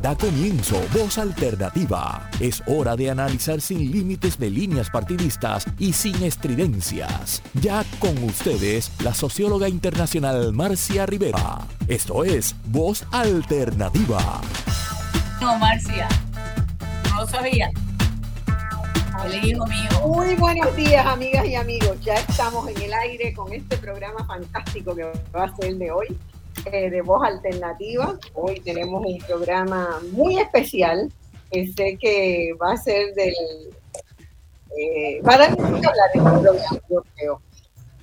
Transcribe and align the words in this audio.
Da 0.00 0.14
comienzo 0.14 0.80
Voz 0.92 1.18
Alternativa. 1.18 2.30
Es 2.38 2.62
hora 2.66 2.94
de 2.94 3.10
analizar 3.10 3.60
sin 3.60 3.90
límites 3.90 4.38
de 4.38 4.48
líneas 4.48 4.90
partidistas 4.90 5.66
y 5.76 5.92
sin 5.92 6.22
estridencias. 6.22 7.42
Ya 7.54 7.84
con 7.98 8.16
ustedes, 8.22 8.92
la 9.02 9.12
socióloga 9.12 9.68
internacional 9.68 10.52
Marcia 10.52 11.04
Rivera. 11.04 11.58
Esto 11.88 12.22
es 12.22 12.54
Voz 12.66 13.04
Alternativa. 13.10 14.40
No, 15.40 15.58
Marcia. 15.58 16.08
No 17.10 17.22
lo 17.22 17.26
sabía. 17.26 17.68
Mío. 19.26 19.66
Muy 20.06 20.36
buenos 20.36 20.76
días, 20.76 21.04
amigas 21.04 21.44
y 21.44 21.56
amigos. 21.56 21.98
Ya 22.02 22.14
estamos 22.14 22.68
en 22.70 22.80
el 22.80 22.94
aire 22.94 23.34
con 23.34 23.52
este 23.52 23.76
programa 23.76 24.24
fantástico 24.24 24.94
que 24.94 25.02
va 25.34 25.44
a 25.44 25.56
ser 25.56 25.70
el 25.70 25.78
de 25.80 25.90
hoy 25.90 26.06
eh, 26.66 26.90
de 26.90 27.02
voz 27.02 27.24
alternativa. 27.24 28.18
Hoy 28.34 28.60
tenemos 28.60 29.04
un 29.04 29.18
programa 29.26 30.00
muy 30.12 30.38
especial 30.38 31.12
sé 31.72 31.96
que 31.98 32.52
va 32.60 32.72
a 32.72 32.76
ser 32.76 33.14
del... 33.14 33.34
Eh, 34.76 35.20
va 35.22 35.34
a 35.34 35.38
dar 35.38 35.50
mucho 35.58 35.88
hablar 35.88 36.10
en 36.14 36.26
el 36.26 36.40
programa, 36.40 36.80
yo. 37.22 37.40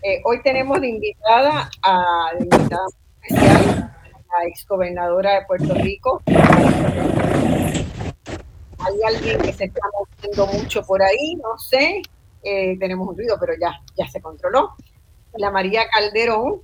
Eh, 0.03 0.21
hoy 0.25 0.41
tenemos 0.41 0.79
de 0.79 0.87
invitada 0.89 1.69
a 1.83 2.29
invitada 2.39 2.85
especial 3.21 3.75
la 3.75 4.47
exgobernadora 4.47 5.35
de 5.35 5.45
Puerto 5.45 5.73
Rico. 5.73 6.21
Hay 8.77 9.01
alguien 9.07 9.39
que 9.41 9.53
se 9.53 9.65
está 9.65 9.81
moviendo 9.93 10.47
mucho 10.47 10.83
por 10.83 11.01
ahí, 11.01 11.35
no 11.35 11.57
sé. 11.57 12.01
tenemos 12.43 13.07
un 13.07 13.17
ruido, 13.17 13.37
pero 13.39 13.53
ya, 13.59 13.81
ya 13.95 14.07
se 14.07 14.21
controló. 14.21 14.75
La 15.33 15.51
María 15.51 15.87
Calderón, 15.89 16.61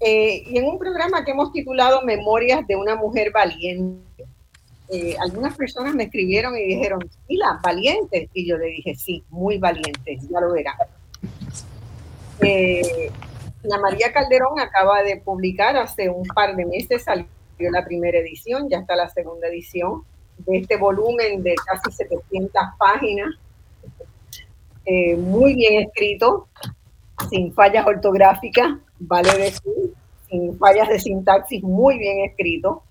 eh, 0.00 0.44
y 0.46 0.58
en 0.58 0.66
un 0.66 0.78
programa 0.78 1.24
que 1.24 1.32
hemos 1.32 1.52
titulado 1.52 2.02
Memorias 2.02 2.66
de 2.66 2.76
una 2.76 2.94
mujer 2.94 3.32
valiente. 3.32 4.24
Eh, 4.90 5.16
algunas 5.20 5.56
personas 5.56 5.94
me 5.94 6.04
escribieron 6.04 6.56
y 6.56 6.64
dijeron, 6.64 7.00
la 7.28 7.58
valiente. 7.62 8.28
Y 8.32 8.48
yo 8.48 8.56
le 8.56 8.66
dije, 8.66 8.94
sí, 8.94 9.24
muy 9.30 9.58
valiente, 9.58 10.18
ya 10.30 10.40
lo 10.40 10.52
verán. 10.52 10.76
Eh, 12.40 13.10
la 13.64 13.78
María 13.78 14.12
Calderón 14.12 14.60
acaba 14.60 15.02
de 15.02 15.16
publicar 15.16 15.76
hace 15.76 16.08
un 16.08 16.26
par 16.28 16.54
de 16.54 16.64
meses, 16.64 17.02
salió 17.02 17.26
la 17.58 17.84
primera 17.84 18.18
edición, 18.18 18.68
ya 18.68 18.78
está 18.78 18.94
la 18.94 19.08
segunda 19.08 19.48
edición 19.48 20.04
de 20.38 20.58
este 20.58 20.76
volumen 20.76 21.42
de 21.42 21.56
casi 21.66 21.90
700 21.90 22.52
páginas, 22.78 23.34
muy 25.18 25.54
bien 25.54 25.82
escrito, 25.82 26.46
sin 27.30 27.52
fallas 27.52 27.86
ortográficas, 27.86 28.78
vale 28.98 29.30
decir, 29.36 29.94
sin 30.28 30.56
fallas 30.58 30.88
de 30.88 30.98
sintaxis, 30.98 31.62
muy 31.62 31.98
bien 31.98 32.24
escrito, 32.24 32.82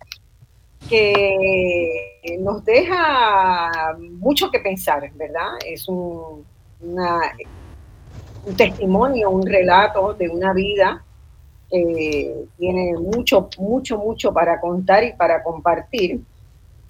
que 0.90 2.38
nos 2.40 2.64
deja 2.64 3.98
mucho 4.00 4.50
que 4.52 4.60
pensar, 4.60 5.12
¿verdad? 5.16 5.58
Es 5.66 5.88
un, 5.88 6.46
un 6.82 8.56
testimonio, 8.56 9.30
un 9.30 9.46
relato 9.46 10.14
de 10.14 10.30
una 10.30 10.54
vida 10.54 11.04
que 11.70 12.46
tiene 12.58 12.94
mucho, 12.94 13.50
mucho, 13.58 13.98
mucho 13.98 14.34
para 14.34 14.60
contar 14.62 15.04
y 15.04 15.14
para 15.14 15.44
compartir 15.44 16.22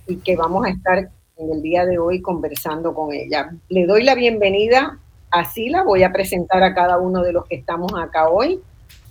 y 0.06 0.18
que 0.18 0.36
vamos 0.36 0.66
a 0.66 0.70
estar 0.70 1.10
en 1.38 1.52
el 1.52 1.62
día 1.62 1.86
de 1.86 1.98
hoy 1.98 2.22
conversando 2.22 2.94
con 2.94 3.12
ella. 3.14 3.52
Le 3.70 3.86
doy 3.86 4.04
la 4.04 4.16
bienvenida 4.16 5.00
a 5.32 5.46
Sila, 5.46 5.84
voy 5.84 6.04
a 6.04 6.12
presentar 6.12 6.64
a 6.64 6.74
cada 6.74 6.98
uno 6.98 7.22
de 7.22 7.34
los 7.34 7.46
que 7.46 7.56
estamos 7.56 7.92
acá 7.98 8.30
hoy 8.30 8.62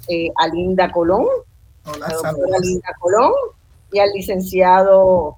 eh, 0.08 0.30
a 0.36 0.48
Linda 0.48 0.90
Colón, 0.90 1.26
Hola, 1.84 2.06
a 2.06 2.60
Linda 2.60 2.92
Colón 2.98 3.32
y 3.92 3.98
al 3.98 4.10
licenciado 4.12 5.36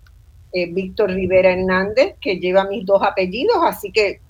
eh, 0.52 0.72
Víctor 0.72 1.10
Rivera 1.10 1.52
Hernández, 1.52 2.16
que 2.20 2.38
lleva 2.38 2.64
mis 2.64 2.86
dos 2.86 3.02
apellidos, 3.02 3.58
así 3.62 3.92
que 3.92 4.20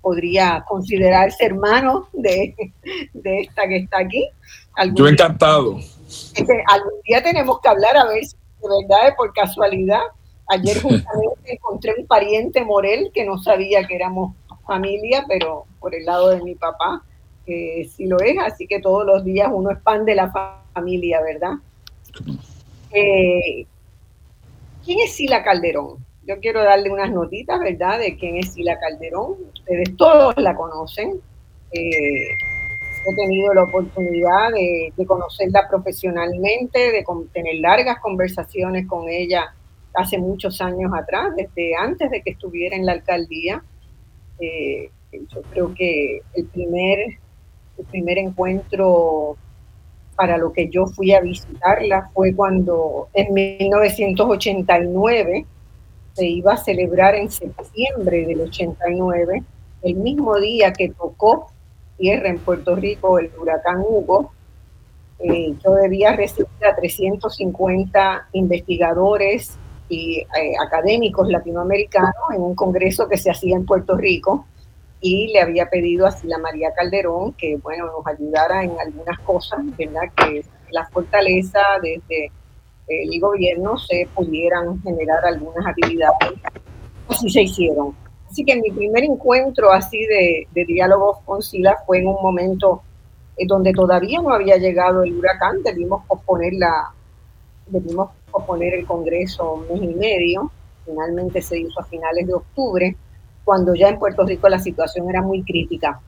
podría 0.00 0.64
considerarse 0.68 1.46
hermano 1.46 2.08
de, 2.12 2.54
de 3.12 3.40
esta 3.40 3.66
que 3.66 3.76
está 3.78 3.98
aquí. 3.98 4.28
Yo 4.94 5.08
encantado. 5.08 5.78
Este, 6.08 6.64
algún 6.68 7.00
día 7.04 7.22
tenemos 7.22 7.60
que 7.60 7.68
hablar 7.68 7.96
a 7.96 8.06
ver 8.06 8.24
si 8.24 8.36
de 8.36 8.68
verdad 8.82 9.08
es 9.08 9.14
por 9.16 9.32
casualidad. 9.32 10.00
Ayer 10.46 10.76
justamente 10.82 11.52
encontré 11.52 11.94
un 11.98 12.06
pariente 12.06 12.64
Morel 12.64 13.10
que 13.12 13.24
no 13.24 13.38
sabía 13.38 13.86
que 13.86 13.96
éramos 13.96 14.34
familia, 14.68 15.24
pero 15.26 15.64
por 15.80 15.92
el 15.96 16.04
lado 16.04 16.28
de 16.28 16.42
mi 16.42 16.54
papá 16.54 17.02
que 17.44 17.88
sí 17.90 18.06
lo 18.06 18.20
es, 18.20 18.36
así 18.38 18.66
que 18.66 18.78
todos 18.78 19.04
los 19.04 19.24
días 19.24 19.48
uno 19.50 19.70
es 19.70 19.78
pan 19.78 20.04
de 20.04 20.14
la 20.14 20.30
familia, 20.74 21.20
¿verdad? 21.22 21.54
Eh, 22.92 23.66
¿Quién 24.84 24.98
es 25.00 25.14
Sila 25.14 25.42
Calderón? 25.42 25.96
Yo 26.26 26.38
quiero 26.40 26.62
darle 26.62 26.90
unas 26.90 27.10
notitas, 27.10 27.58
¿verdad?, 27.58 27.98
de 27.98 28.16
quién 28.16 28.36
es 28.36 28.52
Sila 28.52 28.78
Calderón. 28.78 29.36
Ustedes 29.54 29.96
todos 29.96 30.34
la 30.36 30.54
conocen. 30.54 31.20
Eh, 31.72 32.28
he 33.06 33.14
tenido 33.14 33.54
la 33.54 33.64
oportunidad 33.64 34.50
de, 34.52 35.06
conocerla 35.06 35.66
profesionalmente, 35.68 36.92
de 36.92 37.04
tener 37.32 37.56
largas 37.56 37.98
conversaciones 38.00 38.86
con 38.86 39.08
ella 39.08 39.54
hace 39.94 40.18
muchos 40.18 40.60
años 40.60 40.92
atrás, 40.94 41.34
desde 41.36 41.74
antes 41.76 42.10
de 42.10 42.22
que 42.22 42.30
estuviera 42.30 42.76
en 42.76 42.84
la 42.84 42.92
alcaldía. 42.92 43.62
Eh, 44.40 44.90
yo 45.12 45.42
creo 45.50 45.74
que 45.74 46.22
el 46.34 46.46
primer 46.46 47.18
el 47.78 47.86
primer 47.86 48.18
encuentro 48.18 49.36
para 50.16 50.36
lo 50.36 50.52
que 50.52 50.68
yo 50.68 50.86
fui 50.86 51.12
a 51.12 51.20
visitarla 51.20 52.10
fue 52.12 52.34
cuando 52.34 53.08
en 53.14 53.32
1989 53.32 55.46
se 56.14 56.26
iba 56.26 56.54
a 56.54 56.56
celebrar 56.56 57.14
en 57.14 57.30
septiembre 57.30 58.26
del 58.26 58.40
89, 58.40 59.44
el 59.82 59.94
mismo 59.94 60.40
día 60.40 60.72
que 60.72 60.88
tocó 60.88 61.52
tierra 61.96 62.30
en 62.30 62.38
Puerto 62.38 62.74
Rico 62.74 63.20
el 63.20 63.30
huracán 63.40 63.80
Hugo. 63.80 64.32
Eh, 65.20 65.54
yo 65.64 65.74
debía 65.74 66.16
recibir 66.16 66.48
a 66.68 66.74
350 66.74 68.30
investigadores 68.32 69.56
y 69.88 70.18
eh, 70.18 70.52
académicos 70.64 71.28
latinoamericanos 71.28 72.14
en 72.34 72.42
un 72.42 72.54
congreso 72.54 73.08
que 73.08 73.18
se 73.18 73.30
hacía 73.30 73.56
en 73.56 73.64
Puerto 73.64 73.96
Rico 73.96 74.46
y 75.00 75.28
le 75.32 75.40
había 75.40 75.70
pedido 75.70 76.06
a 76.06 76.10
Sila 76.10 76.38
María 76.38 76.72
Calderón 76.74 77.32
que, 77.34 77.56
bueno, 77.56 77.86
nos 77.86 78.06
ayudara 78.06 78.64
en 78.64 78.72
algunas 78.80 79.18
cosas, 79.20 79.60
¿verdad? 79.76 80.02
Que 80.16 80.44
la 80.70 80.86
fortaleza 80.88 81.60
desde 81.82 82.32
el 82.88 83.20
gobierno 83.20 83.78
se 83.78 84.08
pudieran 84.14 84.82
generar 84.82 85.24
algunas 85.24 85.66
actividades. 85.66 86.32
Así 87.08 87.30
se 87.30 87.42
hicieron. 87.42 87.94
Así 88.30 88.44
que 88.44 88.56
mi 88.56 88.70
primer 88.70 89.04
encuentro 89.04 89.72
así 89.72 90.04
de, 90.06 90.46
de 90.52 90.64
diálogo 90.64 91.20
con 91.24 91.42
Sila 91.42 91.76
fue 91.86 91.98
en 91.98 92.08
un 92.08 92.20
momento 92.20 92.82
eh, 93.38 93.46
donde 93.46 93.72
todavía 93.72 94.20
no 94.20 94.30
había 94.30 94.56
llegado 94.56 95.02
el 95.02 95.16
huracán, 95.16 95.62
debimos 95.62 96.04
posponer, 96.06 96.52
la, 96.54 96.92
debimos 97.66 98.10
posponer 98.38 98.74
el 98.74 98.86
Congreso 98.86 99.54
un 99.54 99.80
mes 99.80 99.90
y 99.90 99.94
medio, 99.94 100.50
finalmente 100.84 101.42
se 101.42 101.58
hizo 101.58 101.80
a 101.80 101.84
finales 101.84 102.26
de 102.26 102.34
octubre 102.34 102.96
cuando 103.44 103.74
ya 103.74 103.88
en 103.88 103.98
Puerto 103.98 104.24
Rico 104.24 104.48
la 104.48 104.58
situación 104.58 105.08
era 105.08 105.22
muy 105.22 105.42
crítica. 105.42 106.00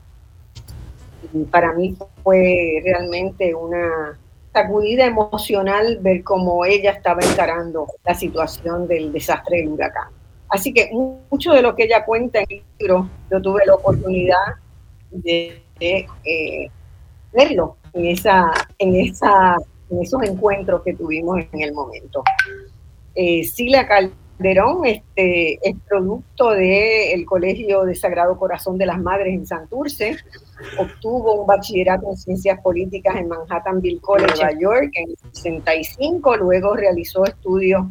Y 1.33 1.43
para 1.45 1.73
mí 1.73 1.95
fue 2.23 2.81
realmente 2.83 3.53
una 3.53 4.17
sacudida 4.53 5.05
emocional 5.05 5.99
ver 6.01 6.23
cómo 6.23 6.65
ella 6.65 6.91
estaba 6.91 7.21
encarando 7.21 7.87
la 8.05 8.13
situación 8.13 8.87
del 8.87 9.11
desastre 9.11 9.57
del 9.57 9.69
huracán. 9.69 10.09
Así 10.49 10.73
que 10.73 10.89
mucho 11.29 11.53
de 11.53 11.61
lo 11.61 11.75
que 11.75 11.83
ella 11.83 12.03
cuenta 12.03 12.39
en 12.39 12.47
el 12.49 12.63
libro, 12.79 13.09
yo 13.31 13.41
tuve 13.41 13.65
la 13.65 13.75
oportunidad 13.75 14.55
de, 15.11 15.61
eh, 15.79 16.69
verlo 17.31 17.77
en, 17.93 18.07
esa, 18.07 18.51
en, 18.77 18.95
esa, 18.95 19.55
en 19.91 20.01
esos 20.01 20.23
encuentros 20.23 20.81
que 20.83 20.93
tuvimos 20.93 21.39
en 21.51 21.61
el 21.61 21.73
momento. 21.73 22.23
Eh, 23.13 23.43
Sila 23.43 23.87
Calderón 23.87 24.85
este, 24.85 25.59
es 25.67 25.75
producto 25.87 26.51
del 26.51 27.25
Colegio 27.25 27.83
de 27.83 27.95
Sagrado 27.95 28.37
Corazón 28.37 28.77
de 28.77 28.85
las 28.85 28.99
Madres 28.99 29.33
en 29.33 29.45
Santurce. 29.45 30.17
Obtuvo 30.79 31.41
un 31.41 31.47
bachillerato 31.47 32.07
en 32.09 32.17
Ciencias 32.17 32.59
Políticas 32.61 33.15
en 33.17 33.27
Manhattanville 33.27 33.99
College, 33.99 34.33
Nueva 34.35 34.59
York, 34.59 34.91
en 34.93 35.09
el 35.09 35.17
65. 35.33 36.37
Luego 36.37 36.75
realizó 36.75 37.25
estudios 37.25 37.85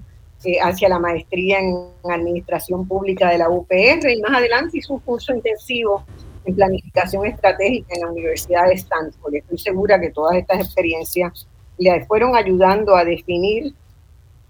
eh, 0.45 0.59
hacia 0.59 0.89
la 0.89 0.99
maestría 0.99 1.59
en 1.59 1.91
Administración 2.11 2.89
Pública 2.89 3.29
de 3.31 3.39
la 3.39 3.51
UPR 3.51 4.09
y 4.11 4.23
más 4.23 4.39
adelante 4.39 4.79
hizo 4.79 4.95
un 4.95 5.01
curso 5.01 5.35
intensivo 5.35 6.03
en 6.47 6.55
Planificación 6.55 7.27
Estratégica 7.27 7.95
en 7.95 8.01
la 8.01 8.11
Universidad 8.11 8.67
de 8.69 8.75
Stanford. 8.75 9.35
Estoy 9.35 9.59
segura 9.59 10.01
que 10.01 10.11
todas 10.11 10.39
estas 10.39 10.61
experiencias 10.61 11.47
le 11.81 12.05
fueron 12.07 12.37
ayudando 12.37 12.95
a 12.95 13.05
definir 13.05 13.75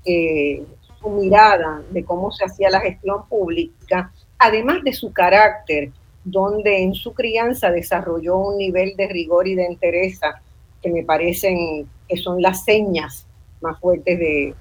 eh, 0.04 0.64
su 1.00 1.08
mirada 1.10 1.82
de 1.90 2.04
cómo 2.04 2.30
se 2.30 2.44
hacía 2.44 2.70
la 2.70 2.80
gestión 2.80 3.26
pública, 3.28 4.12
además 4.38 4.82
de 4.82 4.92
su 4.92 5.12
carácter, 5.12 5.90
donde 6.24 6.82
en 6.82 6.94
su 6.94 7.14
crianza 7.14 7.70
desarrolló 7.70 8.36
un 8.36 8.58
nivel 8.58 8.96
de 8.96 9.08
rigor 9.08 9.48
y 9.48 9.54
de 9.54 9.64
entereza 9.64 10.42
que 10.82 10.90
me 10.90 11.04
parecen 11.04 11.86
que 12.08 12.16
son 12.16 12.42
las 12.42 12.64
señas 12.64 13.26
más 13.60 13.78
fuertes 13.78 14.18
de, 14.18 14.54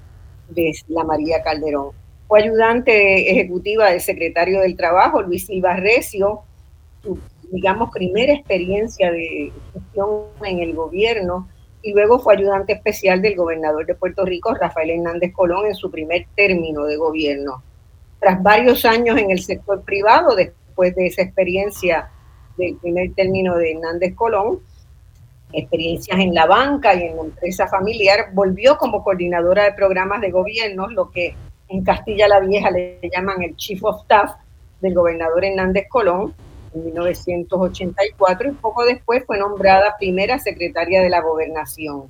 la 0.88 1.04
María 1.04 1.42
Calderón. 1.42 1.90
Fue 2.26 2.42
ayudante 2.42 3.30
ejecutiva 3.30 3.90
del 3.90 4.00
secretario 4.00 4.60
del 4.60 4.76
Trabajo, 4.76 5.22
Luis 5.22 5.46
Silva 5.46 5.76
Recio, 5.76 6.40
su, 7.02 7.18
digamos, 7.50 7.90
primera 7.90 8.32
experiencia 8.32 9.10
de 9.10 9.52
gestión 9.72 10.24
en 10.44 10.58
el 10.60 10.74
gobierno, 10.74 11.48
y 11.82 11.92
luego 11.92 12.18
fue 12.18 12.34
ayudante 12.34 12.74
especial 12.74 13.22
del 13.22 13.36
gobernador 13.36 13.86
de 13.86 13.94
Puerto 13.94 14.24
Rico, 14.24 14.54
Rafael 14.54 14.90
Hernández 14.90 15.32
Colón, 15.32 15.66
en 15.66 15.74
su 15.74 15.90
primer 15.90 16.26
término 16.34 16.84
de 16.84 16.96
gobierno. 16.96 17.62
Tras 18.18 18.42
varios 18.42 18.84
años 18.84 19.18
en 19.18 19.30
el 19.30 19.40
sector 19.40 19.82
privado, 19.82 20.34
después 20.34 20.94
de 20.94 21.06
esa 21.06 21.22
experiencia 21.22 22.10
del 22.56 22.76
primer 22.76 23.14
término 23.14 23.56
de 23.56 23.72
Hernández 23.72 24.14
Colón, 24.14 24.60
experiencias 25.52 26.18
en 26.20 26.34
la 26.34 26.46
banca 26.46 26.94
y 26.94 27.04
en 27.04 27.16
la 27.16 27.22
empresa 27.22 27.66
familiar, 27.66 28.30
volvió 28.32 28.76
como 28.76 29.02
coordinadora 29.02 29.64
de 29.64 29.72
programas 29.72 30.20
de 30.20 30.30
gobierno, 30.30 30.88
lo 30.88 31.10
que 31.10 31.34
en 31.68 31.82
Castilla 31.82 32.28
la 32.28 32.40
Vieja 32.40 32.70
le 32.70 33.00
llaman 33.10 33.42
el 33.42 33.56
Chief 33.56 33.82
of 33.84 34.02
Staff 34.02 34.34
del 34.80 34.94
gobernador 34.94 35.44
Hernández 35.44 35.86
Colón 35.88 36.34
en 36.74 36.84
1984 36.84 38.50
y 38.50 38.52
poco 38.52 38.84
después 38.84 39.24
fue 39.26 39.38
nombrada 39.38 39.96
primera 39.98 40.38
secretaria 40.38 41.02
de 41.02 41.10
la 41.10 41.20
gobernación. 41.20 42.04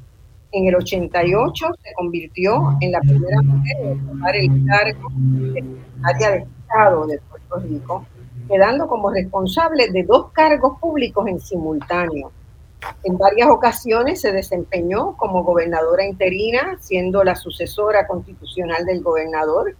En 0.52 0.66
el 0.66 0.74
88 0.74 1.66
se 1.82 1.94
convirtió 1.94 2.76
en 2.80 2.92
la 2.92 3.00
primera 3.00 3.40
mujer 3.42 3.76
en 3.80 4.08
ocupar 4.08 4.36
el 4.36 4.66
cargo 4.66 5.08
de 5.14 5.52
secretaria 5.52 6.30
de 6.30 6.38
Estado 6.38 7.06
de 7.06 7.18
Puerto 7.18 7.58
Rico, 7.60 8.06
quedando 8.48 8.88
como 8.88 9.10
responsable 9.10 9.90
de 9.90 10.02
dos 10.02 10.32
cargos 10.32 10.78
públicos 10.80 11.26
en 11.28 11.40
simultáneo 11.40 12.32
en 13.04 13.18
varias 13.18 13.48
ocasiones 13.48 14.20
se 14.20 14.32
desempeñó 14.32 15.16
como 15.16 15.44
gobernadora 15.44 16.04
interina, 16.04 16.78
siendo 16.80 17.24
la 17.24 17.34
sucesora 17.34 18.06
constitucional 18.06 18.84
del 18.84 19.02
gobernador. 19.02 19.76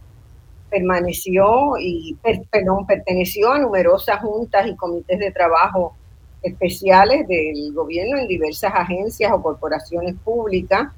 Permaneció 0.71 1.77
y 1.79 2.17
perdón, 2.51 2.87
perteneció 2.87 3.53
a 3.53 3.59
numerosas 3.59 4.21
juntas 4.21 4.67
y 4.67 4.77
comités 4.77 5.19
de 5.19 5.33
trabajo 5.33 5.95
especiales 6.43 7.27
del 7.29 7.73
gobierno 7.73 8.19
en 8.19 8.29
diversas 8.29 8.73
agencias 8.75 9.33
o 9.33 9.43
corporaciones 9.43 10.15
públicas. 10.25 10.89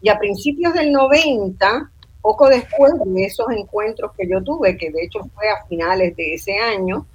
Y 0.00 0.08
a 0.08 0.18
principios 0.18 0.74
del 0.74 0.92
90, 0.92 1.90
poco 2.20 2.48
después 2.48 2.92
de 3.04 3.24
esos 3.24 3.46
encuentros 3.50 4.12
que 4.16 4.28
yo 4.28 4.42
tuve, 4.42 4.76
que 4.76 4.90
de 4.90 5.04
hecho 5.04 5.20
fue 5.34 5.48
a 5.48 5.64
finales 5.66 6.16
de 6.16 6.34
ese 6.34 6.58
año, 6.58 7.06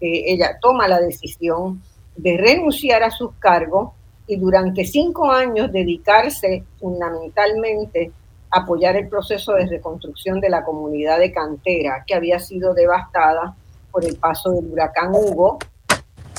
eh, 0.00 0.24
ella 0.26 0.58
toma 0.60 0.88
la 0.88 1.00
decisión 1.00 1.82
de 2.16 2.36
renunciar 2.36 3.02
a 3.02 3.10
sus 3.10 3.32
cargos 3.38 3.92
y 4.26 4.36
durante 4.36 4.84
cinco 4.84 5.30
años 5.30 5.72
dedicarse 5.72 6.64
fundamentalmente 6.78 8.12
apoyar 8.50 8.96
el 8.96 9.08
proceso 9.08 9.52
de 9.52 9.66
reconstrucción 9.66 10.40
de 10.40 10.50
la 10.50 10.64
comunidad 10.64 11.18
de 11.18 11.32
Cantera, 11.32 12.04
que 12.06 12.14
había 12.14 12.38
sido 12.38 12.74
devastada 12.74 13.54
por 13.90 14.04
el 14.04 14.16
paso 14.16 14.50
del 14.50 14.66
huracán 14.66 15.12
Hugo 15.12 15.58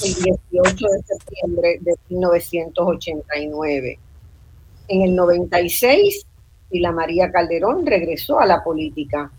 el 0.03 0.13
18 0.15 0.87
de 0.87 1.03
septiembre 1.03 1.77
de 1.81 1.95
1989. 2.09 3.99
En 4.87 5.01
el 5.03 5.15
96, 5.15 6.25
la 6.71 6.91
María 6.91 7.31
Calderón 7.31 7.85
regresó 7.85 8.39
a 8.39 8.45
la 8.45 8.63
política 8.63 9.31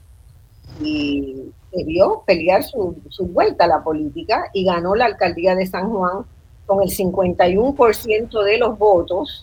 y 0.81 1.53
debió 1.73 2.23
pelear 2.27 2.63
su, 2.63 2.97
vuelta 3.21 3.65
a 3.65 3.69
la 3.69 3.83
política 3.83 4.51
y 4.53 4.65
ganó 4.65 4.95
la 4.95 5.07
alcaldía 5.07 5.55
de 5.55 5.67
San 5.67 5.91
Juan 5.91 6.25
con 6.67 6.83
el 6.83 6.91
51% 6.91 8.45
de 8.45 8.59
los 8.59 8.79
votos 8.79 9.43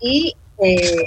y 0.00 0.34
eh, 0.58 1.04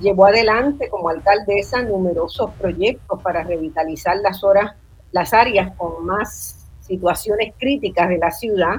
llevó 0.00 0.26
adelante 0.26 0.88
como 0.88 1.08
alcaldesa 1.08 1.82
numerosos 1.82 2.50
proyectos 2.52 3.20
para 3.22 3.42
revitalizar 3.42 4.16
las, 4.18 4.44
horas, 4.44 4.74
las 5.12 5.32
áreas 5.32 5.74
con 5.76 6.04
más 6.04 6.66
situaciones 6.80 7.54
críticas 7.58 8.08
de 8.08 8.18
la 8.18 8.30
ciudad, 8.30 8.76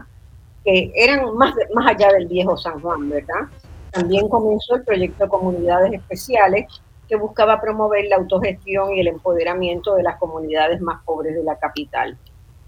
que 0.64 0.92
eran 0.96 1.36
más, 1.36 1.54
más 1.74 1.88
allá 1.88 2.12
del 2.14 2.28
viejo 2.28 2.56
San 2.58 2.80
Juan, 2.82 3.10
¿verdad? 3.10 3.48
También 3.92 4.30
comenzó 4.30 4.76
el 4.76 4.84
proyecto 4.84 5.24
de 5.24 5.30
comunidades 5.30 5.94
especiales 5.94 6.66
que 7.08 7.16
buscaba 7.16 7.60
promover 7.62 8.06
la 8.06 8.18
autogestión 8.18 8.94
y 8.94 9.00
el 9.00 9.08
empoderamiento 9.08 9.96
de 9.96 10.04
las 10.04 10.18
comunidades 10.18 10.82
más 10.82 11.04
pobres 11.06 11.36
de 11.36 11.44
la 11.44 11.58
capital. 11.58 12.18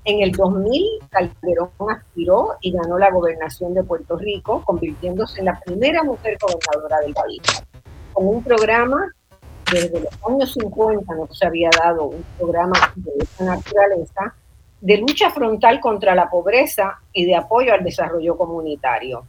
En 0.05 0.21
el 0.21 0.31
2000, 0.31 0.83
Calderón 1.09 1.69
aspiró 1.89 2.55
y 2.61 2.71
ganó 2.71 2.97
la 2.97 3.11
gobernación 3.11 3.73
de 3.73 3.83
Puerto 3.83 4.15
Rico, 4.15 4.63
convirtiéndose 4.65 5.39
en 5.39 5.45
la 5.45 5.59
primera 5.59 6.03
mujer 6.03 6.37
gobernadora 6.41 6.99
del 7.01 7.13
país. 7.13 7.41
Con 8.19 8.27
un 8.27 8.43
programa, 8.43 9.15
desde 9.71 9.97
los 9.97 10.11
años 10.27 10.51
50 10.51 11.15
no 11.15 11.25
se 11.31 11.47
había 11.47 11.69
dado 11.69 12.07
un 12.07 12.25
programa 12.37 12.77
de 12.97 13.11
esta 13.17 13.45
naturaleza, 13.45 14.35
de 14.81 14.97
lucha 14.97 15.31
frontal 15.31 15.79
contra 15.79 16.13
la 16.13 16.29
pobreza 16.29 16.99
y 17.13 17.23
de 17.23 17.37
apoyo 17.37 17.73
al 17.73 17.81
desarrollo 17.81 18.35
comunitario. 18.35 19.23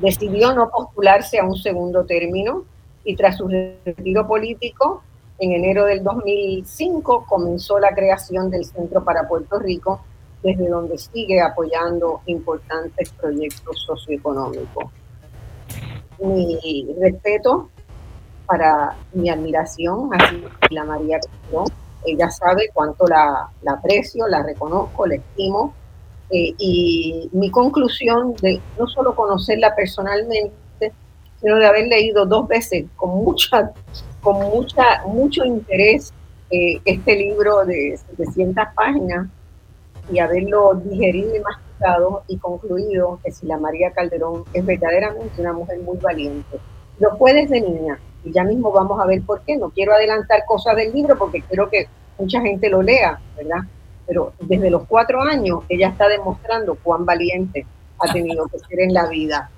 Decidió 0.00 0.52
no 0.52 0.68
postularse 0.68 1.38
a 1.38 1.44
un 1.44 1.54
segundo 1.54 2.04
término 2.04 2.64
y 3.04 3.14
tras 3.14 3.36
su 3.36 3.46
retiro 3.46 4.26
político 4.26 5.04
en 5.38 5.52
enero 5.52 5.84
del 5.84 6.02
2005 6.02 7.24
comenzó 7.28 7.78
la 7.78 7.94
creación 7.94 8.50
del 8.50 8.64
Centro 8.64 9.04
para 9.04 9.28
Puerto 9.28 9.60
Rico, 9.60 10.00
desde 10.42 10.68
donde 10.68 10.98
sigue 10.98 11.40
apoyando 11.40 12.20
importantes 12.26 13.12
proyectos 13.12 13.80
socioeconómicos. 13.86 15.03
Mi 16.18 16.86
respeto 17.00 17.70
para 18.46 18.96
mi 19.12 19.30
admiración 19.30 20.10
a 20.14 20.32
la 20.70 20.84
María 20.84 21.18
Castro. 21.18 21.64
Ella 22.04 22.30
sabe 22.30 22.70
cuánto 22.72 23.06
la, 23.06 23.48
aprecio, 23.66 24.26
la 24.28 24.42
reconozco, 24.42 25.06
la 25.06 25.16
estimo. 25.16 25.74
Eh, 26.30 26.54
y 26.58 27.28
mi 27.32 27.50
conclusión 27.50 28.34
de 28.40 28.60
no 28.78 28.86
solo 28.86 29.14
conocerla 29.14 29.74
personalmente, 29.74 30.54
sino 31.40 31.56
de 31.56 31.66
haber 31.66 31.86
leído 31.86 32.24
dos 32.26 32.48
veces 32.48 32.86
con 32.96 33.10
mucha 33.10 33.72
con 34.24 34.40
mucha, 34.40 35.02
mucho 35.06 35.44
interés 35.44 36.12
eh, 36.50 36.80
este 36.84 37.14
libro 37.14 37.64
de 37.66 37.98
700 38.16 38.64
páginas 38.74 39.28
y 40.10 40.18
haberlo 40.18 40.74
digerido 40.82 41.36
y 41.36 41.40
masticado 41.40 41.63
y 42.28 42.38
concluido 42.38 43.18
que 43.22 43.30
si 43.30 43.46
la 43.46 43.58
María 43.58 43.92
Calderón 43.92 44.44
es 44.52 44.64
verdaderamente 44.64 45.40
una 45.40 45.52
mujer 45.52 45.78
muy 45.80 45.98
valiente. 45.98 46.58
Lo 46.98 47.16
fue 47.16 47.34
desde 47.34 47.60
niña 47.60 47.98
y 48.24 48.32
ya 48.32 48.44
mismo 48.44 48.70
vamos 48.72 49.00
a 49.00 49.06
ver 49.06 49.22
por 49.22 49.42
qué. 49.42 49.56
No 49.56 49.70
quiero 49.70 49.92
adelantar 49.92 50.44
cosas 50.46 50.76
del 50.76 50.92
libro 50.92 51.18
porque 51.18 51.42
quiero 51.42 51.68
que 51.68 51.88
mucha 52.18 52.40
gente 52.40 52.68
lo 52.68 52.82
lea, 52.82 53.20
¿verdad? 53.36 53.62
Pero 54.06 54.32
desde 54.40 54.70
los 54.70 54.84
cuatro 54.86 55.20
años 55.20 55.64
ella 55.68 55.88
está 55.88 56.08
demostrando 56.08 56.76
cuán 56.82 57.04
valiente 57.04 57.66
ha 57.98 58.12
tenido 58.12 58.46
que 58.46 58.58
ser 58.58 58.80
en 58.80 58.94
la 58.94 59.06
vida. 59.08 59.50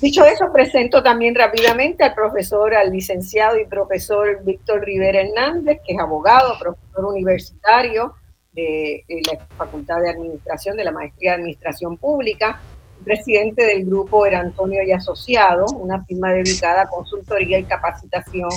Dicho 0.00 0.24
eso, 0.24 0.52
presento 0.52 1.02
también 1.02 1.34
rápidamente 1.34 2.04
al 2.04 2.14
profesor, 2.14 2.74
al 2.74 2.92
licenciado 2.92 3.58
y 3.58 3.66
profesor 3.66 4.44
Víctor 4.44 4.84
Rivera 4.84 5.20
Hernández, 5.20 5.80
que 5.84 5.94
es 5.94 6.00
abogado, 6.00 6.54
profesor 6.58 7.04
universitario 7.06 8.14
de, 8.58 9.22
la 9.30 9.46
Facultad 9.56 10.00
de 10.00 10.10
Administración, 10.10 10.76
de 10.76 10.84
la 10.84 10.92
Maestría 10.92 11.32
de 11.32 11.36
Administración 11.36 11.96
Pública, 11.96 12.60
presidente 13.04 13.64
del 13.64 13.84
grupo 13.84 14.26
Era 14.26 14.40
Antonio 14.40 14.82
y 14.82 14.92
Asociado, 14.92 15.66
una 15.76 16.04
firma 16.04 16.32
dedicada 16.32 16.82
a 16.82 16.88
consultoría 16.88 17.58
y 17.58 17.64
capacitación 17.64 18.50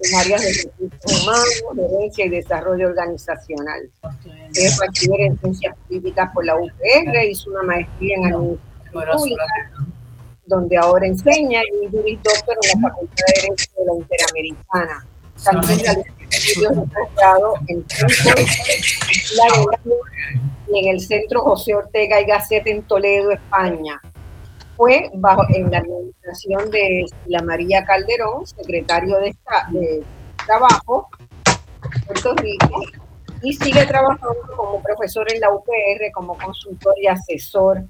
en 0.00 0.18
áreas 0.18 0.42
de 0.42 0.52
recursos 0.64 1.22
humanos, 1.22 1.92
herencia 1.92 2.26
y 2.26 2.28
desarrollo 2.30 2.88
organizacional. 2.88 3.90
Es 4.54 4.78
bachiller 4.78 5.20
en 5.20 5.38
Ciencias 5.38 5.76
Políticas 5.86 6.30
por 6.34 6.44
la 6.44 6.56
UPR, 6.56 7.24
hizo 7.30 7.50
una 7.50 7.62
maestría 7.62 8.16
en 8.16 8.24
Administración 8.34 8.58
Pública 9.12 9.44
donde 10.46 10.76
ahora 10.76 11.06
enseña 11.06 11.60
y 11.62 11.86
es 11.86 11.92
doctor 11.92 12.56
en 12.62 12.82
la 12.82 12.88
Facultad 12.88 13.24
de 13.26 13.42
Derecho 13.42 13.70
de 13.78 13.84
la 13.86 13.94
Interamericana. 13.94 15.06
También 15.44 15.78
realizó 15.80 16.21
estudios 16.32 16.76
de 16.76 16.82
posgrado 16.82 17.54
en 20.74 20.88
el 20.88 21.00
Centro 21.00 21.42
José 21.42 21.74
Ortega 21.74 22.20
y 22.20 22.24
Gasset 22.24 22.66
en 22.66 22.82
Toledo, 22.82 23.30
España. 23.30 24.00
Fue 24.76 25.10
bajo 25.14 25.44
en 25.54 25.70
la 25.70 25.78
administración 25.78 26.70
de 26.70 27.06
la 27.26 27.42
María 27.42 27.84
Calderón, 27.84 28.46
secretario 28.46 29.18
de, 29.18 29.34
de 29.70 30.02
Trabajo, 30.46 31.08
Puerto 32.06 32.34
Rico, 32.34 32.82
y 33.42 33.52
sigue 33.52 33.84
trabajando 33.86 34.40
como 34.56 34.82
profesor 34.82 35.30
en 35.32 35.40
la 35.40 35.50
UPR, 35.50 36.10
como 36.14 36.38
consultor 36.38 36.94
y 37.00 37.06
asesor 37.06 37.82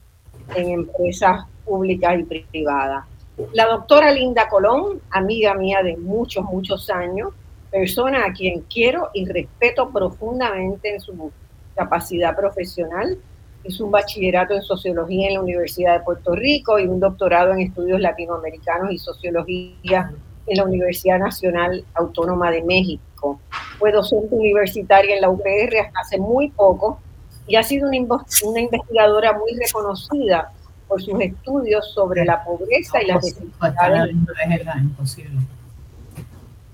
en 0.55 0.71
empresas 0.71 1.45
públicas 1.65 2.19
y 2.19 2.25
privadas. 2.25 3.05
La 3.53 3.67
doctora 3.67 4.11
Linda 4.11 4.49
Colón, 4.49 5.01
amiga 5.11 5.55
mía 5.55 5.83
de 5.83 5.97
muchos, 5.97 6.45
muchos 6.45 6.91
años, 6.91 7.33
persona 7.73 8.27
a 8.27 8.33
quien 8.33 8.61
quiero 8.73 9.09
y 9.15 9.25
respeto 9.25 9.91
profundamente 9.91 10.95
en 10.95 11.01
su 11.01 11.33
capacidad 11.75 12.37
profesional. 12.37 13.19
Hizo 13.65 13.87
un 13.87 13.91
bachillerato 13.91 14.55
en 14.55 14.63
sociología 14.63 15.29
en 15.29 15.35
la 15.35 15.41
Universidad 15.41 15.99
de 15.99 16.05
Puerto 16.05 16.35
Rico 16.35 16.79
y 16.79 16.87
un 16.87 17.01
doctorado 17.01 17.53
en 17.53 17.61
estudios 17.61 18.01
latinoamericanos 18.01 18.93
y 18.93 18.99
sociología 18.99 20.13
en 20.47 20.57
la 20.57 20.65
Universidad 20.65 21.19
Nacional 21.19 21.85
Autónoma 21.95 22.51
de 22.51 22.63
México. 22.63 23.41
Fue 23.79 23.91
docente 23.91 24.35
universitaria 24.35 25.15
en 25.15 25.23
la 25.23 25.31
UPR 25.31 25.79
hasta 25.87 26.01
hace 26.01 26.19
muy 26.19 26.51
poco 26.51 27.01
y 27.47 27.57
ha 27.57 27.63
sido 27.63 27.89
una, 27.89 28.25
una 28.45 28.61
investigadora 28.61 29.33
muy 29.39 29.53
reconocida 29.55 30.53
por 30.89 31.01
sus 31.03 31.19
estudios 31.21 31.91
sobre 31.95 32.25
la 32.25 32.45
pobreza 32.45 33.03
y 33.03 33.07
las 33.07 33.23
desigualdades. 33.23 34.15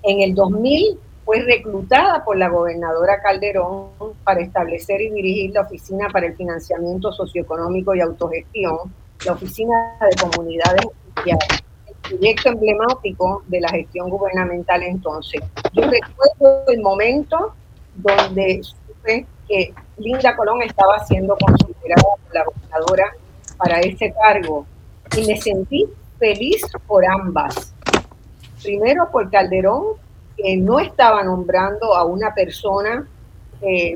En 0.03 0.21
el 0.21 0.33
2000 0.33 0.99
fue 1.25 1.41
reclutada 1.41 2.23
por 2.23 2.37
la 2.37 2.49
gobernadora 2.49 3.21
Calderón 3.21 3.89
para 4.23 4.41
establecer 4.41 5.01
y 5.01 5.11
dirigir 5.11 5.51
la 5.51 5.61
Oficina 5.61 6.07
para 6.11 6.27
el 6.27 6.35
Financiamiento 6.35 7.11
Socioeconómico 7.11 7.93
y 7.93 8.01
Autogestión, 8.01 8.93
la 9.25 9.33
Oficina 9.33 9.97
de 10.01 10.29
Comunidades 10.29 10.85
Sociales 11.15 11.63
proyecto 12.09 12.49
emblemático 12.49 13.43
de 13.47 13.61
la 13.61 13.69
gestión 13.69 14.09
gubernamental 14.09 14.83
entonces. 14.83 15.41
Yo 15.73 15.83
recuerdo 15.83 16.63
el 16.67 16.81
momento 16.81 17.53
donde 17.95 18.61
supe 18.63 19.25
que 19.47 19.73
Linda 19.97 20.35
Colón 20.35 20.61
estaba 20.63 20.99
siendo 21.05 21.35
considerada 21.37 22.03
por 22.23 22.33
la 22.33 22.43
gobernadora 22.45 23.13
para 23.57 23.79
ese 23.79 24.13
cargo 24.13 24.65
y 25.17 25.27
me 25.27 25.37
sentí 25.37 25.85
feliz 26.17 26.61
por 26.87 27.05
ambas. 27.05 27.73
Primero 28.61 29.09
por 29.11 29.29
Calderón, 29.29 29.83
que 30.35 30.57
no 30.57 30.79
estaba 30.79 31.23
nombrando 31.23 31.95
a 31.95 32.03
una 32.05 32.33
persona, 32.33 33.07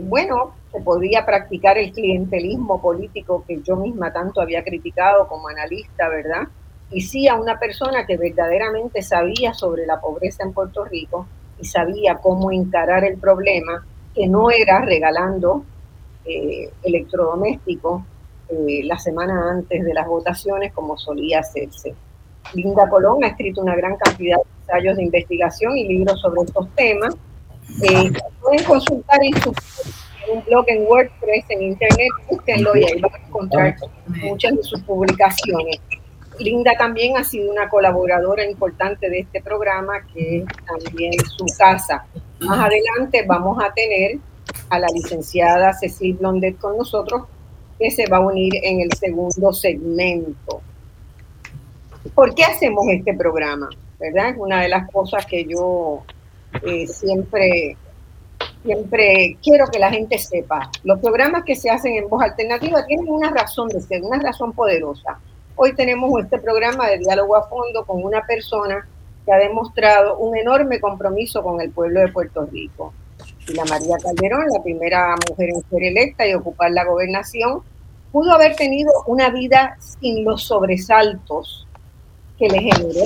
bueno, 0.02 0.54
que 0.72 0.80
podía 0.82 1.26
practicar 1.26 1.78
el 1.78 1.92
clientelismo 1.92 2.82
político 2.82 3.44
que 3.48 3.62
yo 3.62 3.78
misma 3.78 4.12
tanto 4.12 4.42
había 4.42 4.64
criticado 4.64 5.28
como 5.28 5.48
analista, 5.48 6.10
¿verdad? 6.10 6.48
y 6.94 7.02
sí 7.02 7.28
a 7.28 7.36
una 7.36 7.60
persona 7.60 8.06
que 8.06 8.18
verdaderamente 8.18 9.02
sabía 9.02 9.54
sobre 9.54 9.86
la 9.86 10.00
pobreza 10.00 10.44
en 10.44 10.54
Puerto 10.54 10.86
Rico 10.86 11.26
y 11.60 11.66
sabía 11.66 12.16
cómo 12.16 12.52
encarar 12.52 13.04
el 13.04 13.18
problema, 13.18 13.86
que 14.14 14.28
no 14.28 14.52
era 14.52 14.82
regalando 14.82 15.64
eh, 16.26 16.72
electrodomésticos 16.84 18.04
eh, 18.50 18.82
la 18.84 18.98
semana 18.98 19.52
antes 19.52 19.84
de 19.84 19.94
las 19.94 20.08
votaciones 20.08 20.72
como 20.72 20.98
solía 20.98 21.40
hacerse. 21.40 21.96
Linda 22.54 22.88
Colón 22.90 23.24
ha 23.24 23.28
escrito 23.28 23.62
una 23.62 23.76
gran 23.76 23.96
cantidad 23.98 24.38
de 24.38 24.44
ensayos 24.62 24.98
de 24.98 25.04
investigación 25.04 25.78
y 25.78 25.88
libros 25.88 26.20
sobre 26.22 26.42
estos 26.42 26.68
temas. 26.76 27.16
Eh, 27.82 28.12
pueden 28.42 28.64
consultar 28.66 29.20
en 29.24 29.42
su 29.42 29.54
un 30.32 30.44
blog 30.46 30.66
en 30.68 30.84
WordPress, 30.84 31.46
en 31.50 31.64
Internet, 31.64 32.10
búsquenlo 32.30 32.76
y 32.76 32.86
ahí 32.86 33.02
van 33.02 33.14
a 33.14 33.28
encontrar 33.28 33.76
muchas 34.22 34.56
de 34.56 34.64
sus 34.64 34.82
publicaciones. 34.84 35.80
Linda 36.40 36.74
también 36.78 37.18
ha 37.18 37.24
sido 37.24 37.52
una 37.52 37.70
colaboradora 37.70 38.50
importante 38.50 39.10
de 39.10 39.20
este 39.20 39.42
programa, 39.42 39.94
que 40.14 40.38
es 40.38 40.46
también 40.66 41.14
su 41.26 41.46
casa. 41.58 42.06
Más 42.40 42.60
adelante 42.60 43.24
vamos 43.28 43.62
a 43.64 43.72
tener 43.74 44.18
a 44.70 44.80
la 44.80 44.88
licenciada 44.88 45.74
Cecil 45.74 46.16
Blondet 46.16 46.58
con 46.58 46.78
nosotros, 46.78 47.24
que 47.78 47.92
se 47.92 48.08
va 48.08 48.18
a 48.18 48.22
unir 48.22 48.54
en 48.64 48.82
el 48.82 48.92
segundo 48.94 49.54
segmento. 49.54 50.62
¿Por 52.12 52.36
qué 52.36 52.44
hacemos 52.44 52.86
este 52.90 53.14
programa? 53.14 53.70
¿Verdad? 54.00 54.30
Es 54.30 54.38
una 54.38 54.62
de 54.62 54.68
las 54.68 54.92
cosas 54.92 55.26
que 55.26 55.46
yo 55.46 56.04
eh, 56.62 56.86
siempre, 56.86 57.78
siempre 58.62 59.38
quiero 59.42 59.68
que 59.68 59.80
la 59.80 59.90
gente 59.90 60.18
sepa. 60.18 60.70
Los 60.84 61.00
programas 61.00 61.44
que 61.46 61.56
se 61.56 61.70
hacen 61.70 61.96
en 61.96 62.10
voz 62.10 62.22
alternativa 62.22 62.86
tienen 62.86 63.08
una 63.08 63.32
razón 63.32 63.70
de 63.70 63.80
ser, 63.80 64.04
una 64.04 64.20
razón 64.20 64.52
poderosa. 64.52 65.18
Hoy 65.56 65.74
tenemos 65.76 66.12
este 66.22 66.40
programa 66.40 66.90
de 66.90 66.98
diálogo 66.98 67.38
a 67.38 67.48
fondo 67.48 67.86
con 67.86 68.04
una 68.04 68.22
persona 68.26 68.86
que 69.26 69.32
ha 69.32 69.38
demostrado 69.38 70.18
un 70.18 70.38
enorme 70.38 70.82
compromiso 70.82 71.42
con 71.42 71.62
el 71.62 71.72
pueblo 71.72 72.02
de 72.02 72.10
Puerto 72.10 72.46
Rico. 72.52 72.94
Y 73.48 73.54
la 73.54 73.64
María 73.64 73.98
Calderón, 73.98 74.48
la 74.52 74.62
primera 74.62 75.16
mujer 75.30 75.50
en 75.50 75.62
ser 75.70 75.84
electa 75.84 76.28
y 76.28 76.34
ocupar 76.34 76.72
la 76.72 76.84
gobernación, 76.84 77.62
pudo 78.12 78.34
haber 78.34 78.58
tenido 78.58 78.92
una 79.08 79.30
vida 79.30 79.78
sin 79.80 80.26
los 80.26 80.44
sobresaltos 80.44 81.66
que 82.44 82.50
le 82.50 82.62
generó 82.62 83.06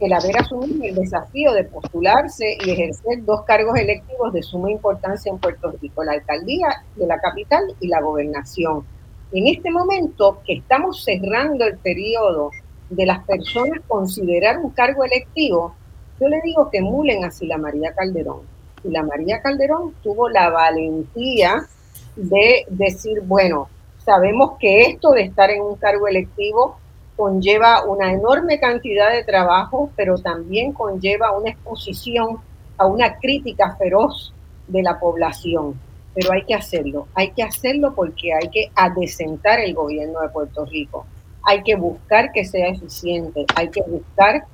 el 0.00 0.12
haber 0.12 0.38
asumido 0.38 0.84
el 0.84 0.94
desafío 0.94 1.52
de 1.52 1.64
postularse 1.64 2.58
y 2.64 2.70
ejercer 2.70 3.24
dos 3.24 3.42
cargos 3.42 3.78
electivos 3.78 4.32
de 4.32 4.42
suma 4.42 4.70
importancia 4.70 5.30
en 5.30 5.38
Puerto 5.38 5.72
Rico, 5.80 6.04
la 6.04 6.12
alcaldía 6.12 6.68
de 6.96 7.06
la 7.06 7.18
capital 7.18 7.62
y 7.80 7.88
la 7.88 8.00
gobernación 8.00 8.84
en 9.32 9.48
este 9.48 9.70
momento 9.70 10.40
que 10.46 10.54
estamos 10.54 11.02
cerrando 11.02 11.64
el 11.64 11.78
periodo 11.78 12.50
de 12.90 13.06
las 13.06 13.24
personas 13.24 13.80
considerar 13.88 14.58
un 14.58 14.70
cargo 14.70 15.04
electivo, 15.04 15.74
yo 16.20 16.28
le 16.28 16.40
digo 16.42 16.70
que 16.70 16.78
emulen 16.78 17.24
a 17.24 17.30
Sila 17.30 17.58
María 17.58 17.92
Calderón. 17.92 18.42
Sila 18.82 19.02
María 19.02 19.42
Calderón 19.42 19.94
tuvo 20.02 20.28
la 20.28 20.50
valentía 20.50 21.66
de 22.14 22.64
decir, 22.68 23.20
bueno, 23.22 23.68
sabemos 23.98 24.52
que 24.60 24.82
esto 24.82 25.10
de 25.10 25.22
estar 25.22 25.50
en 25.50 25.62
un 25.62 25.76
cargo 25.76 26.06
electivo 26.06 26.78
conlleva 27.16 27.84
una 27.84 28.12
enorme 28.12 28.60
cantidad 28.60 29.10
de 29.12 29.24
trabajo, 29.24 29.90
pero 29.96 30.18
también 30.18 30.72
conlleva 30.72 31.36
una 31.36 31.50
exposición 31.50 32.38
a 32.76 32.86
una 32.86 33.16
crítica 33.18 33.74
feroz 33.76 34.32
de 34.68 34.82
la 34.82 34.98
población 34.98 35.78
pero 36.16 36.32
hay 36.32 36.44
que 36.44 36.54
hacerlo. 36.54 37.08
Hay 37.14 37.30
que 37.32 37.42
hacerlo 37.42 37.94
porque 37.94 38.32
hay 38.32 38.48
que 38.48 38.70
adecentar 38.74 39.60
el 39.60 39.74
gobierno 39.74 40.22
de 40.22 40.30
Puerto 40.30 40.64
Rico. 40.64 41.04
Hay 41.42 41.62
que 41.62 41.76
buscar 41.76 42.32
que 42.32 42.46
sea 42.46 42.68
eficiente, 42.68 43.44
hay 43.54 43.68
que 43.68 43.82
buscar 43.82 44.46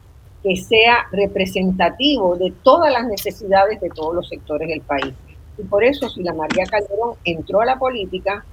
que 0.43 0.57
sea 0.57 1.07
representativo 1.13 2.35
de 2.37 2.53
todas 2.65 2.93
las 2.93 3.07
necesidades 3.07 3.81
de 3.81 3.91
todos 3.91 4.13
los 4.13 4.29
sectores 4.29 4.69
del 4.69 4.81
país. 4.81 5.15
Y 5.57 5.63
por 5.63 5.85
eso 5.85 6.09
si 6.09 6.25
la 6.25 6.35
María 6.35 6.65
Calderón 6.67 7.15
entró 7.25 7.61
a 7.61 7.65
la 7.65 7.79
política 7.79 8.45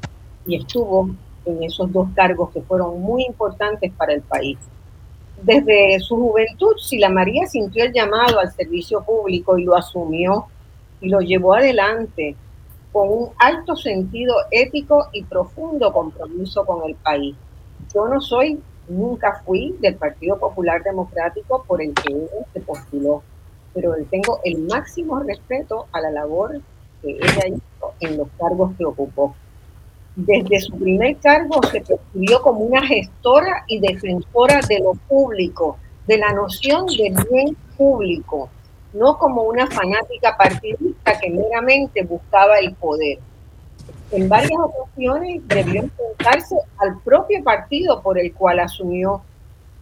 y 0.46 0.58
estuvo 0.58 1.10
en 1.52 1.64
esos 1.64 1.92
dos 1.92 2.08
cargos 2.16 2.52
que 2.52 2.62
fueron 2.62 3.02
muy 3.02 3.26
importantes 3.26 3.92
para 3.94 4.14
el 4.14 4.22
país. 4.22 4.58
Desde 5.42 6.00
su 6.02 6.18
juventud, 6.18 6.76
la 6.94 7.10
María 7.10 7.46
sintió 7.48 7.86
el 7.86 7.94
llamado 7.94 8.40
al 8.40 8.52
servicio 8.52 9.02
público 9.04 9.58
y 9.58 9.64
lo 9.64 9.76
asumió 9.76 10.48
y 11.00 11.10
lo 11.10 11.20
llevó 11.22 11.54
adelante 11.54 12.36
con 12.92 13.10
un 13.10 13.30
alto 13.38 13.76
sentido 13.76 14.36
ético 14.52 15.08
y 15.14 15.24
profundo 15.24 15.94
compromiso 15.94 16.66
con 16.66 16.90
el 16.90 16.96
país. 16.96 17.36
Yo 17.94 18.08
no 18.08 18.20
soy, 18.20 18.60
nunca 18.88 19.42
fui 19.46 19.76
del 19.80 19.96
Partido 19.96 20.38
Popular 20.38 20.84
Democrático 20.84 21.64
por 21.68 21.82
el 21.82 21.94
que 21.94 22.14
ella 22.14 22.46
se 22.54 22.60
postuló, 22.60 23.24
pero 23.74 23.94
tengo 24.10 24.40
el 24.44 24.60
máximo 24.64 25.20
respeto 25.20 25.88
a 25.92 26.02
la 26.02 26.12
labor 26.12 26.60
que 27.02 27.12
ella 27.12 27.48
hizo 27.48 27.94
en 28.02 28.18
los 28.18 28.28
cargos 28.38 28.74
que 28.78 28.86
ocupó. 28.86 29.36
Desde 30.26 30.60
su 30.60 30.78
primer 30.78 31.16
cargo 31.20 31.62
se 31.72 31.80
percibió 31.80 32.42
como 32.42 32.60
una 32.60 32.86
gestora 32.86 33.64
y 33.68 33.80
defensora 33.80 34.60
de 34.68 34.80
lo 34.80 34.92
público, 35.08 35.78
de 36.08 36.18
la 36.18 36.34
noción 36.34 36.88
del 36.88 37.14
bien 37.32 37.56
público, 37.78 38.50
no 38.92 39.18
como 39.18 39.44
una 39.44 39.68
fanática 39.68 40.36
partidista 40.38 41.18
que 41.22 41.30
meramente 41.30 42.04
buscaba 42.04 42.60
el 42.60 42.74
poder. 42.74 43.20
En 44.12 44.28
varias 44.28 44.60
ocasiones 44.60 45.42
debió 45.48 45.84
enfrentarse 45.84 46.58
al 46.80 47.00
propio 47.00 47.42
partido 47.42 48.02
por 48.02 48.20
el 48.20 48.34
cual 48.34 48.60
asumió, 48.60 49.22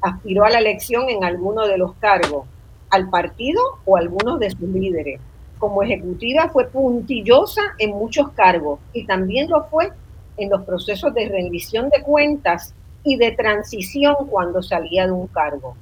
aspiró 0.01 0.45
a 0.45 0.51
la 0.51 0.59
elección 0.59 1.09
en 1.09 1.23
alguno 1.23 1.65
de 1.65 1.79
los 1.79 1.95
cargos, 1.95 2.45
al 2.91 3.09
partido 3.09 3.59
o 3.85 3.97
algunos 3.97 4.39
de 4.39 4.51
sus 4.51 4.69
líderes. 4.69 5.19
Como 5.57 5.81
ejecutiva 5.81 6.49
fue 6.49 6.67
puntillosa 6.67 7.61
en 7.79 7.89
muchos 7.89 8.29
cargos 8.33 8.79
y 8.93 9.07
también 9.07 9.49
lo 9.49 9.63
fue 9.63 9.91
en 10.37 10.49
los 10.49 10.63
procesos 10.63 11.13
de 11.13 11.27
rendición 11.27 11.89
de 11.89 12.01
cuentas 12.03 12.73
y 13.03 13.17
de 13.17 13.31
transición 13.31 14.15
cuando 14.29 14.61
salía 14.61 15.05
de 15.05 15.11
un 15.11 15.27
cargo. 15.27 15.75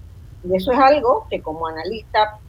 Y 0.44 0.56
eso 0.56 0.72
es 0.72 0.80
algo 0.80 1.28
que 1.30 1.42
como 1.42 1.68
analista 1.68 2.40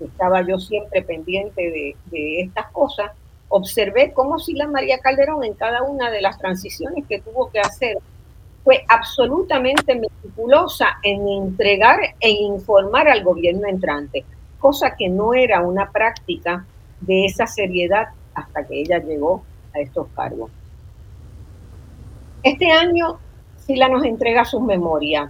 estaba 0.00 0.42
yo 0.42 0.58
siempre 0.58 1.02
pendiente 1.02 1.96
de, 2.10 2.40
estas 2.40 2.70
cosas, 2.70 3.10
observé 3.48 4.12
cómo 4.12 4.36
la 4.48 4.66
María 4.66 4.98
Calderón 4.98 5.44
en 5.44 5.54
cada 5.54 5.82
una 5.82 6.10
de 6.10 6.20
las 6.20 6.38
transiciones 6.38 7.04
que 7.08 7.20
tuvo 7.20 7.50
que 7.50 7.60
hacer 7.60 7.96
fue 8.64 8.84
absolutamente 8.88 9.94
meticulosa 9.94 10.98
en 11.02 11.28
entregar 11.28 12.00
e 12.18 12.30
informar 12.30 13.08
al 13.08 13.22
gobierno 13.22 13.68
entrante, 13.68 14.24
cosa 14.58 14.96
que 14.96 15.08
no 15.08 15.34
era 15.34 15.60
una 15.60 15.90
práctica 15.92 16.66
de 17.00 17.26
esa 17.26 17.46
seriedad 17.46 18.08
hasta 18.34 18.66
que 18.66 18.80
ella 18.80 18.98
llegó 18.98 19.44
a 19.72 19.78
estos 19.78 20.08
cargos. 20.16 20.50
Este 22.46 22.70
año 22.70 23.18
Sila 23.56 23.88
nos 23.88 24.04
entrega 24.04 24.44
sus 24.44 24.62
memorias, 24.62 25.28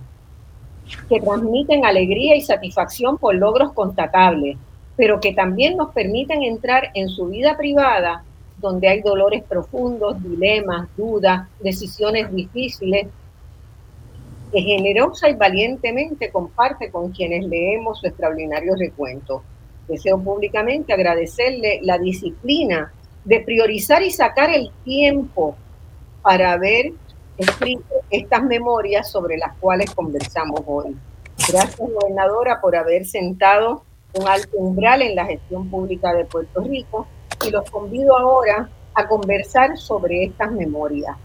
que 1.09 1.19
transmiten 1.19 1.87
alegría 1.87 2.37
y 2.37 2.43
satisfacción 2.43 3.17
por 3.17 3.35
logros 3.35 3.73
constatables, 3.73 4.59
pero 4.99 5.19
que 5.19 5.33
también 5.33 5.79
nos 5.79 5.95
permiten 5.95 6.43
entrar 6.43 6.91
en 6.93 7.09
su 7.09 7.29
vida 7.29 7.57
privada, 7.57 8.23
donde 8.59 8.89
hay 8.89 9.01
dolores 9.01 9.43
profundos, 9.45 10.23
dilemas, 10.23 10.91
dudas, 10.95 11.49
decisiones 11.61 12.31
difíciles, 12.35 13.07
que 14.53 14.61
generosa 14.61 15.31
y 15.31 15.37
valientemente 15.37 16.31
comparte 16.31 16.91
con 16.91 17.13
quienes 17.13 17.47
leemos 17.47 18.01
su 18.01 18.09
extraordinario 18.09 18.75
recuento. 18.79 19.43
Deseo 19.89 20.23
públicamente 20.23 20.93
agradecerle 20.93 21.81
la 21.83 21.97
disciplina 21.97 22.93
de 23.25 23.41
priorizar 23.41 24.03
y 24.03 24.11
sacar 24.11 24.51
el 24.51 24.71
tiempo 24.85 25.57
para 26.21 26.53
haber 26.53 26.93
escrito 27.38 27.95
estas 28.11 28.43
memorias 28.43 29.11
sobre 29.11 29.37
las 29.37 29.57
cuales 29.59 29.95
conversamos 29.95 30.61
hoy. 30.66 30.97
Gracias, 31.49 31.78
gobernadora, 31.78 32.61
por 32.61 32.76
haber 32.76 33.07
sentado 33.07 33.83
un 34.14 34.26
alto 34.26 34.57
umbral 34.57 35.02
en 35.02 35.14
la 35.14 35.26
gestión 35.26 35.69
pública 35.69 36.14
de 36.14 36.25
Puerto 36.25 36.61
Rico 36.61 37.07
y 37.47 37.50
los 37.50 37.71
convido 37.71 38.16
ahora 38.16 38.69
a 38.95 39.07
conversar 39.07 39.76
sobre 39.76 40.25
estas 40.25 40.50
memorias. 40.52 41.16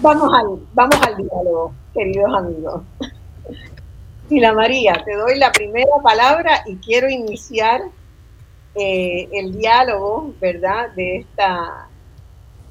Vamos 0.00 0.32
al, 0.36 0.58
vamos 0.74 1.00
al 1.06 1.16
diálogo, 1.16 1.72
queridos 1.94 2.34
amigos. 2.34 2.82
Sila 4.28 4.52
María, 4.52 5.00
te 5.04 5.14
doy 5.14 5.38
la 5.38 5.52
primera 5.52 5.92
palabra 6.02 6.62
y 6.66 6.76
quiero 6.76 7.08
iniciar 7.08 7.82
eh, 8.74 9.28
el 9.32 9.56
diálogo, 9.56 10.32
¿verdad?, 10.40 10.90
de 10.96 11.18
esta, 11.18 11.88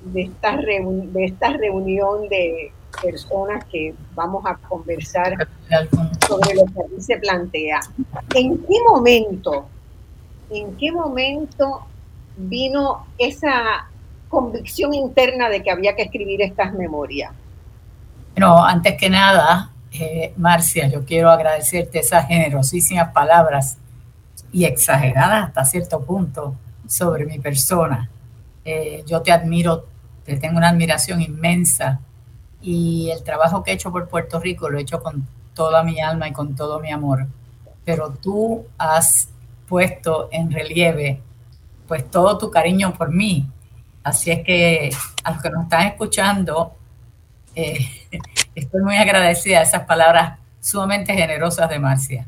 de, 0.04 0.22
esta 0.24 0.58
de 0.58 1.26
esta 1.26 1.54
reunión 1.54 2.28
de 2.30 2.72
personas 3.02 3.64
que 3.66 3.94
vamos 4.16 4.44
a 4.46 4.56
conversar 4.56 5.48
sobre 6.28 6.56
lo 6.56 6.66
que 6.66 6.82
aquí 6.82 7.02
se 7.02 7.18
plantea. 7.18 7.80
¿En 8.36 8.58
qué 8.58 8.76
momento, 8.88 9.68
en 10.50 10.76
qué 10.78 10.92
momento 10.92 11.86
vino 12.38 13.06
esa 13.18 13.88
convicción 14.30 14.94
interna 14.94 15.50
de 15.50 15.62
que 15.62 15.72
había 15.72 15.96
que 15.96 16.04
escribir 16.04 16.42
estas 16.42 16.74
memorias? 16.74 17.32
Bueno, 18.34 18.64
antes 18.64 18.98
que 18.98 19.10
nada, 19.10 19.72
eh, 19.92 20.34
Marcia, 20.38 20.88
yo 20.88 21.06
quiero 21.06 21.30
agradecerte 21.30 22.00
esas 22.00 22.28
generosísimas 22.28 23.12
palabras 23.12 23.78
y 24.54 24.66
exageradas 24.66 25.48
hasta 25.48 25.66
cierto 25.66 26.02
punto 26.02 26.56
sobre 26.88 27.26
mi 27.26 27.40
persona. 27.40 28.10
Eh, 28.64 29.04
yo 29.06 29.22
te 29.22 29.32
admiro, 29.32 29.86
te 30.32 30.38
tengo 30.38 30.58
una 30.58 30.70
admiración 30.70 31.22
inmensa 31.22 32.00
y 32.62 33.10
el 33.10 33.24
trabajo 33.24 33.64
que 33.64 33.72
he 33.72 33.74
hecho 33.74 33.92
por 33.92 34.08
Puerto 34.08 34.40
Rico 34.40 34.70
lo 34.70 34.78
he 34.78 34.82
hecho 34.82 35.02
con 35.02 35.28
toda 35.54 35.84
mi 35.84 36.00
alma 36.00 36.28
y 36.28 36.32
con 36.32 36.56
todo 36.56 36.80
mi 36.80 36.92
amor. 36.92 37.28
Pero 37.84 38.12
tú 38.12 38.66
has 38.78 39.30
puesto 39.68 40.30
en 40.32 40.52
relieve 40.52 41.22
pues 41.88 42.10
todo 42.10 42.38
tu 42.38 42.50
cariño 42.50 42.94
por 42.94 43.12
mí. 43.12 43.46
Así 44.04 44.32
es 44.32 44.44
que 44.46 44.90
a 45.24 45.32
los 45.32 45.42
que 45.42 45.50
nos 45.50 45.64
están 45.64 45.88
escuchando, 45.88 46.76
eh, 47.54 47.78
estoy 48.56 48.82
muy 48.82 48.96
agradecida 48.96 49.60
a 49.60 49.64
esas 49.64 49.86
palabras 49.86 50.40
sumamente 50.62 51.14
generosas 51.14 51.70
de 51.70 51.80
Marcia. 51.80 52.26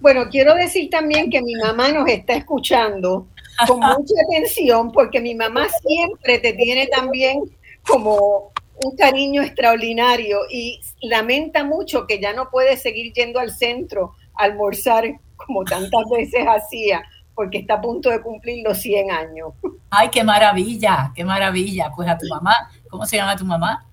Bueno, 0.00 0.28
quiero 0.30 0.54
decir 0.54 0.88
también 0.90 1.30
que 1.30 1.42
mi 1.42 1.54
mamá 1.56 1.92
nos 1.92 2.08
está 2.08 2.32
escuchando 2.32 3.26
con 3.66 3.80
mucha 3.80 4.14
atención 4.28 4.92
porque 4.92 5.20
mi 5.20 5.34
mamá 5.34 5.66
siempre 5.86 6.38
te 6.38 6.52
tiene 6.52 6.86
también 6.86 7.42
como 7.86 8.52
un 8.84 8.96
cariño 8.96 9.42
extraordinario 9.42 10.38
y 10.50 10.80
lamenta 11.02 11.64
mucho 11.64 12.06
que 12.06 12.20
ya 12.20 12.32
no 12.32 12.50
puede 12.50 12.76
seguir 12.76 13.12
yendo 13.12 13.38
al 13.38 13.50
centro 13.50 14.14
a 14.34 14.44
almorzar 14.44 15.04
como 15.36 15.64
tantas 15.64 16.02
veces 16.10 16.44
hacía 16.46 17.02
porque 17.34 17.58
está 17.58 17.74
a 17.74 17.80
punto 17.80 18.10
de 18.10 18.20
cumplir 18.20 18.62
los 18.64 18.78
100 18.78 19.10
años. 19.10 19.52
Ay, 19.90 20.08
qué 20.10 20.22
maravilla, 20.22 21.12
qué 21.14 21.24
maravilla. 21.24 21.90
Pues 21.94 22.08
a 22.08 22.18
tu 22.18 22.26
mamá, 22.28 22.54
¿cómo 22.90 23.06
se 23.06 23.16
llama 23.16 23.36
tu 23.36 23.44
mamá? 23.44 23.86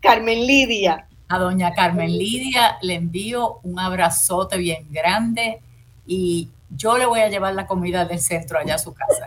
Carmen 0.00 0.46
Lidia. 0.46 1.06
A 1.28 1.38
doña 1.38 1.72
Carmen 1.74 2.16
Lidia 2.16 2.78
le 2.82 2.94
envío 2.94 3.58
un 3.64 3.78
abrazote 3.78 4.56
bien 4.56 4.86
grande 4.90 5.60
y 6.06 6.48
yo 6.70 6.98
le 6.98 7.06
voy 7.06 7.20
a 7.20 7.28
llevar 7.28 7.54
la 7.54 7.66
comida 7.66 8.04
del 8.04 8.18
centro 8.18 8.58
allá 8.58 8.74
a 8.74 8.78
su 8.78 8.92
casa. 8.94 9.26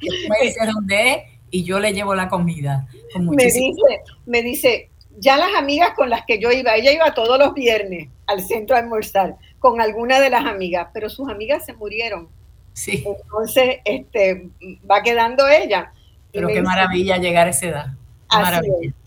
me 0.00 0.46
dice 0.46 0.66
dónde 0.66 1.12
es 1.12 1.18
y 1.50 1.64
yo 1.64 1.80
le 1.80 1.92
llevo 1.92 2.14
la 2.14 2.28
comida. 2.28 2.86
me 3.18 3.44
dice, 3.44 4.00
me 4.26 4.42
dice, 4.42 4.90
ya 5.18 5.36
las 5.36 5.54
amigas 5.56 5.90
con 5.94 6.08
las 6.08 6.24
que 6.24 6.38
yo 6.38 6.50
iba, 6.50 6.74
ella 6.76 6.92
iba 6.92 7.14
todos 7.14 7.38
los 7.38 7.54
viernes 7.54 8.08
al 8.26 8.40
centro 8.42 8.76
a 8.76 8.78
almorzar 8.78 9.36
con 9.58 9.80
alguna 9.80 10.20
de 10.20 10.30
las 10.30 10.46
amigas, 10.46 10.88
pero 10.94 11.10
sus 11.10 11.28
amigas 11.28 11.66
se 11.66 11.74
murieron. 11.74 12.28
Sí. 12.72 13.04
Entonces, 13.04 13.78
este, 13.84 14.48
va 14.88 15.02
quedando 15.02 15.46
ella. 15.48 15.92
Pero 16.32 16.48
qué 16.48 16.62
maravilla 16.62 17.18
llegar 17.18 17.48
a 17.48 17.50
esa 17.50 17.66
edad. 17.66 17.86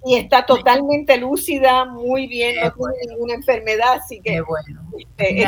Y 0.06 0.16
está 0.16 0.46
totalmente 0.46 1.18
lúcida, 1.18 1.86
muy 1.86 2.28
bien, 2.28 2.56
no 2.64 2.72
tiene 2.72 3.14
ninguna 3.14 3.34
enfermedad, 3.36 3.94
así 3.94 4.20
que... 4.22 4.32
Qué 4.32 4.42
bueno. 4.42 4.82
Este, 4.98 5.48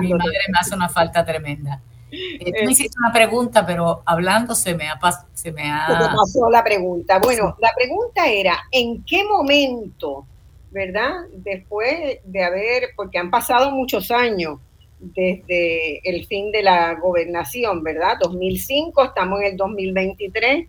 mi 0.00 0.12
madre 0.12 0.38
me 0.52 0.58
hace 0.58 0.74
una 0.74 0.88
falta 0.88 1.24
tremenda. 1.24 1.80
Eh, 2.10 2.52
tú 2.52 2.64
me 2.64 2.72
hiciste 2.72 2.96
una 2.98 3.12
pregunta, 3.12 3.66
pero 3.66 4.02
hablando 4.04 4.54
se 4.54 4.74
me 4.74 4.88
ha, 4.88 4.98
se 5.32 5.52
me 5.52 5.70
ha... 5.70 5.86
pasó 5.88 6.48
la 6.50 6.62
pregunta. 6.62 7.18
Bueno, 7.18 7.56
la 7.60 7.72
pregunta 7.74 8.28
era, 8.28 8.64
¿en 8.70 9.04
qué 9.04 9.24
momento, 9.24 10.26
verdad? 10.70 11.12
Después 11.32 12.18
de 12.24 12.44
haber, 12.44 12.90
porque 12.94 13.18
han 13.18 13.30
pasado 13.30 13.70
muchos 13.70 14.10
años 14.10 14.58
desde 14.98 16.08
el 16.08 16.26
fin 16.26 16.50
de 16.50 16.62
la 16.62 16.94
gobernación, 16.94 17.82
¿verdad? 17.82 18.18
2005, 18.20 19.04
estamos 19.04 19.40
en 19.40 19.46
el 19.46 19.56
2023. 19.56 20.68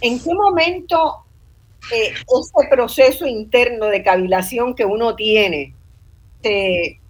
¿En 0.00 0.20
qué 0.20 0.34
momento 0.34 1.24
eh, 1.90 2.12
ese 2.12 2.68
proceso 2.70 3.26
interno 3.26 3.86
de 3.86 4.02
cavilación 4.02 4.74
que 4.74 4.84
uno 4.84 5.16
tiene 5.16 5.74
se, 6.42 7.00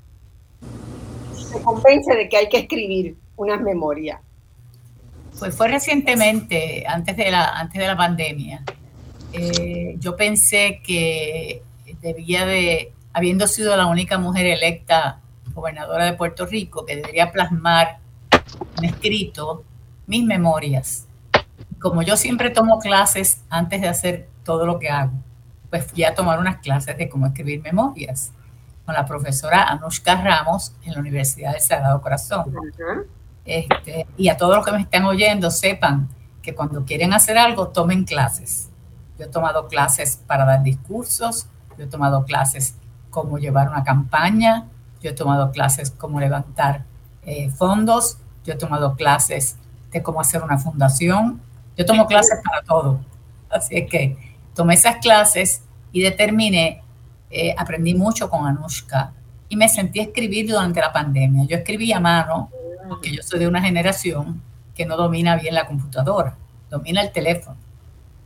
convence 1.62 2.14
de 2.14 2.28
que 2.28 2.36
hay 2.36 2.48
que 2.48 2.58
escribir 2.58 3.16
unas 3.36 3.60
memorias? 3.60 4.20
Pues 5.38 5.54
fue 5.56 5.68
recientemente, 5.68 6.84
antes 6.86 7.16
de 7.16 7.30
la, 7.30 7.44
antes 7.44 7.80
de 7.80 7.86
la 7.86 7.96
pandemia. 7.96 8.62
Eh, 9.32 9.96
yo 9.98 10.16
pensé 10.16 10.80
que 10.84 11.62
debía 12.00 12.44
de, 12.46 12.92
habiendo 13.12 13.46
sido 13.46 13.76
la 13.76 13.86
única 13.86 14.18
mujer 14.18 14.46
electa 14.46 15.20
gobernadora 15.54 16.04
de 16.04 16.14
Puerto 16.14 16.46
Rico, 16.46 16.84
que 16.84 16.96
debería 16.96 17.30
plasmar 17.30 17.98
en 18.78 18.84
escrito 18.84 19.64
mis 20.06 20.24
memorias. 20.24 21.06
Como 21.80 22.02
yo 22.02 22.16
siempre 22.16 22.50
tomo 22.50 22.78
clases 22.78 23.42
antes 23.50 23.80
de 23.80 23.88
hacer 23.88 24.28
todo 24.44 24.66
lo 24.66 24.78
que 24.78 24.88
hago. 24.88 25.12
Pues 25.70 25.86
fui 25.86 26.04
a 26.04 26.14
tomar 26.14 26.38
unas 26.38 26.58
clases 26.58 26.96
de 26.96 27.08
cómo 27.08 27.26
escribir 27.26 27.62
memorias 27.62 28.32
con 28.84 28.94
la 28.94 29.06
profesora 29.06 29.64
Anushka 29.64 30.16
Ramos 30.16 30.74
en 30.84 30.94
la 30.94 31.00
Universidad 31.00 31.52
del 31.52 31.60
Sagrado 31.60 32.00
Corazón. 32.00 32.44
este, 33.44 34.06
y 34.16 34.28
a 34.28 34.36
todos 34.36 34.56
los 34.56 34.64
que 34.64 34.72
me 34.72 34.80
están 34.80 35.04
oyendo, 35.04 35.50
sepan 35.50 36.08
que 36.42 36.54
cuando 36.54 36.84
quieren 36.84 37.12
hacer 37.12 37.38
algo, 37.38 37.68
tomen 37.68 38.04
clases. 38.04 38.68
Yo 39.18 39.26
he 39.26 39.28
tomado 39.28 39.68
clases 39.68 40.16
para 40.26 40.44
dar 40.44 40.62
discursos, 40.62 41.46
yo 41.78 41.84
he 41.84 41.86
tomado 41.86 42.24
clases 42.24 42.76
cómo 43.10 43.38
llevar 43.38 43.68
una 43.68 43.84
campaña, 43.84 44.66
yo 45.00 45.10
he 45.10 45.14
tomado 45.14 45.52
clases 45.52 45.90
cómo 45.90 46.18
levantar 46.18 46.84
eh, 47.22 47.50
fondos, 47.50 48.18
yo 48.44 48.54
he 48.54 48.56
tomado 48.56 48.96
clases 48.96 49.56
de 49.92 50.02
cómo 50.02 50.20
hacer 50.20 50.42
una 50.42 50.58
fundación, 50.58 51.40
yo 51.76 51.86
tomo 51.86 52.06
clases 52.06 52.40
para 52.44 52.62
todo. 52.62 53.00
Así 53.48 53.76
es 53.76 53.90
que 53.90 54.31
tomé 54.54 54.74
esas 54.74 54.96
clases 54.96 55.62
y 55.92 56.02
determiné, 56.02 56.82
eh, 57.30 57.54
aprendí 57.56 57.94
mucho 57.94 58.28
con 58.28 58.46
Anushka 58.46 59.12
y 59.48 59.56
me 59.56 59.68
sentí 59.68 60.00
a 60.00 60.04
escribir 60.04 60.48
durante 60.48 60.80
la 60.80 60.92
pandemia. 60.92 61.44
Yo 61.46 61.56
escribí 61.56 61.92
a 61.92 62.00
mano, 62.00 62.50
porque 62.88 63.14
yo 63.14 63.22
soy 63.22 63.40
de 63.40 63.48
una 63.48 63.62
generación 63.62 64.42
que 64.74 64.86
no 64.86 64.96
domina 64.96 65.36
bien 65.36 65.54
la 65.54 65.66
computadora, 65.66 66.36
domina 66.70 67.02
el 67.02 67.12
teléfono. 67.12 67.56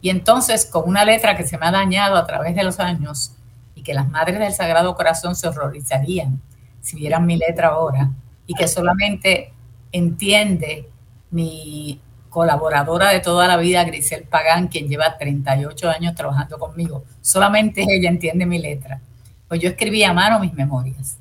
Y 0.01 0.11
entonces, 0.11 0.67
con 0.67 0.89
una 0.89 1.05
letra 1.05 1.37
que 1.37 1.47
se 1.47 1.59
me 1.59 1.67
ha 1.67 1.73
dañado 1.73 2.17
a 2.17 2.27
través 2.27 2.55
de 2.55 2.63
los 2.63 2.79
años 2.79 3.33
y 3.75 3.83
que 3.83 3.95
las 3.95 4.09
madres 4.09 4.39
del 4.39 4.53
Sagrado 4.53 4.95
Corazón 4.95 5.35
se 5.35 5.49
horrorizarían 5.49 6.41
si 6.81 6.97
vieran 6.97 7.27
mi 7.27 7.37
letra 7.37 7.69
ahora, 7.69 8.11
y 8.47 8.55
que 8.55 8.69
solamente 8.69 9.53
entiende 9.91 10.89
mi 11.31 12.01
colaboradora 12.37 13.09
de 13.13 13.21
toda 13.21 13.49
la 13.49 13.57
vida, 13.57 13.83
Grisel 13.85 14.25
Pagán, 14.25 14.69
quien 14.69 14.91
lleva 14.91 15.17
38 15.17 15.89
años 15.89 16.15
trabajando 16.15 16.59
conmigo. 16.59 17.03
Solamente 17.23 17.83
ella 17.89 18.11
entiende 18.11 18.45
mi 18.45 18.59
letra. 18.59 19.01
Pues 19.49 19.59
yo 19.59 19.71
escribí 19.71 20.05
a 20.05 20.13
mano 20.13 20.39
mis 20.39 20.53
memorias. 20.53 21.17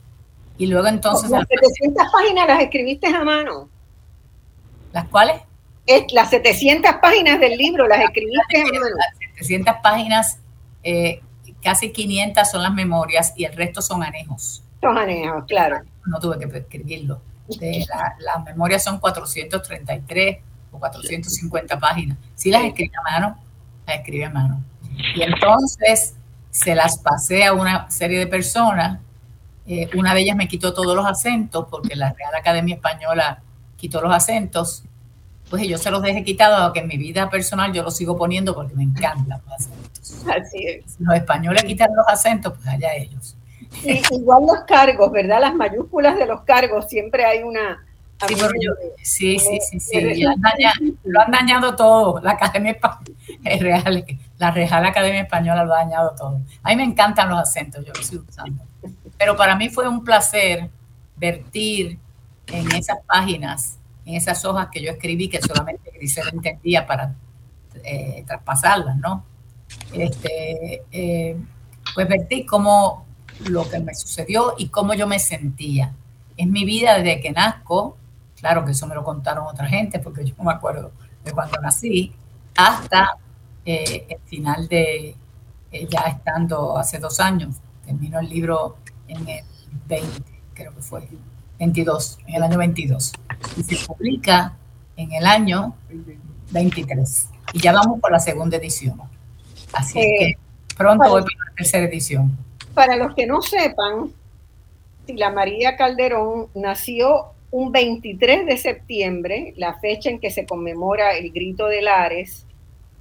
Y 0.58 0.68
luego 0.68 0.88
entonces... 0.88 1.30
¿Las 1.30 1.48
700 1.48 2.06
páginas 2.12 2.48
las 2.50 2.60
escribiste 2.60 3.08
a 3.08 3.24
mano? 3.24 3.70
¿Las 4.92 5.08
cuales? 5.08 5.38
Es, 5.86 6.04
las 6.12 6.32
700 6.32 6.96
páginas 7.02 7.40
del 7.40 7.58
libro 7.58 7.88
las 7.88 8.02
escribiste 8.02 8.60
a 8.60 8.66
mano. 8.66 8.86
Las 8.98 9.18
700 9.38 9.76
páginas, 9.82 10.40
eh, 10.84 11.22
casi 11.64 11.94
500 11.94 12.52
son 12.52 12.62
las 12.62 12.74
memorias 12.74 13.32
y 13.38 13.46
el 13.46 13.56
resto 13.56 13.82
son 13.82 14.04
anejos. 14.04 14.66
Son 14.82 14.98
anejos, 14.98 15.46
claro. 15.48 15.80
No 16.08 16.20
tuve 16.20 16.38
que 16.40 16.58
escribirlo. 16.58 17.22
las 17.48 18.44
memorias 18.44 18.84
son 18.84 19.00
433 19.00 20.40
450 20.80 21.80
páginas. 21.80 22.18
Si 22.36 22.52
las 22.52 22.64
escribe 22.64 22.92
a 22.98 23.12
mano, 23.12 23.38
las 23.88 23.98
escribe 23.98 24.26
a 24.26 24.30
mano. 24.30 24.64
Y 25.16 25.22
entonces, 25.22 26.16
se 26.56 26.74
las 26.74 27.00
pasé 27.00 27.44
a 27.44 27.52
una 27.52 27.92
serie 27.92 28.18
de 28.18 28.28
personas. 28.28 29.00
Eh, 29.68 29.90
una 29.98 30.14
de 30.14 30.22
ellas 30.22 30.38
me 30.38 30.48
quitó 30.48 30.74
todos 30.74 30.96
los 30.96 31.06
acentos 31.06 31.68
porque 31.70 31.98
la 31.98 32.14
Real 32.14 32.34
Academia 32.34 32.76
Española 32.76 33.42
quitó 33.76 34.00
los 34.02 34.14
acentos. 34.14 34.84
Pues 35.50 35.68
yo 35.68 35.78
se 35.78 35.92
los 35.92 36.02
dejé 36.02 36.24
quitados, 36.24 36.62
aunque 36.62 36.80
en 36.80 36.88
mi 36.88 36.96
vida 36.96 37.30
personal 37.30 37.74
yo 37.74 37.84
los 37.84 37.98
sigo 37.98 38.18
poniendo 38.18 38.56
porque 38.56 38.74
me 38.74 38.84
encantan 38.84 39.42
los 39.46 39.54
acentos. 39.54 40.26
Así 40.28 40.66
es. 40.66 40.96
Los 41.00 41.16
españoles 41.16 41.66
quitan 41.66 41.90
los 41.94 42.08
acentos, 42.08 42.54
pues 42.56 42.68
allá 42.68 42.96
ellos. 42.96 43.36
igual 44.12 44.44
los 44.48 44.64
cargos, 44.66 45.12
¿verdad? 45.12 45.42
Las 45.42 45.56
mayúsculas 45.56 46.18
de 46.18 46.26
los 46.26 46.42
cargos, 46.42 46.88
siempre 46.88 47.26
hay 47.26 47.44
una, 47.44 47.86
Sí, 49.02 49.38
sí, 49.40 49.60
sí, 49.70 49.80
sí, 49.80 50.24
Lo, 51.04 51.22
han 51.22 51.32
dañado, 51.32 51.76
todo. 51.76 52.22
La 52.22 52.32
Academia 52.32 52.78
Real, 53.60 54.06
la 54.38 54.52
Real 54.52 54.86
Academia 54.86 55.22
Española 55.22 55.64
lo 55.64 55.74
ha 55.74 55.78
dañado 55.80 56.16
todo. 56.18 56.42
A 56.64 56.70
mí 56.70 56.76
me 56.76 56.84
encantan 56.84 57.30
los 57.30 57.40
acentos, 57.40 57.86
yo 57.86 57.92
los 57.94 58.02
estoy 58.02 58.20
usando. 58.20 58.64
Pero 59.18 59.36
para 59.36 59.56
mí 59.56 59.70
fue 59.70 59.88
un 59.88 60.04
placer 60.04 60.70
vertir 61.16 62.00
en 62.48 62.72
esas 62.74 62.98
páginas, 63.06 63.80
en 64.06 64.16
esas 64.16 64.44
hojas 64.46 64.70
que 64.72 64.82
yo 64.82 64.92
escribí, 64.92 65.30
que 65.30 65.42
solamente 65.42 65.92
Grisel 65.94 66.30
entendía 66.32 66.86
para 66.86 67.16
eh, 67.84 68.24
traspasarlas, 68.28 68.98
¿no? 68.98 69.26
Este, 69.94 70.84
eh, 70.92 71.38
pues 71.94 72.08
vertir 72.08 72.46
cómo 72.46 73.06
lo 73.46 73.70
que 73.70 73.80
me 73.80 73.94
sucedió 73.94 74.56
y 74.58 74.70
cómo 74.70 74.94
yo 74.94 75.08
me 75.08 75.20
sentía. 75.20 75.94
Es 76.38 76.48
mi 76.48 76.66
vida 76.66 76.98
desde 76.98 77.22
que 77.22 77.32
nazco, 77.32 77.98
Claro 78.46 78.64
que 78.64 78.74
eso 78.74 78.86
me 78.86 78.94
lo 78.94 79.04
contaron 79.04 79.48
otra 79.48 79.66
gente, 79.66 79.98
porque 79.98 80.24
yo 80.24 80.36
no 80.38 80.44
me 80.44 80.52
acuerdo 80.52 80.92
de 81.24 81.32
cuando 81.32 81.60
nací, 81.62 82.14
hasta 82.56 83.18
eh, 83.66 84.06
el 84.08 84.20
final 84.20 84.68
de, 84.68 85.16
eh, 85.72 85.88
ya 85.90 86.02
estando 86.02 86.78
hace 86.78 87.00
dos 87.00 87.20
años, 87.20 87.56
terminó 87.84 88.20
el 88.20 88.30
libro 88.30 88.78
en 89.08 89.28
el 89.28 89.44
20, 89.88 90.24
creo 90.54 90.76
que 90.76 90.82
fue, 90.84 91.10
22, 91.58 92.20
en 92.28 92.36
el 92.36 92.44
año 92.44 92.60
22, 92.60 93.14
y 93.58 93.64
se 93.64 93.84
publica 93.88 94.56
en 94.96 95.12
el 95.14 95.26
año 95.26 95.74
23. 96.52 97.30
Y 97.52 97.60
ya 97.60 97.74
vamos 97.74 98.00
por 98.00 98.12
la 98.12 98.20
segunda 98.20 98.58
edición. 98.58 99.02
Así 99.74 99.96
que 99.96 100.24
eh, 100.24 100.38
pronto 100.78 101.10
voy 101.10 101.24
por 101.24 101.32
la 101.32 101.56
tercera 101.58 101.86
edición. 101.88 102.38
Para 102.76 102.96
los 102.96 103.16
que 103.16 103.26
no 103.26 103.42
sepan, 103.42 104.14
la 105.08 105.32
María 105.32 105.76
Calderón 105.78 106.50
nació 106.54 107.32
un 107.52 107.72
23 107.72 108.46
de 108.46 108.58
septiembre, 108.58 109.54
la 109.58 109.80
fecha 109.80 110.10
en 110.10 110.20
que 110.20 110.32
se 110.32 110.46
conmemora 110.46 111.16
el 111.16 111.32
grito 111.32 111.68
de 111.68 111.82
Lares. 111.82 112.46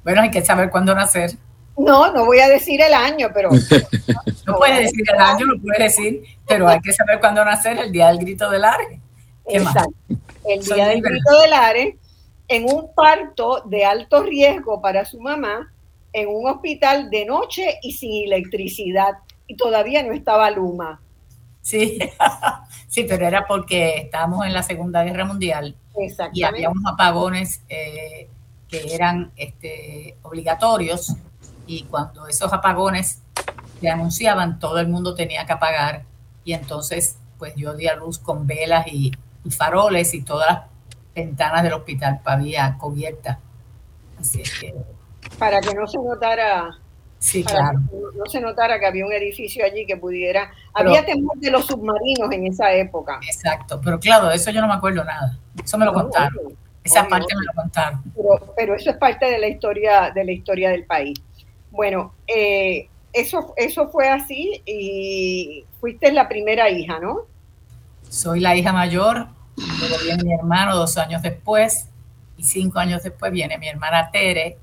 Bueno, 0.02 0.22
hay 0.22 0.30
que 0.30 0.44
saber 0.44 0.70
cuándo 0.70 0.94
nacer. 0.94 1.32
No, 1.76 2.12
no 2.12 2.24
voy 2.24 2.38
a 2.38 2.48
decir 2.48 2.80
el 2.80 2.94
año, 2.94 3.30
pero... 3.34 3.50
no, 4.46 4.56
puede 4.56 4.82
decir 4.82 5.04
el 5.12 5.20
año, 5.20 5.46
lo 5.46 5.60
puede 5.60 5.84
decir, 5.84 6.22
pero 6.46 6.68
hay 6.68 6.80
que 6.80 6.92
saber 6.92 7.18
cuándo 7.18 7.44
nacer 7.44 7.78
el 7.78 7.90
día 7.90 8.08
del 8.08 8.18
grito 8.18 8.48
de 8.48 8.58
Lares. 8.58 9.00
Exacto. 9.46 9.92
El 10.44 10.62
día 10.62 10.88
del 10.88 11.02
grito 11.02 11.40
de 11.40 11.48
Lares, 11.48 11.94
en 12.48 12.64
un 12.64 12.94
parto 12.94 13.62
de 13.66 13.84
alto 13.84 14.22
riesgo 14.22 14.80
para 14.80 15.04
su 15.04 15.20
mamá, 15.20 15.72
en 16.12 16.28
un 16.28 16.48
hospital 16.48 17.10
de 17.10 17.24
noche 17.24 17.78
y 17.82 17.92
sin 17.92 18.24
electricidad, 18.26 19.14
y 19.46 19.56
todavía 19.56 20.02
no 20.02 20.12
estaba 20.12 20.50
Luma. 20.50 21.00
Sí, 21.64 21.98
sí, 22.88 23.06
pero 23.08 23.26
era 23.26 23.46
porque 23.46 24.02
estábamos 24.02 24.46
en 24.46 24.52
la 24.52 24.62
Segunda 24.62 25.02
Guerra 25.02 25.24
Mundial 25.24 25.74
y 26.34 26.42
había 26.42 26.68
unos 26.68 26.92
apagones 26.92 27.62
eh, 27.70 28.28
que 28.68 28.94
eran 28.94 29.32
este, 29.34 30.18
obligatorios 30.22 31.16
y 31.66 31.84
cuando 31.84 32.28
esos 32.28 32.52
apagones 32.52 33.22
se 33.80 33.88
anunciaban, 33.88 34.58
todo 34.58 34.78
el 34.78 34.88
mundo 34.88 35.14
tenía 35.14 35.46
que 35.46 35.54
apagar 35.54 36.04
y 36.44 36.52
entonces 36.52 37.16
pues 37.38 37.54
yo 37.56 37.72
di 37.74 37.88
a 37.88 37.96
luz 37.96 38.18
con 38.18 38.46
velas 38.46 38.86
y, 38.86 39.12
faroles 39.50 40.12
y 40.12 40.22
todas 40.22 40.48
las 40.48 40.62
ventanas 41.14 41.62
del 41.62 41.72
hospital 41.72 42.20
había 42.24 42.76
cubiertas. 42.78 43.38
Así 44.20 44.42
es 44.42 44.58
que... 44.58 44.74
Para 45.38 45.60
que 45.60 45.74
no 45.74 45.86
se 45.86 45.98
notara 45.98 46.78
Sí, 47.24 47.42
claro. 47.42 47.80
no, 48.16 48.26
se 48.26 48.38
notara 48.38 48.78
que 48.78 48.84
había 48.84 49.06
un 49.06 49.12
edificio 49.14 49.64
allí 49.64 49.86
que 49.86 49.96
pudiera. 49.96 50.52
había 50.74 51.06
temor 51.06 51.38
de 51.38 51.50
los 51.50 51.64
submarinos 51.64 52.30
en 52.30 52.46
esa 52.46 52.70
época. 52.74 53.18
Exacto, 53.22 53.80
pero 53.82 53.98
claro, 53.98 54.28
de 54.28 54.36
eso 54.36 54.50
yo 54.50 54.60
no 54.60 54.68
me 54.68 54.74
acuerdo 54.74 55.02
nada. 55.02 55.38
Eso 55.64 55.78
me 55.78 55.86
lo 55.86 55.94
contaron. 55.94 56.54
esa 56.84 57.08
parte 57.08 57.34
me 57.34 57.46
lo 57.46 57.52
contaron. 57.54 58.02
Pero, 58.54 58.74
eso 58.74 58.90
es 58.90 58.96
parte 58.98 59.24
de 59.24 59.38
la 59.38 59.48
historia, 59.48 60.12
de 60.14 60.22
la 60.22 60.32
historia 60.32 60.68
del 60.68 60.84
país. 60.84 61.18
Bueno, 61.70 62.12
eh, 62.26 62.90
eso, 63.10 63.54
eso 63.56 63.88
fue 63.88 64.10
así 64.10 64.60
y 64.66 65.64
fuiste 65.80 66.12
la 66.12 66.28
primera 66.28 66.68
hija, 66.68 67.00
¿no? 67.00 67.22
Soy 68.06 68.40
la 68.40 68.54
hija 68.54 68.74
mayor, 68.74 69.28
luego 69.56 69.96
viene 70.04 70.24
mi 70.24 70.34
hermano 70.34 70.76
dos 70.76 70.98
años 70.98 71.22
después 71.22 71.88
y 72.36 72.44
cinco 72.44 72.80
años 72.80 73.02
después 73.02 73.32
viene 73.32 73.56
mi 73.56 73.66
hermana 73.66 74.10
Tere 74.10 74.58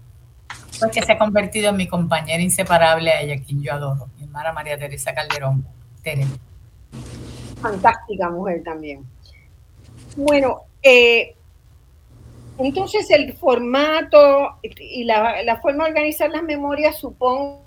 pues 0.81 0.91
que 0.91 1.05
se 1.05 1.11
ha 1.11 1.17
convertido 1.17 1.69
en 1.69 1.77
mi 1.77 1.87
compañera 1.87 2.41
inseparable 2.41 3.11
a 3.11 3.21
ella, 3.21 3.41
quien 3.45 3.61
yo 3.61 3.73
adoro, 3.73 4.07
mi 4.17 4.23
hermana 4.23 4.51
María 4.51 4.77
Teresa 4.77 5.13
Calderón. 5.13 5.65
Tere. 6.01 6.25
Fantástica 7.61 8.29
mujer 8.29 8.63
también. 8.63 9.05
Bueno, 10.15 10.61
eh, 10.81 11.35
entonces 12.57 13.09
el 13.11 13.33
formato 13.33 14.57
y 14.63 15.03
la, 15.03 15.59
forma 15.61 15.83
de 15.85 15.91
organizar 15.91 16.31
las 16.31 16.41
memorias 16.41 16.97
supongo 16.97 17.61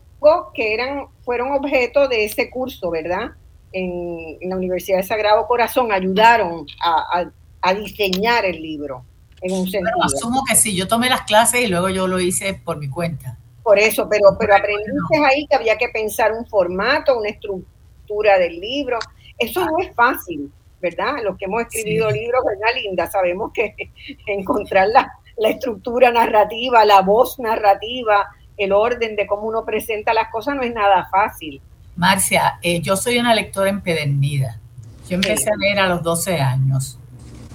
que 0.53 0.75
eran, 0.75 1.07
fueron 1.25 1.53
objeto 1.53 2.09
de 2.09 2.25
ese 2.25 2.51
curso, 2.51 2.91
¿verdad? 2.91 3.31
En, 3.73 4.39
la 4.49 4.57
Universidad 4.57 4.99
de 4.99 5.05
Sagrado 5.05 5.47
Corazón, 5.47 5.93
ayudaron 5.93 6.67
a 6.81 7.75
diseñar 7.75 8.45
el 8.45 8.61
libro 8.61 9.05
en 9.45 9.85
asumo 10.03 10.43
que 10.49 10.57
sí, 10.57 10.75
yo 10.75 10.89
tomé 10.89 11.11
las 11.11 11.23
clases 11.23 11.63
y 11.63 11.67
luego 11.67 11.91
yo 11.91 12.07
lo 12.07 12.19
hice 12.19 12.55
por 12.55 12.79
mi 12.79 12.89
cuenta. 12.89 13.37
Por 13.63 13.79
eso, 13.79 14.09
pero, 14.09 14.37
pero 14.39 14.57
aprendiste 14.57 15.19
ahí 15.25 15.47
que 15.47 15.57
había 15.57 15.77
que 15.77 15.89
pensar 15.89 16.33
un 16.33 16.47
formato, 16.47 17.19
una 17.19 17.29
estructura 17.29 18.39
del 18.39 18.61
libro. 18.61 18.99
Eso 19.39 19.65
no 19.65 19.79
es 19.79 19.95
fácil, 19.95 20.51
¿verdad? 20.81 21.17
Los 21.23 21.37
que 21.37 21.45
hemos 21.47 21.63
escrito 21.63 22.11
libros, 22.11 22.43
¿verdad, 22.45 22.83
Linda? 22.83 23.11
Sabemos 23.11 23.53
que 23.53 23.75
encontrar 24.27 24.89
la, 24.89 25.13
estructura 25.37 26.11
narrativa, 26.11 26.85
la 26.85 27.01
voz 27.03 27.39
narrativa, 27.39 28.29
el 28.57 28.73
orden 28.73 29.17
de 29.17 29.27
cómo 29.27 29.43
uno 29.43 29.65
presenta 29.65 30.15
las 30.15 30.31
cosas 30.31 30.55
no 30.55 30.63
es 30.63 30.73
nada 30.73 31.09
fácil. 31.11 31.61
Marcia, 31.97 32.59
eh, 32.63 32.81
yo 32.81 32.97
soy 32.97 33.19
una 33.19 33.35
lectora 33.35 33.69
empedernida. 33.69 34.61
Yo 35.09 35.17
empecé 35.17 35.51
a 35.51 35.57
leer 35.57 35.81
a 35.81 35.89
los 35.89 36.03
12 36.03 36.39
años 36.39 36.99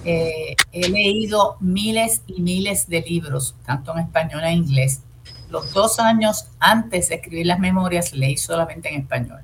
eh, 0.04 0.56
he 0.72 0.88
leído 0.88 1.56
miles 1.60 2.22
y 2.26 2.40
miles 2.40 2.88
de 2.88 3.02
libros, 3.02 3.54
tanto 3.66 3.92
en 3.92 4.00
español 4.00 4.44
e 4.44 4.52
inglés. 4.52 5.02
Los 5.50 5.72
dos 5.72 5.98
años 5.98 6.46
antes 6.58 7.08
de 7.08 7.16
escribir 7.16 7.46
las 7.46 7.58
memorias 7.58 8.12
leí 8.12 8.36
solamente 8.36 8.88
en 8.88 9.00
español. 9.00 9.40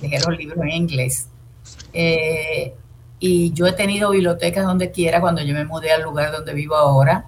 Dejé 0.00 0.20
los 0.20 0.36
libros 0.36 0.58
en 0.62 0.72
inglés. 0.72 1.28
Eh, 1.92 2.74
y 3.18 3.52
yo 3.52 3.66
he 3.66 3.72
tenido 3.72 4.10
bibliotecas 4.10 4.64
donde 4.64 4.90
quiera. 4.90 5.20
Cuando 5.20 5.42
yo 5.42 5.54
me 5.54 5.64
mudé 5.64 5.90
al 5.92 6.02
lugar 6.02 6.30
donde 6.30 6.52
vivo 6.52 6.76
ahora, 6.76 7.26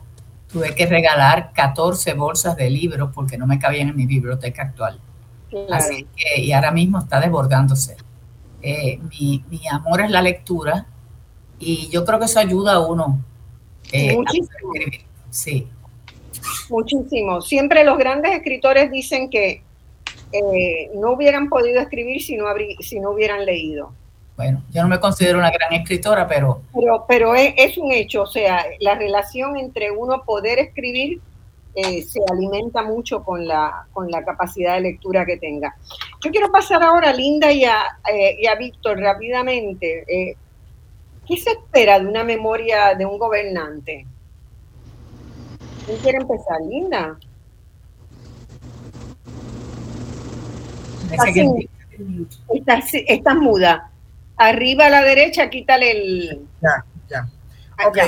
tuve 0.52 0.74
que 0.74 0.86
regalar 0.86 1.52
14 1.54 2.12
bolsas 2.14 2.56
de 2.56 2.70
libros 2.70 3.10
porque 3.14 3.38
no 3.38 3.46
me 3.46 3.58
cabían 3.58 3.88
en 3.88 3.96
mi 3.96 4.06
biblioteca 4.06 4.62
actual. 4.62 5.00
Así 5.70 6.06
que, 6.14 6.42
y 6.42 6.52
ahora 6.52 6.70
mismo 6.70 6.98
está 6.98 7.20
desbordándose. 7.20 7.96
Eh, 8.60 9.00
mi, 9.18 9.42
mi 9.48 9.66
amor 9.68 10.02
es 10.02 10.10
la 10.10 10.20
lectura 10.20 10.86
y 11.60 11.88
yo 11.88 12.04
creo 12.04 12.18
que 12.18 12.26
eso 12.26 12.38
ayuda 12.38 12.74
a 12.74 12.80
uno. 12.80 13.18
Eh, 13.92 14.14
Muchísimo. 14.14 14.72
sí. 15.30 15.66
Muchísimo. 16.70 17.40
Siempre 17.40 17.84
los 17.84 17.98
grandes 17.98 18.32
escritores 18.32 18.90
dicen 18.90 19.30
que 19.30 19.62
eh, 20.32 20.90
no 20.94 21.12
hubieran 21.12 21.48
podido 21.48 21.80
escribir 21.80 22.22
si 22.22 22.36
no, 22.36 22.46
si 22.80 23.00
no 23.00 23.10
hubieran 23.10 23.44
leído. 23.44 23.92
Bueno, 24.36 24.62
yo 24.70 24.82
no 24.82 24.88
me 24.88 25.00
considero 25.00 25.38
una 25.38 25.50
gran 25.50 25.72
escritora, 25.72 26.28
pero... 26.28 26.62
Pero, 26.72 27.04
pero 27.08 27.34
es, 27.34 27.76
un 27.76 27.90
hecho, 27.90 28.22
o 28.22 28.26
sea, 28.26 28.64
la 28.78 28.94
relación 28.94 29.56
entre 29.56 29.90
uno 29.90 30.22
poder 30.24 30.60
escribir 30.60 31.20
eh, 31.74 32.02
se 32.02 32.20
alimenta 32.30 32.84
mucho 32.84 33.24
con 33.24 33.48
la, 33.48 33.86
con 33.92 34.08
la 34.08 34.24
capacidad 34.24 34.74
de 34.74 34.82
lectura 34.82 35.26
que 35.26 35.38
tenga. 35.38 35.74
Yo 36.22 36.30
quiero 36.30 36.52
pasar 36.52 36.82
ahora 36.84 37.10
a 37.10 37.14
Linda 37.14 37.50
y 37.50 37.64
a, 37.64 37.82
y 38.38 38.46
a 38.46 38.54
Víctor 38.54 39.00
rápidamente. 39.00 40.36
¿Qué 41.28 41.36
se 41.36 41.50
espera 41.50 42.00
de 42.00 42.06
una 42.06 42.24
memoria 42.24 42.94
de 42.94 43.04
un 43.04 43.18
gobernante? 43.18 44.06
¿Quién 45.84 45.98
quiere 45.98 46.18
empezar, 46.18 46.58
Linda? 46.66 47.18
Está, 53.08 53.34
muda. 53.34 53.90
Arriba 54.38 54.86
a 54.86 54.90
la 54.90 55.02
derecha, 55.02 55.50
quítale 55.50 55.90
el. 55.90 56.46
Ya, 56.62 56.84
ya. 57.10 57.28
Ok, 57.86 57.98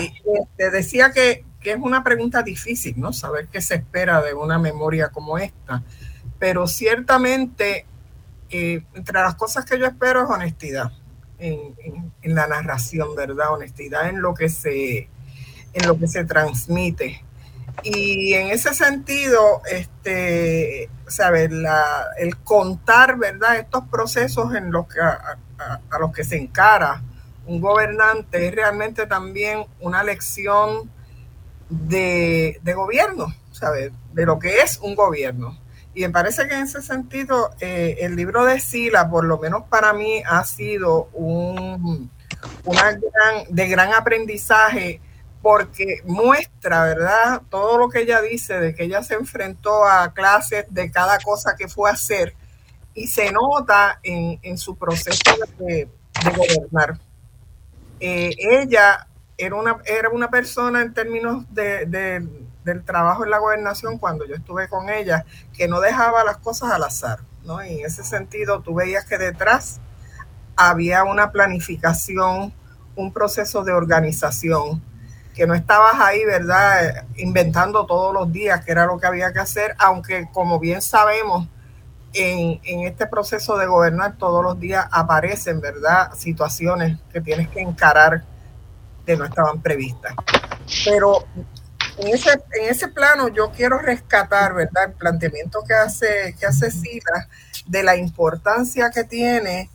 te 0.56 0.70
decía 0.70 1.12
que, 1.12 1.44
que, 1.60 1.72
es 1.72 1.78
una 1.78 2.02
pregunta 2.02 2.42
difícil, 2.42 2.94
¿no? 2.98 3.12
Saber 3.12 3.48
qué 3.48 3.60
se 3.60 3.74
espera 3.74 4.22
de 4.22 4.32
una 4.32 4.58
memoria 4.58 5.10
como 5.10 5.36
esta. 5.36 5.82
Pero 6.38 6.66
ciertamente 6.66 7.84
eh, 8.48 8.82
entre 8.94 9.20
las 9.20 9.34
cosas 9.34 9.66
que 9.66 9.78
yo 9.78 9.84
espero 9.84 10.24
es 10.24 10.30
honestidad 10.30 10.90
en, 11.40 12.12
la 12.22 12.46
narración, 12.46 13.14
¿verdad? 13.14 13.52
Honestidad 13.52 14.08
en 14.08 14.20
lo 14.20 14.34
que 14.34 14.48
se, 14.48 15.08
en 15.72 15.86
lo 15.86 15.98
que 15.98 16.06
se 16.06 16.24
transmite. 16.24 17.24
Y 17.82 18.34
en 18.34 18.48
ese 18.48 18.74
sentido, 18.74 19.62
este, 19.70 20.90
¿sabes? 21.08 21.50
El 22.18 22.36
contar, 22.38 23.16
¿verdad? 23.18 23.58
Estos 23.58 23.84
procesos 23.88 24.54
en 24.54 24.70
los 24.70 24.86
que, 24.86 25.00
a, 25.00 25.38
los 25.98 26.12
que 26.12 26.24
se 26.24 26.36
encara 26.36 27.02
un 27.46 27.60
gobernante 27.60 28.46
es 28.46 28.54
realmente 28.54 29.06
también 29.06 29.64
una 29.80 30.04
lección 30.04 30.90
de, 31.68 32.60
de 32.62 32.74
gobierno, 32.74 33.34
¿sabes? 33.50 33.92
De 34.12 34.26
lo 34.26 34.38
que 34.38 34.60
es 34.60 34.78
un 34.78 34.94
gobierno. 34.94 35.58
Y 35.94 36.02
me 36.02 36.10
parece 36.10 36.46
que 36.46 36.54
en 36.54 36.62
ese 36.62 36.82
sentido, 36.82 37.50
eh, 37.60 37.96
el 38.00 38.16
libro 38.16 38.44
de 38.44 38.60
Sila, 38.60 39.10
por 39.10 39.24
lo 39.24 39.38
menos 39.38 39.64
para 39.68 39.92
mí, 39.92 40.22
ha 40.26 40.44
sido 40.44 41.08
un 41.12 42.10
una 42.64 42.92
gran, 42.92 43.44
de 43.48 43.68
gran 43.68 43.92
aprendizaje 43.92 45.00
porque 45.42 46.00
muestra, 46.04 46.84
¿verdad? 46.84 47.42
Todo 47.48 47.78
lo 47.78 47.88
que 47.88 48.00
ella 48.00 48.20
dice 48.20 48.60
de 48.60 48.74
que 48.74 48.84
ella 48.84 49.02
se 49.02 49.14
enfrentó 49.14 49.84
a 49.84 50.12
clases 50.12 50.66
de 50.68 50.90
cada 50.90 51.18
cosa 51.18 51.56
que 51.56 51.66
fue 51.66 51.88
a 51.88 51.94
hacer 51.94 52.34
y 52.92 53.06
se 53.06 53.32
nota 53.32 54.00
en, 54.02 54.58
su 54.58 54.76
proceso 54.76 55.32
de, 55.58 55.88
gobernar. 56.36 56.98
Eh, 58.00 58.34
ella 58.36 59.06
era 59.38 59.54
una, 59.54 59.78
era 59.86 60.10
una 60.10 60.28
persona 60.28 60.82
en 60.82 60.92
términos 60.92 61.44
de, 61.50 62.28
del 62.64 62.84
trabajo 62.84 63.24
en 63.24 63.30
la 63.30 63.38
gobernación 63.38 63.98
cuando 63.98 64.26
yo 64.26 64.34
estuve 64.34 64.68
con 64.68 64.90
ella, 64.90 65.24
que 65.52 65.68
no 65.68 65.80
dejaba 65.80 66.24
las 66.24 66.38
cosas 66.38 66.72
al 66.72 66.84
azar, 66.84 67.20
¿no? 67.44 67.64
Y 67.64 67.80
en 67.80 67.86
ese 67.86 68.04
sentido 68.04 68.60
tú 68.60 68.74
veías 68.74 69.04
que 69.04 69.18
detrás 69.18 69.80
había 70.56 71.04
una 71.04 71.32
planificación, 71.32 72.52
un 72.96 73.12
proceso 73.12 73.64
de 73.64 73.72
organización, 73.72 74.82
que 75.34 75.46
no 75.46 75.54
estabas 75.54 75.94
ahí, 76.00 76.24
¿verdad? 76.24 77.06
Inventando 77.16 77.86
todos 77.86 78.12
los 78.12 78.30
días 78.30 78.64
que 78.64 78.72
era 78.72 78.84
lo 78.84 78.98
que 78.98 79.06
había 79.06 79.32
que 79.32 79.38
hacer, 79.38 79.74
aunque 79.78 80.28
como 80.32 80.58
bien 80.58 80.82
sabemos, 80.82 81.48
en, 82.12 82.60
en, 82.64 82.86
este 82.88 83.06
proceso 83.06 83.56
de 83.56 83.66
gobernar 83.66 84.16
todos 84.18 84.42
los 84.42 84.58
días 84.58 84.84
aparecen, 84.90 85.60
¿verdad? 85.60 86.12
Situaciones 86.14 86.98
que 87.12 87.20
tienes 87.20 87.48
que 87.48 87.60
encarar 87.60 88.24
que 89.06 89.16
no 89.16 89.24
estaban 89.24 89.62
previstas. 89.62 90.14
Pero 90.84 91.24
en 92.00 92.08
ese, 92.08 92.30
en 92.32 92.68
ese 92.68 92.88
plano 92.88 93.28
yo 93.28 93.50
quiero 93.50 93.78
rescatar, 93.78 94.54
¿verdad? 94.54 94.84
El 94.86 94.92
planteamiento 94.92 95.62
que 95.66 95.74
hace, 95.74 96.34
que 96.38 96.46
hace 96.46 96.70
Sila 96.70 97.28
de 97.66 97.82
la 97.82 97.96
importancia 97.96 98.90
que 98.90 99.04
tiene 99.04 99.70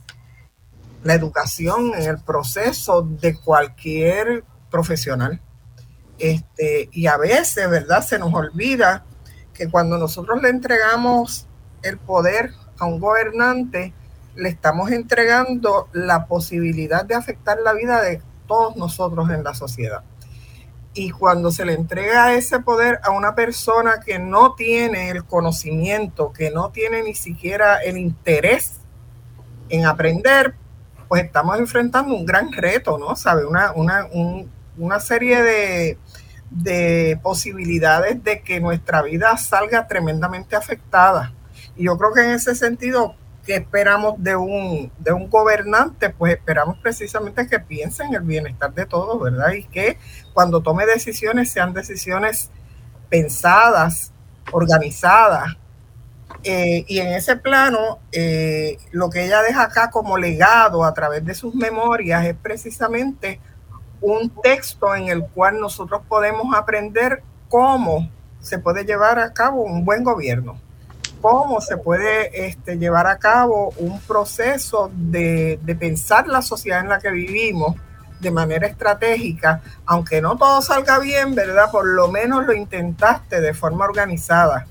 la 1.04 1.14
educación 1.14 1.92
en 1.94 2.02
el 2.02 2.18
proceso 2.18 3.02
de 3.02 3.38
cualquier 3.38 4.44
profesional. 4.70 5.40
Este, 6.18 6.88
y 6.92 7.06
a 7.06 7.16
veces, 7.16 7.68
¿verdad? 7.70 8.04
Se 8.04 8.18
nos 8.18 8.34
olvida 8.34 9.04
que 9.54 9.68
cuando 9.68 9.98
nosotros 9.98 10.42
le 10.42 10.48
entregamos 10.48 11.46
el 11.82 11.98
poder 11.98 12.52
a 12.78 12.86
un 12.86 12.98
gobernante, 12.98 13.94
le 14.34 14.48
estamos 14.48 14.90
entregando 14.90 15.88
la 15.92 16.26
posibilidad 16.26 17.04
de 17.04 17.14
afectar 17.14 17.58
la 17.62 17.72
vida 17.72 18.02
de 18.02 18.20
todos 18.46 18.76
nosotros 18.76 19.30
en 19.30 19.44
la 19.44 19.54
sociedad. 19.54 20.02
Y 20.98 21.10
cuando 21.10 21.52
se 21.52 21.66
le 21.66 21.74
entrega 21.74 22.32
ese 22.32 22.58
poder 22.60 23.00
a 23.02 23.10
una 23.10 23.34
persona 23.34 24.00
que 24.02 24.18
no 24.18 24.54
tiene 24.54 25.10
el 25.10 25.26
conocimiento, 25.26 26.32
que 26.32 26.50
no 26.50 26.70
tiene 26.70 27.02
ni 27.02 27.14
siquiera 27.14 27.76
el 27.82 27.98
interés 27.98 28.76
en 29.68 29.84
aprender, 29.84 30.54
pues 31.06 31.24
estamos 31.24 31.58
enfrentando 31.58 32.14
un 32.14 32.24
gran 32.24 32.50
reto, 32.50 32.96
¿no? 32.96 33.14
¿Sabe? 33.14 33.44
Una, 33.44 33.72
una, 33.72 34.08
una 34.78 34.98
serie 34.98 35.42
de, 35.42 35.98
de 36.50 37.20
posibilidades 37.22 38.24
de 38.24 38.40
que 38.40 38.58
nuestra 38.58 39.02
vida 39.02 39.36
salga 39.36 39.86
tremendamente 39.86 40.56
afectada. 40.56 41.34
Y 41.76 41.84
yo 41.84 41.98
creo 41.98 42.14
que 42.14 42.22
en 42.22 42.30
ese 42.30 42.54
sentido, 42.54 43.16
que 43.46 43.54
esperamos 43.54 44.14
de 44.18 44.36
un, 44.36 44.92
de 44.98 45.12
un 45.12 45.30
gobernante? 45.30 46.10
Pues 46.10 46.34
esperamos 46.34 46.76
precisamente 46.82 47.46
que 47.46 47.60
piense 47.60 48.02
en 48.02 48.14
el 48.14 48.22
bienestar 48.22 48.74
de 48.74 48.84
todos, 48.84 49.22
¿verdad? 49.22 49.52
Y 49.52 49.64
que 49.64 49.98
cuando 50.34 50.60
tome 50.60 50.84
decisiones 50.84 51.50
sean 51.50 51.72
decisiones 51.72 52.50
pensadas, 53.08 54.12
organizadas. 54.52 55.56
Eh, 56.42 56.84
y 56.88 56.98
en 56.98 57.08
ese 57.08 57.36
plano, 57.36 58.00
eh, 58.12 58.78
lo 58.90 59.08
que 59.08 59.24
ella 59.24 59.40
deja 59.42 59.62
acá 59.62 59.90
como 59.90 60.18
legado 60.18 60.84
a 60.84 60.92
través 60.92 61.24
de 61.24 61.34
sus 61.34 61.54
memorias 61.54 62.24
es 62.24 62.34
precisamente 62.34 63.40
un 64.00 64.30
texto 64.42 64.94
en 64.94 65.08
el 65.08 65.26
cual 65.28 65.60
nosotros 65.60 66.02
podemos 66.08 66.54
aprender 66.54 67.22
cómo 67.48 68.10
se 68.40 68.58
puede 68.58 68.84
llevar 68.84 69.18
a 69.18 69.32
cabo 69.32 69.62
un 69.62 69.84
buen 69.84 70.04
gobierno 70.04 70.60
cómo 71.20 71.60
se 71.60 71.76
puede 71.76 72.46
este, 72.46 72.78
llevar 72.78 73.06
a 73.06 73.18
cabo 73.18 73.72
un 73.78 74.00
proceso 74.00 74.90
de, 74.94 75.58
pensar 75.78 76.26
la 76.28 76.42
sociedad 76.42 76.80
en 76.80 76.88
la 76.88 76.98
que 76.98 77.10
vivimos 77.10 77.76
de 78.20 78.30
manera 78.30 78.66
estratégica, 78.66 79.60
aunque 79.84 80.20
no 80.20 80.36
todo 80.36 80.62
salga 80.62 80.98
bien, 80.98 81.34
¿verdad? 81.34 81.70
Por 81.70 81.86
lo 81.86 82.08
menos 82.08 82.46
lo 82.46 82.54
intentaste 82.54 83.40
de 83.40 83.52
forma 83.52 83.84
organizada, 83.84 84.66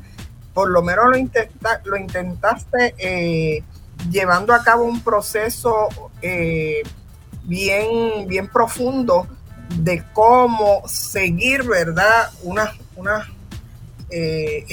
por 0.53 0.69
lo 0.69 0.81
menos 0.81 1.05
lo, 1.05 1.69
lo 1.83 1.97
intentaste 1.97 2.95
eh, 2.97 3.63
llevando 4.09 4.53
a 4.53 4.63
cabo 4.63 4.85
un 4.85 5.01
proceso 5.01 5.89
eh, 6.21 6.81
bien, 7.43 8.27
bien 8.27 8.47
profundo 8.47 9.27
de 9.77 10.03
cómo 10.13 10.87
seguir, 10.87 11.63
¿verdad? 11.63 12.29
Una, 12.43 12.71
una 12.95 13.27
eh, 14.09 14.65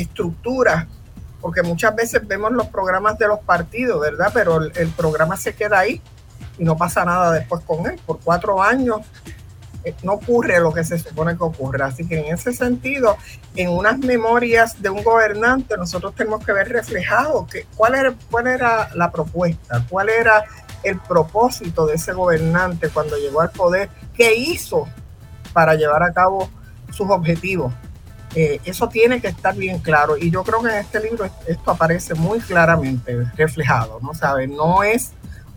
porque 1.42 1.62
muchas 1.62 1.94
veces 1.94 2.26
vemos 2.26 2.52
los 2.52 2.68
programas 2.68 3.18
de 3.18 3.26
los 3.26 3.40
partidos, 3.40 4.00
¿verdad? 4.00 4.30
Pero 4.32 4.62
el, 4.62 4.88
programa 4.90 5.36
se 5.36 5.54
queda 5.54 5.80
ahí 5.80 6.00
y 6.56 6.64
no 6.64 6.76
pasa 6.76 7.04
nada 7.04 7.32
después 7.32 7.62
con 7.64 7.84
él. 7.86 8.00
Por 8.06 8.20
cuatro 8.20 8.62
años 8.62 9.00
eh, 9.84 9.92
no 10.04 10.12
ocurre 10.12 10.60
lo 10.60 10.72
que 10.72 10.84
se 10.84 10.98
supone 10.98 11.36
que 11.36 11.42
ocurra. 11.42 11.86
Así 11.86 12.06
que 12.06 12.20
en 12.20 12.32
ese 12.32 12.52
sentido, 12.52 13.16
en 13.56 13.70
unas 13.70 13.98
memorias 13.98 14.80
de 14.80 14.90
un 14.90 15.02
gobernante, 15.02 15.76
nosotros 15.76 16.14
tenemos 16.14 16.46
que 16.46 16.52
ver 16.52 16.68
reflejado 16.68 17.46
que, 17.48 17.66
cuál, 17.76 17.96
era, 17.96 18.14
cuál 18.30 18.46
era 18.46 18.88
la 18.94 19.10
propuesta, 19.10 19.84
cuál 19.90 20.10
era 20.10 20.44
el 20.84 21.00
propósito 21.00 21.86
de 21.86 21.94
ese 21.94 22.12
gobernante 22.12 22.88
cuando 22.88 23.16
llegó 23.16 23.40
al 23.40 23.50
poder, 23.50 23.90
qué 24.14 24.34
hizo 24.34 24.86
para 25.52 25.74
llevar 25.74 26.04
a 26.04 26.12
cabo 26.12 26.48
sus 26.92 27.10
objetivos. 27.10 27.72
Eh, 28.34 28.60
eso 28.64 28.88
tiene 28.88 29.20
que 29.20 29.28
estar 29.28 29.54
bien 29.54 29.78
claro 29.80 30.16
y 30.16 30.30
yo 30.30 30.42
creo 30.42 30.62
que 30.62 30.70
en 30.70 30.76
este 30.76 31.00
libro 31.00 31.28
esto 31.46 31.70
aparece 31.70 32.14
muy 32.14 32.40
claramente 32.40 33.26
reflejado, 33.36 34.00
¿no? 34.00 34.14
¿Sabe? 34.14 34.46
No 34.46 34.82
es 34.82 35.12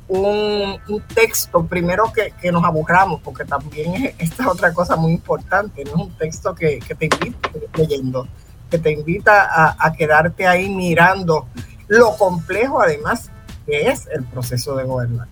un, 0.08 0.80
texto, 1.14 1.66
primero 1.66 2.12
que, 2.14 2.52
nos 2.52 2.64
aburramos, 2.64 3.22
porque 3.22 3.46
también 3.46 3.96
es, 3.96 4.16
esta 4.20 4.44
es 4.44 4.50
otra 4.50 4.74
cosa 4.74 4.96
muy 4.96 5.14
importante, 5.14 5.84
no 5.86 5.92
es 5.92 5.96
un 5.96 6.18
texto 6.18 6.54
que, 6.54 6.80
te 6.80 7.06
invita 7.06 7.50
leyendo, 7.76 8.28
que 8.70 8.78
te 8.78 8.92
invita 8.92 9.76
a, 9.78 9.94
quedarte 9.94 10.46
ahí 10.46 10.70
mirando 10.70 11.48
lo 11.88 12.18
complejo 12.18 12.82
además 12.82 13.32
que 13.66 13.88
es 13.88 14.08
el 14.08 14.24
proceso 14.26 14.76
de 14.76 14.84
gobernar. 14.84 15.28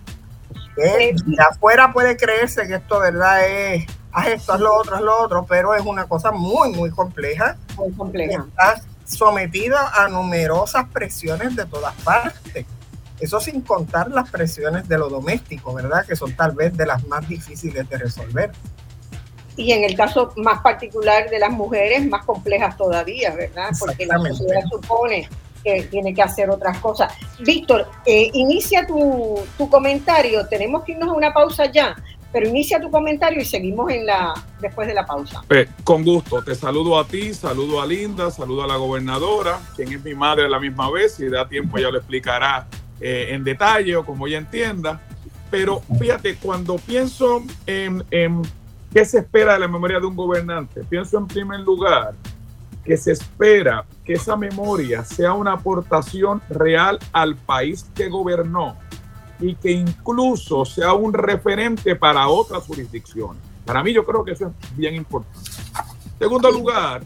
Que 0.74 1.14
de 1.14 1.42
afuera 1.42 1.92
puede 1.92 2.16
creerse 2.16 2.66
que 2.66 2.74
esto 2.74 2.98
verdad 2.98 3.46
es 3.46 3.86
haz 4.14 4.28
esto, 4.28 4.52
haz 4.52 4.60
lo 4.60 4.74
otro, 4.74 4.96
haz 4.96 5.02
lo 5.02 5.22
otro, 5.22 5.46
pero 5.46 5.74
es 5.74 5.84
una 5.84 6.06
cosa 6.06 6.30
muy, 6.30 6.70
muy 6.70 6.90
compleja. 6.90 7.56
Muy 7.76 7.92
compleja. 7.92 8.46
Estás 8.48 8.86
sometida 9.04 9.92
a 9.94 10.08
numerosas 10.08 10.86
presiones 10.88 11.54
de 11.56 11.66
todas 11.66 11.94
partes. 12.02 12.64
Eso 13.20 13.40
sin 13.40 13.60
contar 13.60 14.10
las 14.10 14.30
presiones 14.30 14.88
de 14.88 14.98
lo 14.98 15.08
doméstico, 15.08 15.74
¿verdad? 15.74 16.06
Que 16.06 16.16
son 16.16 16.34
tal 16.34 16.52
vez 16.52 16.76
de 16.76 16.86
las 16.86 17.06
más 17.06 17.28
difíciles 17.28 17.88
de 17.88 17.98
resolver. 17.98 18.50
Y 19.56 19.72
en 19.72 19.84
el 19.84 19.96
caso 19.96 20.32
más 20.36 20.62
particular 20.62 21.28
de 21.30 21.38
las 21.38 21.50
mujeres, 21.50 22.06
más 22.08 22.24
complejas 22.24 22.76
todavía, 22.76 23.34
¿verdad? 23.34 23.70
Porque 23.78 24.06
la 24.06 24.18
sociedad 24.18 24.62
supone 24.70 25.28
que 25.62 25.82
tiene 25.84 26.12
que 26.12 26.22
hacer 26.22 26.50
otras 26.50 26.78
cosas. 26.78 27.12
Víctor, 27.40 27.88
eh, 28.04 28.30
inicia 28.34 28.86
tu, 28.86 29.40
tu 29.56 29.70
comentario. 29.70 30.46
Tenemos 30.48 30.84
que 30.84 30.92
irnos 30.92 31.08
a 31.08 31.12
una 31.12 31.32
pausa 31.32 31.70
ya, 31.70 31.96
pero 32.34 32.48
inicia 32.48 32.80
tu 32.80 32.90
comentario 32.90 33.40
y 33.40 33.44
seguimos 33.44 33.92
en 33.92 34.06
la 34.06 34.34
después 34.60 34.88
de 34.88 34.94
la 34.94 35.06
pausa. 35.06 35.44
Pues, 35.46 35.68
con 35.84 36.02
gusto, 36.02 36.42
te 36.42 36.56
saludo 36.56 36.98
a 36.98 37.06
ti, 37.06 37.32
saludo 37.32 37.80
a 37.80 37.86
Linda, 37.86 38.28
saludo 38.32 38.64
a 38.64 38.66
la 38.66 38.74
gobernadora, 38.74 39.60
quien 39.76 39.92
es 39.92 40.02
mi 40.02 40.16
madre 40.16 40.46
a 40.46 40.48
la 40.48 40.58
misma 40.58 40.90
vez, 40.90 41.14
si 41.14 41.28
da 41.28 41.48
tiempo 41.48 41.78
ella 41.78 41.92
lo 41.92 41.98
explicará 41.98 42.66
eh, 43.00 43.28
en 43.30 43.44
detalle 43.44 43.94
o 43.94 44.04
como 44.04 44.26
ella 44.26 44.38
entienda. 44.38 45.00
Pero 45.48 45.80
fíjate, 45.96 46.34
cuando 46.34 46.74
pienso 46.74 47.44
en, 47.66 48.02
en 48.10 48.42
qué 48.92 49.04
se 49.04 49.18
espera 49.18 49.52
de 49.52 49.60
la 49.60 49.68
memoria 49.68 50.00
de 50.00 50.06
un 50.06 50.16
gobernante, 50.16 50.82
pienso 50.82 51.16
en 51.18 51.28
primer 51.28 51.60
lugar 51.60 52.14
que 52.84 52.96
se 52.96 53.12
espera 53.12 53.84
que 54.04 54.14
esa 54.14 54.36
memoria 54.36 55.04
sea 55.04 55.34
una 55.34 55.52
aportación 55.52 56.42
real 56.50 56.98
al 57.12 57.36
país 57.36 57.86
que 57.94 58.08
gobernó 58.08 58.76
y 59.40 59.54
que 59.56 59.70
incluso 59.70 60.64
sea 60.64 60.92
un 60.92 61.12
referente 61.12 61.96
para 61.96 62.28
otras 62.28 62.64
jurisdicciones. 62.64 63.42
Para 63.64 63.82
mí 63.82 63.92
yo 63.92 64.04
creo 64.04 64.24
que 64.24 64.32
eso 64.32 64.46
es 64.46 64.76
bien 64.76 64.94
importante. 64.94 65.50
Segundo 66.18 66.50
lugar, 66.50 67.02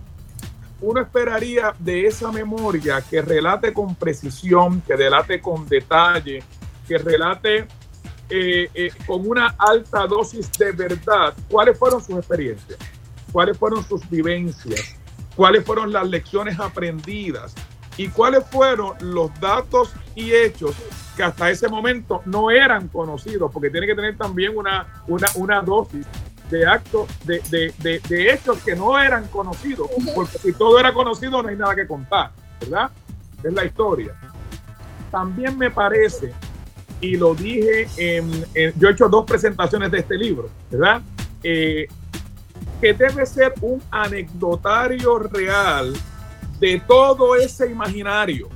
uno 0.80 1.00
esperaría 1.00 1.74
de 1.78 2.06
esa 2.06 2.30
memoria 2.30 3.00
que 3.00 3.22
relate 3.22 3.72
con 3.72 3.94
precisión, 3.94 4.80
que 4.82 4.96
relate 4.96 5.40
con 5.40 5.66
detalle, 5.66 6.42
que 6.86 6.98
relate 6.98 7.66
eh, 8.30 8.68
eh, 8.74 8.90
con 9.06 9.26
una 9.26 9.54
alta 9.58 10.06
dosis 10.06 10.50
de 10.58 10.72
verdad 10.72 11.34
cuáles 11.50 11.78
fueron 11.78 12.02
sus 12.04 12.16
experiencias, 12.16 12.78
cuáles 13.32 13.56
fueron 13.56 13.82
sus 13.84 14.08
vivencias, 14.08 14.96
cuáles 15.34 15.64
fueron 15.64 15.92
las 15.92 16.06
lecciones 16.08 16.60
aprendidas 16.60 17.54
y 17.96 18.08
cuáles 18.08 18.44
fueron 18.50 18.94
los 19.00 19.30
datos 19.40 19.92
y 20.14 20.32
hechos 20.32 20.76
que 21.18 21.24
hasta 21.24 21.50
ese 21.50 21.68
momento 21.68 22.22
no 22.26 22.48
eran 22.48 22.86
conocidos, 22.86 23.50
porque 23.52 23.70
tiene 23.70 23.88
que 23.88 23.96
tener 23.96 24.16
también 24.16 24.56
una, 24.56 25.02
una, 25.08 25.26
una 25.34 25.60
dosis 25.60 26.06
de 26.48 26.64
actos, 26.64 27.08
de, 27.26 27.42
de, 27.50 28.00
de, 28.08 28.32
hechos 28.32 28.62
que 28.62 28.76
no 28.76 28.96
eran 28.96 29.26
conocidos, 29.26 29.90
porque 30.14 30.38
si 30.38 30.52
todo 30.52 30.78
era 30.78 30.94
conocido 30.94 31.42
no 31.42 31.48
hay 31.48 31.56
nada 31.56 31.74
que 31.74 31.88
contar, 31.88 32.30
¿verdad? 32.60 32.90
Es 33.42 33.52
la 33.52 33.64
historia. 33.64 34.14
También 35.10 35.58
me 35.58 35.72
parece, 35.72 36.32
y 37.00 37.16
lo 37.16 37.34
dije, 37.34 37.88
en, 37.96 38.44
yo 38.78 38.88
he 38.88 38.92
hecho 38.92 39.08
dos 39.08 39.26
presentaciones 39.26 39.90
de 39.90 39.98
este 39.98 40.16
libro, 40.16 40.48
¿verdad? 40.70 41.02
Eh, 41.42 41.88
que 42.80 42.94
debe 42.94 43.26
ser 43.26 43.54
un 43.60 43.82
anecdotario 43.90 45.18
real 45.18 45.94
de 46.60 46.80
todo 46.86 47.34
ese 47.34 47.68
imaginario 47.68 48.48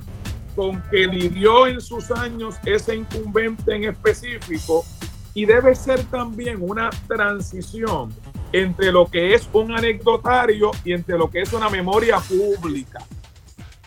con 0.55 0.81
que 0.89 1.07
lidió 1.07 1.67
en 1.67 1.81
sus 1.81 2.11
años 2.11 2.55
ese 2.65 2.95
incumbente 2.95 3.75
en 3.75 3.85
específico 3.85 4.85
y 5.33 5.45
debe 5.45 5.75
ser 5.75 6.03
también 6.05 6.57
una 6.61 6.89
transición 7.07 8.13
entre 8.51 8.91
lo 8.91 9.07
que 9.07 9.33
es 9.33 9.49
un 9.51 9.71
anecdotario 9.71 10.71
y 10.83 10.93
entre 10.93 11.17
lo 11.17 11.29
que 11.29 11.41
es 11.41 11.51
una 11.53 11.69
memoria 11.69 12.19
pública. 12.19 12.99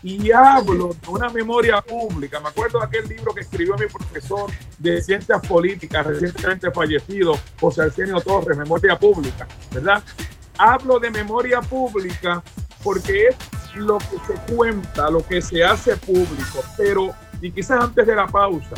Y 0.02 0.31
hablo 0.31 0.94
de 1.00 1.09
una 1.09 1.31
memoria 1.31 1.81
pública. 1.81 2.38
Me 2.40 2.48
acuerdo 2.48 2.79
de 2.81 2.87
aquel 2.87 3.09
libro 3.09 3.35
que 3.35 3.40
escribió 3.40 3.76
mi 3.76 3.87
profesor 3.87 4.50
de 4.79 5.00
ciencias 5.02 5.44
políticas, 5.46 6.07
recientemente 6.07 6.70
fallecido, 6.70 7.38
José 7.59 7.83
Arsenio 7.83 8.20
Torres, 8.20 8.57
Memoria 8.57 8.98
Pública, 8.98 9.48
¿verdad? 9.72 10.02
Hablo 10.59 10.98
de 10.98 11.11
memoria 11.11 11.61
pública 11.61 12.42
porque 12.87 13.27
es 13.31 13.37
lo 13.75 13.99
que 13.99 14.16
se 14.29 14.55
cuenta, 14.55 15.11
lo 15.11 15.27
que 15.27 15.42
se 15.42 15.64
hace 15.64 15.96
público. 15.96 16.62
Pero, 16.77 17.12
y 17.42 17.51
quizás 17.51 17.83
antes 17.83 18.07
de 18.07 18.14
la 18.14 18.29
pausa, 18.29 18.77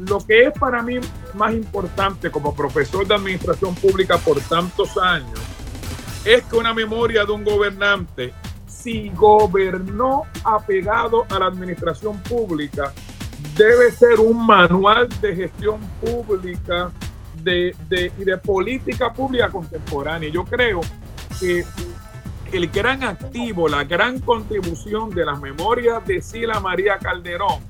lo 0.00 0.18
que 0.18 0.46
es 0.46 0.52
para 0.58 0.82
mí 0.82 0.98
más 1.34 1.54
importante 1.54 2.32
como 2.32 2.52
profesor 2.52 3.06
de 3.06 3.14
administración 3.14 3.76
pública 3.76 4.18
por 4.18 4.40
tantos 4.40 4.98
años 4.98 5.38
es 6.24 6.42
que 6.42 6.56
una 6.56 6.74
memoria 6.74 7.24
de 7.24 7.30
un 7.30 7.44
gobernante 7.44 8.34
si 8.66 9.10
gobernó 9.10 10.24
apegado 10.42 11.24
a 11.30 11.38
la 11.38 11.46
administración 11.46 12.20
pública, 12.24 12.92
debe 13.56 13.92
ser 13.92 14.18
un 14.18 14.44
manual 14.44 15.08
de 15.20 15.36
gestión 15.36 15.78
pública 16.00 16.90
y 17.44 18.24
de 18.24 18.36
política 18.42 19.12
pública 19.12 19.48
contemporánea. 19.48 20.28
Yo 20.30 20.44
creo 20.44 20.80
que 21.38 21.64
el 22.52 22.68
gran 22.68 23.02
activo, 23.02 23.68
la 23.68 23.84
gran 23.84 24.20
contribución 24.20 25.10
de 25.10 25.24
las 25.24 25.40
memorias 25.40 26.06
de 26.06 26.20
Sila 26.20 26.60
María 26.60 26.98
Calderón 26.98 27.60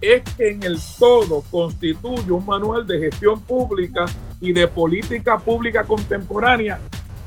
es 0.00 0.22
que 0.36 0.50
en 0.50 0.62
el 0.64 0.78
todo 0.98 1.42
constituye 1.50 2.30
un 2.32 2.44
manual 2.44 2.86
de 2.86 2.98
gestión 2.98 3.40
pública 3.40 4.06
y 4.40 4.52
de 4.52 4.66
política 4.66 5.38
pública 5.38 5.84
contemporánea 5.84 6.80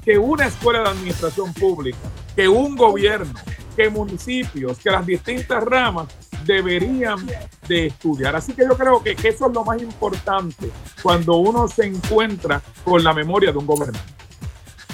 que 0.03 0.17
una 0.17 0.47
escuela 0.47 0.81
de 0.81 0.89
administración 0.89 1.53
pública, 1.53 1.97
que 2.35 2.47
un 2.47 2.75
gobierno, 2.75 3.33
que 3.75 3.89
municipios, 3.89 4.77
que 4.77 4.91
las 4.91 5.05
distintas 5.05 5.63
ramas 5.63 6.07
deberían 6.45 7.25
de 7.67 7.87
estudiar. 7.87 8.35
Así 8.35 8.53
que 8.53 8.63
yo 8.63 8.77
creo 8.77 9.01
que, 9.01 9.11
eso 9.11 9.47
es 9.47 9.53
lo 9.53 9.63
más 9.63 9.81
importante 9.81 10.69
cuando 11.01 11.37
uno 11.37 11.67
se 11.67 11.85
encuentra 11.85 12.61
con 12.83 13.03
la 13.03 13.13
memoria 13.13 13.51
de 13.51 13.57
un 13.57 13.65
gobernante. 13.65 14.17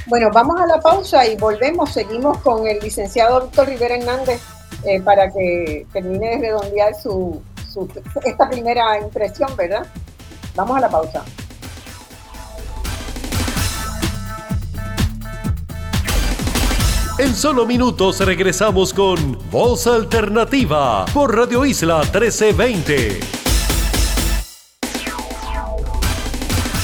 Bueno, 0.06 0.30
vamos 0.34 0.60
a 0.60 0.66
la 0.66 0.80
pausa 0.80 1.26
y 1.26 1.38
volvemos. 1.38 1.92
Seguimos 1.92 2.38
con 2.40 2.68
el 2.68 2.80
licenciado 2.80 3.42
doctor 3.42 3.68
Rivera 3.68 3.96
Hernández 3.96 4.42
eh, 4.84 5.02
para 5.02 5.32
que 5.32 5.88
termine 5.94 6.32
de 6.32 6.38
redondear 6.40 6.94
su, 6.96 7.42
su, 7.72 7.88
esta 8.24 8.50
primera 8.50 9.00
impresión, 9.00 9.56
¿verdad? 9.56 9.86
Vamos 10.56 10.78
a 10.78 10.82
la 10.82 10.90
pausa. 10.90 11.24
En 17.20 17.34
solo 17.36 17.66
minutos 17.66 18.20
regresamos 18.20 18.94
con 18.94 19.38
Voz 19.52 19.88
Alternativa 19.88 21.06
por 21.14 21.36
Radio 21.36 21.64
Isla 21.64 22.00
1320. 22.00 23.43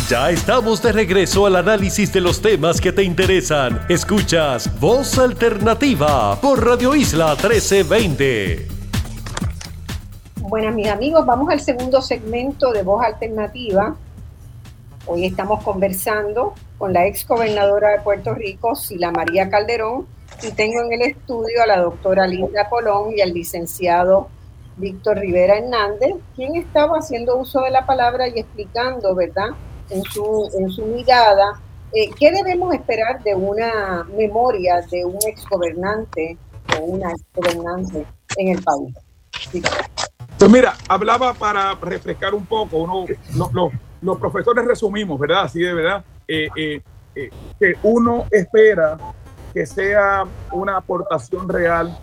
Ya 0.10 0.32
estamos 0.32 0.82
de 0.82 0.92
regreso 0.92 1.46
al 1.46 1.56
análisis 1.56 2.12
de 2.12 2.20
los 2.20 2.42
temas 2.42 2.82
que 2.82 2.92
te 2.92 3.04
interesan. 3.04 3.86
Escuchas 3.90 4.80
Voz 4.80 5.20
Alternativa 5.20 6.36
por 6.42 6.66
Radio 6.66 6.96
Isla 6.96 7.36
1320. 7.36 8.68
Buenas, 10.38 10.74
mis 10.74 10.88
amigos, 10.88 11.24
vamos 11.28 11.52
al 11.52 11.60
segundo 11.60 12.02
segmento 12.02 12.72
de 12.72 12.82
Voz 12.82 13.06
Alternativa. 13.06 13.96
Hoy 15.06 15.28
estamos 15.28 15.64
conversando 15.64 16.56
con 16.80 16.92
la 16.92 17.06
ex 17.06 17.28
gobernadora 17.28 17.90
de 17.92 18.00
Puerto 18.00 18.34
Rico, 18.34 18.76
Sila 18.76 19.12
María 19.12 19.48
Calderón, 19.52 20.08
y 20.42 20.50
tengo 20.54 20.82
en 20.82 20.94
el 20.94 21.02
estudio 21.04 21.62
a 21.62 21.68
la 21.68 21.82
doctora 21.82 22.26
Linda 22.26 22.68
Colón 22.68 23.14
y 23.16 23.22
al 23.22 23.32
licenciado 23.32 24.28
Víctor 24.78 25.20
Rivera 25.20 25.60
Hernández, 25.60 26.16
quien 26.36 26.56
estaba 26.56 26.98
haciendo 26.98 27.38
uso 27.38 27.62
de 27.62 27.70
la 27.70 27.86
palabra 27.86 28.28
y 28.28 28.40
explicando, 28.40 29.14
¿verdad?, 29.14 29.50
en 29.90 30.04
su, 30.04 30.50
en 30.58 30.70
su 30.70 30.86
mirada, 30.86 31.60
eh, 31.94 32.10
¿qué 32.20 32.32
debemos 32.32 32.74
esperar 32.74 33.24
de 33.24 33.36
una 33.36 34.06
memoria 34.16 34.82
de 34.92 35.06
un 35.06 35.18
exgobernante 35.28 36.38
o 36.78 36.84
una 36.84 37.12
exgobernante 37.12 38.06
en 38.38 38.48
el 38.50 38.64
país? 38.64 38.96
Pues 40.38 40.52
mira, 40.52 40.76
hablaba 40.88 41.34
para 41.34 41.74
refrescar 41.76 42.34
un 42.34 42.46
poco, 42.46 42.78
uno, 42.78 43.06
los 44.02 44.18
profesores 44.20 44.66
resumimos, 44.66 45.20
¿verdad? 45.20 45.44
Así 45.44 45.60
de 45.60 45.74
verdad, 45.74 46.04
eh, 46.28 46.50
eh, 46.56 47.30
que 47.60 47.74
uno 47.84 48.26
espera 48.32 48.98
que 49.54 49.66
sea 49.66 50.26
una 50.52 50.78
aportación 50.78 51.50
real, 51.50 51.98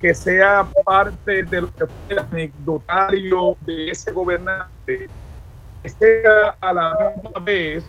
que 0.00 0.14
sea 0.14 0.66
parte 0.84 1.42
del 1.42 1.68
anecdotario 2.16 3.56
de 3.62 3.90
ese 3.90 4.12
gobernante, 4.12 5.08
sea 5.90 6.56
a 6.60 6.72
la 6.72 7.14
vez 7.42 7.84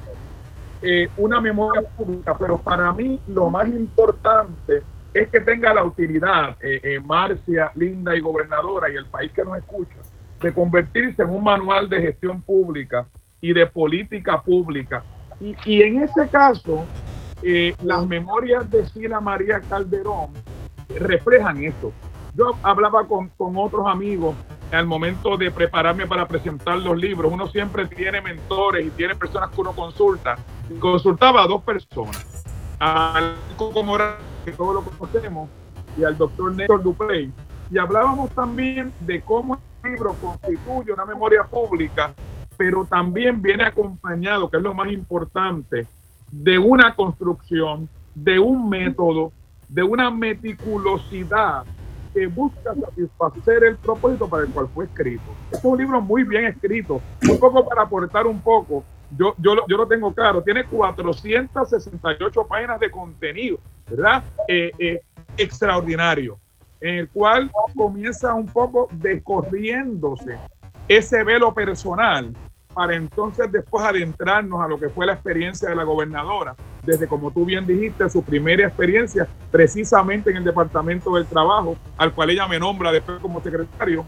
eh, 0.82 1.10
una 1.18 1.40
memoria 1.42 1.82
pública, 1.98 2.38
pero 2.38 2.58
para 2.58 2.92
mí 2.94 3.20
lo 3.28 3.50
más 3.50 3.68
importante 3.68 4.84
es 5.14 5.30
que 5.30 5.40
tenga 5.40 5.74
la 5.74 5.84
utilidad, 5.84 6.58
eh, 6.62 6.82
eh, 6.84 7.00
Marcia, 7.00 7.72
Linda 7.76 8.16
y 8.16 8.20
gobernadora 8.20 8.90
y 8.90 8.96
el 8.96 9.06
país 9.06 9.32
que 9.32 9.46
nos 9.46 9.58
escucha, 9.58 9.96
de 10.42 10.54
convertirse 10.54 11.22
en 11.22 11.30
un 11.30 11.44
manual 11.44 11.88
de 11.88 12.02
gestión 12.02 12.42
pública 12.42 13.08
y 13.40 13.54
de 13.54 13.66
política 13.66 14.42
pública. 14.42 15.04
Y, 15.40 15.56
y 15.66 15.82
en 15.84 16.04
ese 16.04 16.28
caso, 16.28 16.86
eh, 17.42 17.76
las 17.84 18.06
memorias 18.08 18.70
de 18.70 18.86
Sila 18.88 19.22
María 19.22 19.62
Calderón 19.62 20.32
reflejan 21.00 21.64
esto. 21.64 21.94
Yo 22.36 22.52
hablaba 22.64 23.08
con, 23.08 23.30
con 23.30 23.56
otros 23.56 23.88
amigos 23.88 24.36
al 24.72 24.86
momento 24.86 25.38
de 25.38 25.52
prepararme 25.52 26.08
para 26.08 26.28
presentar 26.28 26.78
los 26.78 26.98
libros. 26.98 27.32
Uno 27.32 27.48
siempre 27.48 27.88
tiene 27.88 28.22
mentores 28.22 28.86
y 28.86 28.90
tiene 28.92 29.16
personas 29.16 29.50
que 29.52 29.62
uno 29.62 29.74
consulta. 29.74 30.38
Consultaba 30.80 31.44
a 31.44 31.48
dos 31.48 31.64
personas. 31.64 32.44
Al 32.80 33.36
Coco 33.56 33.84
Morales, 33.84 34.18
que 34.44 34.52
todos 34.52 34.76
lo 34.76 34.82
conocemos, 34.82 35.50
y 35.98 36.04
al 36.04 36.18
doctor 36.18 36.54
Néstor 36.54 36.84
Duprey. 36.84 37.32
Y 37.72 37.78
hablábamos 37.78 38.30
también 38.32 38.94
de 39.00 39.22
cómo 39.22 39.60
el 39.84 39.92
libro 39.92 40.14
constituye 40.22 40.92
una 40.92 41.06
memoria 41.06 41.44
pública, 41.44 42.14
pero 42.58 42.86
también 42.86 43.42
viene 43.42 43.64
acompañado, 43.64 44.50
que 44.50 44.58
es 44.58 44.64
lo 44.64 44.74
más 44.74 44.92
importante, 44.92 45.88
de 46.32 46.60
una 46.60 46.96
construcción, 46.96 47.90
de 48.14 48.40
un 48.40 48.70
método, 48.70 49.32
de 49.70 49.84
una 49.84 50.12
meticulosidad 50.12 51.66
que 52.16 52.28
busca 52.28 52.74
satisfacer 52.74 53.66
el 53.66 53.76
propósito 53.76 54.30
para 54.30 54.44
el 54.44 54.50
cual 54.50 54.70
fue 54.74 54.86
escrito. 54.86 55.24
es 55.52 55.64
un 55.64 55.78
libro 55.78 56.00
muy 56.00 56.24
bien 56.24 56.46
escrito, 56.46 57.02
un 57.30 57.38
poco 57.38 57.68
para 57.68 57.82
aportar 57.82 58.26
un 58.26 58.40
poco. 58.40 58.86
Yo, 59.18 59.36
yo, 59.38 59.54
yo 59.68 59.78
lo 59.78 59.86
tengo 59.86 60.14
claro, 60.14 60.42
tiene 60.42 60.64
468 60.64 62.48
páginas 62.48 62.80
de 62.80 62.90
contenido, 62.90 63.60
¿verdad? 63.90 64.24
Eh, 64.48 64.72
eh, 64.80 65.02
extraordinario, 65.38 66.40
en 66.80 66.96
el 66.96 67.10
cual 67.10 67.52
comienza 67.76 68.34
un 68.34 68.48
poco 68.48 68.88
descorriéndose 68.94 70.38
ese 70.88 71.24
velo 71.24 71.54
personal 71.54 72.34
para 72.76 72.94
entonces 72.94 73.50
después 73.50 73.86
adentrarnos 73.86 74.62
a 74.62 74.68
lo 74.68 74.78
que 74.78 74.90
fue 74.90 75.06
la 75.06 75.14
experiencia 75.14 75.70
de 75.70 75.76
la 75.76 75.84
gobernadora, 75.84 76.56
desde 76.84 77.08
como 77.08 77.32
tú 77.32 77.46
bien 77.46 77.66
dijiste, 77.66 78.10
su 78.10 78.22
primera 78.22 78.68
experiencia 78.68 79.26
precisamente 79.50 80.30
en 80.30 80.38
el 80.38 80.44
Departamento 80.44 81.16
del 81.16 81.26
Trabajo, 81.26 81.78
al 81.98 82.14
cual 82.14 82.32
ella 82.32 82.46
me 82.48 82.60
nombra 82.60 82.92
después 82.92 83.20
como 83.22 83.42
secretario, 83.42 84.06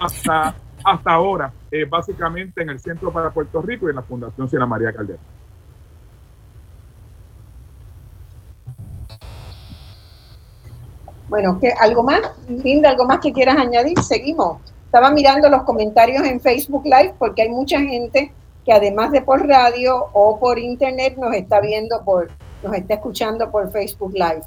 hasta, 0.00 0.56
hasta 0.84 1.12
ahora, 1.12 1.52
eh, 1.70 1.84
básicamente 1.88 2.60
en 2.60 2.70
el 2.70 2.80
Centro 2.80 3.12
para 3.12 3.30
Puerto 3.30 3.62
Rico 3.62 3.86
y 3.86 3.90
en 3.90 3.96
la 3.96 4.02
Fundación 4.02 4.50
Sierra 4.50 4.66
María 4.66 4.92
Caldera. 4.92 5.20
Bueno, 11.28 11.58
¿qué, 11.60 11.72
¿algo 11.78 12.02
más? 12.02 12.22
Linda, 12.48 12.90
¿algo 12.90 13.04
más 13.04 13.20
que 13.20 13.32
quieras 13.32 13.58
añadir? 13.58 13.96
Seguimos. 14.00 14.58
Estaba 14.88 15.10
mirando 15.10 15.50
los 15.50 15.64
comentarios 15.64 16.24
en 16.24 16.40
Facebook 16.40 16.86
Live 16.86 17.12
porque 17.18 17.42
hay 17.42 17.50
mucha 17.50 17.78
gente 17.78 18.32
que 18.64 18.72
además 18.72 19.12
de 19.12 19.20
por 19.20 19.46
radio 19.46 20.06
o 20.14 20.38
por 20.38 20.58
internet 20.58 21.14
nos 21.18 21.34
está 21.34 21.60
viendo 21.60 22.02
por, 22.06 22.30
nos 22.62 22.72
está 22.72 22.94
escuchando 22.94 23.50
por 23.50 23.70
Facebook 23.70 24.14
Live. 24.14 24.44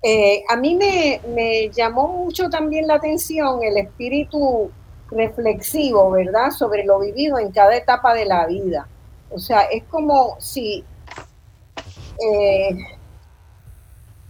Eh, 0.00 0.44
a 0.48 0.54
mí 0.54 0.76
me, 0.76 1.68
llamó 1.70 2.06
mucho 2.06 2.48
también 2.48 2.86
la 2.86 2.94
atención 2.94 3.64
el 3.64 3.76
espíritu 3.76 4.70
reflexivo, 5.10 6.12
¿verdad?, 6.12 6.52
sobre 6.52 6.84
lo 6.84 7.00
vivido 7.00 7.40
en 7.40 7.50
cada 7.50 7.76
etapa 7.76 8.14
de 8.14 8.24
la 8.24 8.46
vida. 8.46 8.86
O 9.30 9.40
sea, 9.40 9.62
es 9.62 9.82
como 9.90 10.36
si 10.38 10.84
eh, 12.20 12.78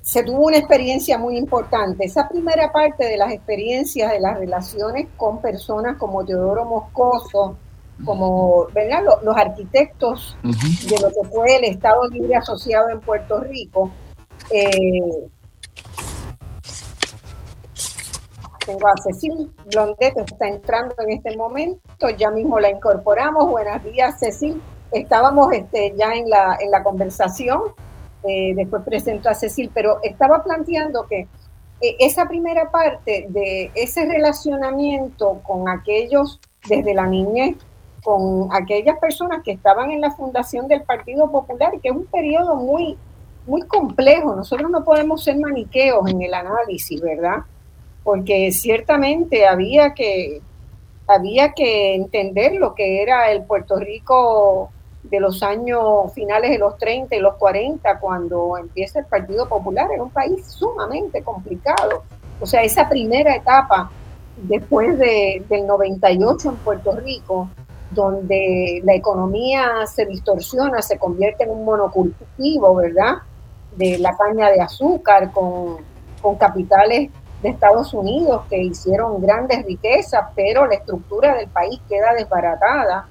se 0.03 0.25
tuvo 0.25 0.47
una 0.47 0.59
experiencia 0.59 1.17
muy 1.17 1.37
importante. 1.39 2.05
Esa 2.05 2.29
primera 2.29 2.73
parte 2.73 3.07
de 3.07 3.17
las 3.17 3.33
experiencias 3.33 4.11
de 4.11 4.21
las 4.21 4.37
relaciones 4.37 5.07
con 5.17 5.41
personas 5.41 5.97
como 5.97 6.25
Teodoro 6.25 6.65
Moscoso, 6.65 7.57
como 8.05 8.67
¿verdad? 8.75 9.05
Los, 9.23 9.37
arquitectos 9.37 10.37
de 10.43 10.99
lo 11.01 11.09
que 11.09 11.29
fue 11.33 11.57
el 11.57 11.65
Estado 11.65 12.09
Libre 12.09 12.35
Asociado 12.35 12.89
en 12.91 13.01
Puerto 13.01 13.41
Rico. 13.41 13.93
Eh, 14.51 15.29
tengo 18.67 18.87
a 18.89 19.03
Cecil 19.05 19.53
Blondet, 19.67 20.17
está 20.19 20.49
entrando 20.49 20.95
en 20.99 21.11
este 21.11 21.37
momento, 21.37 22.11
ya 22.17 22.31
mismo 22.33 22.59
la 22.59 22.71
incorporamos. 22.71 23.49
Buenos 23.49 23.85
días, 23.85 24.19
Cecil. 24.19 24.61
Estábamos 24.91 25.53
este, 25.53 25.95
ya 25.97 26.13
en 26.13 26.29
la, 26.29 26.59
en 26.61 26.73
la 26.73 26.83
conversación 26.83 27.73
eh, 28.25 28.55
después 28.55 28.83
presento 28.85 29.29
a 29.29 29.35
Cecil, 29.35 29.71
pero 29.75 29.99
estaba 30.03 30.43
planteando 30.45 31.07
que 31.07 31.27
eh, 31.81 31.97
esa 31.99 32.27
primera 32.27 32.71
parte 32.71 33.27
de 33.29 33.73
ese 33.75 34.07
relacionamiento 34.07 35.41
con 35.43 35.69
aquellos 35.69 36.41
desde 36.69 36.95
la 36.95 37.07
niñez, 37.07 37.57
con 38.05 38.49
aquellas 38.53 38.99
personas 38.99 39.43
que 39.43 39.53
estaban 39.53 39.91
en 39.91 40.01
la 40.01 40.13
fundación 40.13 40.69
del 40.69 40.83
Partido 40.83 41.31
Popular, 41.31 41.73
que 41.83 41.89
es 41.89 41.95
un 41.95 42.07
periodo 42.07 42.57
muy, 42.57 42.97
muy 43.47 43.63
complejo. 43.63 44.37
Nosotros 44.37 44.71
no 44.71 44.85
podemos 44.85 45.25
ser 45.25 45.39
maniqueos 45.39 46.09
en 46.09 46.23
el 46.23 46.35
análisis, 46.35 47.01
¿verdad? 47.01 47.39
Porque 48.05 48.53
ciertamente 48.53 49.47
había 49.47 49.95
que, 49.95 50.41
había 51.09 51.53
que 51.53 51.95
entender 51.95 52.55
lo 52.55 52.75
que 52.75 53.03
era 53.03 53.33
el 53.33 53.45
Puerto 53.45 53.77
Rico 53.77 54.71
de 55.03 55.21
los 55.21 55.43
años 55.43 56.13
finales 56.15 56.51
de 56.51 56.59
los 56.59 56.79
30 56.79 57.17
y 57.17 57.21
los 57.21 57.35
40, 57.35 57.99
cuando 57.99 58.57
empieza 58.57 59.01
el 59.01 59.07
Partido 59.07 59.49
Popular, 59.49 59.89
era 59.93 60.03
un 60.03 60.11
país 60.11 60.47
sumamente 60.47 61.23
complicado. 61.23 62.05
O 62.41 62.47
sea, 62.47 62.63
esa 62.63 62.89
primera 62.89 63.35
etapa 63.35 63.91
después 64.37 64.99
de, 64.99 65.45
del 65.49 65.67
98 65.67 66.49
en 66.49 66.57
Puerto 66.57 66.93
Rico, 66.97 67.49
donde 67.91 68.81
la 68.85 68.95
economía 68.95 69.87
se 69.87 70.07
distorsiona, 70.07 70.81
se 70.81 70.99
convierte 70.99 71.45
en 71.45 71.51
un 71.51 71.65
monocultivo, 71.65 72.75
¿verdad? 72.75 73.17
De 73.77 73.99
la 73.99 74.17
caña 74.17 74.51
de 74.51 74.61
azúcar 74.61 75.31
con, 75.33 75.77
con 76.21 76.37
capitales 76.37 77.11
de 77.43 77.49
Estados 77.49 77.93
Unidos 77.93 78.43
que 78.49 78.63
hicieron 78.63 79.21
grandes 79.21 79.65
riquezas, 79.67 80.27
pero 80.35 80.67
la 80.67 80.77
estructura 80.77 81.35
del 81.35 81.49
país 81.49 81.81
queda 81.89 82.15
desbaratada 82.15 83.09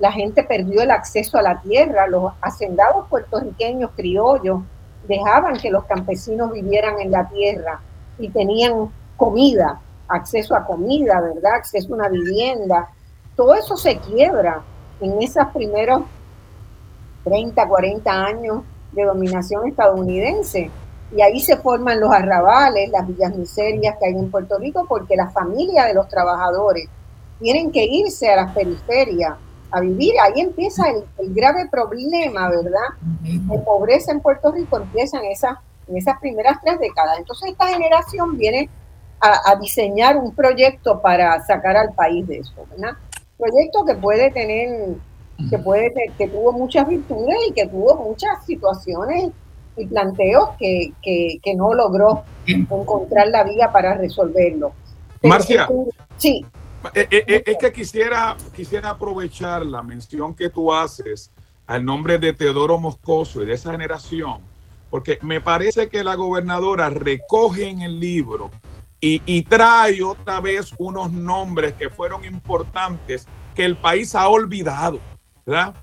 la 0.00 0.10
gente 0.10 0.42
perdió 0.42 0.80
el 0.80 0.90
acceso 0.90 1.36
a 1.36 1.42
la 1.42 1.60
tierra, 1.60 2.06
los 2.06 2.32
hacendados 2.40 3.06
puertorriqueños 3.08 3.90
criollos 3.94 4.60
dejaban 5.06 5.58
que 5.58 5.70
los 5.70 5.84
campesinos 5.84 6.52
vivieran 6.52 6.98
en 7.00 7.10
la 7.10 7.28
tierra 7.28 7.80
y 8.18 8.30
tenían 8.30 8.90
comida, 9.18 9.78
acceso 10.08 10.56
a 10.56 10.64
comida, 10.64 11.20
¿verdad? 11.20 11.52
Acceso 11.56 11.92
a 11.92 11.96
una 11.96 12.08
vivienda. 12.08 12.88
Todo 13.36 13.54
eso 13.54 13.76
se 13.76 13.98
quiebra 13.98 14.62
en 15.02 15.20
esos 15.20 15.46
primeros 15.48 16.02
30, 17.24 17.68
40 17.68 18.10
años 18.10 18.62
de 18.92 19.04
dominación 19.04 19.68
estadounidense. 19.68 20.70
Y 21.14 21.20
ahí 21.20 21.40
se 21.40 21.58
forman 21.58 22.00
los 22.00 22.10
arrabales, 22.10 22.88
las 22.88 23.06
villas 23.06 23.36
miserias 23.36 23.96
que 23.98 24.06
hay 24.06 24.14
en 24.14 24.30
Puerto 24.30 24.56
Rico, 24.58 24.86
porque 24.88 25.14
la 25.14 25.28
familia 25.28 25.84
de 25.84 25.92
los 25.92 26.08
trabajadores 26.08 26.88
tienen 27.38 27.70
que 27.70 27.84
irse 27.84 28.30
a 28.30 28.36
las 28.36 28.54
periferias 28.54 29.34
a 29.70 29.80
vivir. 29.80 30.14
Ahí 30.20 30.40
empieza 30.40 30.84
el, 30.88 31.34
grave 31.34 31.68
problema, 31.70 32.48
¿verdad? 32.48 32.88
De 33.22 33.58
pobreza 33.58 34.12
en 34.12 34.20
Puerto 34.20 34.52
Rico 34.52 34.78
empieza 34.78 35.18
en, 35.18 35.24
en 35.24 35.96
esas 35.96 36.20
primeras 36.20 36.58
tres 36.62 36.78
décadas. 36.78 37.18
Entonces 37.18 37.50
esta 37.50 37.68
generación 37.68 38.36
viene 38.36 38.68
a, 39.20 39.54
diseñar 39.56 40.16
un 40.16 40.34
proyecto 40.34 41.00
para 41.00 41.44
sacar 41.44 41.76
al 41.76 41.92
país 41.92 42.26
de 42.26 42.38
eso, 42.38 42.54
¿verdad? 42.70 42.96
Proyecto 43.36 43.84
que 43.84 43.94
puede 43.94 44.30
tener, 44.30 44.96
que 45.50 45.58
puede 45.58 45.92
que 46.16 46.28
tuvo 46.28 46.52
muchas 46.52 46.88
virtudes 46.88 47.36
y 47.48 47.52
que 47.52 47.66
tuvo 47.66 47.96
muchas 47.96 48.44
situaciones 48.46 49.30
y 49.76 49.86
planteos 49.86 50.50
que, 50.58 50.92
que, 51.02 51.54
no 51.54 51.74
logró 51.74 52.22
encontrar 52.46 53.28
la 53.28 53.44
vía 53.44 53.70
para 53.72 53.94
resolverlo. 53.94 54.72
Marcia. 55.22 55.68
Sí. 56.16 56.44
Eh, 56.94 57.06
eh, 57.10 57.24
eh, 57.26 57.42
es 57.46 57.56
que 57.58 57.72
quisiera, 57.72 58.36
quisiera 58.54 58.90
aprovechar 58.90 59.66
la 59.66 59.82
mención 59.82 60.34
que 60.34 60.48
tú 60.48 60.72
haces 60.72 61.30
al 61.66 61.84
nombre 61.84 62.18
de 62.18 62.32
Teodoro 62.32 62.78
Moscoso 62.78 63.42
y 63.42 63.46
de 63.46 63.52
esa 63.52 63.72
generación, 63.72 64.40
porque 64.88 65.18
me 65.22 65.40
parece 65.40 65.88
que 65.88 66.02
la 66.02 66.14
gobernadora 66.14 66.88
recoge 66.88 67.68
en 67.68 67.82
el 67.82 68.00
libro 68.00 68.50
y, 69.02 69.42
trae 69.42 70.02
otra 70.02 70.40
vez 70.40 70.74
unos 70.78 71.10
nombres 71.10 71.72
que 71.72 71.88
fueron 71.88 72.22
importantes 72.24 73.26
que 73.54 73.64
el 73.64 73.76
país 73.76 74.14
ha 74.14 74.28
olvidado, 74.28 75.00
¿verdad? 75.46 75.74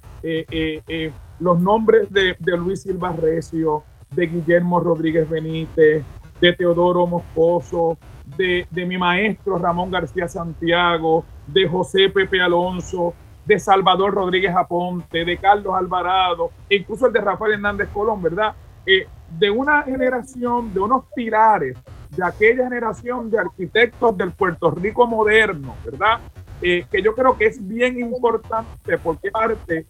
los 1.39 1.59
nombres 1.59 2.11
de, 2.11 2.35
de 2.37 2.57
Luis 2.57 2.81
Silva 2.81 3.13
Recio, 3.13 3.83
de 4.11 4.27
Guillermo 4.27 4.79
Rodríguez 4.79 5.27
Benítez, 5.27 6.03
de 6.39 6.53
Teodoro 6.53 7.07
Moscoso, 7.07 7.97
de, 8.37 8.85
mi 8.85 8.97
maestro 8.97 9.57
Ramón 9.57 9.91
García 9.91 10.27
Santiago, 10.27 11.25
de 11.47 11.67
José 11.67 12.09
Pepe 12.09 12.41
Alonso, 12.41 13.13
de 13.45 13.59
Salvador 13.59 14.13
Rodríguez 14.13 14.55
Aponte, 14.55 15.25
de 15.25 15.37
Carlos 15.37 15.73
Alvarado, 15.75 16.51
e 16.69 16.77
incluso 16.77 17.07
el 17.07 17.13
de 17.13 17.21
Rafael 17.21 17.53
Hernández 17.53 17.89
Colón, 17.93 18.21
¿verdad? 18.21 18.53
Eh, 18.85 19.07
de 19.39 19.49
una 19.49 19.83
generación, 19.83 20.73
de 20.73 20.79
unos 20.79 21.05
pilares, 21.15 21.77
de 22.09 22.25
aquella 22.25 22.63
generación 22.63 23.29
de 23.29 23.39
arquitectos 23.39 24.17
del 24.17 24.31
Puerto 24.31 24.71
Rico 24.71 25.07
moderno, 25.07 25.75
¿verdad? 25.83 26.19
Eh, 26.61 26.85
que 26.91 27.01
yo 27.01 27.13
creo 27.13 27.37
que 27.37 27.45
es 27.45 27.65
bien 27.65 27.99
importante 27.99 28.97
porque 28.97 29.29
parte 29.29 29.85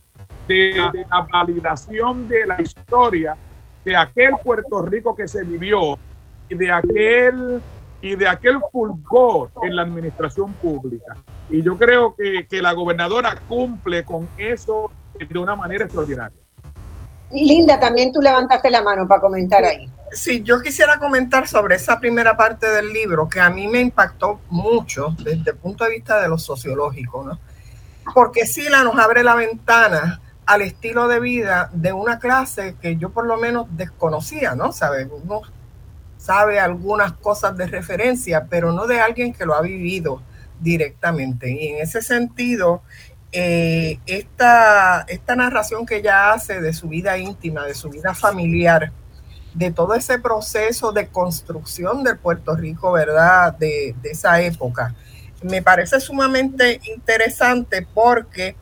de 0.48 0.74
la 1.10 1.28
validación 1.32 2.28
de 2.28 2.46
la 2.46 2.62
historia 2.62 3.38
de 3.86 3.96
aquel 3.96 4.32
Puerto 4.44 4.82
Rico 4.82 5.16
que 5.16 5.28
se 5.28 5.44
vivió 5.44 5.98
y 6.50 6.56
de 6.56 6.72
aquel 6.72 7.62
y 8.08 8.16
de 8.16 8.28
aquel 8.28 8.58
fulgor 8.72 9.52
en 9.64 9.76
la 9.76 9.82
administración 9.82 10.54
pública. 10.54 11.18
Y 11.50 11.62
yo 11.62 11.78
creo 11.78 12.16
que, 12.16 12.48
que 12.48 12.62
la 12.62 12.74
gobernadora 12.74 13.36
cumple 13.48 14.06
con 14.06 14.30
eso 14.38 14.92
de 15.18 15.40
una 15.40 15.56
manera 15.56 15.86
extraordinaria. 15.86 16.38
Linda, 17.32 17.80
también 17.80 18.14
tú 18.14 18.22
levantaste 18.22 18.70
la 18.70 18.82
mano 18.82 19.08
para 19.08 19.20
comentar 19.20 19.64
ahí. 19.64 19.90
Sí, 20.12 20.42
yo 20.42 20.62
quisiera 20.62 20.98
comentar 20.98 21.48
sobre 21.48 21.76
esa 21.76 22.00
primera 22.00 22.38
parte 22.38 22.68
del 22.68 22.94
libro 22.94 23.28
que 23.28 23.42
a 23.42 23.50
mí 23.50 23.68
me 23.68 23.82
impactó 23.82 24.40
mucho 24.50 25.14
desde 25.20 25.52
el 25.52 25.58
punto 25.58 25.84
de 25.84 25.92
vista 25.92 26.22
de 26.22 26.30
lo 26.30 26.38
sociológico, 26.38 27.26
¿no? 27.26 27.38
Porque 28.14 28.46
Sila 28.46 28.84
nos 28.84 28.98
abre 28.98 29.22
la 29.22 29.36
ventana 29.36 30.22
al 30.46 30.62
estilo 30.62 31.10
de 31.10 31.20
vida 31.20 31.70
de 31.74 31.92
una 31.92 32.20
clase 32.20 32.78
que 32.82 32.96
yo 32.96 33.10
por 33.10 33.26
lo 33.26 33.36
menos 33.36 33.68
desconocía, 33.72 34.56
¿no? 34.56 34.72
¿Sabes? 34.72 35.10
Sabe 36.28 36.60
algunas 36.60 37.14
cosas 37.14 37.56
de 37.56 37.68
referencia, 37.68 38.48
pero 38.50 38.74
no 38.74 38.86
de 38.86 39.00
alguien 39.00 39.32
que 39.32 39.46
lo 39.46 39.56
ha 39.56 39.62
vivido 39.62 40.22
directamente. 40.60 41.50
Y 41.50 41.70
en 41.70 41.78
ese 41.82 42.02
sentido, 42.02 42.82
eh, 43.32 44.00
esta, 44.06 45.06
esta 45.08 45.38
narración 45.38 45.86
que 45.86 45.98
ella 45.98 46.34
hace 46.34 46.60
de 46.60 46.74
su 46.74 46.90
vida 46.90 47.18
íntima, 47.18 47.64
de 47.64 47.74
su 47.74 47.90
vida 47.90 48.14
familiar, 48.14 48.92
de 49.54 49.72
todo 49.72 49.94
ese 49.94 50.20
proceso 50.20 50.92
de 50.92 51.08
construcción 51.08 52.04
del 52.04 52.18
Puerto 52.18 52.58
Rico, 52.58 52.92
¿verdad? 52.92 53.54
De, 53.54 53.96
de 54.02 54.10
esa 54.10 54.42
época. 54.42 54.94
Me 55.44 55.62
parece 55.62 56.02
sumamente 56.02 56.82
interesante 56.94 57.88
porque 57.94 58.58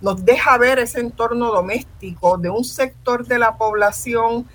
nos 0.00 0.24
deja 0.24 0.56
ver 0.56 0.78
ese 0.78 1.00
entorno 1.00 1.52
doméstico 1.52 2.38
de 2.38 2.48
un 2.48 2.64
sector 2.64 3.26
de 3.26 3.38
la 3.38 3.58
población 3.58 4.48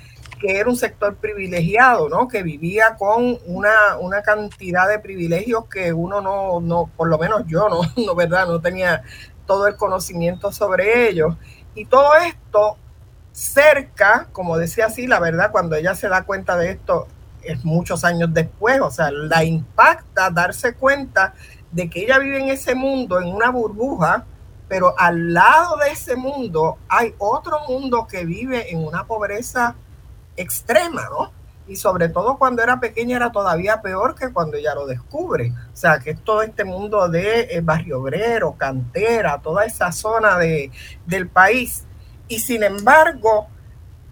que 0.46 0.60
era 0.60 0.70
un 0.70 0.76
sector 0.76 1.16
privilegiado, 1.16 2.08
¿no? 2.08 2.28
Que 2.28 2.44
vivía 2.44 2.96
con 2.98 3.40
una, 3.46 3.98
una 4.00 4.22
cantidad 4.22 4.88
de 4.88 5.00
privilegios 5.00 5.66
que 5.66 5.92
uno 5.92 6.22
no, 6.22 6.62
no, 6.62 6.90
por 6.96 7.08
lo 7.10 7.18
menos 7.18 7.44
yo 7.48 7.68
no, 7.68 7.82
no, 8.06 8.16
¿verdad? 8.16 8.48
No 8.48 8.62
tenía 8.62 9.02
todo 9.48 9.68
el 9.68 9.76
conocimiento 9.76 10.52
sobre 10.52 11.10
ellos. 11.10 11.36
Y 11.74 11.86
todo 11.86 12.16
esto 12.16 12.78
cerca, 13.32 14.28
como 14.32 14.58
decía 14.58 14.86
así, 14.86 15.08
la 15.08 15.20
verdad, 15.20 15.52
cuando 15.52 15.76
ella 15.76 15.96
se 15.96 16.08
da 16.10 16.24
cuenta 16.24 16.56
de 16.58 16.72
esto, 16.72 17.08
es 17.42 17.66
muchos 17.66 18.04
años 18.04 18.34
después, 18.34 18.80
o 18.82 18.92
sea, 18.92 19.12
la 19.12 19.44
impacta 19.44 20.30
darse 20.30 20.74
cuenta 20.74 21.34
de 21.72 21.90
que 21.90 22.04
ella 22.04 22.20
vive 22.20 22.40
en 22.40 22.50
ese 22.50 22.76
mundo, 22.76 23.20
en 23.20 23.28
una 23.28 23.50
burbuja, 23.50 24.26
pero 24.68 24.94
al 24.98 25.34
lado 25.34 25.78
de 25.78 25.90
ese 25.90 26.16
mundo 26.16 26.78
hay 26.88 27.14
otro 27.18 27.60
mundo 27.68 28.08
que 28.08 28.26
vive 28.26 28.72
en 28.72 28.84
una 28.84 29.06
pobreza 29.06 29.76
extrema, 30.36 31.04
¿no? 31.10 31.32
Y 31.68 31.78
sobre 31.78 32.10
todo 32.10 32.38
cuando 32.38 32.62
era 32.62 32.80
pequeña 32.80 33.18
era 33.18 33.32
todavía 33.32 33.82
peor 33.82 34.14
que 34.14 34.32
cuando 34.32 34.58
ella 34.58 34.76
lo 34.76 34.86
descubre. 34.86 35.52
O 35.74 35.76
sea, 35.76 36.00
que 36.00 36.12
es 36.12 36.24
todo 36.24 36.44
este 36.44 36.64
mundo 36.64 37.10
de 37.10 37.48
eh, 37.50 37.62
barrio 37.62 38.02
obrero, 38.02 38.56
cantera, 38.58 39.42
toda 39.42 39.66
esa 39.66 39.92
zona 39.92 40.38
de, 40.38 40.72
del 41.08 41.28
país. 41.28 41.86
Y 42.28 42.40
sin 42.40 42.64
embargo, 42.64 43.48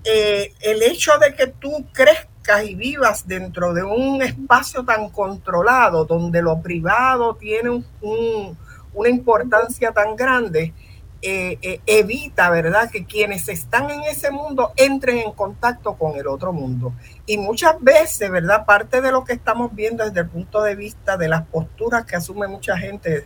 eh, 0.03 0.53
el 0.61 0.81
hecho 0.81 1.11
de 1.19 1.35
que 1.35 1.47
tú 1.47 1.85
crezcas 1.93 2.65
y 2.65 2.75
vivas 2.75 3.27
dentro 3.27 3.73
de 3.73 3.83
un 3.83 4.21
espacio 4.21 4.83
tan 4.83 5.09
controlado, 5.09 6.05
donde 6.05 6.41
lo 6.41 6.61
privado 6.61 7.35
tiene 7.35 7.69
un, 7.69 8.57
una 8.93 9.09
importancia 9.09 9.91
tan 9.91 10.15
grande, 10.15 10.73
eh, 11.25 11.57
eh, 11.61 11.79
evita, 11.85 12.49
¿verdad?, 12.49 12.91
que 12.91 13.05
quienes 13.05 13.47
están 13.47 13.89
en 13.89 14.03
ese 14.03 14.29
mundo 14.29 14.73
entren 14.75 15.19
en 15.19 15.31
contacto 15.31 15.95
con 15.95 16.17
el 16.17 16.27
otro 16.27 16.51
mundo. 16.51 16.93
Y 17.25 17.37
muchas 17.37 17.79
veces, 17.79 18.29
¿verdad?, 18.29 18.65
parte 18.65 18.99
de 18.99 19.09
lo 19.09 19.23
que 19.23 19.31
estamos 19.31 19.73
viendo 19.73 20.03
desde 20.03 20.19
el 20.19 20.27
punto 20.27 20.61
de 20.61 20.75
vista 20.75 21.15
de 21.15 21.29
las 21.29 21.43
posturas 21.43 22.05
que 22.05 22.17
asume 22.17 22.49
mucha 22.49 22.77
gente 22.77 23.25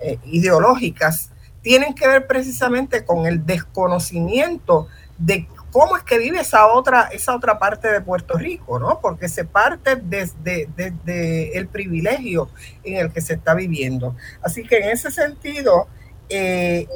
eh, 0.00 0.18
ideológicas, 0.26 1.30
tienen 1.62 1.94
que 1.94 2.06
ver 2.06 2.26
precisamente 2.26 3.06
con 3.06 3.24
el 3.24 3.46
desconocimiento 3.46 4.88
de 5.16 5.48
cómo 5.70 5.96
es 5.96 6.02
que 6.02 6.18
vive 6.18 6.40
esa 6.40 6.66
otra, 6.66 7.08
esa 7.12 7.34
otra 7.34 7.58
parte 7.58 7.90
de 7.90 8.02
Puerto 8.02 8.36
Rico, 8.36 8.78
¿no? 8.78 9.00
Porque 9.00 9.30
se 9.30 9.46
parte 9.46 9.96
desde, 9.96 10.68
desde 10.76 11.56
el 11.56 11.68
privilegio 11.68 12.50
en 12.84 12.98
el 12.98 13.10
que 13.10 13.22
se 13.22 13.32
está 13.32 13.54
viviendo. 13.54 14.14
Así 14.42 14.62
que 14.62 14.76
en 14.76 14.90
ese 14.90 15.10
sentido, 15.10 15.88
eh, 16.28 16.86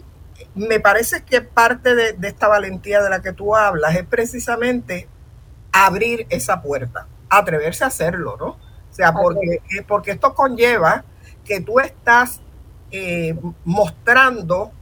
me 0.55 0.81
parece 0.81 1.23
que 1.25 1.41
parte 1.41 1.95
de, 1.95 2.17
esta 2.29 2.49
valentía 2.49 3.03
de 3.03 3.11
la 3.11 3.23
que 3.23 3.33
tú 3.33 3.57
hablas 3.57 3.95
es 3.95 4.05
precisamente 4.05 5.09
abrir 5.73 6.27
esa 6.31 6.63
puerta, 6.63 7.07
atreverse 7.29 7.85
a 7.85 7.89
hacerlo, 7.89 8.37
¿no? 8.39 8.47
O 8.47 8.97
sea, 8.97 9.13
porque, 9.13 9.55
eh, 9.77 9.83
porque 9.87 10.13
esto 10.13 10.35
conlleva 10.35 11.05
que 11.45 11.61
tú 11.61 11.81
estás 11.81 12.41
eh, 12.91 13.37
mostrando 13.65 14.73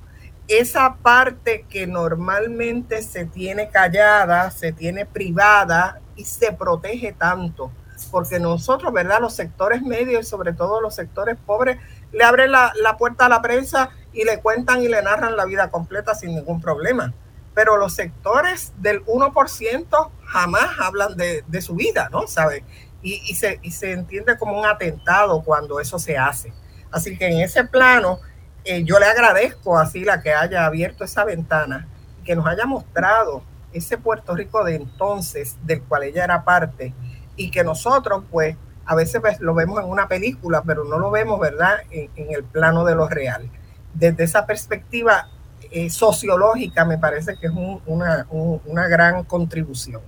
esa 0.49 0.97
parte 0.97 1.65
que 1.69 1.87
normalmente 1.87 3.03
se 3.03 3.25
tiene 3.25 3.71
callada, 3.71 4.51
se 4.51 4.73
tiene 4.73 5.07
privada 5.07 6.01
y 6.17 6.25
se 6.25 6.53
protege 6.53 7.13
tanto. 7.13 7.73
Porque 8.11 8.39
nosotros, 8.39 8.93
¿verdad? 8.93 9.21
Los 9.21 9.35
sectores 9.35 9.83
medios 9.83 10.27
y 10.27 10.29
sobre 10.29 10.53
todo 10.53 10.81
los 10.81 10.95
sectores 10.95 11.39
pobres 11.47 11.79
le 12.13 12.25
abren 12.25 12.53
la, 12.53 12.97
puerta 12.99 13.27
a 13.27 13.29
la 13.29 13.43
prensa 13.43 13.91
y 14.13 14.25
le 14.25 14.41
cuentan 14.41 14.83
y 14.83 14.89
le 14.89 15.03
narran 15.03 15.37
la 15.37 15.45
vida 15.45 15.71
completa 15.71 16.15
sin 16.15 16.35
ningún 16.35 16.61
problema. 16.61 17.13
Pero 17.55 17.77
los 17.77 17.95
sectores 17.95 18.73
del 18.79 19.05
1% 19.05 20.11
jamás 20.25 20.79
hablan 20.79 21.17
de, 21.17 21.61
su 21.61 21.75
vida, 21.75 22.09
¿no? 22.11 22.27
¿Sabe? 22.27 22.65
Y, 23.03 23.21
y, 23.27 23.35
se, 23.35 23.59
y 23.63 23.73
se 23.73 23.93
entiende 23.93 24.39
como 24.39 24.59
un 24.59 24.67
atentado 24.67 25.43
cuando 25.43 25.81
eso 25.81 25.99
se 25.99 26.17
hace. 26.17 26.53
Así 26.91 27.17
que 27.17 27.27
en 27.27 27.41
ese 27.41 27.65
plano, 27.65 28.21
eh, 28.65 28.85
yo 28.85 28.99
le 28.99 29.07
agradezco 29.07 29.79
a 29.79 29.87
Sila 29.87 30.23
que 30.23 30.33
haya 30.33 30.67
abierto 30.67 31.05
esa 31.05 31.25
ventana, 31.25 31.89
que 32.25 32.37
nos 32.37 32.47
haya 32.47 32.67
mostrado 32.67 33.43
ese 33.73 33.99
Puerto 33.99 34.35
Rico 34.35 34.63
de 34.63 34.77
entonces, 34.77 35.57
del 35.63 35.83
cual 35.83 36.05
ella 36.05 36.25
era 36.25 36.45
parte, 36.45 36.95
y 37.35 37.51
que 37.51 37.65
nosotros, 37.65 38.25
pues, 38.31 38.57
a 38.85 38.95
veces 38.95 39.23
lo 39.41 39.55
vemos 39.55 39.83
en 39.83 39.89
una 39.89 40.09
película, 40.09 40.63
pero 40.67 40.85
no 40.85 40.99
lo 40.99 41.11
vemos, 41.11 41.39
¿verdad?, 41.39 41.79
en, 41.91 42.11
el 42.17 42.45
plano 42.45 42.85
de 42.85 42.95
lo 42.95 43.09
real. 43.09 43.49
Desde 43.95 44.25
esa 44.25 44.47
perspectiva 44.47 45.29
eh, 45.71 45.91
sociológica, 45.91 46.85
me 46.85 46.99
parece 46.99 47.37
que 47.37 47.47
es 47.47 47.53
una, 47.87 48.27
una 48.31 48.89
gran 48.89 49.25
contribución. 49.25 50.01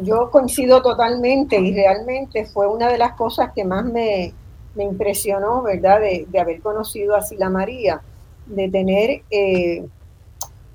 Yo 0.00 0.30
coincido 0.30 0.82
totalmente 0.82 1.58
y 1.60 1.72
realmente 1.72 2.46
fue 2.46 2.66
una 2.66 2.88
de 2.88 2.98
las 2.98 3.12
cosas 3.12 3.52
que 3.54 3.64
más 3.64 3.84
me, 3.84 4.34
me 4.74 4.84
impresionó, 4.84 5.62
¿verdad?, 5.62 6.00
de, 6.00 6.40
haber 6.40 6.60
conocido 6.60 7.14
a 7.14 7.22
Sila 7.22 7.48
María, 7.48 8.00
de 8.46 8.68
tener 8.68 9.22
eh, 9.30 9.86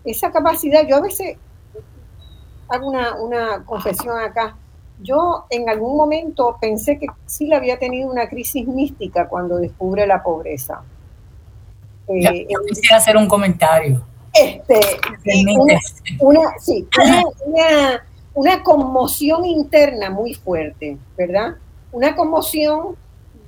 esa 0.03 0.31
capacidad. 0.31 0.87
Yo 0.87 0.97
a 0.97 1.01
veces 1.01 1.37
hago 2.69 2.89
una, 2.89 3.63
confesión 3.65 4.17
acá. 4.17 4.55
Yo 5.01 5.45
en 5.49 5.69
algún 5.69 5.95
momento 5.95 6.57
pensé 6.59 6.99
que 6.99 7.07
Sila 7.25 7.57
había 7.57 7.79
tenido 7.79 8.09
una 8.11 8.27
crisis 8.27 8.67
mística 8.67 9.27
cuando 9.27 9.57
descubre 9.57 10.05
la 10.05 10.21
pobreza. 10.21 10.81
Eh, 12.07 12.47
yo, 12.49 12.59
quisiera 12.67 12.97
hacer 12.97 13.15
un 13.15 13.27
comentario. 13.27 14.03
Este, 14.33 14.79
una, 16.19 16.51
sí, 16.59 16.87
una, 17.45 18.03
una 18.33 18.63
conmoción 18.63 19.45
interna 19.45 20.09
muy 20.09 20.33
fuerte, 20.33 20.97
¿verdad? 21.17 21.55
Una 21.91 22.15
conmoción 22.15 22.95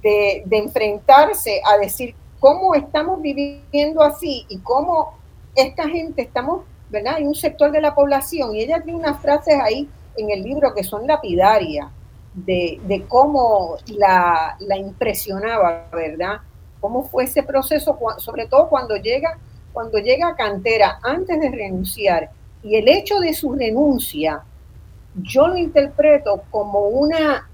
de, 0.02 0.44
enfrentarse 0.52 1.62
a 1.66 1.78
decir 1.78 2.16
cómo 2.40 2.74
estamos 2.76 3.22
viviendo 3.22 4.02
así 4.02 4.46
y 4.50 4.58
cómo 4.60 5.14
esta 5.56 5.88
gente 5.88 6.24
estamos, 6.24 6.64
¿verdad? 6.90 7.16
Hay 7.16 7.26
un 7.26 7.36
sector 7.36 7.72
de 7.72 7.82
la 7.82 7.94
población 7.94 8.56
y 8.56 8.62
ella 8.62 8.82
tiene 8.82 9.00
unas 9.00 9.22
frases 9.22 9.56
ahí 9.62 9.88
en 10.18 10.30
el 10.30 10.44
libro 10.44 10.74
que 10.74 10.84
son 10.84 11.08
lapidarias 11.08 11.88
de, 12.34 12.80
de 12.84 13.04
cómo 13.04 13.76
la, 13.88 14.56
la, 14.60 14.78
impresionaba, 14.78 15.88
¿verdad? 15.92 16.42
Cómo 16.80 17.04
fue 17.04 17.26
ese 17.26 17.44
proceso, 17.44 17.98
sobre 18.18 18.48
todo 18.48 18.70
cuando 18.70 18.96
llega, 18.96 19.38
cuando 19.74 19.98
llega 20.00 20.30
a 20.30 20.36
Cantera 20.36 21.00
antes 21.04 21.40
de 21.40 21.50
renunciar 21.50 22.30
y 22.64 22.76
el 22.76 22.88
hecho 22.88 23.20
de 23.20 23.34
su 23.34 23.54
renuncia, 23.54 24.44
yo 25.16 25.48
lo 25.48 25.58
interpreto 25.58 26.44
como 26.50 26.88
una 26.88 27.48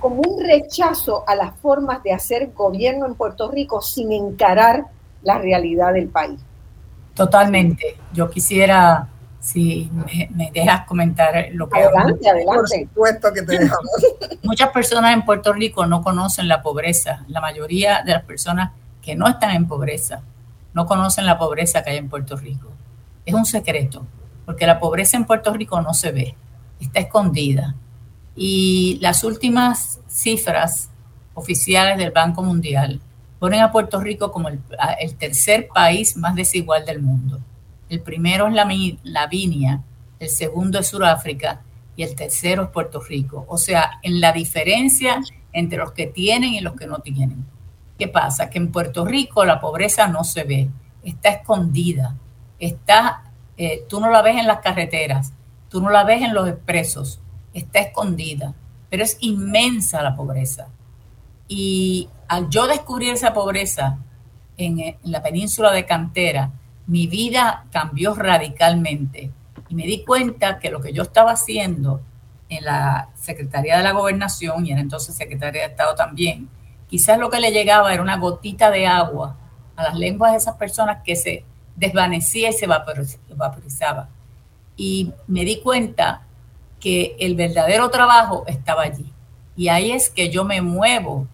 como 0.00 0.20
un 0.20 0.44
rechazo 0.44 1.24
a 1.26 1.34
las 1.34 1.56
formas 1.60 2.02
de 2.02 2.12
hacer 2.12 2.52
gobierno 2.52 3.06
en 3.06 3.14
Puerto 3.14 3.50
Rico 3.50 3.80
sin 3.80 4.12
encarar 4.12 4.84
la 5.22 5.38
realidad 5.38 5.92
del 5.94 6.08
país. 6.08 6.40
Totalmente. 7.14 7.96
Yo 8.12 8.28
quisiera, 8.28 9.08
si 9.46 9.90
me, 10.34 10.50
dejas 10.52 10.86
comentar 10.86 11.48
lo 11.52 11.68
que... 11.68 11.78
Adelante, 11.78 12.28
adelante. 12.28 12.44
Por 12.44 12.68
supuesto 12.68 13.32
que 13.32 13.42
te 13.42 13.58
dejamos. 13.58 13.90
Muchas 14.42 14.70
personas 14.70 15.14
en 15.14 15.24
Puerto 15.24 15.52
Rico 15.52 15.86
no 15.86 16.02
conocen 16.02 16.48
la 16.48 16.62
pobreza. 16.62 17.24
La 17.28 17.40
mayoría 17.40 18.02
de 18.02 18.12
las 18.12 18.24
personas 18.24 18.72
que 19.00 19.14
no 19.14 19.28
están 19.28 19.52
en 19.52 19.68
pobreza 19.68 20.22
no 20.74 20.86
conocen 20.86 21.26
la 21.26 21.38
pobreza 21.38 21.82
que 21.82 21.90
hay 21.90 21.98
en 21.98 22.08
Puerto 22.08 22.36
Rico. 22.36 22.72
Es 23.24 23.34
un 23.34 23.46
secreto, 23.46 24.04
porque 24.44 24.66
la 24.66 24.80
pobreza 24.80 25.16
en 25.16 25.26
Puerto 25.26 25.52
Rico 25.52 25.80
no 25.80 25.94
se 25.94 26.10
ve, 26.10 26.34
está 26.80 27.00
escondida 27.00 27.76
y 28.36 28.98
las 29.00 29.24
últimas 29.24 30.00
cifras 30.06 30.90
oficiales 31.34 31.96
del 31.98 32.10
Banco 32.10 32.42
Mundial 32.42 33.00
ponen 33.38 33.62
a 33.62 33.72
Puerto 33.72 34.00
Rico 34.00 34.30
como 34.30 34.48
el, 34.48 34.60
tercer 35.18 35.68
país 35.68 36.16
más 36.16 36.34
desigual 36.34 36.84
del 36.84 37.00
mundo. 37.00 37.40
El 37.88 38.00
primero 38.00 38.48
es 38.48 38.54
la, 38.54 38.68
la 39.04 39.26
Vinia, 39.26 39.82
el 40.18 40.28
segundo 40.28 40.78
es 40.78 40.88
Sudáfrica 40.88 41.62
y 41.94 42.02
el 42.02 42.14
tercero 42.14 42.64
es 42.64 42.68
Puerto 42.70 43.00
Rico. 43.00 43.44
O 43.48 43.58
sea, 43.58 44.00
en 44.02 44.20
la 44.20 44.32
diferencia 44.32 45.20
entre 45.52 45.78
los 45.78 45.92
que 45.92 46.06
tienen 46.06 46.54
y 46.54 46.60
los 46.60 46.74
que 46.74 46.86
no 46.86 46.98
tienen. 46.98 47.46
¿Qué 47.98 48.08
pasa? 48.08 48.50
Que 48.50 48.58
en 48.58 48.70
Puerto 48.70 49.06
Rico 49.06 49.44
la 49.44 49.58
pobreza 49.58 50.06
no 50.06 50.22
se 50.22 50.44
ve, 50.44 50.68
está 51.02 51.30
escondida, 51.30 52.14
está, 52.58 53.32
eh, 53.56 53.84
tú 53.88 54.00
no 54.00 54.10
la 54.10 54.20
ves 54.20 54.36
en 54.36 54.46
las 54.46 54.60
carreteras, 54.60 55.32
tú 55.70 55.80
no 55.80 55.88
la 55.88 56.04
ves 56.04 56.22
en 56.22 56.34
los 56.34 56.46
expresos, 56.46 57.20
está 57.54 57.80
escondida, 57.80 58.54
pero 58.90 59.02
es 59.02 59.16
inmensa 59.20 60.02
la 60.02 60.14
pobreza. 60.14 60.68
Y 61.48 62.08
al 62.28 62.50
yo 62.50 62.66
descubrir 62.66 63.14
esa 63.14 63.32
pobreza 63.32 63.98
en, 64.58 64.96
la 65.04 65.22
península 65.22 65.72
de 65.72 65.86
Cantera, 65.86 66.50
mi 66.86 67.06
vida 67.06 67.64
cambió 67.72 68.14
radicalmente 68.14 69.30
y 69.68 69.74
me 69.74 69.84
di 69.84 70.04
cuenta 70.04 70.58
que 70.58 70.70
lo 70.70 70.80
que 70.80 70.92
yo 70.92 71.02
estaba 71.02 71.32
haciendo 71.32 72.00
en 72.48 72.64
la 72.64 73.08
Secretaría 73.14 73.76
de 73.78 73.82
la 73.82 73.92
Gobernación 73.92 74.66
y 74.66 74.72
era 74.72 74.80
entonces 74.80 75.16
Secretaría 75.16 75.62
de 75.62 75.68
Estado 75.68 75.94
también, 75.94 76.48
quizás 76.88 77.18
lo 77.18 77.30
que 77.30 77.40
le 77.40 77.50
llegaba 77.50 77.92
era 77.92 78.02
una 78.02 78.16
gotita 78.16 78.70
de 78.70 78.86
agua 78.86 79.36
a 79.74 79.82
las 79.82 79.94
lenguas 79.94 80.32
de 80.32 80.38
esas 80.38 80.56
personas 80.56 81.02
que 81.04 81.16
se 81.16 81.44
desvanecía 81.74 82.50
y 82.50 82.52
se 82.52 82.66
vaporizaba. 82.66 84.08
Y 84.76 85.12
me 85.26 85.44
di 85.44 85.60
cuenta 85.60 86.22
que 86.80 87.16
el 87.18 87.34
verdadero 87.34 87.90
trabajo 87.90 88.44
estaba 88.46 88.82
allí. 88.82 89.12
Y 89.56 89.68
ahí 89.68 89.92
es 89.92 90.10
que 90.10 90.30
yo 90.30 90.44
me 90.44 90.60
muevo 90.60 91.26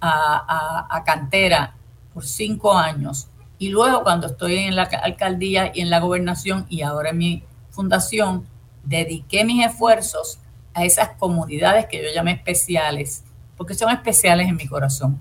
a, 0.00 0.86
a, 0.90 1.04
cantera 1.04 1.74
por 2.12 2.24
cinco 2.26 2.74
años. 2.76 3.28
Y 3.62 3.68
luego 3.68 4.02
cuando 4.02 4.26
estoy 4.26 4.56
en 4.58 4.74
la 4.74 4.82
alcaldía 4.82 5.70
y 5.72 5.82
en 5.82 5.90
la 5.90 6.00
gobernación 6.00 6.66
y 6.68 6.82
ahora 6.82 7.10
en 7.10 7.18
mi 7.18 7.44
fundación, 7.70 8.44
dediqué 8.82 9.44
mis 9.44 9.64
esfuerzos 9.64 10.40
a 10.74 10.84
esas 10.84 11.10
comunidades 11.10 11.86
que 11.86 12.02
yo 12.02 12.08
llamé 12.12 12.32
especiales, 12.32 13.22
porque 13.56 13.74
son 13.74 13.90
especiales 13.90 14.48
en 14.48 14.56
mi 14.56 14.66
corazón, 14.66 15.20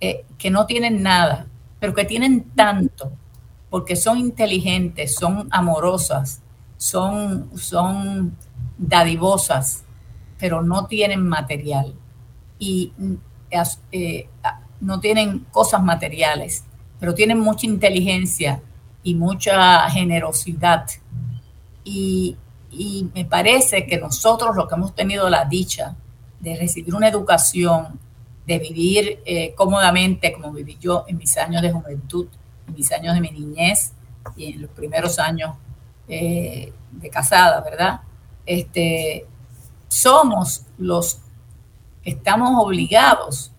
eh, 0.00 0.24
que 0.38 0.48
no 0.48 0.64
tienen 0.64 1.02
nada, 1.02 1.48
pero 1.80 1.92
que 1.92 2.04
tienen 2.04 2.52
tanto, 2.54 3.10
porque 3.68 3.96
son 3.96 4.16
inteligentes, 4.16 5.16
son 5.16 5.48
amorosas, 5.50 6.40
son, 6.76 7.50
son 7.58 8.36
dadivosas, 8.78 9.82
pero 10.38 10.62
no 10.62 10.86
tienen 10.86 11.26
material. 11.26 11.96
Y 12.60 12.92
eh, 13.90 14.28
no 14.80 15.00
tienen 15.00 15.40
cosas 15.50 15.82
materiales, 15.82 16.64
pero 17.02 17.14
tienen 17.14 17.40
mucha 17.40 17.66
inteligencia 17.66 18.62
y 19.02 19.16
mucha 19.16 19.90
generosidad. 19.90 20.86
Y, 21.82 22.36
me 23.12 23.24
parece 23.24 23.84
que 23.86 23.98
nosotros, 23.98 24.54
los 24.54 24.68
que 24.68 24.76
hemos 24.76 24.94
tenido 24.94 25.28
la 25.28 25.44
dicha 25.44 25.96
de 26.38 26.54
recibir 26.54 26.94
una 26.94 27.08
educación, 27.08 27.98
de 28.46 28.58
vivir 28.60 29.20
eh, 29.24 29.52
cómodamente 29.56 30.32
como 30.32 30.52
viví 30.52 30.78
yo 30.80 31.04
en 31.08 31.16
mis 31.16 31.36
años 31.36 31.60
de 31.60 31.72
juventud, 31.72 32.28
en 32.68 32.74
mis 32.74 32.92
años 32.92 33.14
de 33.14 33.20
mi 33.20 33.32
niñez 33.32 33.94
y 34.36 34.52
en 34.52 34.62
los 34.62 34.70
primeros 34.70 35.18
años 35.18 35.56
eh, 36.06 36.72
de 36.92 37.10
casada, 37.10 37.60
¿verdad? 37.62 38.00
Este, 38.46 39.26
somos 39.88 40.66
los 40.78 41.18
que 42.04 42.10
estamos 42.10 42.52
obligados 42.64 43.52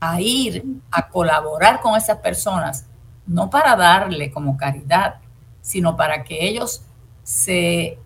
a 0.00 0.20
ir 0.20 0.64
a 0.90 1.08
colaborar 1.08 1.80
con 1.80 1.96
esas 1.96 2.18
personas, 2.18 2.85
no 3.26 3.50
para 3.50 3.76
darle 3.76 4.30
como 4.30 4.56
caridad, 4.56 5.16
sino 5.60 5.96
para 5.96 6.24
que 6.24 6.46
ellos 6.46 6.82
se 7.22 7.98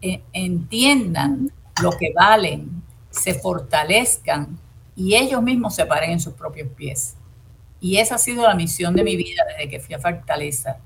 eh, 0.00 0.22
entiendan 0.32 1.52
lo 1.80 1.92
que 1.92 2.12
valen, 2.14 2.82
se 3.10 3.34
fortalezcan 3.34 4.58
y 4.96 5.14
ellos 5.14 5.42
mismos 5.42 5.74
se 5.74 5.86
paren 5.86 6.12
en 6.12 6.20
sus 6.20 6.34
propios 6.34 6.68
pies. 6.70 7.16
Y 7.80 7.98
esa 7.98 8.16
ha 8.16 8.18
sido 8.18 8.46
la 8.46 8.54
misión 8.54 8.94
de 8.94 9.04
mi 9.04 9.16
vida 9.16 9.42
desde 9.48 9.68
que 9.68 9.80
fui 9.80 9.94
a 9.94 9.98
Fortaleza, 9.98 10.78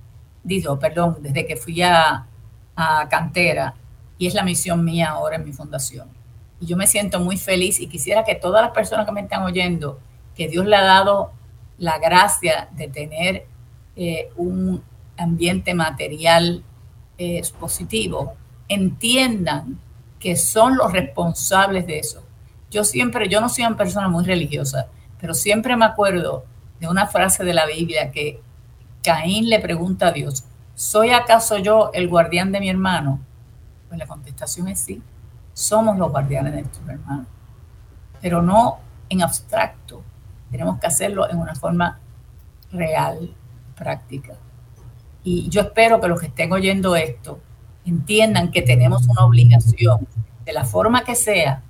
digo, 0.42 0.78
perdón, 0.78 1.18
desde 1.20 1.46
que 1.46 1.56
fui 1.56 1.82
a, 1.82 2.26
a 2.74 3.08
Cantera, 3.08 3.74
y 4.18 4.26
es 4.26 4.34
la 4.34 4.42
misión 4.42 4.84
mía 4.84 5.10
ahora 5.10 5.36
en 5.36 5.44
mi 5.44 5.52
fundación. 5.52 6.08
Y 6.60 6.66
yo 6.66 6.76
me 6.76 6.86
siento 6.86 7.20
muy 7.20 7.36
feliz 7.36 7.80
y 7.80 7.86
quisiera 7.86 8.24
que 8.24 8.34
todas 8.34 8.62
las 8.62 8.72
personas 8.72 9.04
que 9.04 9.12
me 9.12 9.20
están 9.20 9.42
oyendo, 9.42 10.00
que 10.34 10.48
Dios 10.48 10.66
le 10.66 10.76
ha 10.76 10.82
dado 10.82 11.32
la 11.78 11.98
gracia 11.98 12.68
de 12.72 12.88
tener 12.88 13.46
eh, 13.96 14.30
un 14.36 14.82
ambiente 15.16 15.74
material 15.74 16.62
eh, 17.18 17.42
positivo, 17.58 18.34
entiendan 18.68 19.78
que 20.18 20.36
son 20.36 20.76
los 20.76 20.92
responsables 20.92 21.86
de 21.86 21.98
eso. 21.98 22.22
Yo 22.70 22.84
siempre, 22.84 23.28
yo 23.28 23.40
no 23.40 23.48
soy 23.48 23.64
una 23.64 23.76
persona 23.76 24.08
muy 24.08 24.24
religiosa, 24.24 24.88
pero 25.20 25.34
siempre 25.34 25.76
me 25.76 25.84
acuerdo 25.84 26.44
de 26.80 26.88
una 26.88 27.06
frase 27.06 27.44
de 27.44 27.54
la 27.54 27.66
Biblia 27.66 28.10
que 28.10 28.40
Caín 29.02 29.48
le 29.48 29.60
pregunta 29.60 30.08
a 30.08 30.12
Dios, 30.12 30.44
¿soy 30.74 31.10
acaso 31.10 31.58
yo 31.58 31.90
el 31.94 32.08
guardián 32.08 32.52
de 32.52 32.60
mi 32.60 32.68
hermano? 32.68 33.20
Pues 33.88 33.98
la 33.98 34.06
contestación 34.06 34.68
es 34.68 34.80
sí, 34.80 35.00
somos 35.52 35.96
los 35.96 36.10
guardianes 36.10 36.52
de 36.52 36.62
nuestro 36.62 36.90
hermano, 36.90 37.26
pero 38.20 38.42
no 38.42 38.78
en 39.08 39.22
abstracto, 39.22 40.02
tenemos 40.50 40.78
que 40.78 40.86
hacerlo 40.86 41.28
en 41.30 41.38
una 41.38 41.54
forma 41.54 41.98
real, 42.72 43.34
práctica. 43.76 44.34
Y 45.22 45.48
yo 45.48 45.62
espero 45.62 46.00
que 46.00 46.08
los 46.08 46.20
que 46.20 46.26
estén 46.26 46.52
oyendo 46.52 46.96
esto 46.96 47.40
entiendan 47.84 48.50
que 48.50 48.62
tenemos 48.62 49.06
una 49.06 49.24
obligación, 49.24 50.06
de 50.44 50.52
la 50.52 50.64
forma 50.64 51.04
que 51.04 51.14
sea, 51.14 51.62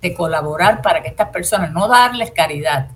de 0.00 0.14
colaborar 0.14 0.82
para 0.82 1.02
que 1.02 1.08
estas 1.08 1.28
personas, 1.28 1.72
no 1.72 1.88
darles 1.88 2.30
caridad, 2.30 2.88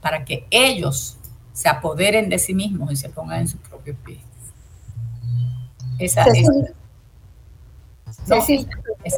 para 0.00 0.24
que 0.24 0.46
ellos 0.50 1.18
se 1.52 1.68
apoderen 1.68 2.28
de 2.28 2.38
sí 2.38 2.54
mismos 2.54 2.92
y 2.92 2.96
se 2.96 3.08
pongan 3.08 3.40
en 3.40 3.48
sus 3.48 3.60
propios 3.60 3.96
pies. 4.04 4.20
Esa, 5.98 6.24
es, 6.24 6.48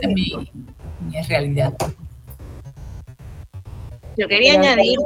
mi, 0.07 0.51
realidad. 1.29 1.75
Yo 4.17 4.29
quería 4.29 4.55
añadir 4.55 4.99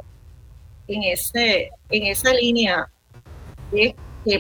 en, 0.89 1.03
ese, 1.05 1.71
en 1.91 2.07
esa 2.07 2.33
línea 2.35 2.89
que 3.71 3.95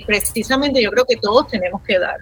precisamente 0.04 0.82
yo 0.82 0.90
creo 0.90 1.04
que 1.04 1.16
todos 1.16 1.46
tenemos 1.46 1.82
que 1.82 1.98
dar 1.98 2.18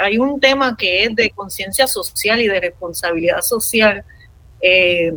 hay 0.00 0.18
un 0.18 0.40
tema 0.40 0.76
que 0.76 1.04
es 1.04 1.14
de 1.14 1.30
conciencia 1.30 1.86
social 1.86 2.40
y 2.40 2.48
de 2.48 2.60
responsabilidad 2.60 3.40
social. 3.40 4.04
Eh, 4.60 5.12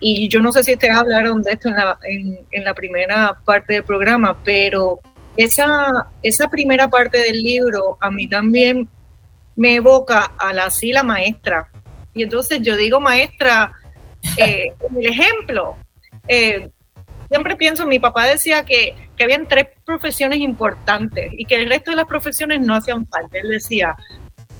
y 0.00 0.28
yo 0.28 0.40
no 0.40 0.52
sé 0.52 0.64
si 0.64 0.72
ustedes 0.72 0.96
hablaron 0.96 1.42
de 1.42 1.52
esto 1.52 1.68
en 1.68 1.76
la, 1.76 1.98
en, 2.02 2.64
la 2.64 2.74
primera 2.74 3.38
parte 3.44 3.74
del 3.74 3.84
programa, 3.84 4.36
pero 4.42 5.00
esa, 5.36 6.08
esa 6.22 6.48
primera 6.48 6.88
parte 6.88 7.18
del 7.18 7.40
libro 7.40 7.96
a 8.00 8.10
mí 8.10 8.28
también 8.28 8.88
me 9.54 9.76
evoca 9.76 10.32
a 10.38 10.52
la 10.52 10.70
sila 10.70 11.02
maestra. 11.02 11.68
Y 12.14 12.24
entonces 12.24 12.60
yo 12.62 12.76
digo 12.76 13.00
maestra, 13.00 13.72
eh, 14.36 14.72
el 14.96 15.06
ejemplo. 15.06 15.76
Eh, 16.26 16.68
siempre 17.32 17.56
pienso, 17.56 17.86
mi 17.86 17.98
papá 17.98 18.26
decía 18.26 18.62
que, 18.62 18.94
que 19.16 19.24
habían 19.24 19.48
tres 19.48 19.68
profesiones 19.86 20.38
importantes 20.40 21.32
y 21.32 21.46
que 21.46 21.54
el 21.54 21.68
resto 21.70 21.90
de 21.90 21.96
las 21.96 22.04
profesiones 22.04 22.60
no 22.60 22.74
hacían 22.74 23.06
falta. 23.06 23.38
Él 23.38 23.48
decía, 23.48 23.96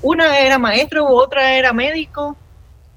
una 0.00 0.40
era 0.40 0.58
maestro, 0.58 1.06
otra 1.06 1.52
era 1.52 1.74
médico 1.74 2.34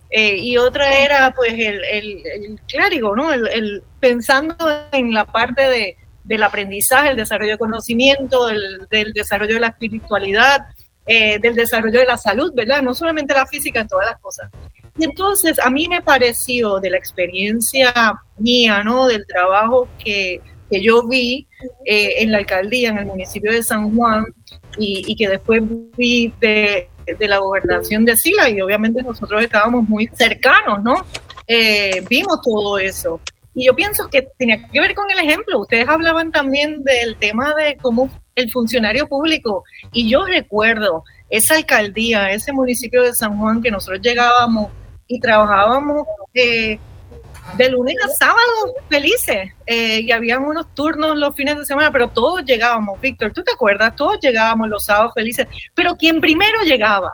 eh, 0.10 0.38
y 0.38 0.56
otra 0.56 0.98
era 1.00 1.34
pues 1.36 1.52
el, 1.52 1.84
el, 1.84 2.60
clérigo, 2.70 3.18
¿no? 3.18 3.34
El, 3.34 3.84
pensando 4.00 4.56
en 4.94 5.14
la 5.14 5.26
parte 5.26 5.64
de, 5.64 5.98
del 6.24 6.44
aprendizaje, 6.44 7.10
el 7.10 7.18
desarrollo 7.18 7.52
de 7.52 7.58
conocimiento, 7.58 8.48
del 8.48 9.12
desarrollo 9.14 9.56
de 9.56 9.60
la 9.60 9.68
espiritualidad, 9.68 10.68
eh, 11.06 11.38
del 11.40 11.54
desarrollo 11.54 12.00
de 12.00 12.06
la 12.06 12.18
salud, 12.18 12.54
¿verdad? 12.56 12.82
No 12.82 12.94
solamente 12.94 13.34
la 13.34 13.46
física, 13.46 13.82
en 13.82 13.90
todas 13.90 14.06
las 14.06 14.20
cosas. 14.22 14.50
Entonces 14.98 15.60
a 15.60 15.70
mí 15.70 15.88
me 15.88 16.02
pareció 16.02 16.80
de 16.80 16.90
la 16.90 16.98
experiencia 16.98 17.94
mía, 18.38 18.84
¿no? 18.84 19.08
Del 19.08 19.26
trabajo 19.28 19.90
que, 20.04 20.42
que 20.70 20.82
yo 20.82 21.08
vi 21.08 21.48
eh, 21.86 22.14
en 22.20 22.32
la 22.32 22.40
alcaldía, 22.40 22.90
en 22.90 23.00
el 23.00 23.06
municipio 23.06 23.52
de 23.52 23.64
San 23.64 23.96
Juan, 23.96 24.26
y, 24.78 25.16
que 25.16 25.30
después 25.30 25.64
vi 25.98 26.34
de, 26.40 26.90
de, 27.06 27.28
la 27.28 27.38
gobernación 27.38 28.04
de 28.04 28.18
Sila, 28.18 28.50
y 28.50 28.60
obviamente 28.62 29.02
nosotros 29.04 29.42
estábamos 29.42 29.88
muy 29.88 30.10
cercanos, 30.14 30.84
¿no? 30.84 31.06
Eh, 31.48 32.04
vimos 32.10 32.42
todo 32.42 32.78
eso. 32.78 33.20
Y 33.54 33.68
yo 33.68 33.76
pienso 33.76 34.10
que 34.10 34.28
tenía 34.38 34.68
que 34.68 34.82
ver 34.82 34.94
con 34.96 35.10
el 35.10 35.20
ejemplo. 35.20 35.60
Ustedes 35.60 35.88
hablaban 35.88 36.30
también 36.32 36.84
del 36.84 37.16
tema 37.16 37.54
de 37.56 37.78
cómo 37.82 38.10
el 38.36 38.52
funcionario 38.52 39.08
público, 39.08 39.64
y 39.94 40.10
yo 40.10 40.26
recuerdo 40.26 41.04
esa 41.30 41.56
alcaldía, 41.56 42.32
ese 42.32 42.52
municipio 42.52 43.02
de 43.04 43.14
San 43.14 43.38
Juan 43.40 43.62
que 43.62 43.72
nosotros 43.72 44.02
llegábamos 44.02 44.72
y 45.08 45.20
trabajábamos 45.20 46.08
eh, 46.34 46.80
de 47.58 47.70
lunes 47.70 47.96
a 48.04 48.08
sábado 48.10 48.74
felices 48.90 49.52
eh, 49.66 50.00
y 50.02 50.12
habían 50.12 50.44
unos 50.44 50.74
turnos 50.74 51.16
los 51.18 51.36
fines 51.36 51.58
de 51.58 51.66
semana, 51.66 51.92
pero 51.92 52.10
todos 52.10 52.44
llegábamos, 52.44 53.00
Víctor, 53.00 53.32
¿tú 53.34 53.44
te 53.44 53.54
acuerdas? 53.54 53.96
Todos 53.96 54.20
llegábamos 54.20 54.68
los 54.70 54.86
sábados 54.86 55.14
felices, 55.14 55.48
pero 55.74 55.96
quien 55.96 56.20
primero 56.20 56.62
llegaba 56.64 57.12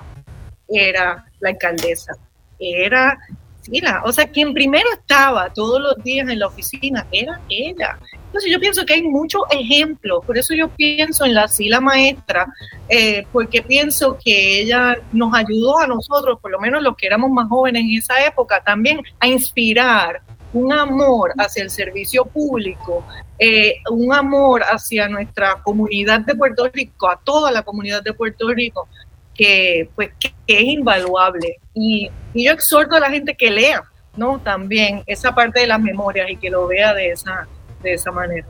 era 0.68 1.26
la 1.40 1.50
alcaldesa, 1.50 2.14
era 2.60 3.18
Sila, 3.62 4.02
o 4.06 4.12
sea, 4.12 4.28
quien 4.28 4.54
primero 4.54 4.88
estaba 4.94 5.52
todos 5.54 5.82
los 5.82 6.04
días 6.04 6.28
en 6.30 6.40
la 6.40 6.48
oficina 6.48 7.06
era 7.12 7.40
ella. 7.50 7.98
Entonces 8.26 8.52
yo 8.52 8.60
pienso 8.60 8.86
que 8.86 8.94
hay 8.94 9.04
muchos 9.04 9.42
ejemplos, 9.52 10.24
por 10.26 10.38
eso 10.38 10.54
yo 10.54 10.70
pienso 10.70 11.26
en 11.26 11.34
la 11.34 11.48
Sila 11.48 11.82
maestra, 11.82 12.48
eh, 12.88 13.26
porque 13.32 13.62
pienso 13.62 14.18
que 14.24 14.62
ella 14.62 14.98
nos 15.12 15.34
ayudó 15.34 15.80
a 15.80 15.88
nosotros, 15.88 16.40
por 16.42 16.52
lo 16.52 16.60
menos 16.60 16.82
los 16.82 16.96
que 16.96 17.08
éramos 17.08 17.30
más 17.30 17.50
jóvenes 17.50 17.84
en 17.84 17.98
esa 17.98 18.26
época, 18.26 18.62
también 18.64 19.02
a 19.20 19.28
inspirar 19.28 20.22
un 20.54 20.72
amor 20.74 21.34
hacia 21.38 21.64
el 21.64 21.70
servicio 21.70 22.26
público, 22.26 23.06
eh, 23.40 23.76
un 23.90 24.14
amor 24.14 24.64
hacia 24.64 25.08
nuestra 25.08 25.62
comunidad 25.64 26.22
de 26.22 26.36
Puerto 26.36 26.70
Rico, 26.72 27.10
a 27.10 27.20
toda 27.24 27.52
la 27.52 27.64
comunidad 27.64 28.04
de 28.04 28.14
Puerto 28.14 28.50
Rico, 28.50 28.88
que, 29.36 29.90
pues, 29.96 30.12
que, 30.20 30.34
es 30.48 30.64
invaluable. 30.64 31.58
Y, 31.74 32.10
y, 32.34 32.46
yo 32.46 32.52
exhorto 32.52 32.96
a 32.96 33.00
la 33.00 33.10
gente 33.10 33.36
que 33.36 33.50
lea, 33.50 33.84
¿no? 34.16 34.40
También 34.40 35.04
esa 35.08 35.34
parte 35.34 35.62
de 35.62 35.68
las 35.68 35.80
memorias 35.80 36.30
y 36.30 36.38
que 36.38 36.50
lo 36.50 36.68
vea 36.68 36.94
de 36.94 37.12
esa, 37.12 37.48
de 37.82 37.94
esa 37.94 38.12
manera. 38.12 38.48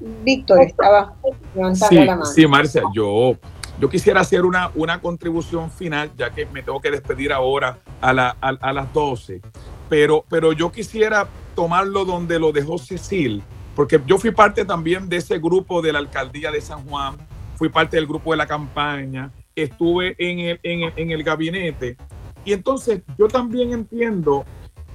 Víctor 0.00 0.62
estaba 0.62 1.14
levantando 1.54 2.04
la 2.04 2.16
mano. 2.16 2.26
Sí, 2.26 2.46
Marcia, 2.46 2.82
yo, 2.94 3.36
yo 3.78 3.88
quisiera 3.88 4.20
hacer 4.20 4.44
una, 4.44 4.70
una 4.74 5.00
contribución 5.00 5.70
final, 5.70 6.10
ya 6.16 6.30
que 6.30 6.46
me 6.46 6.62
tengo 6.62 6.80
que 6.80 6.90
despedir 6.90 7.32
ahora 7.32 7.78
a, 8.00 8.12
la, 8.12 8.36
a, 8.40 8.72
las 8.72 8.92
12, 8.92 9.40
pero, 9.88 10.24
pero 10.28 10.52
yo 10.52 10.72
quisiera 10.72 11.28
tomarlo 11.54 12.04
donde 12.04 12.38
lo 12.38 12.52
dejó 12.52 12.78
Cecil, 12.78 13.42
porque 13.74 14.00
yo 14.06 14.18
fui 14.18 14.30
parte 14.30 14.64
también 14.64 15.08
de 15.08 15.16
ese 15.16 15.38
grupo 15.38 15.82
de 15.82 15.92
la 15.92 15.98
alcaldía 15.98 16.50
de 16.50 16.60
San 16.60 16.86
Juan, 16.88 17.16
fui 17.56 17.68
parte 17.68 17.96
del 17.96 18.06
grupo 18.06 18.30
de 18.30 18.38
la 18.38 18.46
campaña, 18.46 19.30
estuve 19.54 20.14
en 20.18 20.38
el, 20.40 20.60
en 20.62 20.80
el, 20.82 20.92
en 20.96 21.10
el 21.10 21.22
gabinete, 21.22 21.96
y 22.44 22.52
entonces 22.52 23.02
yo 23.18 23.28
también 23.28 23.72
entiendo 23.72 24.44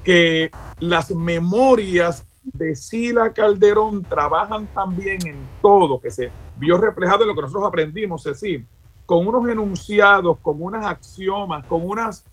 que 0.03 0.51
las 0.79 1.11
memorias 1.11 2.25
de 2.43 2.75
Sila 2.75 3.33
Calderón 3.33 4.03
trabajan 4.03 4.67
también 4.67 5.25
en 5.25 5.35
todo, 5.61 5.99
que 5.99 6.11
se 6.11 6.31
vio 6.57 6.77
reflejado 6.77 7.23
en 7.23 7.29
lo 7.29 7.35
que 7.35 7.41
nosotros 7.41 7.67
aprendimos, 7.67 8.25
es 8.25 8.39
decir, 8.39 8.65
con 9.05 9.27
unos 9.27 9.47
enunciados, 9.49 10.37
con 10.39 10.61
unas 10.61 10.85
axiomas, 10.85 11.65
con 11.65 11.87
unas 11.87 12.25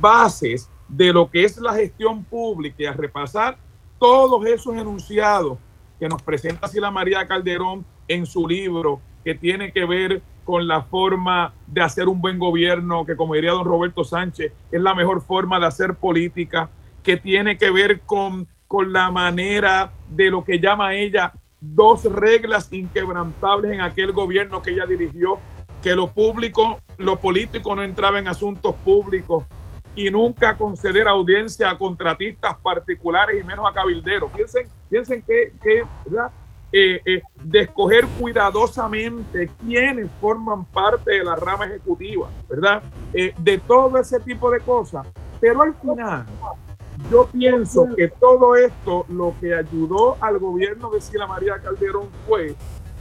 bases 0.00 0.68
de 0.88 1.12
lo 1.12 1.30
que 1.30 1.44
es 1.44 1.58
la 1.58 1.74
gestión 1.74 2.24
pública 2.24 2.76
y 2.78 2.86
a 2.86 2.92
repasar 2.92 3.56
todos 3.98 4.44
esos 4.46 4.76
enunciados 4.76 5.58
que 5.98 6.08
nos 6.08 6.22
presenta 6.22 6.68
Sila 6.68 6.90
María 6.90 7.26
Calderón 7.26 7.84
en 8.08 8.26
su 8.26 8.46
libro, 8.46 9.00
que 9.24 9.34
tiene 9.34 9.72
que 9.72 9.84
ver 9.84 10.22
con 10.44 10.66
la 10.66 10.82
forma 10.82 11.52
de 11.66 11.82
hacer 11.82 12.08
un 12.08 12.20
buen 12.20 12.38
gobierno, 12.38 13.04
que 13.06 13.16
como 13.16 13.34
diría 13.34 13.52
don 13.52 13.64
Roberto 13.64 14.04
Sánchez, 14.04 14.52
es 14.70 14.80
la 14.80 14.94
mejor 14.94 15.22
forma 15.22 15.60
de 15.60 15.66
hacer 15.66 15.94
política, 15.94 16.70
que 17.02 17.16
tiene 17.16 17.58
que 17.58 17.70
ver 17.70 18.00
con 18.00 18.46
con 18.72 18.90
la 18.90 19.10
manera 19.10 19.92
de 20.08 20.30
lo 20.30 20.44
que 20.44 20.58
llama 20.58 20.94
ella 20.94 21.34
dos 21.60 22.04
reglas 22.04 22.72
inquebrantables 22.72 23.70
en 23.70 23.82
aquel 23.82 24.12
gobierno 24.12 24.62
que 24.62 24.70
ella 24.70 24.86
dirigió, 24.86 25.38
que 25.82 25.94
lo 25.94 26.06
público, 26.10 26.80
lo 26.96 27.16
político 27.16 27.76
no 27.76 27.82
entraba 27.82 28.18
en 28.18 28.28
asuntos 28.28 28.74
públicos 28.76 29.44
y 29.94 30.10
nunca 30.10 30.56
conceder 30.56 31.06
audiencia 31.06 31.68
a 31.68 31.76
contratistas 31.76 32.56
particulares 32.62 33.38
y 33.38 33.44
menos 33.44 33.66
a 33.70 33.74
cabilderos. 33.74 34.32
Piensen, 34.32 34.66
piensen 34.88 35.20
que, 35.20 35.52
que 35.62 35.84
eh, 36.74 37.02
eh, 37.04 37.22
de 37.44 37.60
escoger 37.60 38.06
cuidadosamente 38.18 39.50
quiénes 39.60 40.10
forman 40.22 40.64
parte 40.64 41.10
de 41.10 41.22
la 41.22 41.36
rama 41.36 41.66
ejecutiva, 41.66 42.30
¿verdad? 42.48 42.82
Eh, 43.12 43.34
de 43.38 43.58
todo 43.58 43.98
ese 43.98 44.18
tipo 44.20 44.50
de 44.50 44.60
cosas. 44.60 45.06
Pero 45.38 45.60
al 45.60 45.74
final, 45.74 46.24
yo 47.10 47.28
pienso 47.30 47.88
que 47.94 48.08
todo 48.08 48.56
esto 48.56 49.04
lo 49.10 49.34
que 49.38 49.54
ayudó 49.54 50.16
al 50.20 50.38
gobierno 50.38 50.88
de 50.90 51.02
Sila 51.02 51.26
María 51.26 51.58
Calderón 51.58 52.08
fue 52.26 52.54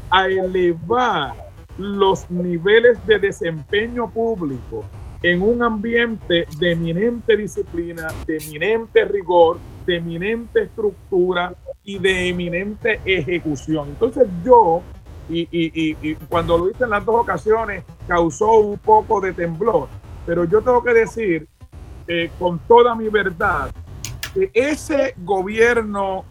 a 0.10 0.28
elevar 0.28 1.34
los 1.78 2.30
niveles 2.30 2.98
de 3.08 3.20
desempeño 3.20 4.10
público 4.10 4.84
en 5.24 5.42
un 5.42 5.64
ambiente 5.64 6.46
de 6.58 6.72
eminente 6.72 7.38
disciplina, 7.38 8.08
de 8.26 8.38
eminente 8.38 9.06
rigor, 9.06 9.60
de 9.86 9.98
eminente 9.98 10.64
estructura 10.64 11.54
y 11.84 12.00
de 12.00 12.30
eminente 12.30 13.00
ejecución. 13.06 13.90
Entonces 13.90 14.28
yo, 14.44 14.82
y, 15.30 15.48
y, 15.52 15.98
y, 16.02 16.16
cuando 16.30 16.58
lo 16.58 16.70
hice 16.70 16.84
en 16.84 16.90
las 16.90 17.06
dos 17.06 17.16
ocasiones, 17.16 17.84
causó 18.08 18.60
un 18.60 18.78
poco 18.78 19.22
de 19.22 19.34
temblor, 19.34 19.88
pero 20.26 20.44
yo 20.46 20.62
tengo 20.62 20.84
que 20.84 20.94
decir 20.94 21.48
eh, 22.08 22.30
con 22.38 22.60
toda 22.60 22.96
mi 22.96 23.08
verdad 23.10 23.72
que 24.34 24.52
ese 24.54 25.14
gobierno 25.18 26.26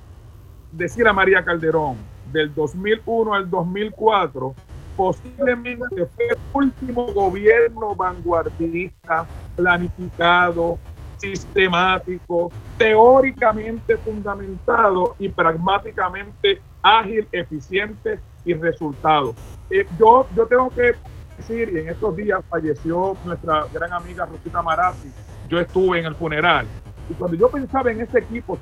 de 0.73 0.89
Sira 0.89 1.13
María 1.13 1.45
Calderón 1.45 1.97
del 2.33 2.55
2001 2.55 3.35
al 3.35 3.51
2004 3.51 4.55
posiblemente 4.97 6.07
fue 6.15 6.27
el 6.29 6.39
último 6.53 7.07
gobierno 7.13 7.95
vanguardista, 7.95 9.27
planificado, 9.57 10.79
sistemático, 11.21 12.51
teóricamente 12.79 13.97
fundamentado 13.99 15.15
y 15.19 15.29
pragmáticamente 15.29 16.61
ágil, 16.83 17.29
eficiente 17.31 18.19
y 18.45 18.55
resultado. 18.55 19.35
Eh, 19.69 19.87
yo, 19.99 20.27
yo 20.35 20.47
tengo 20.47 20.71
que 20.71 20.95
decir, 21.37 21.71
y 21.73 21.79
en 21.79 21.89
estos 21.91 22.17
días 22.17 22.41
falleció 22.49 23.17
nuestra 23.25 23.67
gran 23.73 23.93
amiga 23.93 24.27
Rosita 24.27 24.63
Marazzi, 24.63 25.11
yo 25.49 25.61
estuve 25.61 25.99
en 25.99 26.07
el 26.07 26.15
funeral, 26.15 26.67
y 27.09 27.15
cuando 27.15 27.37
yo 27.37 27.51
pensaba 27.51 27.91
en 27.91 28.01
ese 28.01 28.21
equipo, 28.21 28.59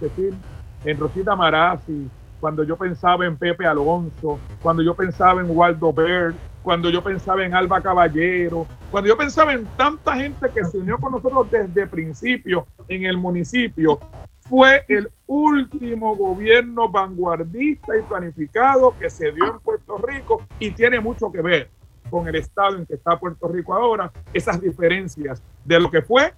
en 0.85 0.99
Rosita 0.99 1.37
Marazzi, 1.37 2.09
cuando 2.41 2.65
yo 2.65 2.77
pensaba 2.77 3.27
en 3.27 3.37
Pepe 3.37 3.67
Alonso, 3.67 4.39
cuando 4.63 4.83
yo 4.83 4.95
pensaba 4.95 5.41
en 5.41 5.57
Waldo 5.57 5.93
Bird, 5.93 6.35
cuando 6.63 6.91
yo 6.91 7.03
pensaba 7.03 7.45
en 7.45 7.55
Alba 7.55 7.81
Caballero, 7.81 8.67
cuando 8.91 9.09
yo 9.09 9.17
pensaba 9.17 9.55
en 9.55 9.65
tanta 9.77 10.17
gente 10.17 10.49
que 10.55 10.65
se 10.65 10.79
unió 10.79 10.99
con 10.99 11.13
nosotros 11.13 11.51
desde 11.51 11.87
principio 11.87 12.67
en 12.89 13.05
el 13.05 13.17
municipio, 13.17 13.99
fue 14.41 14.85
el 14.89 15.11
último 15.27 16.17
gobierno 16.17 16.89
vanguardista 16.89 17.97
y 17.97 18.03
planificado 18.03 18.95
que 18.99 19.11
se 19.11 19.33
dio 19.33 19.47
en 19.47 19.61
Puerto 19.61 19.99
Rico 19.99 20.43
y 20.59 20.71
tiene 20.71 21.01
mucho 21.01 21.31
que 21.31 21.43
ver 21.43 21.71
con 22.11 22.27
el 22.27 22.37
estado 22.37 22.77
en 22.77 22.87
que 22.87 22.95
está 22.95 23.19
Puerto 23.19 23.49
Rico 23.49 23.75
ahora, 23.75 24.11
esas 24.33 24.61
diferencias 24.61 25.43
de 25.65 25.81
lo 25.81 25.91
que 25.91 26.03
fue 26.03 26.33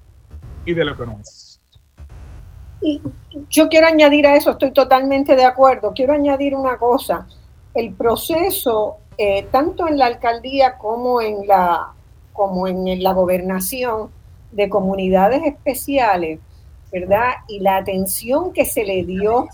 y 0.64 0.74
de 0.74 0.84
lo 0.84 0.96
que 0.96 1.06
no 1.06 1.18
es. 1.20 1.49
Y 2.82 3.00
yo 3.48 3.68
quiero 3.68 3.86
añadir 3.86 4.26
a 4.26 4.36
eso, 4.36 4.52
estoy 4.52 4.72
totalmente 4.72 5.36
de 5.36 5.44
acuerdo, 5.44 5.92
quiero 5.94 6.14
añadir 6.14 6.54
una 6.54 6.78
cosa, 6.78 7.26
el 7.74 7.92
proceso, 7.94 8.96
eh, 9.18 9.46
tanto 9.50 9.86
en 9.86 9.98
la 9.98 10.06
alcaldía 10.06 10.78
como 10.78 11.20
en 11.20 11.46
la, 11.46 11.92
como 12.32 12.66
en 12.66 13.02
la 13.02 13.12
gobernación 13.12 14.10
de 14.50 14.68
comunidades 14.68 15.42
especiales, 15.44 16.40
¿verdad? 16.90 17.30
Y 17.48 17.60
la 17.60 17.76
atención 17.76 18.52
que 18.52 18.64
se 18.64 18.84
le 18.84 19.04
dio 19.04 19.48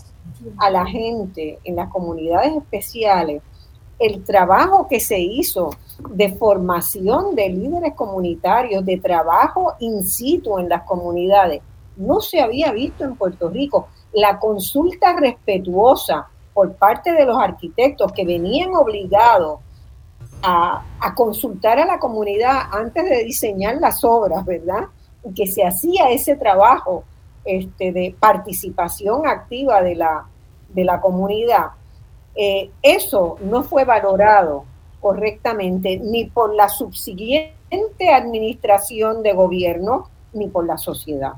a 0.57 0.69
la 0.69 0.85
gente 0.85 1.59
en 1.63 1.75
las 1.75 1.89
comunidades 1.89 2.55
especiales, 2.55 3.41
el 3.99 4.23
trabajo 4.23 4.87
que 4.87 4.99
se 4.99 5.19
hizo 5.19 5.71
de 6.11 6.33
formación 6.33 7.35
de 7.35 7.49
líderes 7.49 7.93
comunitarios, 7.93 8.85
de 8.85 8.97
trabajo 8.97 9.73
in 9.79 10.05
situ 10.05 10.59
en 10.59 10.69
las 10.69 10.83
comunidades, 10.83 11.61
no 11.97 12.21
se 12.21 12.39
había 12.39 12.71
visto 12.71 13.03
en 13.03 13.15
Puerto 13.15 13.49
Rico. 13.49 13.89
La 14.13 14.39
consulta 14.39 15.15
respetuosa 15.15 16.27
por 16.53 16.73
parte 16.75 17.11
de 17.11 17.25
los 17.25 17.37
arquitectos 17.37 18.11
que 18.13 18.25
venían 18.25 18.73
obligados 18.75 19.59
a, 20.41 20.83
consultar 21.15 21.79
a 21.79 21.85
la 21.85 21.99
comunidad 21.99 22.61
antes 22.71 23.03
de 23.03 23.23
diseñar 23.23 23.77
las 23.77 24.03
obras, 24.03 24.45
¿verdad? 24.45 24.85
Y 25.23 25.33
que 25.33 25.47
se 25.47 25.65
hacía 25.65 26.09
ese 26.09 26.35
trabajo 26.35 27.03
este, 27.43 27.91
de 27.91 28.15
participación 28.19 29.27
activa 29.27 29.81
de 29.81 29.95
la, 29.95 30.25
de 30.69 30.83
la 30.83 31.01
comunidad. 31.01 31.67
Eh, 32.35 32.71
eso 32.81 33.37
no 33.41 33.63
fue 33.63 33.83
valorado 33.83 34.65
correctamente 35.01 35.99
ni 35.99 36.25
por 36.25 36.53
la 36.53 36.69
subsiguiente 36.69 38.09
administración 38.13 39.23
de 39.23 39.33
gobierno 39.33 40.09
ni 40.33 40.47
por 40.47 40.65
la 40.65 40.77
sociedad 40.77 41.33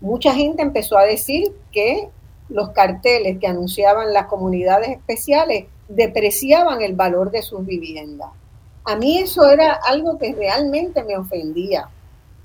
mucha 0.00 0.34
gente 0.34 0.62
empezó 0.62 0.98
a 0.98 1.04
decir 1.04 1.52
que 1.72 2.08
los 2.48 2.70
carteles 2.70 3.38
que 3.38 3.46
anunciaban 3.46 4.12
las 4.12 4.26
comunidades 4.26 4.88
especiales 4.88 5.66
depreciaban 5.88 6.82
el 6.82 6.94
valor 6.94 7.30
de 7.30 7.42
sus 7.42 7.64
viviendas. 7.64 8.30
A 8.84 8.96
mí 8.96 9.18
eso 9.18 9.48
era 9.48 9.78
algo 9.86 10.18
que 10.18 10.34
realmente 10.34 11.04
me 11.04 11.16
ofendía, 11.16 11.88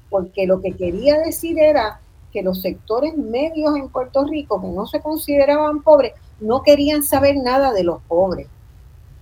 porque 0.09 0.45
lo 0.45 0.61
que 0.61 0.73
quería 0.73 1.19
decir 1.19 1.57
era 1.59 1.99
que 2.31 2.43
los 2.43 2.61
sectores 2.61 3.15
medios 3.17 3.75
en 3.77 3.89
Puerto 3.89 4.25
Rico, 4.25 4.61
que 4.61 4.67
no 4.67 4.85
se 4.85 4.99
consideraban 4.99 5.81
pobres, 5.81 6.13
no 6.39 6.61
querían 6.61 7.01
saber 7.01 7.37
nada 7.37 7.71
de 7.71 7.83
los 7.83 8.01
pobres. 8.03 8.47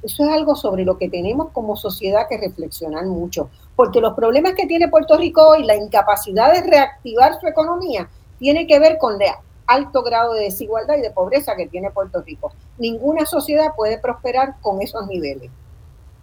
Eso 0.02 0.24
es 0.24 0.30
algo 0.30 0.56
sobre 0.56 0.84
lo 0.84 0.98
que 0.98 1.10
tenemos 1.10 1.50
como 1.52 1.78
sociedad 1.78 2.28
que 2.28 2.38
reflexionar 2.38 3.06
mucho, 3.06 3.50
porque 3.76 4.02
los 4.02 4.16
problemas 4.16 4.54
que 4.54 4.66
tiene 4.66 4.90
Puerto 4.90 5.18
Rico 5.18 5.48
hoy, 5.48 5.64
la 5.64 5.76
incapacidad 5.76 6.52
de 6.52 6.62
reactivar 6.62 7.40
su 7.40 7.48
economía, 7.48 8.10
tiene 8.44 8.68
que 8.68 8.78
ver 8.78 8.98
con 8.98 9.22
el 9.22 9.30
alto 9.68 10.04
grado 10.04 10.34
de 10.34 10.42
desigualdad 10.42 10.98
y 10.98 11.02
de 11.02 11.12
pobreza 11.12 11.56
que 11.56 11.68
tiene 11.68 11.92
Puerto 11.92 12.22
Rico. 12.22 12.52
Ninguna 12.78 13.26
sociedad 13.26 13.74
puede 13.74 14.00
prosperar 14.00 14.60
con 14.60 14.82
esos 14.82 15.08
niveles. 15.08 15.50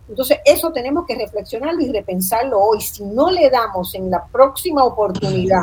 Entonces, 0.07 0.37
eso 0.45 0.71
tenemos 0.71 1.07
que 1.07 1.15
reflexionarlo 1.15 1.81
y 1.81 1.91
repensarlo 1.91 2.61
hoy. 2.61 2.83
Si 2.83 3.05
no 3.05 3.31
le 3.31 3.49
damos 3.49 3.95
en 3.95 4.11
la 4.11 4.27
próxima 4.27 4.85
oportunidad 4.85 5.63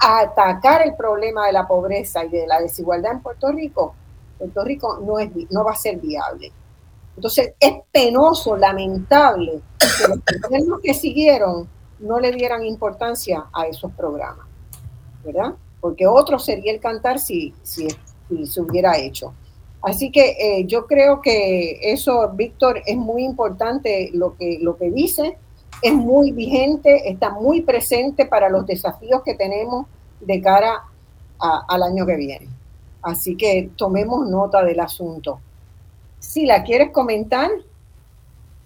a 0.00 0.18
atacar 0.18 0.82
el 0.82 0.96
problema 0.96 1.46
de 1.46 1.52
la 1.52 1.68
pobreza 1.68 2.24
y 2.24 2.30
de 2.30 2.48
la 2.48 2.60
desigualdad 2.60 3.12
en 3.12 3.22
Puerto 3.22 3.52
Rico, 3.52 3.94
Puerto 4.36 4.64
Rico 4.64 4.98
no, 5.00 5.20
es, 5.20 5.30
no 5.50 5.62
va 5.62 5.70
a 5.70 5.76
ser 5.76 5.98
viable. 5.98 6.50
Entonces 7.14 7.52
es 7.60 7.74
penoso, 7.92 8.56
lamentable 8.56 9.60
que 9.78 10.08
los 10.08 10.18
gobiernos 10.42 10.80
que 10.82 10.94
siguieron 10.94 11.68
no 12.00 12.18
le 12.18 12.32
dieran 12.32 12.64
importancia 12.64 13.44
a 13.52 13.66
esos 13.66 13.92
programas, 13.92 14.46
¿verdad? 15.24 15.54
Porque 15.88 16.06
otro 16.06 16.38
sería 16.38 16.70
el 16.70 16.80
cantar 16.80 17.18
si, 17.18 17.54
si, 17.62 17.88
se 18.44 18.60
hubiera 18.60 18.98
hecho. 18.98 19.32
Así 19.80 20.10
que 20.10 20.36
eh, 20.38 20.66
yo 20.66 20.86
creo 20.86 21.22
que 21.22 21.78
eso, 21.80 22.28
Víctor, 22.34 22.82
es 22.84 22.98
muy 22.98 23.24
importante 23.24 24.10
lo 24.12 24.36
que, 24.36 24.58
lo 24.60 24.76
que 24.76 24.90
dice, 24.90 25.38
es 25.80 25.94
muy 25.94 26.32
vigente, 26.32 27.08
está 27.08 27.30
muy 27.30 27.62
presente 27.62 28.26
para 28.26 28.50
los 28.50 28.66
desafíos 28.66 29.22
que 29.24 29.34
tenemos 29.34 29.86
de 30.20 30.42
cara 30.42 30.84
al 31.38 31.82
año 31.82 32.04
que 32.04 32.16
viene. 32.16 32.48
Así 33.00 33.34
que 33.34 33.70
tomemos 33.76 34.28
nota 34.28 34.62
del 34.62 34.80
asunto. 34.80 35.40
Si 36.18 36.44
la 36.44 36.64
quieres 36.64 36.90
comentar. 36.90 37.50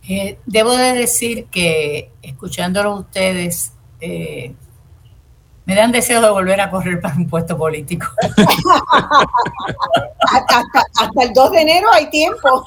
Eh, 0.08 0.38
debo 0.44 0.72
de 0.72 0.94
decir 0.94 1.44
que 1.44 2.10
escuchándolo 2.20 2.96
ustedes, 2.96 3.74
eh, 4.00 4.56
me 5.64 5.74
dan 5.74 5.92
deseo 5.92 6.20
de 6.20 6.28
volver 6.30 6.60
a 6.60 6.70
correr 6.70 7.00
para 7.00 7.14
un 7.14 7.28
puesto 7.28 7.56
político. 7.56 8.06
hasta, 10.20 10.64
el 11.22 11.32
2 11.32 11.50
de 11.52 11.60
enero 11.60 11.92
hay 11.92 12.10
tiempo. 12.10 12.64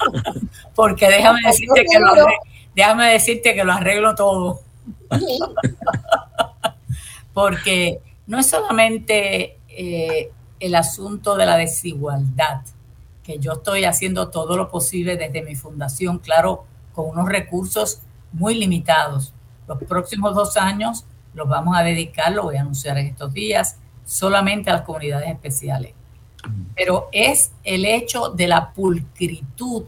Porque 0.74 1.08
déjame 1.08 1.40
decirte, 1.44 1.84
que 1.84 1.98
lo 1.98 2.08
arreglo, 2.08 2.26
déjame 2.74 3.12
decirte 3.12 3.54
que 3.54 3.64
lo 3.64 3.72
arreglo 3.72 4.14
todo. 4.14 4.60
Porque 7.34 8.00
no 8.26 8.38
es 8.38 8.48
solamente 8.48 9.58
eh, 9.68 10.30
el 10.58 10.74
asunto 10.74 11.36
de 11.36 11.46
la 11.46 11.56
desigualdad, 11.58 12.62
que 13.22 13.38
yo 13.38 13.52
estoy 13.52 13.84
haciendo 13.84 14.30
todo 14.30 14.56
lo 14.56 14.70
posible 14.70 15.16
desde 15.16 15.42
mi 15.42 15.54
fundación, 15.54 16.18
claro, 16.18 16.64
con 16.94 17.10
unos 17.10 17.28
recursos 17.28 18.00
muy 18.32 18.54
limitados. 18.54 19.34
Los 19.68 19.78
próximos 19.84 20.34
dos 20.34 20.56
años 20.56 21.04
los 21.36 21.48
vamos 21.48 21.76
a 21.76 21.82
dedicar, 21.82 22.32
lo 22.32 22.44
voy 22.44 22.56
a 22.56 22.62
anunciar 22.62 22.98
en 22.98 23.06
estos 23.06 23.32
días, 23.32 23.76
solamente 24.04 24.70
a 24.70 24.74
las 24.74 24.82
comunidades 24.82 25.28
especiales. 25.28 25.92
Pero 26.74 27.08
es 27.12 27.52
el 27.64 27.84
hecho 27.84 28.30
de 28.30 28.48
la 28.48 28.72
pulcritud, 28.72 29.84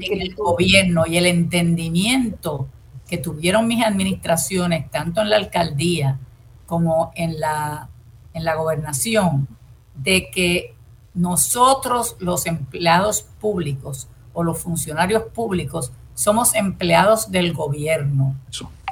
del 0.00 0.34
gobierno 0.34 1.06
y 1.06 1.16
el 1.16 1.26
entendimiento 1.26 2.68
que 3.08 3.18
tuvieron 3.18 3.66
mis 3.66 3.84
administraciones, 3.84 4.90
tanto 4.90 5.20
en 5.20 5.30
la 5.30 5.36
alcaldía 5.36 6.18
como 6.66 7.12
en 7.14 7.38
la, 7.38 7.88
en 8.32 8.44
la 8.44 8.56
gobernación, 8.56 9.48
de 9.94 10.30
que 10.30 10.74
nosotros 11.14 12.16
los 12.18 12.46
empleados 12.46 13.22
públicos 13.22 14.08
o 14.32 14.42
los 14.42 14.58
funcionarios 14.58 15.22
públicos 15.32 15.92
somos 16.14 16.54
empleados 16.54 17.30
del 17.30 17.52
gobierno 17.52 18.36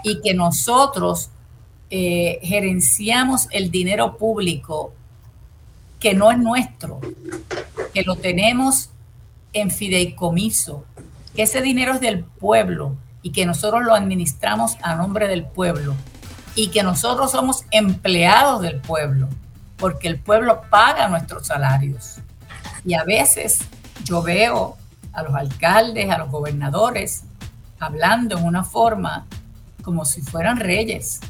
y 0.05 0.21
que 0.21 0.35
nosotros 0.35 1.31
eh, 1.95 2.39
gerenciamos 2.43 3.49
el 3.51 3.71
dinero 3.71 4.17
público 4.17 4.95
que 6.01 6.15
no 6.15 6.31
es 6.31 6.39
nuestro, 6.39 7.01
que 7.93 8.03
lo 8.03 8.17
tenemos 8.17 8.89
en 9.53 9.71
fideicomiso, 9.71 10.87
que 11.37 11.43
ese 11.43 11.61
dinero 11.61 11.93
es 11.93 12.01
del 12.01 12.25
pueblo 12.25 12.97
y 13.21 13.33
que 13.33 13.45
nosotros 13.45 13.83
lo 13.85 13.95
administramos 13.95 14.79
a 14.81 14.95
nombre 14.95 15.29
del 15.29 15.45
pueblo 15.45 15.95
y 16.55 16.69
que 16.69 16.83
nosotros 16.83 17.31
somos 17.31 17.67
empleados 17.71 18.63
del 18.63 18.81
pueblo 18.81 19.29
porque 19.77 20.09
el 20.09 20.19
pueblo 20.19 20.63
paga 20.71 21.09
nuestros 21.09 21.49
salarios. 21.49 22.21
Y 22.87 22.95
a 22.95 23.05
veces 23.05 23.59
yo 24.03 24.23
veo 24.23 24.79
a 25.13 25.23
los 25.23 25.35
alcaldes, 25.35 26.11
a 26.11 26.17
los 26.17 26.31
gobernadores, 26.31 27.25
hablando 27.79 28.39
en 28.39 28.45
una 28.45 28.65
forma 28.65 29.27
como 29.83 30.07
si 30.07 30.23
fueran 30.23 30.57
reyes. 30.57 31.21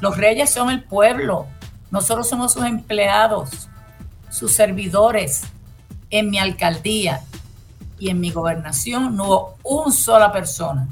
Los 0.00 0.16
reyes 0.16 0.52
son 0.52 0.70
el 0.70 0.82
pueblo, 0.84 1.46
nosotros 1.90 2.28
somos 2.28 2.52
sus 2.52 2.64
empleados, 2.64 3.68
sus 4.30 4.52
servidores. 4.52 5.42
En 6.10 6.30
mi 6.30 6.38
alcaldía 6.38 7.22
y 7.98 8.10
en 8.10 8.20
mi 8.20 8.30
gobernación 8.30 9.16
no 9.16 9.56
hubo 9.62 9.84
una 9.84 9.92
sola 9.92 10.32
persona 10.32 10.86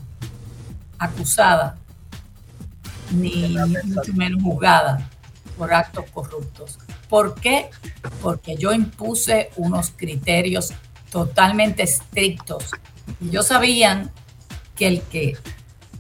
acusada, 0.99 1.77
ni 3.13 3.57
mucho 3.85 4.13
menos 4.15 4.43
juzgada 4.43 5.09
por 5.57 5.73
actos 5.73 6.05
corruptos. 6.13 6.79
¿Por 7.09 7.35
qué? 7.37 7.71
Porque 8.23 8.57
yo 8.57 8.73
impuse 8.73 9.51
unos 9.57 9.93
criterios 9.97 10.73
totalmente 11.11 11.85
estrictos. 11.85 12.71
Y 13.21 13.31
yo 13.31 13.43
sabían 13.43 14.11
que 14.75 14.89
el 14.89 15.03
que 15.03 15.37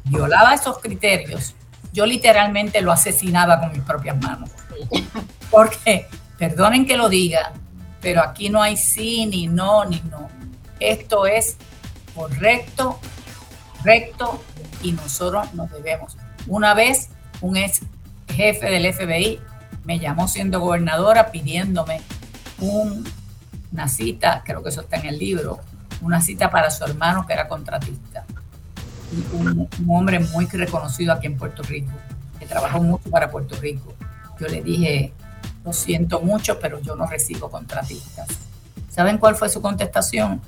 violaba 0.05 0.55
esos 0.55 0.79
criterios, 0.79 1.55
yo 1.95 2.07
literalmente 2.07 2.83
lo 2.83 2.91
asesinaba 2.91 3.61
con 3.61 3.71
mis 3.71 3.83
propias 3.83 4.21
manos. 4.21 4.51
Porque, 5.51 6.09
perdonen 6.37 6.87
que 6.87 6.97
lo 6.97 7.09
diga, 7.09 7.53
pero 8.01 8.21
aquí 8.21 8.51
no 8.51 8.61
hay 8.61 8.77
sí, 8.77 9.27
ni 9.27 9.47
no, 9.47 9.85
ni 9.85 10.03
no. 10.11 10.29
Esto 10.81 11.25
es 11.25 11.57
correcto, 12.13 12.99
recto, 13.85 14.43
y 14.83 14.91
nosotros 14.91 15.55
nos 15.55 15.71
debemos. 15.71 16.17
Una 16.49 16.75
vez 16.75 17.11
un 17.41 17.57
ex 17.57 17.81
jefe 18.29 18.71
del 18.71 18.93
FBI 18.93 19.39
me 19.85 20.01
llamó 20.01 20.27
siendo 20.27 20.59
gobernadora 20.59 21.31
pidiéndome 21.31 22.01
una 22.59 23.87
cita, 23.89 24.43
creo 24.45 24.65
que 24.65 24.71
eso 24.71 24.81
está 24.81 24.97
en 24.97 25.07
el 25.07 25.19
libro, 25.19 25.61
una 26.03 26.21
cita 26.21 26.51
para 26.51 26.71
su 26.73 26.85
hermano 26.85 27.25
que 27.25 27.35
era 27.35 27.47
contratista. 27.47 28.25
Un, 29.33 29.69
hombre 29.89 30.19
muy 30.19 30.47
reconocido 30.47 31.13
aquí 31.13 31.27
en 31.27 31.37
Puerto 31.37 31.63
Rico, 31.63 31.93
que 32.39 32.47
trabajó 32.47 32.81
mucho 32.81 33.11
para 33.11 33.31
Puerto 33.31 33.57
Rico. 33.61 33.95
Yo 34.41 34.49
le 34.49 34.63
dije, 34.63 35.13
lo 35.65 35.73
siento 35.73 36.21
mucho, 36.21 36.59
pero 36.59 36.81
yo 36.81 36.97
no 36.97 37.07
recibo 37.07 37.51
contratistas. 37.51 38.29
¿Saben 38.89 39.19
cuál 39.19 39.37
fue 39.37 39.49
su 39.49 39.61
contestación? 39.61 40.41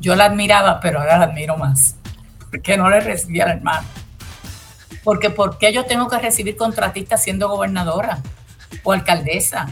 Yo 0.00 0.16
la 0.16 0.26
admiraba, 0.26 0.80
pero 0.80 1.00
ahora 1.00 1.18
la 1.18 1.26
admiro 1.26 1.56
más, 1.56 1.96
porque 2.50 2.76
no 2.76 2.90
le 2.90 3.00
recibía 3.00 3.44
al 3.44 3.58
hermano. 3.58 3.86
Porque 5.02 5.30
¿por 5.30 5.58
qué 5.58 5.72
yo 5.72 5.84
tengo 5.84 6.08
que 6.08 6.18
recibir 6.18 6.56
contratistas 6.56 7.22
siendo 7.22 7.48
gobernadora 7.48 8.18
o 8.82 8.92
alcaldesa? 8.92 9.68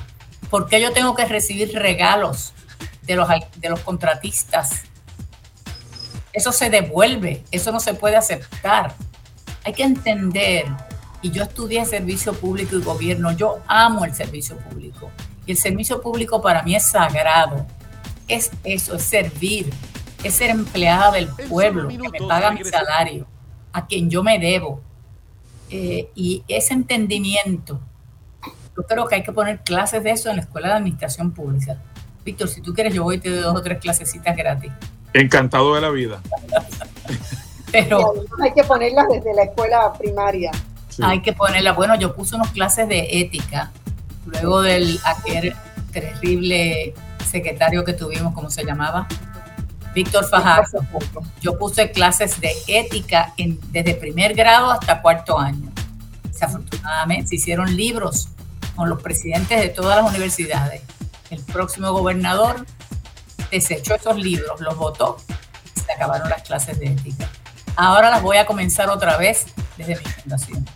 ¿Por 0.50 0.68
qué 0.68 0.80
yo 0.80 0.92
tengo 0.92 1.14
que 1.14 1.24
recibir 1.24 1.72
regalos 1.74 2.52
de 3.02 3.16
los, 3.16 3.28
de 3.56 3.68
los 3.70 3.80
contratistas? 3.80 4.82
Eso 6.32 6.52
se 6.52 6.70
devuelve, 6.70 7.44
eso 7.50 7.72
no 7.72 7.80
se 7.80 7.94
puede 7.94 8.16
aceptar. 8.16 8.94
Hay 9.64 9.72
que 9.72 9.82
entender, 9.82 10.66
y 11.20 11.30
yo 11.30 11.42
estudié 11.42 11.84
servicio 11.84 12.32
público 12.32 12.76
y 12.76 12.82
gobierno, 12.82 13.32
yo 13.32 13.60
amo 13.66 14.04
el 14.04 14.14
servicio 14.14 14.56
público. 14.56 15.10
Y 15.46 15.52
el 15.52 15.58
servicio 15.58 16.00
público 16.00 16.40
para 16.40 16.62
mí 16.62 16.74
es 16.74 16.86
sagrado. 16.86 17.66
Es 18.28 18.50
eso, 18.64 18.96
es 18.96 19.02
servir, 19.02 19.70
es 20.22 20.34
ser 20.34 20.50
empleada 20.50 21.12
del 21.12 21.28
pueblo, 21.28 21.88
que 21.88 21.98
me 21.98 22.26
paga 22.26 22.50
mi 22.50 22.64
salario, 22.64 23.26
a 23.72 23.86
quien 23.86 24.08
yo 24.08 24.22
me 24.22 24.38
debo 24.38 24.80
eh, 25.74 26.10
y 26.14 26.44
ese 26.48 26.74
entendimiento, 26.74 27.80
yo 28.76 28.82
creo 28.82 29.06
que 29.06 29.14
hay 29.14 29.22
que 29.22 29.32
poner 29.32 29.60
clases 29.60 30.04
de 30.04 30.10
eso 30.10 30.28
en 30.28 30.36
la 30.36 30.42
Escuela 30.42 30.68
de 30.68 30.74
Administración 30.74 31.32
Pública. 31.32 31.78
Víctor, 32.26 32.48
si 32.48 32.60
tú 32.60 32.74
quieres, 32.74 32.92
yo 32.92 33.04
voy 33.04 33.16
y 33.16 33.20
te 33.20 33.30
doy 33.30 33.40
dos 33.40 33.56
o 33.56 33.62
tres 33.62 33.78
clasecitas 33.78 34.36
gratis. 34.36 34.70
Encantado 35.14 35.74
de 35.74 35.80
la 35.80 35.90
vida. 35.90 36.20
Pero 37.70 38.12
hay 38.42 38.52
que 38.52 38.64
ponerlas 38.64 39.06
desde 39.08 39.34
la 39.34 39.44
escuela 39.44 39.92
primaria. 39.94 40.50
Hay 41.02 41.22
que 41.22 41.32
ponerlas. 41.32 41.74
Bueno, 41.74 41.94
yo 41.98 42.14
puse 42.14 42.36
unas 42.36 42.50
clases 42.50 42.88
de 42.88 43.20
ética 43.20 43.70
luego 44.26 44.62
del 44.62 45.00
aquel 45.04 45.54
terrible 45.92 46.94
secretario 47.28 47.84
que 47.84 47.92
tuvimos, 47.92 48.34
¿cómo 48.34 48.50
se 48.50 48.64
llamaba? 48.64 49.06
Víctor 49.94 50.28
Fajardo. 50.28 50.80
Yo 51.40 51.58
puse 51.58 51.90
clases 51.90 52.40
de 52.40 52.52
ética 52.66 53.32
en, 53.36 53.58
desde 53.70 53.94
primer 53.94 54.34
grado 54.34 54.70
hasta 54.70 55.02
cuarto 55.02 55.38
año. 55.38 55.70
Desafortunadamente 56.24 57.28
se 57.28 57.34
hicieron 57.36 57.76
libros 57.76 58.28
con 58.74 58.88
los 58.88 59.02
presidentes 59.02 59.60
de 59.60 59.68
todas 59.68 60.02
las 60.02 60.10
universidades. 60.10 60.82
El 61.30 61.42
próximo 61.42 61.92
gobernador 61.92 62.66
desechó 63.52 63.94
esos 63.94 64.16
libros, 64.16 64.60
los 64.60 64.76
votó 64.76 65.18
y 65.76 65.80
se 65.80 65.92
acabaron 65.92 66.28
las 66.28 66.42
clases 66.42 66.78
de 66.80 66.86
ética. 66.86 67.28
Ahora 67.76 68.10
las 68.10 68.22
voy 68.22 68.38
a 68.38 68.46
comenzar 68.46 68.88
otra 68.88 69.16
vez 69.18 69.46
desde 69.76 69.96
mi 69.96 70.04
fundación. 70.04 70.66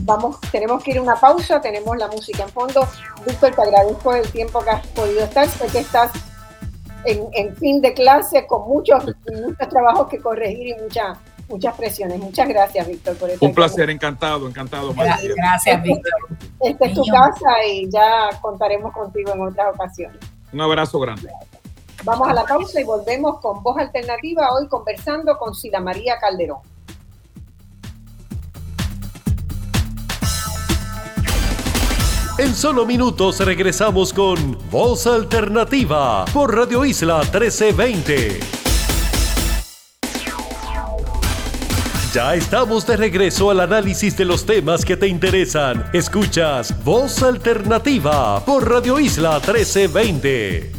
Vamos, 0.00 0.40
tenemos 0.50 0.82
que 0.82 0.92
ir 0.92 0.98
a 0.98 1.02
una 1.02 1.16
pausa, 1.16 1.60
tenemos 1.60 1.96
la 1.96 2.08
música 2.08 2.42
en 2.42 2.48
fondo. 2.48 2.88
Víctor, 3.26 3.54
te 3.54 3.62
agradezco 3.62 4.14
el 4.14 4.30
tiempo 4.30 4.62
que 4.62 4.70
has 4.70 4.86
podido 4.88 5.24
estar, 5.24 5.48
sé 5.48 5.66
que 5.68 5.78
estás 5.78 6.10
en, 7.04 7.54
fin 7.56 7.82
de 7.82 7.92
clase 7.92 8.46
con 8.46 8.66
muchos, 8.66 9.04
muchos 9.04 9.68
trabajos 9.68 10.08
que 10.08 10.18
corregir 10.18 10.68
y 10.68 10.82
muchas 10.82 11.18
muchas 11.48 11.74
presiones. 11.76 12.18
Muchas 12.18 12.48
gracias, 12.48 12.88
Víctor, 12.88 13.16
por 13.16 13.30
Un 13.38 13.54
placer, 13.54 13.90
encantado, 13.90 14.48
encantado. 14.48 14.94
Gracias, 14.94 15.82
Víctor. 15.82 16.12
Esta 16.60 16.86
es 16.86 16.94
tu 16.94 17.04
casa 17.04 17.64
y 17.70 17.90
ya 17.90 18.30
contaremos 18.40 18.92
contigo 18.94 19.32
en 19.34 19.42
otras 19.42 19.74
ocasiones. 19.74 20.33
Un 20.54 20.60
abrazo 20.60 21.00
grande. 21.00 21.28
Vamos 22.04 22.28
a 22.28 22.32
la 22.32 22.44
pausa 22.44 22.80
y 22.80 22.84
volvemos 22.84 23.40
con 23.40 23.60
Voz 23.60 23.76
Alternativa, 23.76 24.52
hoy 24.52 24.68
conversando 24.68 25.36
con 25.36 25.52
Sila 25.52 25.80
María 25.80 26.16
Calderón. 26.20 26.60
En 32.38 32.54
solo 32.54 32.86
minutos 32.86 33.40
regresamos 33.40 34.12
con 34.12 34.56
Voz 34.70 35.08
Alternativa 35.08 36.24
por 36.32 36.54
Radio 36.54 36.84
Isla 36.84 37.18
1320. 37.22 38.63
Ya 42.14 42.32
estamos 42.36 42.86
de 42.86 42.96
regreso 42.96 43.50
al 43.50 43.58
análisis 43.58 44.16
de 44.16 44.24
los 44.24 44.46
temas 44.46 44.84
que 44.84 44.96
te 44.96 45.08
interesan. 45.08 45.90
Escuchas 45.92 46.84
Voz 46.84 47.20
Alternativa 47.24 48.38
por 48.44 48.70
Radio 48.70 49.00
Isla 49.00 49.40
1320. 49.40 50.70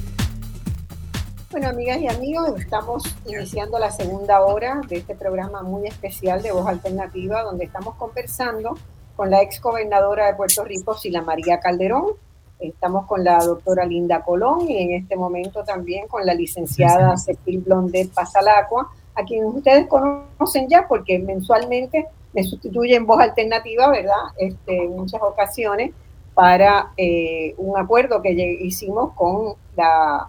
Bueno, 1.52 1.68
amigas 1.68 1.98
y 1.98 2.08
amigos, 2.08 2.58
estamos 2.58 3.04
iniciando 3.26 3.78
la 3.80 3.92
segunda 3.92 4.46
hora 4.46 4.80
de 4.88 4.96
este 4.96 5.14
programa 5.14 5.62
muy 5.62 5.86
especial 5.88 6.42
de 6.42 6.54
Voz 6.54 6.68
Alternativa, 6.70 7.44
donde 7.44 7.66
estamos 7.66 7.96
conversando 7.96 8.78
con 9.18 9.30
la 9.30 9.42
ex 9.42 9.60
gobernadora 9.60 10.28
de 10.28 10.36
Puerto 10.36 10.64
Rico, 10.64 10.96
Sila 10.96 11.22
María 11.22 11.60
Calderón. 11.60 12.14
Estamos 12.62 13.08
con 13.08 13.26
la 13.26 13.40
doctora 13.40 13.86
Linda 13.86 14.24
Colón 14.24 14.70
y 14.70 14.78
en 14.78 14.92
este 15.02 15.18
momento 15.18 15.66
también 15.66 16.08
con 16.08 16.26
la 16.26 16.34
licenciada 16.34 17.18
Cecil 17.18 17.60
Blondet 17.60 18.14
Pasalacua, 18.14 18.90
a 19.16 19.24
quien 19.24 19.46
ustedes 19.46 19.88
conocen 19.88 20.68
ya 20.70 20.88
porque 20.88 21.20
mensualmente 21.20 22.08
me 22.34 22.44
sustituye 22.44 22.96
en 22.96 23.06
voz 23.06 23.22
alternativa, 23.22 23.90
¿verdad? 23.90 24.14
Este, 24.38 24.84
en 24.84 24.96
muchas 24.96 25.22
ocasiones 25.22 25.92
para 26.34 26.92
eh, 26.98 27.56
un 27.58 27.78
acuerdo 27.78 28.22
que 28.22 28.32
hicimos 28.62 29.14
con 29.14 29.56
la 29.78 30.28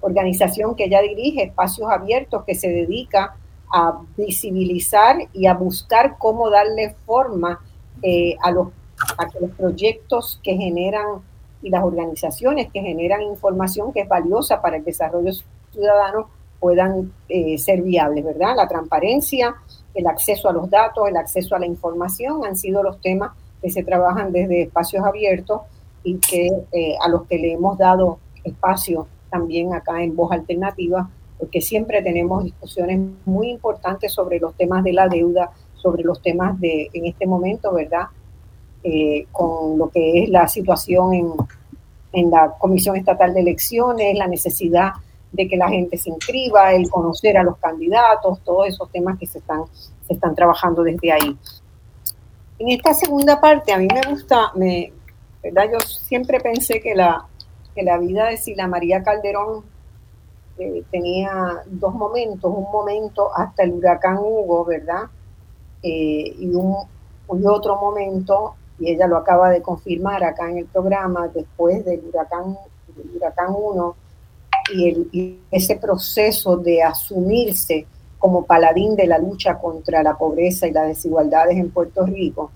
organización 0.00 0.76
que 0.76 0.84
ella 0.84 1.02
dirige, 1.02 1.42
Espacios 1.42 1.90
Abiertos, 1.90 2.44
que 2.44 2.54
se 2.54 2.68
dedica 2.68 3.34
a 3.72 4.00
visibilizar 4.16 5.16
y 5.32 5.46
a 5.46 5.54
buscar 5.54 6.16
cómo 6.18 6.48
darle 6.48 6.94
forma 7.04 7.60
eh, 8.02 8.36
a, 8.40 8.52
los, 8.52 8.68
a 9.18 9.28
que 9.28 9.40
los 9.40 9.50
proyectos 9.50 10.40
que 10.42 10.56
generan 10.56 11.22
y 11.60 11.70
las 11.70 11.82
organizaciones 11.82 12.70
que 12.72 12.80
generan 12.80 13.22
información 13.22 13.92
que 13.92 14.02
es 14.02 14.08
valiosa 14.08 14.62
para 14.62 14.76
el 14.76 14.84
desarrollo 14.84 15.32
ciudadano 15.72 16.28
puedan 16.60 17.12
eh, 17.28 17.58
ser 17.58 17.82
viables, 17.82 18.24
¿verdad? 18.24 18.56
La 18.56 18.68
transparencia, 18.68 19.54
el 19.94 20.06
acceso 20.06 20.48
a 20.48 20.52
los 20.52 20.68
datos, 20.70 21.08
el 21.08 21.16
acceso 21.16 21.54
a 21.54 21.58
la 21.58 21.66
información 21.66 22.44
han 22.44 22.56
sido 22.56 22.82
los 22.82 23.00
temas 23.00 23.32
que 23.62 23.70
se 23.70 23.82
trabajan 23.82 24.32
desde 24.32 24.62
espacios 24.62 25.04
abiertos 25.04 25.62
y 26.02 26.18
que 26.18 26.50
eh, 26.72 26.94
a 27.00 27.08
los 27.08 27.24
que 27.26 27.38
le 27.38 27.52
hemos 27.52 27.76
dado 27.78 28.18
espacio 28.44 29.06
también 29.30 29.74
acá 29.74 30.02
en 30.02 30.16
Voz 30.16 30.32
Alternativa, 30.32 31.08
porque 31.38 31.60
siempre 31.60 32.02
tenemos 32.02 32.44
discusiones 32.44 33.00
muy 33.24 33.50
importantes 33.50 34.12
sobre 34.12 34.40
los 34.40 34.54
temas 34.54 34.82
de 34.84 34.92
la 34.92 35.08
deuda, 35.08 35.50
sobre 35.74 36.02
los 36.02 36.20
temas 36.22 36.58
de, 36.60 36.88
en 36.92 37.06
este 37.06 37.26
momento, 37.26 37.72
¿verdad? 37.72 38.06
Eh, 38.82 39.26
con 39.32 39.78
lo 39.78 39.90
que 39.90 40.24
es 40.24 40.28
la 40.28 40.48
situación 40.48 41.14
en, 41.14 41.32
en 42.12 42.30
la 42.30 42.54
Comisión 42.58 42.96
Estatal 42.96 43.34
de 43.34 43.40
Elecciones, 43.40 44.16
la 44.16 44.26
necesidad 44.26 44.92
de 45.32 45.48
que 45.48 45.56
la 45.56 45.68
gente 45.68 45.96
se 45.98 46.10
inscriba, 46.10 46.72
el 46.72 46.88
conocer 46.88 47.36
a 47.36 47.42
los 47.42 47.58
candidatos, 47.58 48.40
todos 48.44 48.68
esos 48.68 48.90
temas 48.90 49.18
que 49.18 49.26
se 49.26 49.38
están, 49.38 49.64
se 50.06 50.14
están 50.14 50.34
trabajando 50.34 50.82
desde 50.82 51.12
ahí. 51.12 51.36
En 52.58 52.68
esta 52.70 52.94
segunda 52.94 53.40
parte, 53.40 53.72
a 53.72 53.78
mí 53.78 53.86
me 53.92 54.10
gusta, 54.10 54.52
me, 54.54 54.92
¿verdad? 55.42 55.64
Yo 55.72 55.80
siempre 55.80 56.40
pensé 56.40 56.80
que 56.80 56.94
la, 56.94 57.26
que 57.74 57.82
la 57.82 57.98
vida 57.98 58.26
de 58.26 58.36
Sila 58.36 58.66
María 58.66 59.02
Calderón 59.02 59.64
eh, 60.58 60.82
tenía 60.90 61.62
dos 61.66 61.94
momentos, 61.94 62.52
un 62.52 62.70
momento 62.72 63.30
hasta 63.36 63.62
el 63.62 63.74
huracán 63.74 64.18
Hugo, 64.18 64.64
¿verdad? 64.64 65.04
Eh, 65.82 66.34
y, 66.38 66.52
otro 67.46 67.76
momento, 67.76 68.56
y 68.80 68.90
ella 68.90 69.06
lo 69.06 69.18
acaba 69.18 69.50
de 69.50 69.62
confirmar 69.62 70.24
acá 70.24 70.50
en 70.50 70.58
el 70.58 70.66
programa, 70.66 71.28
después 71.28 71.84
del 71.84 72.02
huracán, 72.08 72.56
del 72.96 73.16
huracán 73.16 73.54
1 73.56 73.96
y, 74.72 74.88
el, 74.88 75.40
ese 75.50 75.76
proceso 75.76 76.56
de 76.56 76.82
asumirse 76.82 77.86
como 78.18 78.44
paladín 78.44 78.96
de 78.96 79.06
la 79.06 79.18
lucha 79.18 79.58
contra 79.58 80.02
la 80.02 80.16
pobreza 80.16 80.66
y 80.66 80.72
las 80.72 80.88
desigualdades 80.88 81.56
en 81.56 81.70
Puerto 81.70 82.04
Rico. 82.04 82.50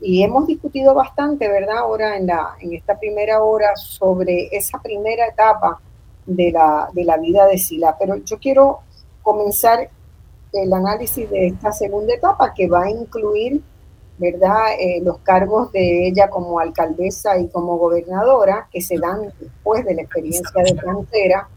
Y 0.00 0.22
hemos 0.22 0.46
discutido 0.46 0.94
bastante, 0.94 1.48
¿verdad? 1.48 1.78
Ahora 1.78 2.16
en, 2.16 2.26
la, 2.26 2.54
en 2.60 2.72
esta 2.74 2.98
primera 2.98 3.42
hora 3.42 3.76
sobre 3.76 4.48
esa 4.52 4.80
primera 4.80 5.26
etapa 5.26 5.80
de 6.24 6.52
la, 6.52 6.88
de 6.92 7.04
la 7.04 7.18
vida 7.18 7.46
de 7.46 7.58
Sila. 7.58 7.96
Pero 7.98 8.16
yo 8.16 8.38
quiero 8.38 8.80
comenzar 9.22 9.90
el 10.52 10.72
análisis 10.72 11.28
de 11.28 11.48
esta 11.48 11.72
segunda 11.72 12.14
etapa 12.14 12.54
que 12.54 12.68
va 12.68 12.84
a 12.84 12.90
incluir, 12.90 13.62
¿verdad?, 14.20 14.74
eh, 14.78 15.00
los 15.02 15.18
cargos 15.20 15.72
de 15.72 16.06
ella 16.08 16.28
como 16.28 16.60
alcaldesa 16.60 17.38
y 17.38 17.48
como 17.48 17.78
gobernadora 17.78 18.68
que 18.70 18.82
se 18.82 18.98
dan 18.98 19.32
después 19.40 19.84
de 19.86 19.94
la 19.94 20.02
experiencia 20.02 20.62
de 20.62 20.74
frontera. 20.76 21.48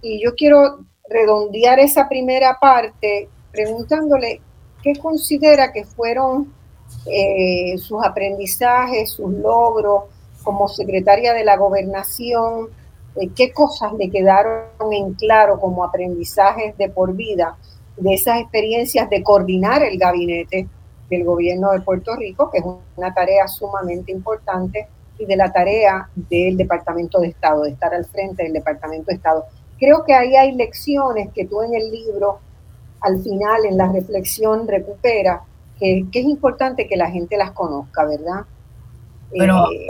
Y 0.00 0.22
yo 0.22 0.34
quiero 0.36 0.78
redondear 1.08 1.80
esa 1.80 2.08
primera 2.08 2.58
parte 2.60 3.28
preguntándole 3.50 4.40
qué 4.82 4.94
considera 4.96 5.72
que 5.72 5.84
fueron 5.84 6.52
eh, 7.06 7.76
sus 7.78 8.04
aprendizajes, 8.04 9.10
sus 9.10 9.32
logros 9.32 10.04
como 10.44 10.68
secretaria 10.68 11.34
de 11.34 11.44
la 11.44 11.56
gobernación, 11.56 12.68
eh, 13.16 13.30
qué 13.34 13.52
cosas 13.52 13.94
le 13.94 14.10
quedaron 14.10 14.92
en 14.92 15.14
claro 15.14 15.58
como 15.58 15.82
aprendizajes 15.82 16.76
de 16.78 16.88
por 16.88 17.14
vida 17.14 17.56
de 17.96 18.14
esas 18.14 18.40
experiencias 18.40 19.10
de 19.10 19.22
coordinar 19.24 19.82
el 19.82 19.98
gabinete 19.98 20.68
del 21.10 21.24
gobierno 21.24 21.72
de 21.72 21.80
Puerto 21.80 22.16
Rico, 22.16 22.50
que 22.50 22.58
es 22.58 22.64
una 22.96 23.14
tarea 23.14 23.46
sumamente 23.48 24.12
importante, 24.12 24.88
y 25.18 25.26
de 25.26 25.36
la 25.36 25.52
tarea 25.52 26.08
del 26.14 26.56
Departamento 26.56 27.20
de 27.20 27.28
Estado, 27.28 27.62
de 27.62 27.70
estar 27.70 27.94
al 27.94 28.04
frente 28.04 28.42
del 28.42 28.52
Departamento 28.52 29.06
de 29.06 29.14
Estado. 29.14 29.44
Creo 29.78 30.04
que 30.04 30.14
ahí 30.14 30.34
hay 30.34 30.52
lecciones 30.52 31.28
que 31.32 31.46
tú 31.46 31.62
en 31.62 31.74
el 31.74 31.90
libro, 31.90 32.40
al 33.00 33.22
final, 33.22 33.64
en 33.64 33.76
la 33.76 33.92
reflexión, 33.92 34.66
recupera, 34.66 35.42
que, 35.78 36.06
es 36.12 36.24
importante 36.24 36.86
que 36.86 36.96
la 36.96 37.10
gente 37.10 37.36
las 37.36 37.52
conozca, 37.52 38.04
¿verdad? 38.04 38.44
Pero, 39.30 39.70
eh, 39.72 39.88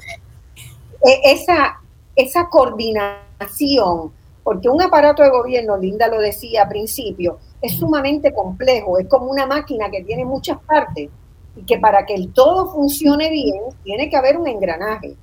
e, 1.06 1.32
esa, 1.32 1.80
esa 2.16 2.48
coordinación, 2.48 4.12
porque 4.42 4.68
un 4.68 4.82
aparato 4.82 5.22
de 5.22 5.30
gobierno, 5.30 5.76
Linda 5.76 6.08
lo 6.08 6.20
decía 6.20 6.62
al 6.62 6.68
principio, 6.68 7.38
es 7.64 7.78
sumamente 7.78 8.34
complejo, 8.34 8.98
es 8.98 9.08
como 9.08 9.30
una 9.30 9.46
máquina 9.46 9.90
que 9.90 10.04
tiene 10.04 10.26
muchas 10.26 10.58
partes 10.60 11.08
y 11.56 11.62
que 11.62 11.78
para 11.78 12.04
que 12.04 12.14
el 12.14 12.30
todo 12.30 12.70
funcione 12.70 13.30
bien 13.30 13.62
tiene 13.82 14.10
que 14.10 14.16
haber 14.16 14.36
un 14.36 14.46
engranaje. 14.46 15.16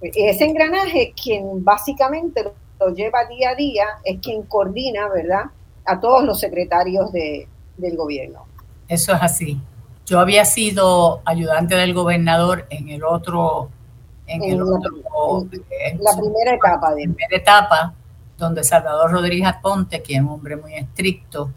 Ese 0.00 0.44
engranaje, 0.44 1.14
quien 1.20 1.64
básicamente 1.64 2.42
lo 2.80 2.88
lleva 2.92 3.26
día 3.26 3.50
a 3.50 3.54
día, 3.54 3.84
es 4.02 4.18
quien 4.18 4.42
coordina, 4.42 5.08
¿verdad?, 5.08 5.44
a 5.84 6.00
todos 6.00 6.24
los 6.24 6.40
secretarios 6.40 7.12
de, 7.12 7.46
del 7.76 7.96
gobierno. 7.96 8.44
Eso 8.88 9.14
es 9.14 9.22
así. 9.22 9.60
Yo 10.04 10.18
había 10.18 10.44
sido 10.44 11.22
ayudante 11.24 11.76
del 11.76 11.94
gobernador 11.94 12.66
en 12.70 12.88
el 12.88 13.04
otro, 13.04 13.70
en, 14.26 14.42
el 14.42 14.58
la, 14.58 14.64
otro, 14.64 14.90
la 16.00 16.16
primera 16.18 16.54
etapa 16.56 16.94
de 16.94 17.02
primera 17.04 17.36
etapa 17.36 17.94
donde 18.36 18.64
Salvador 18.64 19.10
Rodríguez 19.10 19.54
Ponte, 19.62 20.02
que 20.02 20.14
es 20.14 20.20
un 20.20 20.28
hombre 20.28 20.56
muy 20.56 20.74
estricto, 20.74 21.50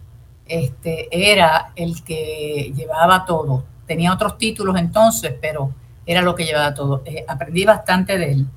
este, 0.46 1.08
era 1.12 1.72
el 1.76 2.04
que 2.04 2.72
llevaba 2.76 3.26
todo. 3.26 3.66
Tenía 3.86 4.14
otros 4.14 4.38
títulos 4.38 4.78
entonces, 4.78 5.36
pero 5.40 5.74
era 6.06 6.22
lo 6.22 6.36
que 6.36 6.46
llevaba 6.46 6.74
todo. 6.74 7.04
Eh, 7.06 7.26
aprendí 7.28 7.66
bastante 7.66 8.18
de 8.18 8.32
él, 8.32 8.48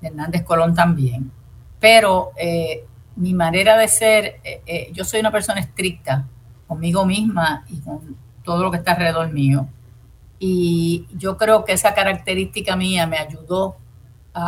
de 0.00 0.08
Hernández 0.08 0.44
Colón 0.44 0.74
también. 0.74 1.30
Pero 1.78 2.32
eh, 2.36 2.84
mi 3.16 3.34
manera 3.34 3.76
de 3.76 3.88
ser, 3.88 4.40
eh, 4.44 4.90
yo 4.92 5.04
soy 5.04 5.20
una 5.20 5.32
persona 5.32 5.60
estricta 5.60 6.26
conmigo 6.66 7.04
misma 7.06 7.64
y 7.68 7.80
con 7.80 8.16
todo 8.44 8.62
lo 8.62 8.70
que 8.70 8.76
está 8.76 8.92
alrededor 8.92 9.32
mío. 9.32 9.66
Y 10.38 11.06
yo 11.16 11.36
creo 11.36 11.64
que 11.64 11.72
esa 11.72 11.94
característica 11.94 12.76
mía 12.76 13.06
me 13.06 13.18
ayudó 13.18 13.76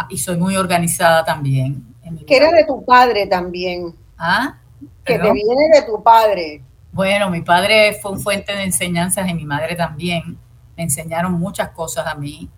y 0.09 0.19
soy 0.19 0.37
muy 0.37 0.57
organizada 0.57 1.25
también 1.25 1.92
que 2.27 2.37
era 2.37 2.51
de 2.51 2.65
tu 2.65 2.85
padre 2.85 3.27
también. 3.27 3.95
Ah, 4.19 4.59
que 5.05 5.19
te 5.19 5.33
viene 5.33 5.69
de 5.75 5.83
tu 5.83 6.03
padre. 6.03 6.63
Bueno, 6.93 7.31
mi 7.31 7.41
padre 7.41 7.99
fue 8.01 8.13
un 8.13 8.21
fuente 8.21 8.55
de 8.55 8.65
enseñanzas 8.65 9.29
y 9.29 9.35
mi 9.35 9.45
madre 9.45 9.75
también. 9.75 10.39
Me 10.77 10.85
enseñaron 10.85 11.33
muchas 11.33 11.71
cosas 11.71 12.07
a 12.07 12.15
mí. 12.15 12.49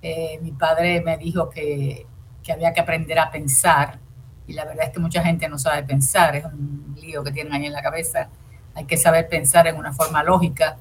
Eh, 0.00 0.38
mi 0.42 0.52
padre 0.52 1.00
me 1.00 1.16
dijo 1.16 1.48
que, 1.48 2.06
que, 2.42 2.52
había 2.52 2.72
que 2.72 2.80
aprender 2.80 3.18
a 3.18 3.30
pensar 3.30 4.00
y 4.46 4.52
la 4.54 4.64
verdad 4.64 4.86
es 4.86 4.92
que 4.92 4.98
mucha 4.98 5.22
gente 5.22 5.48
no 5.48 5.58
sabe 5.58 5.84
pensar, 5.84 6.34
es 6.34 6.44
un 6.44 6.96
lío 7.00 7.22
que 7.22 7.30
tienen 7.30 7.52
ahí 7.52 7.66
en 7.66 7.72
la 7.72 7.82
cabeza. 7.82 8.28
Hay 8.74 8.84
que 8.84 8.96
saber 8.96 9.28
pensar 9.28 9.66
en 9.66 9.76
una 9.76 9.92
forma 9.92 10.22
lógica, 10.22 10.78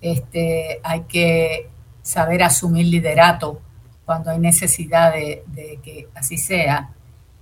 este, 0.00 0.80
hay 0.82 1.02
que 1.02 1.68
saber 2.02 2.42
asumir 2.42 2.86
liderato 2.86 3.60
cuando 4.04 4.30
hay 4.30 4.38
necesidad 4.38 5.12
de, 5.12 5.44
de 5.48 5.78
que 5.82 6.08
así 6.14 6.38
sea 6.38 6.90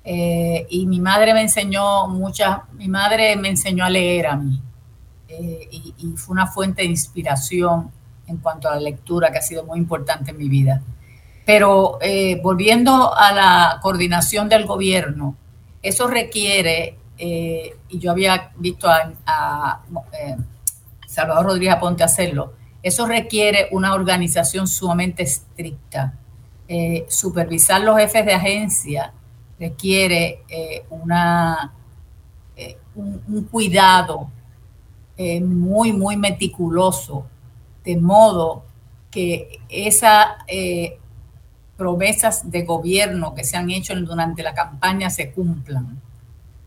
Eh, 0.04 0.66
y 0.70 0.86
mi 0.86 0.98
madre 0.98 1.34
me 1.34 1.42
enseñó 1.42 2.08
muchas, 2.08 2.60
mi 2.72 2.88
madre 2.88 3.36
me 3.36 3.48
enseñó 3.48 3.84
a 3.84 3.90
leer 3.90 4.26
a 4.26 4.36
mí. 4.36 4.60
Eh, 5.28 5.68
y, 5.70 6.14
fue 6.16 6.32
una 6.32 6.46
fuente 6.46 6.82
de 6.82 6.88
inspiración 6.88 7.90
en 8.26 8.38
cuanto 8.38 8.68
a 8.68 8.74
la 8.74 8.80
lectura 8.80 9.30
que 9.30 9.38
ha 9.38 9.42
sido 9.42 9.64
muy 9.64 9.78
importante 9.78 10.30
en 10.30 10.38
mi 10.38 10.48
vida. 10.48 10.82
Pero 11.44 11.98
eh, 12.00 12.40
volviendo 12.42 13.14
a 13.14 13.32
la 13.32 13.78
coordinación 13.82 14.48
del 14.48 14.66
gobierno, 14.66 15.36
eso 15.82 16.06
requiere, 16.08 16.98
y 17.16 17.98
yo 17.98 18.10
había 18.10 18.52
visto 18.56 18.88
a, 18.88 19.12
a 19.26 19.82
Salvador 21.06 21.46
Rodríguez 21.46 21.74
Aponte 21.74 22.04
hacerlo, 22.04 22.54
eso 22.82 23.06
requiere 23.06 23.68
una 23.72 23.94
organización 23.94 24.66
sumamente 24.66 25.22
estricta. 25.22 26.14
supervisar 27.08 27.80
los 27.80 27.96
jefes 27.98 28.26
de 28.26 28.34
agencia 28.34 29.12
requiere 29.60 30.42
eh, 30.48 30.86
una, 30.88 31.72
eh, 32.56 32.78
un, 32.94 33.44
cuidado 33.50 34.30
eh, 35.18 35.40
muy, 35.40 35.92
muy 35.92 36.16
meticuloso, 36.16 37.26
de 37.84 37.96
modo 37.98 38.64
que 39.10 39.60
esas 39.68 40.28
promesas 41.76 42.50
de 42.50 42.62
gobierno 42.62 43.34
que 43.34 43.44
se 43.44 43.56
han 43.56 43.70
hecho 43.70 43.94
durante 43.96 44.42
la 44.42 44.54
campaña 44.54 45.10
se 45.10 45.30
cumplan. 45.32 46.00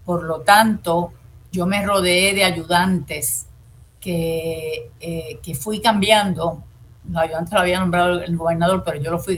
Por 0.05 0.23
lo 0.23 0.41
tanto, 0.41 1.13
yo 1.51 1.65
me 1.65 1.83
rodeé 1.85 2.33
de 2.33 2.43
ayudantes 2.43 3.47
que, 3.99 4.91
que 5.41 5.55
fui 5.55 5.79
cambiando. 5.81 6.63
Los 7.09 7.23
ayudantes 7.23 7.53
lo 7.53 7.59
había 7.59 7.79
nombrado 7.79 8.21
el 8.21 8.35
gobernador, 8.35 8.83
pero 8.83 9.01
yo 9.01 9.11
lo 9.11 9.19
fui 9.19 9.37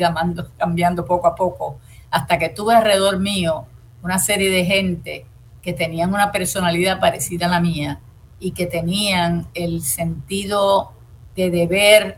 cambiando 0.58 1.06
poco 1.06 1.28
a 1.28 1.36
poco 1.36 1.78
hasta 2.16 2.40
que 2.40 2.48
tuve 2.48 2.74
alrededor 2.74 3.20
mío 3.20 3.66
una 4.02 4.20
serie 4.20 4.50
de 4.50 4.64
gente 4.64 5.26
que 5.62 5.74
tenían 5.74 6.14
una 6.14 6.32
personalidad 6.32 7.02
parecida 7.02 7.48
a 7.48 7.50
la 7.50 7.60
mía 7.60 8.00
y 8.40 8.52
que 8.52 8.68
tenían 8.68 9.50
el 9.54 9.82
sentido 9.82 10.94
de 11.36 11.50
deber 11.50 12.18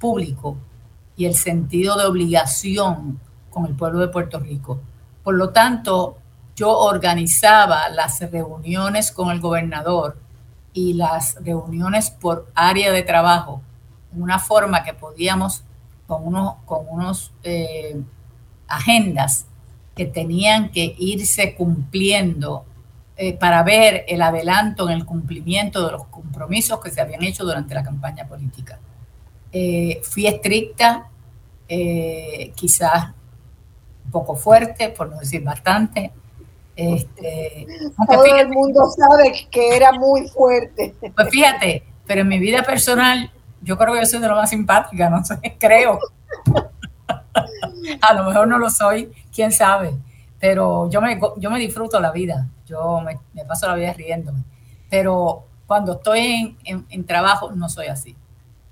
público 0.00 0.56
y 1.16 1.26
el 1.26 1.36
sentido 1.36 1.96
de 1.96 2.06
obligación 2.06 3.20
con 3.48 3.66
el 3.66 3.76
pueblo 3.76 4.00
de 4.00 4.08
Puerto 4.08 4.40
Rico. 4.40 4.80
Por 5.22 5.36
lo 5.36 5.50
tanto, 5.50 6.18
yo 6.56 6.76
organizaba 6.76 7.88
las 7.90 8.18
reuniones 8.32 9.12
con 9.12 9.30
el 9.30 9.38
gobernador 9.38 10.18
y 10.72 10.94
las 10.94 11.36
reuniones 11.44 12.10
por 12.10 12.50
área 12.56 12.90
de 12.90 13.04
trabajo 13.04 13.62
en 14.12 14.20
una 14.20 14.40
forma 14.40 14.82
que 14.82 14.94
podíamos 14.94 15.62
con 16.08 16.26
unos, 16.26 16.54
con 16.64 16.86
unos 16.88 17.32
eh, 17.44 18.02
agendas 18.68 19.46
que 19.96 20.06
tenían 20.06 20.70
que 20.70 20.94
irse 20.98 21.54
cumpliendo 21.56 22.64
eh, 23.16 23.32
para 23.32 23.64
ver 23.64 24.04
el 24.06 24.22
adelanto 24.22 24.88
en 24.88 24.96
el 24.96 25.04
cumplimiento 25.04 25.84
de 25.84 25.92
los 25.92 26.04
compromisos 26.04 26.78
que 26.80 26.90
se 26.90 27.00
habían 27.00 27.24
hecho 27.24 27.44
durante 27.44 27.74
la 27.74 27.82
campaña 27.82 28.28
política. 28.28 28.78
Eh, 29.50 30.00
fui 30.04 30.28
estricta, 30.28 31.08
eh, 31.68 32.52
quizás 32.54 33.06
un 34.04 34.10
poco 34.12 34.36
fuerte, 34.36 34.90
por 34.90 35.10
no 35.10 35.18
decir 35.18 35.42
bastante. 35.42 36.12
Este, 36.76 37.66
Todo 38.06 38.24
el 38.36 38.48
mundo 38.50 38.88
sabe 38.96 39.48
que 39.50 39.76
era 39.76 39.90
muy 39.90 40.28
fuerte. 40.28 40.94
Pues 41.16 41.28
fíjate, 41.30 41.82
pero 42.06 42.20
en 42.20 42.28
mi 42.28 42.38
vida 42.38 42.62
personal, 42.62 43.32
yo 43.62 43.76
creo 43.76 43.94
que 43.94 44.00
yo 44.00 44.06
soy 44.06 44.20
de 44.20 44.28
lo 44.28 44.36
más 44.36 44.50
simpática, 44.50 45.10
no 45.10 45.24
sé, 45.24 45.38
creo. 45.58 45.98
a 48.00 48.14
lo 48.14 48.24
mejor 48.24 48.48
no 48.48 48.58
lo 48.58 48.70
soy, 48.70 49.10
quién 49.34 49.52
sabe, 49.52 49.94
pero 50.38 50.88
yo 50.90 51.00
me, 51.00 51.18
yo 51.38 51.50
me 51.50 51.58
disfruto 51.58 52.00
la 52.00 52.12
vida, 52.12 52.48
yo 52.66 53.00
me, 53.00 53.44
paso 53.44 53.66
la 53.66 53.74
vida 53.74 53.92
riéndome, 53.92 54.44
pero 54.88 55.44
cuando 55.66 55.94
estoy 55.94 56.56
en, 56.64 57.04
trabajo 57.04 57.50
no 57.52 57.68
soy 57.68 57.86
así, 57.86 58.16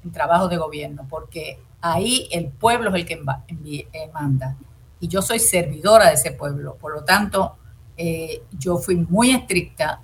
en 0.05 0.13
trabajo 0.13 0.49
de 0.49 0.57
gobierno, 0.57 1.07
porque 1.09 1.59
ahí 1.81 2.29
el 2.31 2.49
pueblo 2.49 2.91
es 2.91 2.97
el 2.97 3.07
que 3.07 3.89
eh, 3.93 4.11
manda. 4.13 4.57
Y 4.99 5.09
yo 5.09 5.21
soy 5.21 5.39
servidora 5.39 6.09
de 6.09 6.15
ese 6.15 6.33
pueblo, 6.33 6.77
por 6.81 6.95
lo 6.95 7.05
tanto, 7.05 7.57
eh, 7.97 8.43
yo 8.59 8.79
fui 8.79 8.97
muy 8.97 9.31
estricta, 9.31 10.01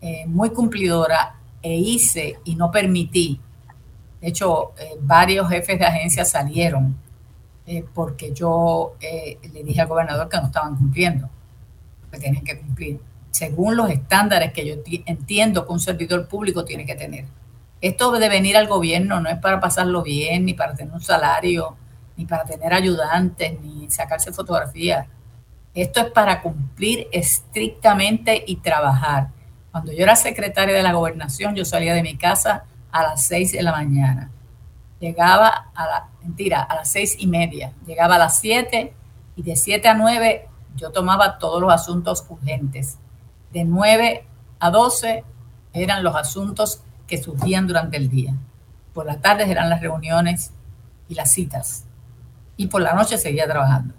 eh, 0.00 0.24
muy 0.26 0.50
cumplidora 0.50 1.36
e 1.60 1.74
hice 1.74 2.38
y 2.44 2.54
no 2.54 2.70
permití. 2.70 3.38
De 4.20 4.28
hecho, 4.28 4.72
varios 5.00 5.48
jefes 5.48 5.78
de 5.78 5.84
agencia 5.84 6.24
salieron 6.24 6.96
eh, 7.64 7.84
porque 7.94 8.32
yo 8.32 8.96
eh, 9.00 9.38
le 9.52 9.62
dije 9.62 9.80
al 9.80 9.86
gobernador 9.86 10.28
que 10.28 10.36
no 10.36 10.46
estaban 10.46 10.76
cumpliendo, 10.76 11.28
que 12.10 12.18
tenían 12.18 12.44
que 12.44 12.58
cumplir, 12.58 13.00
según 13.30 13.76
los 13.76 13.88
estándares 13.88 14.52
que 14.52 14.66
yo 14.66 14.74
entiendo 15.06 15.64
que 15.64 15.72
un 15.72 15.80
servidor 15.80 16.26
público 16.26 16.64
tiene 16.64 16.84
que 16.84 16.96
tener. 16.96 17.24
Esto 17.80 18.10
de 18.12 18.28
venir 18.28 18.56
al 18.56 18.66
gobierno 18.66 19.20
no 19.20 19.28
es 19.28 19.38
para 19.38 19.60
pasarlo 19.60 20.02
bien, 20.02 20.44
ni 20.44 20.54
para 20.54 20.74
tener 20.74 20.92
un 20.92 21.00
salario, 21.00 21.76
ni 22.16 22.26
para 22.26 22.44
tener 22.44 22.72
ayudantes, 22.72 23.60
ni 23.60 23.90
sacarse 23.90 24.32
fotografías. 24.32 25.06
Esto 25.74 26.00
es 26.00 26.06
para 26.10 26.42
cumplir 26.42 27.08
estrictamente 27.12 28.44
y 28.46 28.56
trabajar. 28.56 29.28
Cuando 29.70 29.92
yo 29.92 30.02
era 30.02 30.16
secretaria 30.16 30.74
de 30.74 30.82
la 30.82 30.92
gobernación, 30.92 31.54
yo 31.54 31.64
salía 31.64 31.94
de 31.94 32.02
mi 32.02 32.16
casa 32.16 32.64
a 32.90 33.02
las 33.02 33.26
seis 33.26 33.52
de 33.52 33.62
la 33.62 33.72
mañana 33.72 34.30
llegaba 35.02 35.72
a 35.74 35.86
la, 35.86 36.08
mentira, 36.22 36.62
a 36.62 36.76
las 36.76 36.88
seis 36.88 37.16
y 37.18 37.26
media, 37.26 37.72
llegaba 37.84 38.14
a 38.14 38.18
las 38.18 38.38
siete 38.38 38.94
y 39.34 39.42
de 39.42 39.56
siete 39.56 39.88
a 39.88 39.94
nueve 39.94 40.48
yo 40.76 40.90
tomaba 40.90 41.38
todos 41.38 41.60
los 41.60 41.72
asuntos 41.72 42.24
urgentes. 42.28 42.98
De 43.52 43.64
nueve 43.64 44.24
a 44.60 44.70
doce 44.70 45.24
eran 45.72 46.04
los 46.04 46.14
asuntos 46.14 46.82
que 47.08 47.20
surgían 47.20 47.66
durante 47.66 47.96
el 47.96 48.08
día. 48.08 48.34
Por 48.94 49.04
las 49.04 49.20
tardes 49.20 49.48
eran 49.48 49.68
las 49.68 49.80
reuniones 49.80 50.52
y 51.08 51.14
las 51.14 51.32
citas. 51.32 51.84
Y 52.56 52.68
por 52.68 52.80
la 52.80 52.94
noche 52.94 53.18
seguía 53.18 53.46
trabajando. 53.46 53.94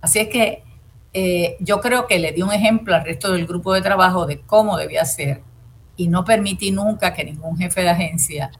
Así 0.00 0.18
es 0.18 0.28
que 0.28 0.64
eh, 1.12 1.56
yo 1.60 1.80
creo 1.80 2.08
que 2.08 2.18
le 2.18 2.32
di 2.32 2.42
un 2.42 2.52
ejemplo 2.52 2.96
al 2.96 3.04
resto 3.04 3.32
del 3.32 3.46
grupo 3.46 3.72
de 3.72 3.80
trabajo 3.80 4.26
de 4.26 4.40
cómo 4.40 4.76
debía 4.76 5.04
ser 5.04 5.42
y 5.96 6.08
no 6.08 6.24
permití 6.24 6.72
nunca 6.72 7.14
que 7.14 7.24
ningún 7.24 7.56
jefe 7.56 7.82
de 7.82 7.90
agencia 7.90 8.50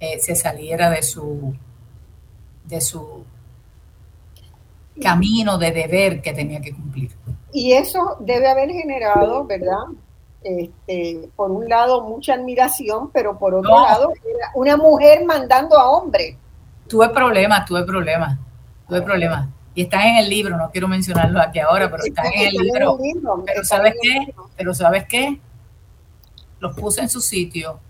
eh, 0.00 0.18
se 0.20 0.36
saliera 0.36 0.90
de 0.90 1.02
su, 1.02 1.54
de 2.64 2.80
su 2.80 3.24
camino 5.00 5.58
de 5.58 5.72
deber 5.72 6.22
que 6.22 6.32
tenía 6.32 6.60
que 6.60 6.74
cumplir. 6.74 7.10
Y 7.52 7.72
eso 7.72 8.16
debe 8.20 8.48
haber 8.48 8.70
generado, 8.70 9.44
¿verdad? 9.44 9.84
Este, 10.42 11.28
por 11.34 11.50
un 11.50 11.68
lado, 11.68 12.02
mucha 12.02 12.34
admiración, 12.34 13.10
pero 13.10 13.38
por 13.38 13.54
otro 13.54 13.70
lado, 13.70 14.12
una 14.54 14.76
mujer 14.76 15.24
mandando 15.24 15.78
a 15.78 15.90
hombre. 15.90 16.38
Tuve 16.88 17.08
problemas, 17.08 17.64
tuve 17.64 17.84
problemas, 17.84 18.38
tuve 18.88 19.02
problemas. 19.02 19.48
Y 19.74 19.82
están 19.82 20.02
en 20.02 20.16
el 20.18 20.30
libro, 20.30 20.56
no 20.56 20.70
quiero 20.70 20.88
mencionarlo 20.88 21.40
aquí 21.40 21.58
ahora, 21.58 21.90
pero 21.90 22.04
están 22.04 22.26
en 22.32 22.48
el 22.48 22.54
libro. 22.54 22.98
Pero 23.44 23.64
¿sabes 23.64 23.94
qué? 24.00 24.34
Pero 24.56 24.74
¿sabes 24.74 25.04
qué? 25.08 25.40
Los 26.60 26.74
puse 26.74 27.02
en 27.02 27.08
su 27.08 27.20
sitio 27.20 27.80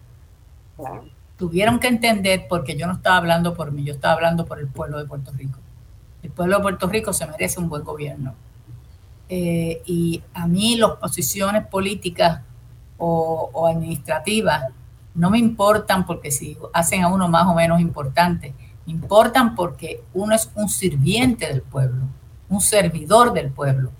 tuvieron 1.37 1.79
que 1.79 1.89
entender 1.89 2.47
porque 2.49 2.77
yo 2.77 2.87
no 2.87 2.95
estaba 2.95 3.17
hablando 3.17 3.55
por 3.55 3.73
mí, 3.73 3.85
yo 3.85 3.95
estaba 3.95 4.15
hablando 4.15 4.47
por 4.47 4.59
el 4.59 4.69
pueblo 4.69 4.99
de 4.99 5.05
Puerto 5.05 5.33
Rico. 5.33 5.59
El 6.23 6.31
pueblo 6.31 6.57
de 6.57 6.63
Puerto 6.63 6.89
Rico 6.89 7.13
se 7.13 7.27
merece 7.27 7.61
un 7.61 7.69
buen 7.69 7.85
gobierno. 7.85 8.35
Eh, 9.29 9.83
y 9.87 10.23
a 10.35 10.47
mí 10.47 10.77
las 10.77 10.93
posiciones 10.93 11.67
políticas 11.67 12.43
o, 12.97 13.67
administrativas 13.69 14.65
no 15.15 15.31
me 15.31 15.39
importan 15.39 16.07
porque 16.07 16.31
si 16.31 16.57
hacen 16.73 17.03
a 17.03 17.09
uno 17.09 17.29
más 17.29 17.47
o 17.47 17.55
menos 17.55 17.81
importante, 17.81 18.55
me 18.87 18.93
importan 18.93 19.55
porque 19.55 20.03
uno 20.15 20.35
es 20.35 20.51
un 20.55 20.69
sirviente 20.69 21.47
del 21.47 21.63
pueblo, 21.63 22.05
un 22.49 22.61
servidor 22.61 23.33
del 23.33 23.51
pueblo. 23.51 23.91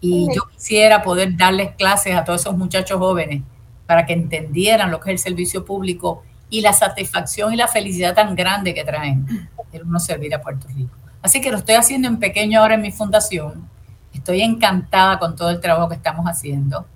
Y 0.00 0.28
yo 0.34 0.48
quisiera 0.48 1.02
poder 1.02 1.36
darles 1.36 1.74
clases 1.76 2.14
a 2.14 2.24
todos 2.24 2.42
esos 2.42 2.56
muchachos 2.56 2.98
jóvenes 2.98 3.42
para 3.86 4.06
que 4.06 4.12
entendieran 4.12 4.90
lo 4.90 5.00
que 5.00 5.10
es 5.10 5.20
el 5.20 5.30
servicio 5.30 5.64
público 5.64 6.22
y 6.50 6.60
la 6.60 6.72
satisfacción 6.72 7.54
y 7.54 7.56
la 7.56 7.68
felicidad 7.68 8.14
tan 8.14 8.34
grande 8.34 8.74
que 8.74 8.84
traen 8.84 9.48
el 9.72 9.84
uno 9.84 10.00
servir 10.00 10.34
a 10.34 10.42
Puerto 10.42 10.66
Rico. 10.68 10.90
Así 11.22 11.40
que 11.40 11.50
lo 11.50 11.58
estoy 11.58 11.76
haciendo 11.76 12.08
en 12.08 12.18
pequeño 12.18 12.60
ahora 12.60 12.74
en 12.74 12.82
mi 12.82 12.90
fundación. 12.90 13.68
Estoy 14.12 14.42
encantada 14.42 15.18
con 15.18 15.36
todo 15.36 15.50
el 15.50 15.60
trabajo 15.60 15.88
que 15.88 15.94
estamos 15.94 16.26
haciendo. 16.26 16.86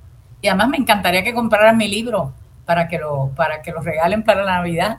Y 0.41 0.49
además 0.49 0.69
me 0.69 0.77
encantaría 0.79 1.23
que 1.23 1.33
compraran 1.33 1.77
mi 1.77 1.89
libro 1.89 2.35
para 2.65 2.89
que 2.89 2.99
lo, 2.99 3.31
para 3.37 3.63
que 3.63 3.71
lo 3.71 3.81
regalen 3.81 4.25
para 4.25 4.43
la 4.43 4.57
Navidad, 4.57 4.99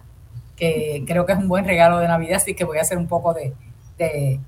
que 0.56 1.04
creo 1.06 1.26
que 1.26 1.34
es 1.34 1.38
un 1.38 1.50
buen 1.50 1.66
regalo 1.66 2.00
de 2.00 2.08
Navidad, 2.08 2.38
así 2.38 2.54
que 2.56 2.64
voy 2.64 2.78
a 2.78 2.82
hacer 2.82 2.98
un 2.98 3.08
poco 3.08 3.34
de, 3.34 3.54
de, 3.98 4.40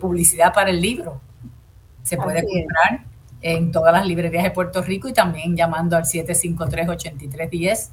publicidad 0.00 0.52
para 0.52 0.70
el 0.70 0.80
libro. 0.80 1.20
Se 2.02 2.16
puede 2.16 2.42
comprar 2.42 3.04
en 3.40 3.70
todas 3.70 3.92
las 3.92 4.04
librerías 4.06 4.42
de 4.42 4.50
Puerto 4.50 4.82
Rico 4.82 5.08
y 5.08 5.12
también 5.12 5.56
llamando 5.56 5.96
al 5.96 6.04
753-8310 6.04 7.90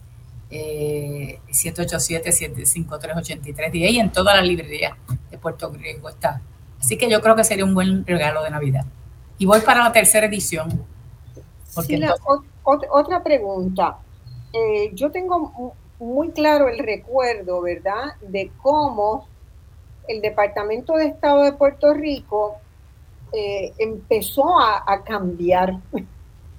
eh, 0.49 1.39
787-753-8310 1.49 3.91
y 3.91 3.99
en 3.99 4.11
todas 4.11 4.35
las 4.35 4.45
librerías 4.45 4.97
de 5.31 5.37
Puerto 5.37 5.71
Rico 5.71 6.09
está. 6.09 6.41
Así 6.79 6.97
que 6.97 7.09
yo 7.09 7.21
creo 7.21 7.35
que 7.35 7.43
sería 7.43 7.65
un 7.65 7.73
buen 7.73 8.05
regalo 8.05 8.43
de 8.43 8.51
Navidad. 8.51 8.85
Y 9.37 9.45
voy 9.45 9.59
para 9.61 9.83
la 9.83 9.91
tercera 9.91 10.27
edición. 10.27 10.85
otra 12.63 13.23
pregunta. 13.23 13.97
Eh, 14.53 14.91
yo 14.93 15.11
tengo 15.11 15.73
muy 15.99 16.31
claro 16.31 16.69
el 16.69 16.79
recuerdo, 16.79 17.61
¿verdad?, 17.61 18.15
de 18.21 18.51
cómo 18.61 19.27
el 20.07 20.21
Departamento 20.21 20.93
de 20.93 21.07
Estado 21.07 21.43
de 21.43 21.53
Puerto 21.53 21.93
Rico 21.93 22.55
eh, 23.33 23.73
empezó 23.77 24.59
a, 24.59 25.03
cambiar. 25.03 25.79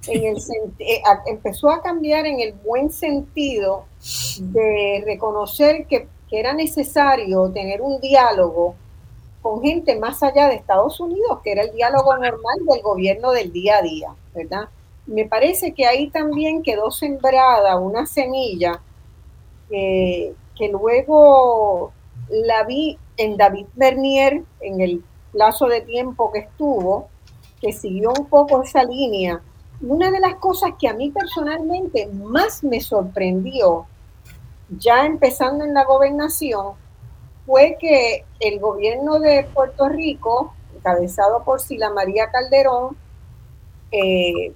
En 0.07 0.23
el, 0.23 0.37
eh, 0.79 1.01
empezó 1.25 1.69
a 1.69 1.81
cambiar 1.81 2.25
en 2.25 2.39
el 2.39 2.53
buen 2.53 2.91
sentido 2.91 3.85
de 4.39 5.03
reconocer 5.05 5.85
que, 5.87 6.07
que 6.29 6.39
era 6.39 6.53
necesario 6.53 7.49
tener 7.51 7.81
un 7.81 7.99
diálogo 7.99 8.75
con 9.41 9.61
gente 9.61 9.97
más 9.97 10.23
allá 10.23 10.47
de 10.47 10.55
Estados 10.55 10.99
Unidos, 10.99 11.39
que 11.43 11.51
era 11.51 11.63
el 11.63 11.73
diálogo 11.73 12.15
normal 12.15 12.59
del 12.69 12.81
gobierno 12.81 13.31
del 13.31 13.51
día 13.51 13.77
a 13.77 13.81
día, 13.81 14.15
¿verdad? 14.33 14.69
Me 15.05 15.25
parece 15.25 15.73
que 15.73 15.85
ahí 15.85 16.09
también 16.09 16.63
quedó 16.63 16.91
sembrada 16.91 17.77
una 17.77 18.05
semilla 18.05 18.81
que 19.69 20.69
luego 20.71 21.91
la 22.29 22.63
vi 22.63 22.97
en 23.17 23.37
David 23.37 23.67
Bernier, 23.75 24.43
en 24.61 24.81
el 24.81 25.03
plazo 25.31 25.67
de 25.67 25.81
tiempo 25.81 26.31
que 26.31 26.39
estuvo, 26.39 27.07
que 27.61 27.71
siguió 27.73 28.11
un 28.17 28.27
poco 28.27 28.61
esa 28.63 28.83
línea. 28.83 29.41
Una 29.81 30.11
de 30.11 30.19
las 30.19 30.35
cosas 30.35 30.71
que 30.79 30.87
a 30.87 30.93
mí 30.93 31.11
personalmente 31.11 32.07
más 32.07 32.63
me 32.63 32.81
sorprendió, 32.81 33.85
ya 34.69 35.05
empezando 35.05 35.63
en 35.63 35.73
la 35.73 35.85
gobernación, 35.85 36.73
fue 37.45 37.77
que 37.79 38.25
el 38.39 38.59
gobierno 38.59 39.19
de 39.19 39.47
Puerto 39.53 39.87
Rico, 39.87 40.53
encabezado 40.75 41.43
por 41.43 41.61
Sila 41.61 41.89
María 41.91 42.29
Calderón, 42.29 42.97
eh, 43.91 44.53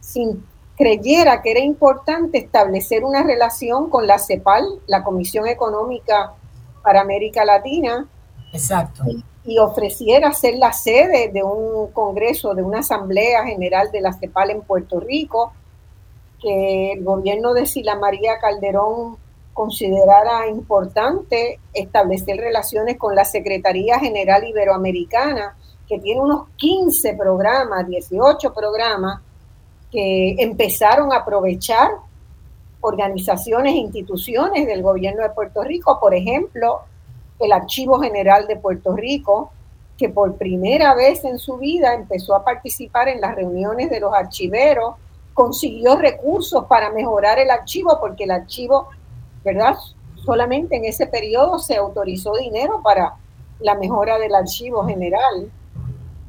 sin, 0.00 0.42
creyera 0.78 1.42
que 1.42 1.50
era 1.50 1.60
importante 1.60 2.38
establecer 2.38 3.04
una 3.04 3.24
relación 3.24 3.90
con 3.90 4.06
la 4.06 4.18
CEPAL, 4.18 4.80
la 4.86 5.02
Comisión 5.02 5.48
Económica 5.48 6.32
para 6.82 7.00
América 7.00 7.44
Latina. 7.44 8.06
Exacto. 8.52 9.02
Y, 9.06 9.24
ofreciera 9.56 10.32
ser 10.32 10.56
la 10.56 10.72
sede 10.72 11.30
de 11.32 11.42
un 11.42 11.90
congreso, 11.92 12.54
de 12.54 12.62
una 12.62 12.80
asamblea 12.80 13.44
general 13.46 13.90
de 13.90 14.02
la 14.02 14.12
CEPAL 14.12 14.50
en 14.50 14.60
Puerto 14.62 15.00
Rico, 15.00 15.52
que 16.40 16.92
el 16.92 17.04
gobierno 17.04 17.54
de 17.54 17.64
Sila 17.64 17.96
María 17.96 18.38
Calderón 18.38 19.16
considerara 19.54 20.46
importante 20.48 21.58
establecer 21.72 22.36
relaciones 22.36 22.96
con 22.96 23.14
la 23.14 23.24
Secretaría 23.24 23.98
General 23.98 24.46
Iberoamericana, 24.46 25.56
que 25.88 25.98
tiene 25.98 26.20
unos 26.20 26.48
15 26.56 27.14
programas, 27.14 27.88
18 27.88 28.52
programas, 28.52 29.20
que 29.90 30.36
empezaron 30.38 31.12
a 31.12 31.16
aprovechar 31.16 31.90
organizaciones 32.80 33.74
e 33.74 33.78
instituciones 33.78 34.66
del 34.66 34.82
gobierno 34.82 35.22
de 35.22 35.30
Puerto 35.30 35.64
Rico, 35.64 35.98
por 35.98 36.14
ejemplo, 36.14 36.82
el 37.38 37.52
Archivo 37.52 38.00
General 38.00 38.46
de 38.46 38.56
Puerto 38.56 38.94
Rico, 38.94 39.52
que 39.96 40.08
por 40.08 40.36
primera 40.36 40.94
vez 40.94 41.24
en 41.24 41.38
su 41.38 41.58
vida 41.58 41.94
empezó 41.94 42.34
a 42.34 42.44
participar 42.44 43.08
en 43.08 43.20
las 43.20 43.34
reuniones 43.34 43.90
de 43.90 44.00
los 44.00 44.14
archiveros, 44.14 44.94
consiguió 45.34 45.96
recursos 45.96 46.64
para 46.66 46.90
mejorar 46.90 47.38
el 47.38 47.50
archivo, 47.50 47.98
porque 48.00 48.24
el 48.24 48.30
archivo, 48.30 48.88
¿verdad? 49.44 49.76
Solamente 50.24 50.76
en 50.76 50.84
ese 50.84 51.06
periodo 51.06 51.58
se 51.58 51.76
autorizó 51.76 52.34
dinero 52.36 52.80
para 52.82 53.14
la 53.60 53.74
mejora 53.74 54.18
del 54.18 54.34
archivo 54.34 54.84
general. 54.84 55.50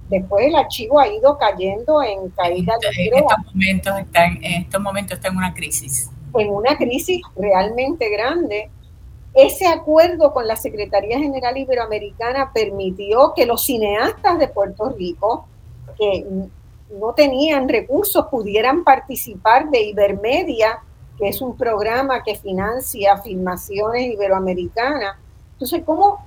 Después 0.10 0.48
el 0.48 0.56
archivo 0.56 0.99
ha 0.99 1.07
ido 1.07 1.38
cayendo 1.38 2.02
en 2.02 2.30
caída 2.30 2.73
en, 2.98 3.14
estos 3.14 3.53
momentos 3.53 3.99
está 3.99 4.26
en, 4.26 4.44
en 4.44 4.61
estos 4.64 4.81
momentos 4.81 5.18
está 5.18 5.27
en 5.27 5.38
una 5.38 5.53
crisis 5.53 6.10
en 6.38 6.49
una 6.49 6.77
crisis 6.77 7.22
realmente 7.36 8.10
grande. 8.10 8.69
Ese 9.34 9.68
acuerdo 9.68 10.34
con 10.34 10.47
la 10.47 10.56
Secretaría 10.56 11.19
General 11.19 11.56
Iberoamericana 11.56 12.51
permitió 12.51 13.34
que 13.35 13.45
los 13.45 13.64
cineastas 13.64 14.39
de 14.39 14.47
Puerto 14.47 14.89
Rico, 14.89 15.45
que 15.97 16.26
no 16.99 17.14
tenían 17.14 17.69
recursos, 17.69 18.26
pudieran 18.27 18.84
participar 18.84 19.69
de 19.69 19.84
Ibermedia, 19.84 20.80
que 21.18 21.30
es 21.30 21.41
un 21.41 21.56
programa 21.56 22.23
que 22.23 22.35
financia 22.35 23.18
filmaciones 23.18 24.14
iberoamericanas. 24.14 25.18
Entonces, 25.53 25.84
¿cómo 25.85 26.26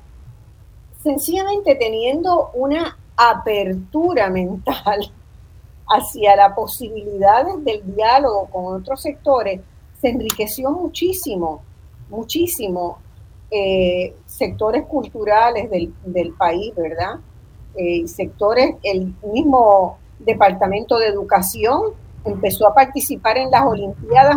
sencillamente 1.03 1.75
teniendo 1.75 2.51
una 2.55 2.97
apertura 3.17 4.31
mental 4.31 5.13
hacia 5.89 6.37
las 6.37 6.55
posibilidades 6.55 7.65
del 7.65 7.95
diálogo 7.95 8.47
con 8.47 8.81
otros 8.81 9.03
sectores, 9.03 9.61
se 10.01 10.09
enriqueció 10.09 10.71
muchísimo, 10.71 11.63
muchísimo 12.13 12.99
eh, 13.51 14.15
sectores 14.27 14.85
culturales 14.87 15.69
del, 15.71 16.33
país, 16.35 16.73
¿verdad? 16.77 17.17
Eh, 17.77 18.07
sectores, 18.07 18.77
el 18.83 19.15
mismo 19.33 19.99
Departamento 20.19 20.99
de 20.99 21.09
Educación 21.09 21.93
empezó 22.25 22.69
a 22.69 22.75
participar 22.75 23.37
en 23.39 23.51
las 23.51 23.65
Olimpiadas 23.65 24.37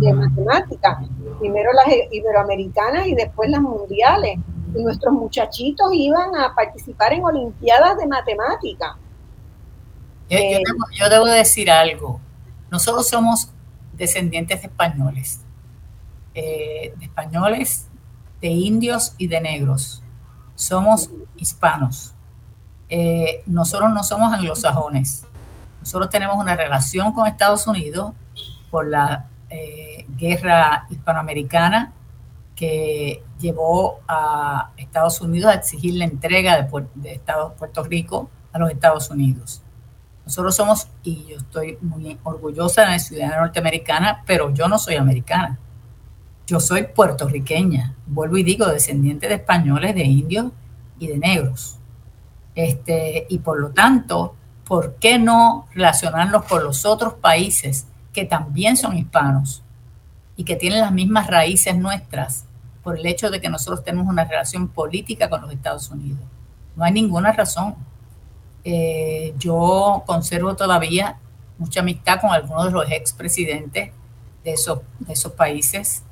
de, 0.00 0.12
Matemáticas, 0.12 0.98
primero 1.40 1.70
las 1.72 1.86
iberoamericanas 2.12 3.06
y 3.08 3.14
después 3.14 3.50
las 3.50 3.60
mundiales. 3.60 4.38
Y 4.74 4.82
nuestros 4.82 5.12
muchachitos 5.12 5.92
iban 5.92 6.34
a 6.36 6.54
participar 6.54 7.12
en 7.12 7.24
Olimpiadas 7.24 7.96
de 7.98 8.06
Matemáticas. 8.06 8.92
Yo, 10.28 10.38
yo, 10.38 10.44
eh, 10.44 10.62
debo, 10.64 10.84
yo 10.92 11.08
debo 11.08 11.26
decir 11.26 11.70
algo. 11.70 12.20
Nosotros 12.70 13.08
somos 13.08 13.50
descendientes 13.92 14.62
de 14.62 14.68
españoles, 14.68 15.40
eh, 16.34 16.94
de 16.96 17.04
españoles, 17.04 17.88
de 18.40 18.48
indios 18.48 19.14
y 19.18 19.26
de 19.28 19.40
negros. 19.40 20.02
Somos 20.54 21.10
hispanos. 21.36 22.14
Eh, 22.88 23.42
nosotros 23.46 23.92
no 23.92 24.02
somos 24.02 24.32
anglosajones. 24.32 25.24
Nosotros 25.80 26.10
tenemos 26.10 26.36
una 26.36 26.56
relación 26.56 27.12
con 27.12 27.26
Estados 27.26 27.66
Unidos 27.66 28.12
por 28.70 28.88
la 28.88 29.28
eh, 29.50 30.06
guerra 30.16 30.86
hispanoamericana 30.90 31.92
que 32.54 33.22
llevó 33.38 34.00
a 34.06 34.70
Estados 34.76 35.20
Unidos 35.20 35.50
a 35.50 35.54
exigir 35.54 35.94
la 35.94 36.04
entrega 36.04 36.62
de, 36.62 36.86
de 36.94 37.20
Puerto 37.58 37.84
Rico 37.84 38.30
a 38.52 38.58
los 38.58 38.70
Estados 38.70 39.10
Unidos. 39.10 39.62
Nosotros 40.24 40.56
somos, 40.56 40.88
y 41.02 41.26
yo 41.26 41.36
estoy 41.36 41.76
muy 41.82 42.18
orgullosa 42.22 42.82
de 42.82 42.92
mi 42.92 42.98
ciudadana 42.98 43.40
norteamericana, 43.42 44.22
pero 44.26 44.50
yo 44.54 44.68
no 44.68 44.78
soy 44.78 44.94
americana. 44.94 45.58
Yo 46.46 46.60
soy 46.60 46.84
puertorriqueña, 46.84 47.94
vuelvo 48.06 48.36
y 48.36 48.42
digo, 48.42 48.66
descendiente 48.66 49.28
de 49.28 49.36
españoles, 49.36 49.94
de 49.94 50.04
indios 50.04 50.52
y 50.98 51.06
de 51.06 51.18
negros. 51.18 51.78
Este, 52.54 53.26
y 53.28 53.38
por 53.38 53.58
lo 53.58 53.70
tanto, 53.70 54.36
¿por 54.64 54.96
qué 54.96 55.18
no 55.18 55.66
relacionarnos 55.72 56.44
con 56.44 56.62
los 56.62 56.84
otros 56.84 57.14
países 57.14 57.86
que 58.12 58.24
también 58.24 58.76
son 58.76 58.96
hispanos 58.96 59.62
y 60.36 60.44
que 60.44 60.56
tienen 60.56 60.80
las 60.80 60.92
mismas 60.92 61.26
raíces 61.26 61.76
nuestras 61.76 62.44
por 62.82 62.98
el 62.98 63.06
hecho 63.06 63.30
de 63.30 63.40
que 63.40 63.48
nosotros 63.48 63.82
tenemos 63.82 64.06
una 64.06 64.24
relación 64.24 64.68
política 64.68 65.30
con 65.30 65.40
los 65.40 65.52
Estados 65.52 65.90
Unidos? 65.90 66.20
No 66.76 66.84
hay 66.84 66.92
ninguna 66.92 67.32
razón. 67.32 67.74
Eh, 68.64 69.34
yo 69.38 70.02
conservo 70.06 70.54
todavía 70.54 71.18
mucha 71.58 71.80
amistad 71.80 72.20
con 72.20 72.30
algunos 72.30 72.66
de 72.66 72.70
los 72.70 72.90
expresidentes 72.90 73.92
de 74.44 74.54
de 75.00 75.12
esos 75.12 75.32
países. 75.32 76.03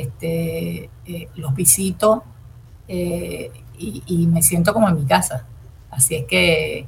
Este, 0.00 0.90
eh, 1.06 1.28
los 1.36 1.54
visito 1.54 2.24
eh, 2.88 3.50
y, 3.78 4.26
me 4.26 4.42
siento 4.42 4.72
como 4.72 4.88
en 4.88 4.96
mi 4.96 5.04
casa. 5.04 5.46
Así 5.90 6.14
es 6.14 6.24
que 6.24 6.86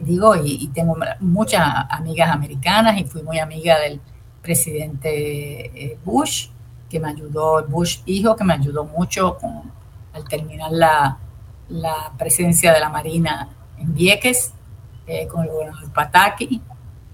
digo, 0.00 0.36
y, 0.36 0.68
tengo 0.68 0.96
muchas 1.20 1.62
amigas 1.90 2.30
americanas 2.30 2.98
y 2.98 3.04
fui 3.04 3.22
muy 3.22 3.38
amiga 3.38 3.78
del 3.80 4.00
presidente 4.40 5.98
Bush, 6.04 6.48
que 6.88 7.00
me 7.00 7.08
ayudó, 7.08 7.64
Bush 7.66 7.98
hijo, 8.06 8.36
que 8.36 8.44
me 8.44 8.54
ayudó 8.54 8.84
mucho 8.84 9.36
al 10.12 10.24
terminar 10.28 10.70
la, 10.70 11.18
la 11.68 12.12
presencia 12.16 12.72
de 12.72 12.80
la 12.80 12.88
Marina 12.88 13.48
en 13.78 13.94
Vieques 13.94 14.52
eh, 15.06 15.26
con 15.26 15.44
el 15.44 15.50
gobernador 15.50 15.92
Pataki. 15.92 16.62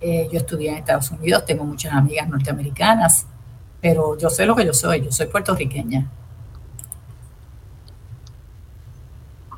Eh, 0.01 0.29
yo 0.33 0.39
estudié 0.39 0.71
en 0.71 0.77
Estados 0.77 1.11
Unidos, 1.11 1.45
tengo 1.45 1.65
muchas 1.65 1.93
amigas 1.93 2.29
norteamericanas, 2.29 3.27
pero 3.81 4.17
yo 4.19 4.31
sé 4.31 4.47
lo 4.47 4.55
que 4.55 4.67
yo 4.67 4.75
soy, 4.75 5.03
yo 5.03 5.13
soy 5.13 5.27
puertorriqueña. 5.27 6.11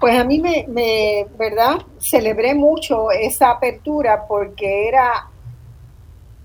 Pues 0.01 0.19
a 0.19 0.25
mí 0.25 0.41
me, 0.41 0.67
me, 0.69 1.27
¿verdad? 1.39 1.83
Celebré 1.99 2.55
mucho 2.55 3.11
esa 3.13 3.51
apertura 3.51 4.27
porque 4.27 4.89
era, 4.89 5.29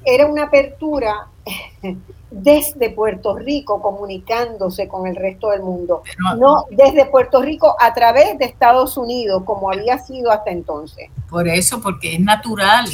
era 0.06 0.28
una 0.28 0.44
apertura 0.44 1.28
desde 2.32 2.90
Puerto 2.92 3.36
Rico 3.36 3.82
comunicándose 3.82 4.88
con 4.88 5.08
el 5.08 5.16
resto 5.16 5.50
del 5.50 5.62
mundo, 5.62 6.04
no 6.38 6.66
desde 6.70 7.06
Puerto 7.06 7.42
Rico 7.42 7.76
a 7.80 7.94
través 7.94 8.38
de 8.38 8.46
Estados 8.46 8.98
Unidos, 8.98 9.44
como 9.46 9.72
había 9.72 9.98
sido 9.98 10.32
hasta 10.32 10.52
entonces. 10.52 11.10
Por 11.30 11.48
eso, 11.48 11.82
porque 11.82 12.16
es 12.16 12.20
natural 12.20 12.86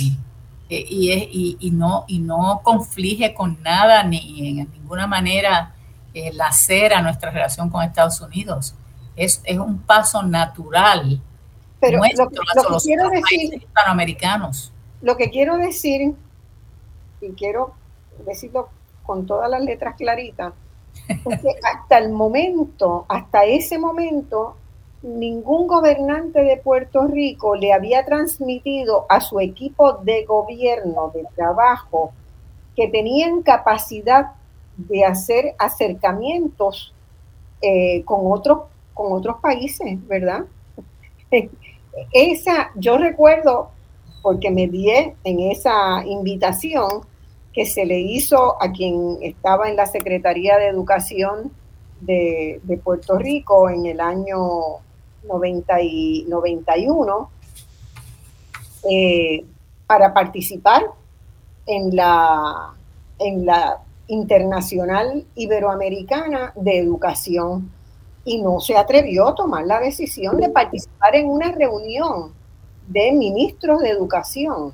y, 0.79 1.11
y, 1.11 1.57
y, 1.59 1.71
no, 1.71 2.05
y 2.07 2.19
no 2.19 2.61
conflige 2.63 3.33
con 3.33 3.61
nada 3.61 4.03
ni 4.03 4.59
en 4.59 4.71
ninguna 4.71 5.07
manera 5.07 5.75
el 6.13 6.39
hacer 6.41 6.93
a 6.93 7.01
nuestra 7.01 7.31
relación 7.31 7.69
con 7.69 7.83
Estados 7.83 8.21
Unidos. 8.21 8.75
Es, 9.15 9.41
es 9.43 9.57
un 9.57 9.79
paso 9.79 10.23
natural. 10.23 11.21
Pero 11.79 11.97
lo, 11.97 12.29
que 12.29 12.37
quiero 12.83 13.09
decir, 13.09 13.53
hispanoamericanos. 13.55 14.71
Lo 15.01 15.17
que 15.17 15.29
quiero 15.29 15.57
decir, 15.57 16.13
y 17.19 17.31
quiero 17.33 17.73
decirlo 18.25 18.69
con 19.03 19.25
todas 19.25 19.49
las 19.49 19.61
letras 19.61 19.95
claritas, 19.97 20.53
porque 21.23 21.55
hasta 21.63 21.97
el 21.97 22.09
momento, 22.09 23.05
hasta 23.09 23.43
ese 23.43 23.77
momento, 23.77 24.55
ningún 25.03 25.67
gobernante 25.67 26.41
de 26.41 26.57
Puerto 26.57 27.07
Rico 27.07 27.55
le 27.55 27.73
había 27.73 28.05
transmitido 28.05 29.05
a 29.09 29.21
su 29.21 29.39
equipo 29.39 29.93
de 29.93 30.25
gobierno, 30.25 31.11
de 31.13 31.25
trabajo, 31.35 32.13
que 32.75 32.87
tenían 32.87 33.43
capacidad 33.43 34.31
de 34.77 35.05
hacer 35.05 35.55
acercamientos 35.59 36.93
eh, 37.61 38.03
con, 38.05 38.31
otros, 38.31 38.63
con 38.93 39.11
otros 39.11 39.37
países, 39.41 40.05
¿verdad? 40.07 40.45
Esa, 42.11 42.71
yo 42.75 42.97
recuerdo, 42.97 43.69
porque 44.23 44.49
me 44.49 44.67
di 44.67 44.89
en 44.89 45.39
esa 45.39 46.03
invitación, 46.05 47.05
que 47.53 47.65
se 47.65 47.85
le 47.85 47.99
hizo 47.99 48.61
a 48.61 48.71
quien 48.71 49.19
estaba 49.21 49.69
en 49.69 49.75
la 49.75 49.85
Secretaría 49.85 50.57
de 50.57 50.67
Educación 50.67 51.51
de, 52.01 52.59
Puerto 52.83 53.17
Rico 53.17 53.69
en 53.69 53.85
el 53.85 54.01
año 54.01 54.79
90 55.23 55.81
y 55.81 56.25
91 56.27 57.29
eh, 58.89 59.45
para 59.87 60.13
participar 60.13 60.83
en 61.65 61.95
la, 61.95 62.73
en 63.19 63.45
la 63.45 63.79
Internacional 64.07 65.25
Iberoamericana 65.35 66.53
de 66.55 66.79
Educación. 66.79 67.71
Y 68.25 68.41
no 68.41 68.59
se 68.59 68.77
atrevió 68.77 69.27
a 69.27 69.35
tomar 69.35 69.65
la 69.65 69.79
decisión 69.79 70.37
de 70.37 70.49
participar 70.49 71.15
en 71.15 71.29
una 71.29 71.51
reunión 71.51 72.33
de 72.87 73.11
ministros 73.11 73.81
de 73.81 73.89
educación. 73.89 74.73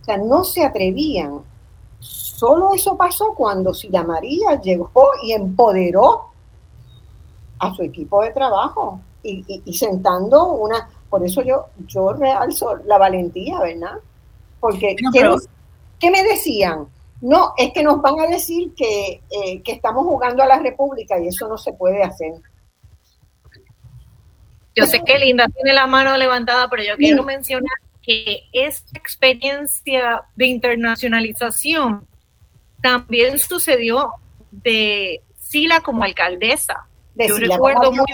O 0.00 0.04
sea, 0.04 0.16
no 0.16 0.44
se 0.44 0.64
atrevían. 0.64 1.40
Solo 2.00 2.74
eso 2.74 2.96
pasó 2.96 3.34
cuando 3.36 3.74
Sila 3.74 4.02
María 4.02 4.60
llegó 4.60 5.10
y 5.22 5.32
empoderó 5.32 6.30
a 7.58 7.74
su 7.74 7.82
equipo 7.82 8.22
de 8.22 8.30
trabajo 8.32 9.00
y, 9.22 9.72
sentando 9.74 10.52
una, 10.52 10.88
por 11.08 11.24
eso 11.24 11.42
yo, 11.42 11.66
yo 11.86 12.12
realzo 12.12 12.76
la 12.84 12.98
valentía, 12.98 13.58
¿verdad? 13.60 13.98
Porque, 14.60 14.96
¿qué, 15.98 16.10
me 16.10 16.22
decían? 16.22 16.86
No, 17.20 17.52
es 17.56 17.72
que 17.72 17.82
nos 17.82 18.00
van 18.00 18.18
a 18.20 18.26
decir 18.26 18.72
que, 18.74 19.22
eh, 19.30 19.62
que 19.62 19.72
estamos 19.72 20.06
jugando 20.06 20.42
a 20.42 20.46
la 20.46 20.58
República 20.58 21.18
y 21.20 21.28
eso 21.28 21.48
no 21.48 21.58
se 21.58 21.72
puede 21.72 22.02
hacer. 22.02 22.34
Yo 24.74 24.86
sé 24.86 25.02
que 25.04 25.18
Linda 25.18 25.46
tiene 25.48 25.72
la 25.72 25.86
mano 25.86 26.16
levantada, 26.16 26.68
pero 26.68 26.82
yo 26.82 26.96
quiero 26.96 27.22
mencionar 27.22 27.72
que 28.02 28.44
esta 28.52 28.98
experiencia 28.98 30.22
de 30.36 30.46
internacionalización 30.46 32.06
también 32.80 33.38
sucedió 33.38 34.12
de 34.50 35.22
Sila 35.38 35.80
como 35.80 36.04
alcaldesa. 36.04 36.86
Yo 37.16 37.36
recuerdo 37.36 37.92
muy 37.92 38.06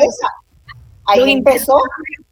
Ahí 1.06 1.32
empezó. 1.32 1.80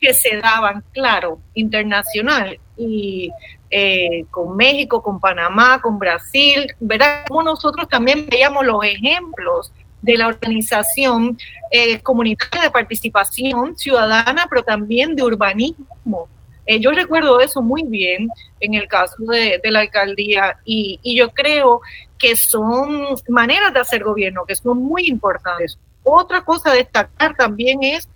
Que 0.01 0.13
se 0.13 0.37
daban, 0.37 0.85
claro, 0.93 1.39
internacional. 1.55 2.59
Y 2.77 3.31
eh, 3.71 4.25
con 4.31 4.57
México, 4.57 5.03
con 5.03 5.19
Panamá, 5.19 5.81
con 5.81 5.99
Brasil, 5.99 6.75
¿verdad? 6.81 7.25
Como 7.29 7.43
nosotros 7.43 7.89
también 7.89 8.27
veíamos 8.29 8.65
los 8.65 8.85
ejemplos 8.85 9.73
de 10.03 10.19
la 10.19 10.29
organización 10.29 11.39
eh, 11.71 12.01
comunitaria 12.01 12.63
de 12.63 12.71
participación 12.71 13.77
ciudadana, 13.77 14.47
pero 14.51 14.63
también 14.63 15.17
de 15.17 15.23
urbanismo. 15.23 16.29
Eh, 16.67 16.79
yo 16.79 16.93
recuerdo 16.93 17.41
eso 17.41 17.63
muy 17.63 17.83
bien 17.83 18.29
en 18.61 18.75
el 18.75 18.87
caso 18.87 19.17
de, 19.19 19.61
la 19.65 19.81
alcaldía 19.81 20.59
y, 20.65 20.99
y, 21.03 21.17
yo 21.17 21.31
creo 21.31 21.81
que 22.19 22.37
son 22.37 23.07
maneras 23.29 23.75
de 23.75 23.81
hacer 23.81 24.05
gobierno 24.05 24.45
que 24.47 24.55
son 24.55 24.79
muy 24.79 25.07
importantes. 25.09 25.79
Otra 26.03 26.43
cosa 26.43 26.71
a 26.71 26.75
destacar 26.75 27.35
también 27.35 27.83
es 27.83 28.09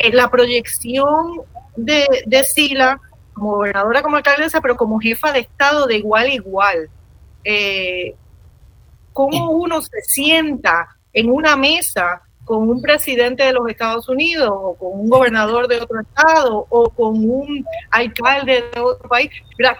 eh, 0.00 0.12
la 0.12 0.30
proyección 0.30 1.42
de, 1.76 2.06
de 2.26 2.44
Sila 2.44 3.00
como 3.34 3.56
gobernadora, 3.56 4.02
como 4.02 4.16
alcaldesa, 4.16 4.60
pero 4.60 4.76
como 4.76 4.98
jefa 4.98 5.32
de 5.32 5.40
Estado 5.40 5.86
de 5.86 5.96
igual 5.96 6.26
a 6.26 6.34
igual. 6.34 6.90
Eh, 7.44 8.14
cómo 9.12 9.50
uno 9.50 9.80
se 9.82 10.00
sienta 10.02 10.96
en 11.12 11.30
una 11.30 11.56
mesa 11.56 12.22
con 12.44 12.68
un 12.68 12.82
presidente 12.82 13.44
de 13.44 13.52
los 13.52 13.68
Estados 13.68 14.08
Unidos 14.08 14.50
o 14.50 14.74
con 14.74 15.00
un 15.00 15.08
gobernador 15.08 15.68
de 15.68 15.80
otro 15.80 16.00
estado 16.00 16.66
o 16.68 16.90
con 16.90 17.30
un 17.30 17.64
alcalde 17.90 18.64
de 18.74 18.80
otro 18.80 19.08
país, 19.08 19.30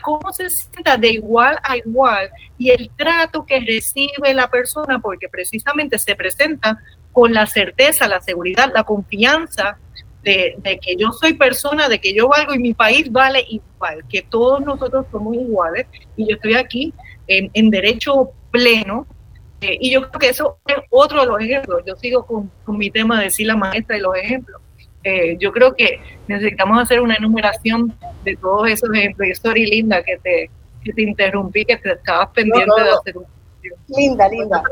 ¿Cómo 0.02 0.32
se 0.32 0.48
sienta 0.50 0.96
de 0.96 1.08
igual 1.08 1.58
a 1.62 1.76
igual 1.78 2.30
y 2.58 2.70
el 2.70 2.90
trato 2.96 3.44
que 3.44 3.60
recibe 3.60 4.34
la 4.34 4.48
persona 4.50 5.00
porque 5.00 5.28
precisamente 5.28 5.98
se 5.98 6.14
presenta 6.14 6.78
con 7.12 7.32
la 7.32 7.46
certeza, 7.46 8.06
la 8.06 8.20
seguridad, 8.20 8.70
la 8.72 8.84
confianza 8.84 9.78
de, 10.22 10.80
que 10.82 10.96
yo 10.96 11.12
soy 11.12 11.34
persona, 11.34 11.88
de 11.88 12.00
que 12.00 12.14
yo 12.14 12.28
valgo 12.28 12.54
y 12.54 12.58
mi 12.58 12.74
país 12.74 13.10
vale 13.10 13.44
igual, 13.48 14.04
que 14.08 14.22
todos 14.22 14.60
nosotros 14.60 15.06
somos 15.10 15.34
iguales 15.34 15.86
y 16.16 16.28
yo 16.28 16.36
estoy 16.36 16.54
aquí 16.54 16.92
en, 17.26 17.50
en 17.54 17.70
derecho 17.70 18.30
pleno 18.50 19.06
eh, 19.60 19.76
y 19.78 19.90
yo 19.92 20.08
creo 20.08 20.18
que 20.18 20.28
eso 20.30 20.58
es 20.66 20.76
otro 20.90 21.20
de 21.20 21.26
los 21.26 21.40
ejemplos. 21.40 21.82
Yo 21.86 21.94
sigo 21.96 22.24
con, 22.24 22.50
mi 22.78 22.90
tema 22.90 23.18
de 23.18 23.24
decir 23.24 23.46
la 23.46 23.56
maestra 23.56 23.96
y 23.96 24.00
los 24.00 24.16
ejemplos. 24.16 24.60
Eh, 25.02 25.36
yo 25.38 25.52
creo 25.52 25.74
que 25.74 26.00
necesitamos 26.28 26.82
hacer 26.82 27.00
una 27.00 27.14
enumeración 27.14 27.94
de 28.24 28.36
todos 28.36 28.68
esos 28.70 28.90
ejemplos. 28.94 29.28
Y 29.28 29.34
sorry, 29.34 29.66
Linda, 29.66 30.02
que 30.02 30.16
te, 30.18 30.50
que 30.82 30.92
te 30.92 31.02
interrumpí, 31.02 31.64
que 31.64 31.76
te 31.76 31.92
estabas 31.92 32.28
pendiente 32.28 32.82
de 32.82 32.90
hacer 32.90 33.18
un... 33.18 33.24
Linda, 33.88 34.28
linda. 34.28 34.62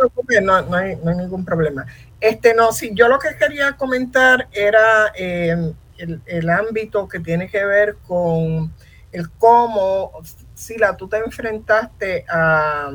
No, 0.43 0.63
no, 0.63 0.77
hay, 0.77 0.97
no 1.03 1.11
hay 1.11 1.17
ningún 1.19 1.45
problema. 1.45 1.85
Este, 2.21 2.55
no, 2.55 2.73
sí, 2.73 2.91
yo 2.95 3.09
lo 3.09 3.19
que 3.19 3.37
quería 3.37 3.77
comentar 3.77 4.49
era 4.53 5.13
eh, 5.15 5.73
el, 5.99 6.21
el, 6.27 6.51
ámbito 6.51 7.07
que 7.07 7.21
tiene 7.21 7.49
que 7.49 7.65
ver 7.65 7.97
con 8.07 8.73
el 9.13 9.31
cómo, 9.33 10.13
Sila, 10.55 10.97
tú 10.97 11.09
te 11.09 11.19
enfrentaste 11.19 12.25
a 12.29 12.91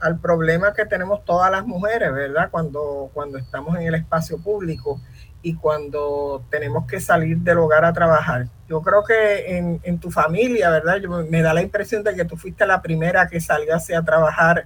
al 0.00 0.18
problema 0.18 0.72
que 0.72 0.84
tenemos 0.84 1.24
todas 1.24 1.50
las 1.50 1.66
mujeres, 1.66 2.12
¿verdad? 2.12 2.48
Cuando, 2.50 3.10
cuando 3.14 3.38
estamos 3.38 3.76
en 3.76 3.86
el 3.86 3.94
espacio 3.94 4.38
público 4.38 5.00
y 5.42 5.54
cuando 5.54 6.44
tenemos 6.50 6.86
que 6.86 7.00
salir 7.00 7.38
del 7.38 7.58
hogar 7.58 7.84
a 7.84 7.92
trabajar. 7.92 8.48
Yo 8.68 8.82
creo 8.82 9.04
que 9.04 9.56
en, 9.56 9.98
tu 10.00 10.10
familia, 10.10 10.70
¿verdad? 10.70 10.96
Yo, 10.96 11.08
me 11.28 11.40
da 11.40 11.54
la 11.54 11.62
impresión 11.62 12.02
de 12.02 12.14
que 12.14 12.24
tú 12.24 12.36
fuiste 12.36 12.66
la 12.66 12.82
primera 12.82 13.28
que 13.28 13.40
salió 13.40 13.74
hacia 13.74 14.02
trabajar 14.02 14.64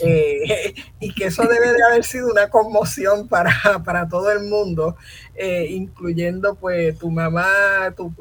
eh, 0.00 0.74
y 1.00 1.14
que 1.14 1.26
eso 1.26 1.44
debe 1.44 1.72
de 1.72 1.82
haber 1.82 2.04
sido 2.04 2.30
una 2.30 2.50
conmoción 2.50 3.26
para, 3.26 3.50
para 3.84 4.06
todo 4.06 4.30
el 4.30 4.44
mundo, 4.44 4.96
eh, 5.34 5.66
incluyendo 5.70 6.56
pues 6.56 6.98
tu 6.98 7.10
mamá, 7.10 7.92
tu, 7.96 8.12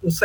tus 0.00 0.20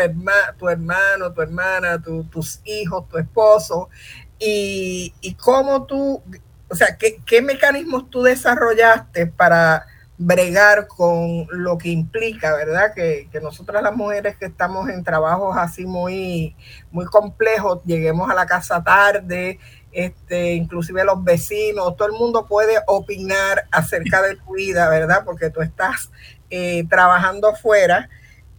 tu 0.57 0.70
hermano, 0.70 1.34
tu 1.34 1.41
hermana, 1.41 2.02
tus 2.30 2.61
hijos, 2.66 3.07
tu 3.10 3.18
esposo. 3.18 3.90
Y, 4.38 5.14
y 5.22 5.34
cómo 5.34 5.86
tú, 5.86 6.22
o 6.70 6.76
sea, 6.76 6.95
¿qué, 6.98 7.22
qué 7.26 7.41
mecanismos 7.41 8.10
tú 8.10 8.22
desarrollaste 8.22 9.28
para 9.28 9.86
bregar 10.22 10.88
con 10.88 11.48
lo 11.50 11.78
que 11.78 11.90
implica, 11.90 12.54
¿verdad? 12.54 12.94
Que, 12.94 13.30
que, 13.32 13.40
nosotras 13.40 13.82
las 13.82 13.96
mujeres 13.96 14.36
que 14.36 14.48
estamos 14.48 14.90
en 14.90 15.02
trabajos 15.02 15.56
así 15.58 15.86
muy, 15.86 16.58
muy 16.91 17.06
complejos, 17.06 17.82
lleguemos 17.86 18.30
a 18.30 18.36
la 18.36 18.46
casa 18.46 18.84
tarde, 18.84 19.60
este, 19.94 20.56
inclusive 20.56 21.06
los 21.06 21.24
vecinos, 21.24 21.96
todo 21.96 22.10
el 22.10 22.14
mundo 22.14 22.46
puede 22.48 22.80
opinar 22.86 23.66
acerca 23.72 24.22
de 24.22 24.36
tu 24.36 24.56
vida, 24.56 24.90
¿verdad? 24.90 25.24
Porque 25.24 25.50
tú 25.50 25.62
estás 25.62 26.12
eh, 26.50 26.84
trabajando 26.90 27.48
afuera. 27.48 28.10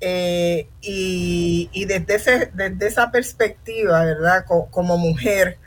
Eh, 0.03 0.66
y, 0.81 1.69
y 1.74 1.85
desde, 1.85 2.15
ese, 2.15 2.51
desde 2.55 2.87
esa 2.87 3.11
perspectiva, 3.11 4.03
¿verdad? 4.03 4.47
como 4.47 4.97
mujer, 4.97 5.59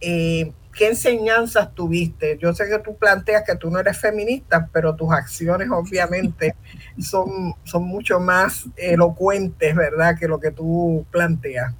eh, 0.00 0.52
¿qué 0.78 0.88
enseñanzas 0.88 1.74
tuviste? 1.74 2.38
Yo 2.40 2.54
sé 2.54 2.68
que 2.68 2.78
tú 2.78 2.96
planteas 2.96 3.42
que 3.44 3.56
tú 3.56 3.68
no 3.70 3.80
eres 3.80 3.98
feminista, 3.98 4.68
pero 4.72 4.94
tus 4.94 5.10
acciones 5.12 5.68
obviamente 5.70 6.54
son, 7.00 7.54
son 7.64 7.84
mucho 7.84 8.20
más 8.20 8.66
elocuentes, 8.76 9.74
¿verdad?, 9.74 10.16
que 10.18 10.28
lo 10.28 10.38
que 10.38 10.52
tú 10.52 11.04
planteas. 11.10 11.74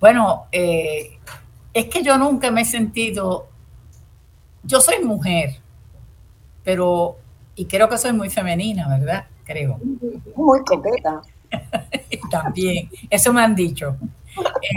Bueno, 0.00 0.46
eh, 0.52 1.18
Es 1.74 1.86
que 1.86 2.02
yo 2.02 2.18
nunca 2.18 2.50
me 2.50 2.62
he 2.62 2.64
sentido, 2.64 3.48
yo 4.62 4.80
soy 4.80 5.04
mujer, 5.04 5.60
pero, 6.64 7.18
y 7.54 7.66
creo 7.66 7.88
que 7.88 7.98
soy 7.98 8.12
muy 8.14 8.30
femenina, 8.30 8.88
¿verdad? 8.88 9.26
Creo. 9.44 9.78
Muy 10.34 10.60
coqueta. 10.64 11.22
También, 12.30 12.90
eso 13.10 13.32
me 13.32 13.42
han 13.42 13.54
dicho. 13.54 13.96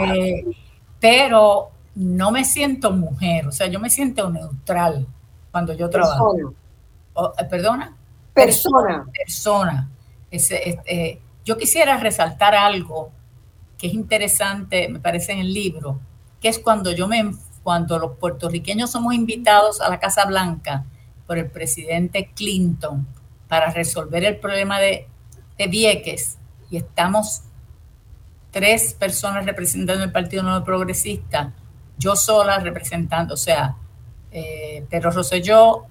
Eh, 0.02 0.45
pero 0.99 1.72
no 2.00 2.32
me 2.32 2.46
siento 2.46 2.92
mujer, 2.92 3.46
o 3.46 3.52
sea, 3.52 3.68
yo 3.68 3.78
me 3.78 3.90
siento 3.90 4.30
neutral 4.30 5.06
cuando 5.52 5.74
yo 5.74 5.90
trabajo. 5.90 6.34
Eh, 6.38 7.46
¿Perdona? 7.50 7.94
Persona. 8.34 9.06
Persona. 9.14 9.90
Eh, 10.32 11.20
yo 11.44 11.58
quisiera 11.58 11.98
resaltar 11.98 12.56
algo 12.56 13.12
que 13.78 13.88
es 13.88 13.94
interesante, 13.94 14.88
me 14.88 15.02
parece 15.02 15.34
en 15.34 15.40
el 15.40 15.54
libro, 15.54 16.00
que 16.40 16.48
es 16.48 16.60
cuando 16.60 16.94
yo 16.94 17.06
me 17.06 17.34
cuando 17.64 18.00
los 18.00 18.16
puertorriqueños 18.16 18.92
somos 18.92 19.14
invitados 19.14 19.82
a 19.82 19.90
la 19.90 20.00
Casa 20.00 20.26
Blanca 20.26 20.86
por 21.28 21.38
el 21.38 21.52
presidente 21.52 22.32
Clinton 22.34 23.06
para 23.50 23.72
resolver 23.72 24.24
el 24.24 24.38
problema 24.38 24.80
de, 24.80 25.06
de 25.58 25.68
Vieques 25.68 26.38
y 26.72 26.78
estamos 26.78 27.42
tres 28.52 28.94
personas 28.94 29.46
representando 29.46 30.02
el 30.02 30.14
Partido 30.14 30.44
Nuevo 30.44 30.64
Progresista, 30.64 31.54
yo 32.00 32.16
sola 32.16 32.60
representando, 32.60 33.36
o 33.36 33.38
sea, 33.38 33.76
eh, 34.32 34.86
Pedro 34.90 35.12
Rosselló, 35.12 35.86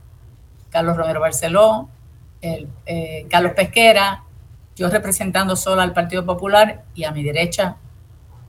Carlos 0.70 0.96
Romero 0.96 1.20
Barceló, 1.20 1.88
el, 2.40 2.68
eh, 2.86 3.26
Carlos 3.28 3.52
Pesquera, 3.52 4.24
yo 4.74 4.88
representando 4.88 5.54
sola 5.54 5.82
al 5.82 5.92
Partido 5.92 6.24
Popular 6.24 6.84
y 6.94 7.04
a 7.04 7.12
mi 7.12 7.22
derecha 7.22 7.76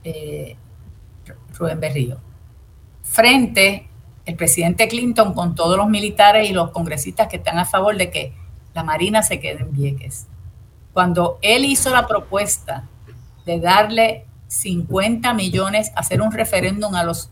eh, 0.02 0.56
Rubén 1.58 1.80
Berrío. 1.80 2.18
Frente 3.02 3.88
el 4.24 4.36
presidente 4.36 4.88
Clinton 4.88 5.34
con 5.34 5.54
todos 5.54 5.76
los 5.76 5.88
militares 5.88 6.48
y 6.48 6.52
los 6.52 6.70
congresistas 6.70 7.28
que 7.28 7.36
están 7.36 7.58
a 7.58 7.64
favor 7.64 7.96
de 7.96 8.10
que 8.10 8.32
la 8.74 8.84
Marina 8.84 9.22
se 9.22 9.40
quede 9.40 9.62
en 9.62 9.72
Vieques. 9.72 10.28
Cuando 10.92 11.38
él 11.42 11.64
hizo 11.64 11.90
la 11.90 12.06
propuesta 12.06 12.84
de 13.44 13.60
darle 13.60 14.26
50 14.46 15.34
millones, 15.34 15.90
hacer 15.96 16.22
un 16.22 16.32
referéndum 16.32 16.94
a 16.94 17.04
las 17.04 17.30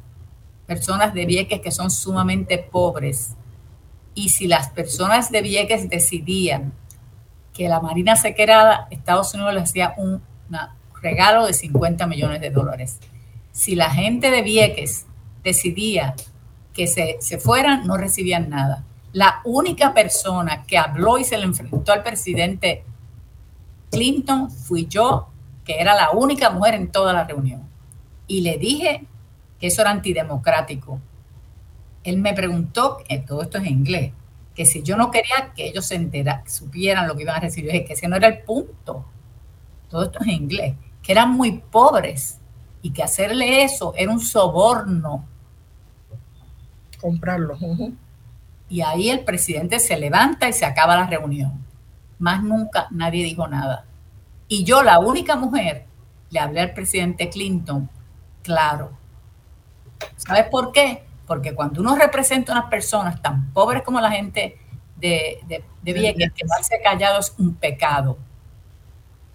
personas 0.68 1.14
de 1.14 1.24
Vieques 1.24 1.60
que 1.60 1.72
son 1.72 1.90
sumamente 1.90 2.58
pobres, 2.58 3.32
y 4.14 4.28
si 4.28 4.46
las 4.46 4.68
personas 4.68 5.30
de 5.30 5.40
Vieques 5.42 5.88
decidían 5.88 6.72
que 7.54 7.68
la 7.68 7.80
Marina 7.80 8.16
se 8.16 8.34
quedara, 8.34 8.86
Estados 8.90 9.32
Unidos 9.32 9.54
le 9.54 9.60
hacía 9.60 9.94
un 9.96 10.22
regalo 11.00 11.46
de 11.46 11.54
50 11.54 12.06
millones 12.06 12.40
de 12.40 12.50
dólares. 12.50 12.98
Si 13.52 13.74
la 13.76 13.90
gente 13.90 14.30
de 14.30 14.42
Vieques 14.42 15.06
decidía 15.42 16.14
que 16.74 16.86
se, 16.86 17.16
se 17.20 17.38
fueran, 17.38 17.86
no 17.86 17.96
recibían 17.96 18.50
nada. 18.50 18.84
La 19.12 19.40
única 19.44 19.94
persona 19.94 20.64
que 20.66 20.76
habló 20.76 21.18
y 21.18 21.24
se 21.24 21.38
le 21.38 21.44
enfrentó 21.44 21.92
al 21.92 22.02
presidente 22.02 22.84
Clinton 23.90 24.50
fui 24.50 24.86
yo, 24.86 25.28
que 25.64 25.80
era 25.80 25.94
la 25.94 26.10
única 26.10 26.50
mujer 26.50 26.74
en 26.74 26.92
toda 26.92 27.12
la 27.12 27.24
reunión. 27.24 27.62
Y 28.26 28.42
le 28.42 28.58
dije 28.58 29.06
que 29.58 29.68
eso 29.68 29.82
era 29.82 29.90
antidemocrático, 29.90 31.00
él 32.04 32.18
me 32.18 32.32
preguntó, 32.34 32.98
que 33.06 33.18
todo 33.18 33.42
esto 33.42 33.58
es 33.58 33.64
en 33.64 33.72
inglés, 33.72 34.12
que 34.54 34.66
si 34.66 34.82
yo 34.82 34.96
no 34.96 35.10
quería 35.10 35.52
que 35.54 35.68
ellos 35.68 35.86
se 35.86 35.94
enteraran, 35.94 36.48
supieran 36.48 37.06
lo 37.06 37.16
que 37.16 37.22
iban 37.22 37.36
a 37.36 37.40
recibir, 37.40 37.84
que 37.84 37.92
ese 37.92 38.08
no 38.08 38.16
era 38.16 38.28
el 38.28 38.40
punto. 38.40 39.04
Todo 39.88 40.04
esto 40.04 40.18
es 40.20 40.26
en 40.26 40.34
inglés, 40.34 40.74
que 41.02 41.12
eran 41.12 41.32
muy 41.32 41.58
pobres 41.58 42.40
y 42.82 42.90
que 42.90 43.02
hacerle 43.02 43.62
eso 43.62 43.92
era 43.96 44.10
un 44.10 44.20
soborno. 44.20 45.26
Comprarlo. 47.00 47.56
Y 48.68 48.80
ahí 48.82 49.10
el 49.10 49.24
presidente 49.24 49.78
se 49.78 49.96
levanta 49.96 50.48
y 50.48 50.52
se 50.52 50.64
acaba 50.64 50.96
la 50.96 51.06
reunión. 51.06 51.64
Más 52.18 52.42
nunca 52.42 52.88
nadie 52.90 53.24
dijo 53.24 53.46
nada. 53.46 53.84
Y 54.48 54.64
yo, 54.64 54.82
la 54.82 54.98
única 54.98 55.36
mujer, 55.36 55.86
le 56.30 56.40
hablé 56.40 56.60
al 56.60 56.74
presidente 56.74 57.28
Clinton, 57.30 57.88
claro. 58.42 58.97
¿Sabes 60.16 60.46
por 60.50 60.72
qué? 60.72 61.04
Porque 61.26 61.54
cuando 61.54 61.80
uno 61.80 61.96
representa 61.96 62.52
a 62.52 62.58
unas 62.58 62.70
personas 62.70 63.20
tan 63.20 63.52
pobres 63.52 63.82
como 63.82 64.00
la 64.00 64.10
gente 64.10 64.58
de, 64.96 65.40
de, 65.46 65.64
de 65.82 65.92
Vieques, 65.92 66.32
quedarse 66.32 66.80
callado 66.82 67.20
es 67.20 67.34
un 67.38 67.54
pecado. 67.54 68.18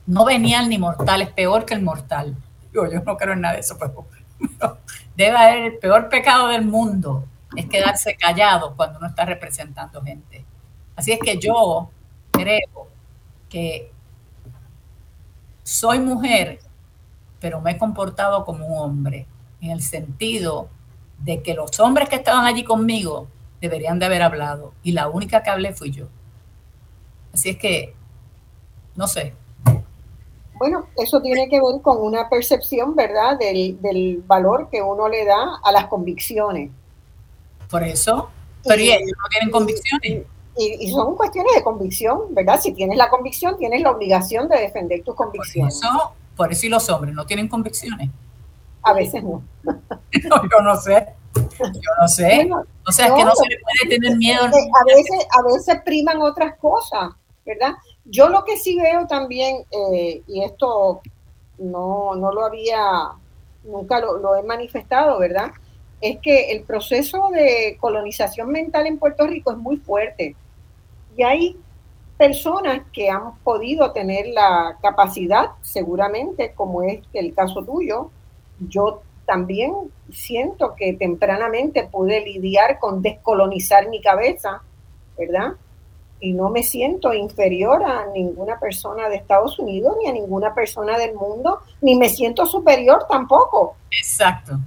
No 0.05 0.25
venían 0.25 0.69
ni 0.69 0.77
mortales, 0.77 1.29
peor 1.29 1.65
que 1.65 1.73
el 1.73 1.81
mortal. 1.81 2.35
Yo, 2.73 2.91
yo 2.91 3.01
no 3.01 3.15
creo 3.15 3.33
en 3.33 3.41
nada 3.41 3.53
de 3.53 3.61
eso, 3.61 3.77
pero, 3.79 4.07
debe 5.15 5.37
haber 5.37 5.63
el 5.63 5.77
peor 5.77 6.09
pecado 6.09 6.47
del 6.47 6.65
mundo, 6.65 7.25
es 7.55 7.67
quedarse 7.67 8.15
callado 8.15 8.75
cuando 8.75 8.99
uno 8.99 9.07
está 9.07 9.25
representando 9.25 10.01
gente. 10.01 10.45
Así 10.95 11.11
es 11.11 11.19
que 11.19 11.37
yo 11.37 11.89
creo 12.31 12.87
que 13.49 13.91
soy 15.63 15.99
mujer, 15.99 16.59
pero 17.39 17.61
me 17.61 17.71
he 17.71 17.77
comportado 17.77 18.43
como 18.43 18.65
un 18.65 18.77
hombre, 18.77 19.27
en 19.63 19.71
el 19.71 19.81
sentido 19.81 20.67
de 21.19 21.41
que 21.41 21.53
los 21.53 21.79
hombres 21.79 22.09
que 22.09 22.17
estaban 22.17 22.45
allí 22.45 22.65
conmigo 22.65 23.27
deberían 23.61 23.97
de 23.97 24.05
haber 24.05 24.21
hablado 24.21 24.73
y 24.83 24.91
la 24.91 25.07
única 25.07 25.41
que 25.41 25.49
hablé 25.49 25.73
fui 25.73 25.89
yo. 25.89 26.07
Así 27.33 27.49
es 27.49 27.57
que, 27.57 27.95
no 28.95 29.07
sé. 29.07 29.33
Bueno, 30.55 30.85
eso 30.97 31.21
tiene 31.21 31.47
que 31.49 31.61
ver 31.61 31.81
con 31.81 31.97
una 32.01 32.29
percepción, 32.29 32.93
¿verdad?, 32.93 33.39
del, 33.39 34.21
valor 34.27 34.67
que 34.69 34.81
uno 34.81 35.07
le 35.07 35.25
da 35.25 35.59
a 35.63 35.71
las 35.71 35.87
convicciones. 35.87 36.69
Por 37.69 37.83
eso, 37.83 38.29
pero 38.65 38.81
y, 38.81 38.91
ellos 38.91 39.17
no 39.17 39.29
tienen 39.29 39.49
convicciones. 39.49 40.25
Y, 40.57 40.91
son 40.91 41.15
cuestiones 41.15 41.55
de 41.55 41.63
convicción, 41.63 42.19
¿verdad? 42.31 42.59
Si 42.61 42.73
tienes 42.73 42.97
la 42.97 43.09
convicción, 43.09 43.57
tienes 43.57 43.81
la 43.81 43.91
obligación 43.91 44.47
de 44.49 44.59
defender 44.59 45.03
tus 45.03 45.15
convicciones. 45.15 45.79
Por 45.79 45.89
eso, 45.89 46.11
por 46.35 46.51
eso 46.51 46.65
y 46.65 46.69
los 46.69 46.87
hombres 46.89 47.15
no 47.15 47.25
tienen 47.25 47.47
convicciones. 47.47 48.09
A 48.83 48.93
veces 48.93 49.23
no. 49.23 49.41
yo 50.11 50.61
no 50.61 50.75
sé. 50.77 51.07
Yo 51.35 51.91
no 51.99 52.07
sé. 52.07 52.49
o 52.87 52.91
sea, 52.91 53.07
es 53.07 53.13
que 53.13 53.25
no 53.25 53.35
se 53.35 53.47
le 53.47 53.57
puede 53.59 53.97
tener 53.97 54.17
miedo. 54.17 54.43
A 54.43 54.85
veces, 54.85 55.27
a 55.31 55.53
veces 55.53 55.81
priman 55.83 56.21
otras 56.21 56.57
cosas, 56.57 57.11
¿verdad? 57.45 57.73
Yo 58.05 58.29
lo 58.29 58.43
que 58.43 58.57
sí 58.57 58.77
veo 58.79 59.07
también, 59.07 59.63
eh, 59.71 60.21
y 60.27 60.43
esto 60.43 61.01
no, 61.57 62.15
no 62.15 62.31
lo 62.31 62.45
había, 62.45 63.13
nunca 63.63 63.99
lo, 63.99 64.17
lo, 64.17 64.35
he 64.35 64.43
manifestado, 64.43 65.19
¿verdad? 65.19 65.51
Es 66.01 66.19
que 66.19 66.51
el 66.51 66.63
proceso 66.63 67.29
de 67.31 67.77
colonización 67.79 68.49
mental 68.49 68.85
en 68.87 68.99
Puerto 68.99 69.25
Rico 69.25 69.51
es 69.51 69.57
muy 69.57 69.77
fuerte. 69.77 70.35
Y 71.15 71.23
hay 71.23 71.57
personas 72.17 72.81
que 72.91 73.09
han 73.09 73.37
podido 73.39 73.91
tener 73.91 74.27
la 74.27 74.77
capacidad, 74.81 75.51
seguramente, 75.61 76.53
como 76.53 76.83
es 76.83 77.01
el 77.13 77.33
caso 77.33 77.63
tuyo, 77.63 78.11
yo 78.67 79.01
también 79.25 79.73
siento 80.11 80.75
que 80.75 80.93
tempranamente 80.93 81.83
pude 81.83 82.21
lidiar 82.21 82.79
con 82.79 83.01
descolonizar 83.01 83.89
mi 83.89 84.01
cabeza, 84.01 84.61
¿verdad? 85.17 85.53
Y 86.19 86.33
no 86.33 86.49
me 86.49 86.63
siento 86.63 87.13
inferior 87.13 87.83
a 87.83 88.07
ninguna 88.07 88.59
persona 88.59 89.09
de 89.09 89.15
Estados 89.15 89.59
Unidos, 89.59 89.95
ni 89.99 90.09
a 90.09 90.13
ninguna 90.13 90.53
persona 90.53 90.97
del 90.97 91.15
mundo, 91.15 91.59
ni 91.81 91.95
me 91.95 92.09
siento 92.09 92.45
superior 92.45 93.05
tampoco. 93.09 93.75
Exacto. 93.91 94.57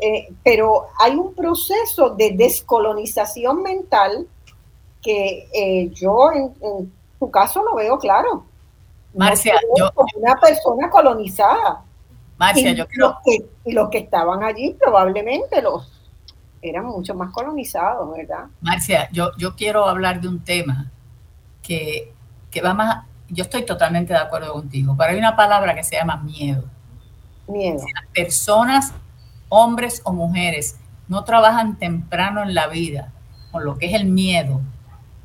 Eh, 0.00 0.28
pero 0.44 0.88
hay 0.98 1.16
un 1.16 1.34
proceso 1.34 2.10
de 2.10 2.32
descolonización 2.32 3.62
mental 3.62 4.28
que 5.02 5.48
eh, 5.52 5.90
yo 5.90 6.30
en, 6.32 6.92
tu 7.18 7.30
caso 7.30 7.62
lo 7.62 7.74
veo 7.74 7.98
claro. 7.98 8.44
Marcia, 9.14 9.54
yo, 9.76 9.90
como 9.94 10.08
una 10.16 10.36
persona 10.36 10.88
colonizada. 10.90 11.84
Marcia, 12.38 12.72
yo 12.72 12.86
creo. 12.86 13.08
Los 13.08 13.16
que, 13.24 13.46
y 13.64 13.72
los 13.72 13.90
que 13.90 13.98
estaban 13.98 14.42
allí 14.42 14.76
probablemente 14.78 15.60
los 15.60 15.92
eran 16.62 16.86
mucho 16.86 17.14
más 17.14 17.32
colonizados, 17.32 18.16
¿verdad? 18.16 18.46
Marcia, 18.60 19.08
yo, 19.12 19.30
yo 19.36 19.54
quiero 19.54 19.86
hablar 19.86 20.20
de 20.20 20.28
un 20.28 20.40
tema 20.40 20.90
que, 21.62 22.12
que 22.50 22.60
va 22.60 22.74
más. 22.74 23.04
Yo 23.28 23.44
estoy 23.44 23.64
totalmente 23.64 24.12
de 24.12 24.18
acuerdo 24.18 24.52
contigo, 24.52 24.94
pero 24.96 25.10
hay 25.10 25.18
una 25.18 25.36
palabra 25.36 25.74
que 25.74 25.84
se 25.84 25.96
llama 25.96 26.16
miedo. 26.16 26.64
Miedo. 27.46 27.78
Si 27.78 27.92
las 27.92 28.06
personas, 28.12 28.92
hombres 29.48 30.00
o 30.04 30.12
mujeres, 30.12 30.78
no 31.08 31.24
trabajan 31.24 31.78
temprano 31.78 32.42
en 32.42 32.54
la 32.54 32.68
vida 32.68 33.12
con 33.50 33.64
lo 33.64 33.78
que 33.78 33.86
es 33.86 33.94
el 33.94 34.06
miedo, 34.06 34.60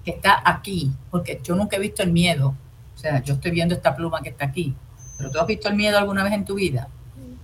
que 0.03 0.11
está 0.11 0.41
aquí, 0.43 0.91
porque 1.11 1.39
yo 1.43 1.55
nunca 1.55 1.77
he 1.77 1.79
visto 1.79 2.03
el 2.03 2.11
miedo. 2.11 2.55
O 2.93 2.97
sea, 2.97 3.21
yo 3.21 3.35
estoy 3.35 3.51
viendo 3.51 3.73
esta 3.73 3.95
pluma 3.95 4.21
que 4.21 4.29
está 4.29 4.45
aquí. 4.45 4.75
Pero 5.17 5.31
tú 5.31 5.39
has 5.39 5.47
visto 5.47 5.69
el 5.69 5.75
miedo 5.75 5.97
alguna 5.97 6.23
vez 6.23 6.33
en 6.33 6.45
tu 6.45 6.55
vida? 6.55 6.89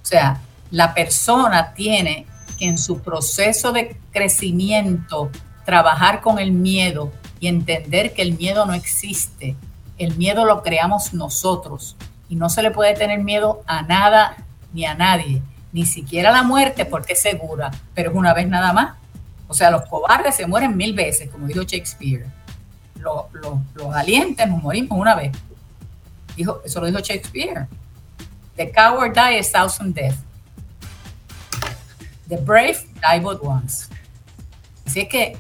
O 0.02 0.06
sea, 0.06 0.42
la 0.72 0.94
persona 0.94 1.74
tiene 1.74 2.26
que 2.58 2.66
en 2.66 2.78
su 2.78 3.00
proceso 3.00 3.72
de 3.72 3.98
crecimiento 4.12 5.30
trabajar 5.66 6.22
con 6.22 6.40
el 6.40 6.52
miedo 6.52 7.12
y 7.40 7.48
entender 7.48 8.14
que 8.14 8.22
el 8.22 8.38
miedo 8.38 8.66
no 8.66 8.74
existe. 8.74 9.56
El 9.98 10.16
miedo 10.18 10.46
lo 10.46 10.62
creamos 10.62 11.14
nosotros 11.14 11.96
y 12.28 12.36
no 12.36 12.50
se 12.50 12.62
le 12.62 12.72
puede 12.72 12.94
tener 12.94 13.20
miedo 13.20 13.62
a 13.66 13.82
nada 13.82 14.38
ni 14.74 14.86
a 14.86 14.96
nadie. 14.96 15.42
ni 15.72 15.86
siquiera 15.86 16.32
la 16.32 16.42
muerte 16.42 16.84
porque 16.84 17.14
es 17.14 17.22
segura, 17.22 17.70
pero 17.94 18.10
es 18.10 18.16
una 18.16 18.34
vez 18.34 18.48
nada 18.48 18.74
más. 18.74 18.96
O 19.48 19.54
sea, 19.54 19.70
los 19.70 19.86
cobardes 19.88 20.36
se 20.36 20.48
mueren 20.48 20.76
mil 20.76 20.94
veces, 20.94 21.30
como 21.30 21.46
dijo 21.46 21.62
Shakespeare. 21.62 22.26
Los, 22.96 23.26
los, 23.34 23.88
valientes 23.88 24.48
nos 24.48 24.64
morimos 24.64 24.98
una 24.98 25.14
vez. 25.14 25.32
Dijo, 26.36 26.62
eso 26.66 26.82
lo 26.82 26.88
dijo 26.88 27.00
Shakespeare. 27.00 27.68
The 28.60 28.70
coward 28.74 29.16
die 29.16 29.40
a 29.40 29.42
thousand 29.42 29.96
deaths. 29.96 30.18
The 32.28 32.36
brave 32.36 32.84
die 33.00 33.20
but 33.22 33.42
once. 33.42 33.88
Así 34.86 35.00
es 35.00 35.08
que 35.08 35.38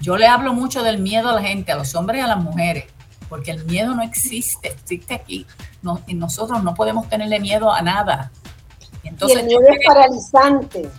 yo 0.00 0.16
le 0.16 0.26
hablo 0.26 0.52
mucho 0.52 0.82
del 0.82 0.98
miedo 0.98 1.28
a 1.28 1.34
la 1.34 1.42
gente, 1.42 1.70
a 1.70 1.76
los 1.76 1.94
hombres 1.94 2.18
y 2.18 2.24
a 2.24 2.26
las 2.26 2.42
mujeres, 2.42 2.86
porque 3.28 3.52
el 3.52 3.64
miedo 3.66 3.94
no 3.94 4.02
existe, 4.02 4.72
existe 4.72 5.14
aquí. 5.14 5.46
y 6.08 6.14
nosotros 6.14 6.64
no 6.64 6.74
podemos 6.74 7.08
tenerle 7.08 7.38
miedo 7.38 7.72
a 7.72 7.82
nada. 7.82 8.32
Entonces, 9.04 9.38
el 9.38 9.46
miedo 9.46 9.60
es 9.70 9.86
paralizante. 9.86 10.90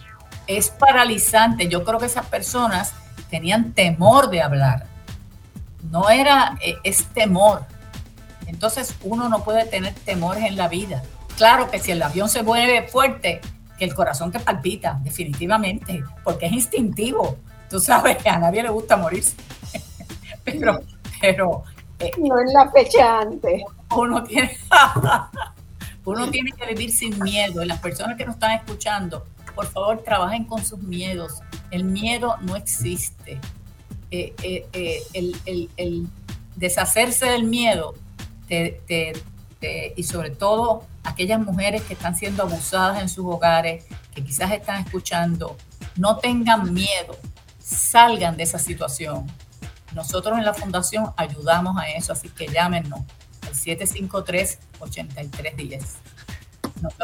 Es 0.48 0.69
paralizante. 0.69 1.68
Yo 1.68 1.84
creo 1.84 1.99
que 1.99 2.06
esas 2.06 2.27
personas 2.27 2.94
tenían 3.30 3.73
temor 3.73 4.30
de 4.30 4.41
hablar. 4.41 4.88
No 5.91 6.10
era, 6.10 6.57
eh, 6.61 6.77
es 6.85 7.07
temor. 7.07 7.65
Entonces 8.45 8.95
uno 9.03 9.27
no 9.27 9.44
puede 9.44 9.65
tener 9.65 9.94
temores 9.94 10.45
en 10.45 10.56
la 10.56 10.69
vida. 10.69 11.03
Claro 11.38 11.69
que 11.69 11.77
si 11.77 11.91
el 11.91 12.01
avión 12.01 12.27
se 12.27 12.41
mueve 12.41 12.88
fuerte, 12.88 13.41
que 13.77 13.85
el 13.85 13.93
corazón 13.93 14.31
te 14.31 14.39
palpita, 14.39 14.99
definitivamente, 15.03 16.03
porque 16.23 16.47
es 16.47 16.51
instintivo. 16.51 17.38
Tú 17.69 17.80
sabes 17.80 18.26
a 18.26 18.39
nadie 18.39 18.64
le 18.64 18.69
gusta 18.69 18.97
morirse. 18.97 19.35
pero, 20.43 20.80
pero. 21.22 21.64
Eh, 21.99 22.11
no 22.18 22.39
es 22.39 22.51
la 22.51 22.72
fecha 22.72 23.19
antes. 23.19 23.61
Uno 23.95 24.23
tiene, 24.23 24.57
uno 26.05 26.30
tiene 26.31 26.51
que 26.53 26.65
vivir 26.73 26.91
sin 26.91 27.19
miedo. 27.19 27.61
Y 27.61 27.68
las 27.68 27.80
personas 27.80 28.18
que 28.18 28.26
nos 28.26 28.34
están 28.35 28.53
escuchando, 28.53 29.23
por 29.53 29.68
favor, 29.68 30.01
trabajen 30.03 30.43
con 30.43 30.65
sus 30.65 30.80
miedos. 30.80 31.41
El 31.69 31.84
miedo 31.84 32.35
no 32.41 32.55
existe. 32.55 33.39
Eh, 34.09 34.34
eh, 34.41 35.03
el, 35.14 36.07
deshacerse 36.55 37.27
del 37.27 37.43
miedo 37.43 37.93
y 39.61 40.03
sobre 40.03 40.29
todo 40.29 40.84
aquellas 41.03 41.39
mujeres 41.39 41.81
que 41.84 41.93
están 41.93 42.15
siendo 42.15 42.43
abusadas 42.43 43.01
en 43.01 43.09
sus 43.09 43.25
hogares, 43.25 43.85
que 44.13 44.23
quizás 44.23 44.51
están 44.51 44.84
escuchando, 44.84 45.57
no 45.95 46.17
tengan 46.17 46.71
miedo, 46.73 47.17
salgan 47.59 48.38
de 48.38 48.43
esa 48.43 48.59
situación. 48.59 49.25
Nosotros 49.93 50.38
en 50.38 50.45
la 50.45 50.53
fundación 50.53 51.11
ayudamos 51.17 51.75
a 51.77 51.89
eso, 51.89 52.13
así 52.13 52.29
que 52.29 52.47
llámenos 52.47 53.01
al 53.41 53.53
753-8310. 53.53 55.81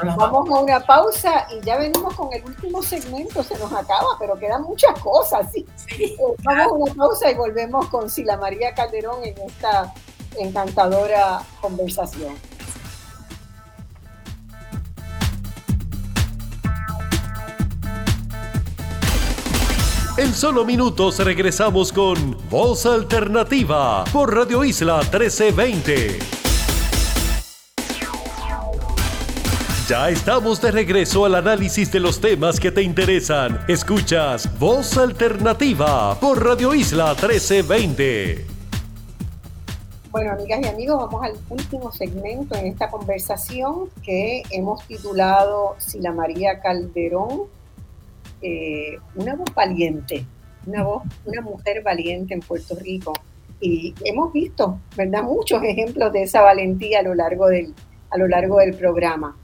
Vamos 0.04 0.50
a 0.50 0.62
una 0.62 0.86
pausa 0.86 1.48
y 1.52 1.60
ya 1.66 1.78
venimos 1.78 2.14
con 2.16 2.32
el 2.32 2.46
último 2.46 2.84
segmento, 2.84 3.42
se 3.44 3.58
nos 3.58 3.74
acaba, 3.74 4.18
pero 4.20 4.38
quedan 4.38 4.62
muchas 4.64 5.00
cosas. 5.00 5.52
¿sí? 5.52 5.66
Eh, 6.00 6.16
vamos 6.44 6.68
a 6.68 6.72
una 6.72 6.94
pausa 6.94 7.32
y 7.32 7.36
volvemos 7.36 7.88
con 7.88 8.08
Sila 8.10 8.38
María 8.38 8.76
Calderón 8.76 9.24
en 9.24 9.36
esta 9.42 9.92
encantadora 10.40 11.42
conversación. 11.62 12.36
En 20.16 20.32
solo 20.32 20.64
minutos 20.64 21.18
regresamos 21.18 21.92
con 21.92 22.38
Voz 22.48 22.86
Alternativa 22.86 24.04
por 24.14 24.36
Radio 24.36 24.64
Isla 24.64 25.00
1320. 25.00 26.20
Ya 29.90 30.10
estamos 30.10 30.62
de 30.62 30.72
regreso 30.72 31.26
al 31.26 31.36
análisis 31.36 31.92
de 31.92 32.00
los 32.00 32.22
temas 32.22 32.60
que 32.60 32.72
te 32.72 32.84
interesan. 32.84 33.60
Escuchas 33.68 34.48
Voz 34.60 34.98
Alternativa 34.98 36.18
por 36.20 36.42
Radio 36.42 36.74
Isla 36.76 37.16
1320. 37.16 38.53
Bueno, 40.14 40.34
amigas 40.34 40.60
y 40.62 40.68
amigos, 40.68 40.98
vamos 41.00 41.24
al 41.24 41.34
último 41.50 41.92
segmento 41.92 42.54
en 42.54 42.68
esta 42.68 42.92
conversación 42.92 43.90
que 44.04 44.44
hemos 44.52 44.86
titulado 44.86 45.74
Sila 45.80 46.12
María 46.12 46.60
Calderón 46.60 47.46
eh, 48.40 49.00
una 49.16 49.36
voz 49.36 49.52
valiente, 49.56 50.24
una 50.68 50.84
voz, 50.84 51.02
una 51.26 51.42
mujer 51.42 51.82
valiente 51.82 52.36
en 52.36 52.42
Puerto 52.42 52.76
Rico. 52.76 53.14
Y 53.60 53.96
hemos 54.06 54.32
visto, 54.32 54.78
¿verdad?, 54.96 55.24
muchos 55.24 55.64
ejemplos 55.64 56.14
de 56.14 56.22
esa 56.22 56.44
valentía 56.44 57.00
a 57.00 57.02
lo 57.02 57.16
largo 57.16 57.48
del, 57.48 57.74
a 58.12 58.18
lo 58.20 58.28
largo 58.28 58.60
del 58.60 58.76
programa. 58.76 59.36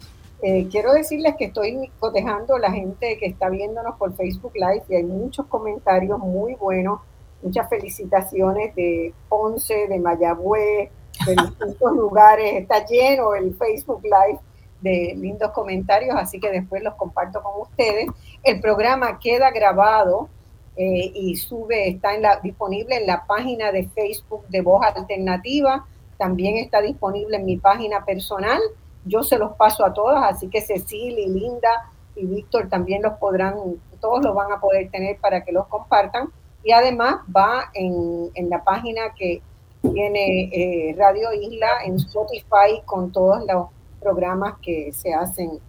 Eh, 0.44 0.68
quiero 0.70 0.94
decirles 0.94 1.34
que 1.36 1.46
estoy 1.46 1.90
cotejando 2.00 2.60
la 2.60 2.72
gente 2.72 3.18
que 3.18 3.26
está 3.26 3.50
viéndonos 3.50 3.98
por 3.98 4.16
Facebook 4.16 4.54
Live 4.54 4.84
y 4.88 4.98
hay 4.98 5.04
muchos 5.04 5.48
comentarios 5.48 6.20
muy 6.20 6.54
buenos, 6.54 7.00
muchas 7.42 7.70
felicitaciones 7.70 8.76
de 8.76 9.14
Ponce, 9.28 9.88
de 9.88 10.00
Mayagüez, 10.00 10.90
de 11.26 11.36
distintos 11.36 11.92
lugares. 11.96 12.56
Está 12.56 12.86
lleno 12.86 13.36
el 13.36 13.56
Facebook 13.56 14.02
Live 14.04 14.40
de 14.82 15.14
lindos 15.18 15.52
comentarios, 15.52 16.16
así 16.18 16.40
que 16.40 16.52
después 16.52 16.82
los 16.84 16.96
comparto 16.96 17.42
con 17.42 17.62
ustedes. 17.62 18.08
El 18.44 18.62
programa 18.62 19.20
queda 19.20 19.52
grabado 19.52 20.30
eh, 20.76 21.12
y 21.14 21.36
sube, 21.36 21.90
está 21.90 22.16
en 22.16 22.22
la, 22.22 22.38
disponible 22.38 22.96
en 22.96 23.08
la 23.08 23.26
página 23.26 23.72
de 23.72 23.88
Facebook 23.90 24.48
de 24.48 24.62
Voz 24.62 24.86
Alternativa, 24.86 25.86
también 26.18 26.58
está 26.58 26.82
disponible 26.82 27.38
en 27.38 27.46
mi 27.46 27.58
página 27.58 28.06
personal. 28.06 28.60
Yo 29.06 29.24
se 29.24 29.38
los 29.38 29.54
paso 29.54 29.86
a 29.86 29.94
todas, 29.94 30.36
así 30.36 30.50
que 30.50 30.62
Cecilia 30.62 31.26
y 31.26 31.30
Linda 31.30 31.92
y 32.16 32.26
Víctor 32.26 32.70
también 32.70 33.02
los 33.02 33.14
podrán, 33.14 33.56
todos 34.00 34.24
los 34.24 34.36
van 34.36 34.52
a 34.52 34.60
poder 34.60 34.90
tener 34.92 35.18
para 35.18 35.44
que 35.44 35.52
los 35.52 35.68
compartan. 35.68 36.30
Y 36.64 36.72
además 36.72 37.22
va 37.36 37.70
en, 37.74 38.32
en 38.34 38.50
la 38.50 38.64
página 38.64 39.14
que 39.18 39.42
tiene 39.82 40.50
eh, 40.52 40.96
Radio 40.98 41.32
Isla 41.34 41.84
en 41.86 41.96
Spotify 41.96 42.82
con 42.86 43.12
todos 43.12 43.46
los 43.46 43.68
programas 44.02 44.56
que 44.62 44.92
se 44.94 45.14
hacen, 45.14 45.60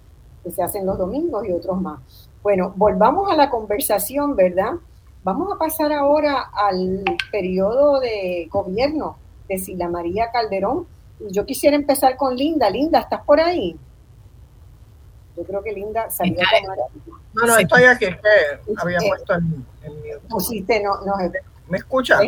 que 0.42 0.50
se 0.50 0.62
hacen 0.62 0.86
los 0.86 0.98
domingos 0.98 1.46
y 1.46 1.52
otros 1.52 1.80
más. 1.80 2.00
Bueno, 2.42 2.72
volvamos 2.76 3.30
a 3.30 3.36
la 3.36 3.50
conversación, 3.50 4.34
¿verdad? 4.34 4.72
Vamos 5.22 5.52
a 5.52 5.58
pasar 5.58 5.92
ahora 5.92 6.50
al 6.54 7.04
periodo 7.30 8.00
de 8.00 8.48
gobierno 8.50 9.18
de 9.48 9.58
Sila 9.58 9.88
María 9.88 10.30
Calderón. 10.32 10.86
Yo 11.30 11.44
quisiera 11.44 11.76
empezar 11.76 12.16
con 12.16 12.34
Linda. 12.34 12.70
Linda, 12.70 13.00
¿estás 13.00 13.22
por 13.24 13.40
ahí? 13.40 13.76
Yo 15.36 15.44
creo 15.44 15.62
que 15.62 15.72
Linda 15.72 16.10
salió 16.10 16.38
a 16.40 16.76
No, 17.34 17.46
no, 17.46 17.58
estoy 17.58 17.84
aquí, 17.84 18.06
que 18.06 18.74
había 18.78 18.98
eh, 18.98 19.08
puesto 19.08 19.34
el, 19.34 19.44
no, 19.88 21.00
no, 21.04 21.30
¿Me 21.68 21.78
escuchas? 21.78 22.20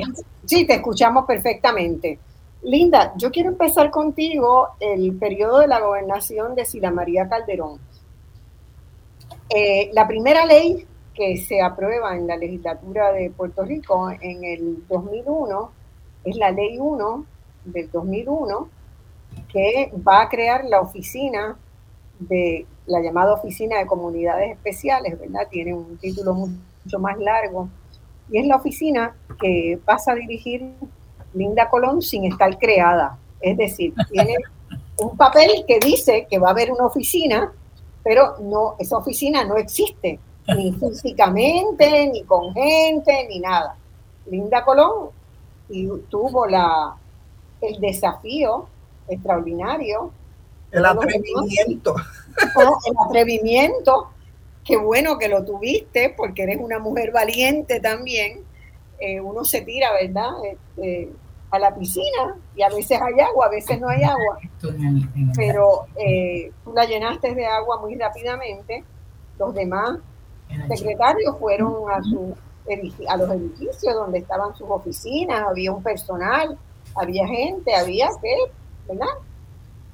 Sí, 0.45 0.67
te 0.67 0.75
escuchamos 0.75 1.25
perfectamente. 1.27 2.19
Linda, 2.63 3.13
yo 3.17 3.31
quiero 3.31 3.51
empezar 3.51 3.91
contigo 3.91 4.69
el 4.79 5.17
periodo 5.17 5.59
de 5.59 5.67
la 5.67 5.81
gobernación 5.81 6.55
de 6.55 6.65
Sila 6.65 6.91
María 6.93 7.29
Calderón. 7.29 7.81
Eh, 9.49 9.91
la 9.93 10.07
primera 10.07 10.47
ley 10.47 10.87
que 11.13 11.37
se 11.37 11.61
aprueba 11.61 12.17
en 12.17 12.27
la 12.27 12.37
legislatura 12.37 13.13
de 13.13 13.31
Puerto 13.31 13.65
Rico 13.65 14.11
en 14.11 14.45
el 14.45 14.87
2001 14.87 15.73
es 16.25 16.37
la 16.37 16.51
ley 16.51 16.79
1 16.79 17.27
del 17.65 17.91
2001 17.91 18.69
que 19.49 19.93
va 20.07 20.23
a 20.23 20.29
crear 20.29 20.65
la 20.65 20.81
oficina 20.81 21.59
de 22.19 22.67
la 22.87 23.01
llamada 23.01 23.35
Oficina 23.35 23.79
de 23.79 23.87
Comunidades 23.87 24.53
Especiales, 24.53 25.19
¿verdad? 25.19 25.49
Tiene 25.51 25.75
un 25.75 25.97
título 25.99 26.49
mucho 26.85 26.99
más 26.99 27.19
largo 27.19 27.69
y 28.31 28.39
es 28.39 28.47
la 28.47 28.57
oficina 28.57 29.15
que 29.41 29.79
pasa 29.85 30.13
a 30.13 30.15
dirigir 30.15 30.73
Linda 31.35 31.69
Colón 31.69 32.03
sin 32.03 32.25
estar 32.25 32.59
creada. 32.59 33.19
Es 33.41 33.57
decir, 33.57 33.95
tiene 34.11 34.37
un 34.99 35.17
papel 35.17 35.65
que 35.67 35.79
dice 35.79 36.27
que 36.31 36.39
va 36.39 36.49
a 36.49 36.53
haber 36.53 36.73
una 36.73 36.87
oficina, 36.87 37.53
pero 38.03 38.37
no, 38.41 38.77
esa 38.79 38.97
oficina 38.97 39.45
no 39.45 39.57
existe, 39.57 40.19
ni 40.49 40.73
físicamente, 40.81 42.09
ni 42.09 42.23
con 42.25 42.55
gente, 42.55 43.27
ni 43.29 43.39
nada. 43.41 43.77
Linda 44.27 44.65
Colón 44.65 45.11
tuvo 46.09 46.47
la, 46.47 46.97
el 47.61 47.81
desafío 47.81 48.67
extraordinario. 49.09 50.11
El 50.71 50.87
atrevimiento. 50.87 51.95
El 52.57 52.97
atrevimiento. 53.07 54.12
Qué 54.65 54.77
bueno 54.77 55.19
que 55.19 55.29
lo 55.29 55.45
tuviste, 55.45 56.15
porque 56.17 56.45
eres 56.45 56.59
una 56.61 56.79
mujer 56.79 57.11
valiente 57.13 57.81
también. 57.81 58.45
Eh, 58.99 59.21
uno 59.21 59.45
se 59.45 59.63
tira, 59.63 59.93
¿verdad? 59.93 60.31
Este, 60.45 61.11
a 61.53 61.59
la 61.59 61.75
piscina 61.75 62.37
y 62.57 62.63
a 62.63 62.69
veces 62.71 62.99
hay 63.01 63.21
agua, 63.21 63.47
a 63.47 63.51
veces 63.51 63.79
no 63.79 63.89
hay 63.89 64.03
agua. 64.03 64.39
Pero 65.37 65.87
eh, 65.97 66.51
tú 66.65 66.73
la 66.73 66.87
llenaste 66.87 67.35
de 67.35 67.47
agua 67.47 67.79
muy 67.81 67.95
rápidamente. 67.97 68.85
Los 69.39 69.55
demás 69.55 69.99
secretarios 70.69 71.37
fueron 71.39 71.91
a, 71.91 72.03
su, 72.03 72.35
a 73.09 73.17
los 73.17 73.31
edificios 73.31 73.95
donde 73.95 74.19
estaban 74.19 74.55
sus 74.55 74.69
oficinas, 74.71 75.43
había 75.47 75.73
un 75.73 75.83
personal, 75.83 76.59
había 76.95 77.27
gente, 77.27 77.75
había 77.75 78.09
que, 78.21 78.35
¿verdad? 78.89 79.13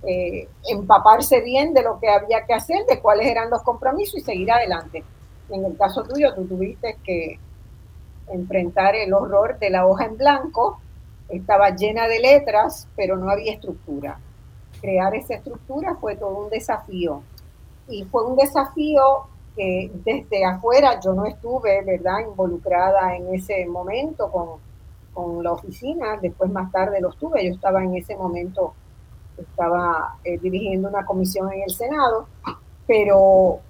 Eh, 0.07 0.49
empaparse 0.69 1.41
bien 1.41 1.75
de 1.75 1.83
lo 1.83 1.99
que 1.99 2.09
había 2.09 2.45
que 2.47 2.55
hacer, 2.55 2.87
de 2.87 3.01
cuáles 3.01 3.27
eran 3.27 3.51
los 3.51 3.63
compromisos 3.63 4.21
y 4.21 4.21
seguir 4.21 4.51
adelante. 4.51 5.05
En 5.51 5.65
el 5.65 5.77
caso 5.77 6.05
tuyo, 6.05 6.35
tú 6.35 6.47
tuviste 6.47 6.99
que 7.03 7.39
enfrentar 8.29 8.95
el 8.95 9.13
horror 9.13 9.59
de 9.59 9.71
la 9.71 9.87
hoja 9.87 10.05
en 10.05 10.17
blanco, 10.17 10.81
estaba 11.29 11.71
llena 11.71 12.07
de 12.07 12.21
letras, 12.21 12.89
pero 12.97 13.17
no 13.17 13.31
había 13.31 13.53
estructura. 13.53 14.19
Crear 14.81 15.15
esa 15.15 15.35
estructura 15.35 15.97
fue 15.97 16.17
todo 16.17 16.45
un 16.45 16.51
desafío. 16.51 17.23
Y 17.89 18.05
fue 18.05 18.25
un 18.25 18.37
desafío 18.37 19.27
que 19.57 19.91
desde 20.05 20.45
afuera 20.45 21.01
yo 21.01 21.15
no 21.15 21.27
estuve, 21.27 21.83
¿verdad?, 21.83 22.21
involucrada 22.21 23.17
en 23.17 23.35
ese 23.35 23.67
momento 23.67 24.31
con, 24.31 24.61
con 25.13 25.43
la 25.43 25.53
oficina, 25.53 26.17
después 26.23 26.51
más 26.51 26.71
tarde 26.71 27.01
lo 27.01 27.11
estuve, 27.11 27.45
yo 27.45 27.53
estaba 27.53 27.83
en 27.83 27.97
ese 27.97 28.17
momento, 28.17 28.75
estaba 29.39 30.17
eh, 30.25 30.39
dirigiendo 30.39 30.89
una 30.89 31.05
comisión 31.05 31.53
en 31.53 31.63
el 31.63 31.71
Senado, 31.71 32.27
pero 32.87 33.61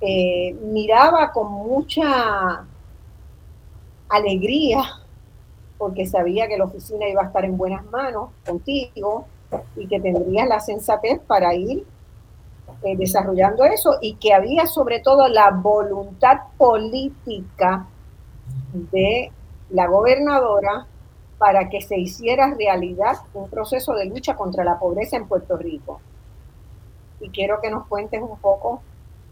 eh, 0.00 0.54
miraba 0.62 1.32
con 1.32 1.52
mucha 1.52 2.64
alegría, 4.08 4.82
porque 5.78 6.06
sabía 6.06 6.48
que 6.48 6.58
la 6.58 6.64
oficina 6.64 7.08
iba 7.08 7.22
a 7.22 7.26
estar 7.26 7.44
en 7.44 7.56
buenas 7.56 7.84
manos 7.86 8.30
contigo 8.46 9.26
y 9.76 9.86
que 9.86 10.00
tendrías 10.00 10.48
la 10.48 10.60
sensatez 10.60 11.20
para 11.20 11.54
ir 11.54 11.84
eh, 12.82 12.96
desarrollando 12.96 13.64
eso 13.64 13.98
y 14.00 14.14
que 14.14 14.34
había 14.34 14.66
sobre 14.66 15.00
todo 15.00 15.28
la 15.28 15.50
voluntad 15.50 16.38
política 16.58 17.86
de 18.92 19.30
la 19.70 19.86
gobernadora 19.86 20.86
para 21.38 21.68
que 21.68 21.82
se 21.82 21.98
hiciera 21.98 22.54
realidad 22.54 23.16
un 23.34 23.48
proceso 23.50 23.94
de 23.94 24.06
lucha 24.06 24.34
contra 24.34 24.64
la 24.64 24.78
pobreza 24.78 25.16
en 25.16 25.26
Puerto 25.26 25.56
Rico. 25.56 26.00
Y 27.20 27.30
quiero 27.30 27.60
que 27.60 27.70
nos 27.70 27.86
cuentes 27.86 28.22
un 28.22 28.38
poco 28.38 28.82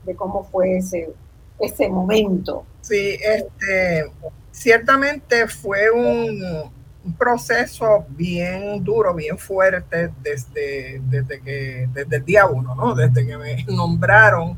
de 0.05 0.15
cómo 0.15 0.45
fue 0.45 0.79
ese, 0.79 1.15
ese 1.59 1.89
momento. 1.89 2.65
Sí, 2.81 3.19
este, 3.23 4.11
ciertamente 4.51 5.49
fue 5.49 5.91
un, 5.91 6.73
proceso 7.19 8.07
bien 8.09 8.83
duro, 8.83 9.13
bien 9.13 9.37
fuerte 9.37 10.11
desde, 10.23 11.03
desde, 11.05 11.39
que, 11.43 11.87
desde 11.93 12.17
el 12.17 12.25
día 12.25 12.47
uno, 12.47 12.75
¿no? 12.75 12.95
desde 12.95 13.27
que 13.27 13.37
me 13.37 13.63
nombraron. 13.69 14.57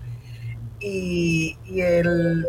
Y, 0.78 1.58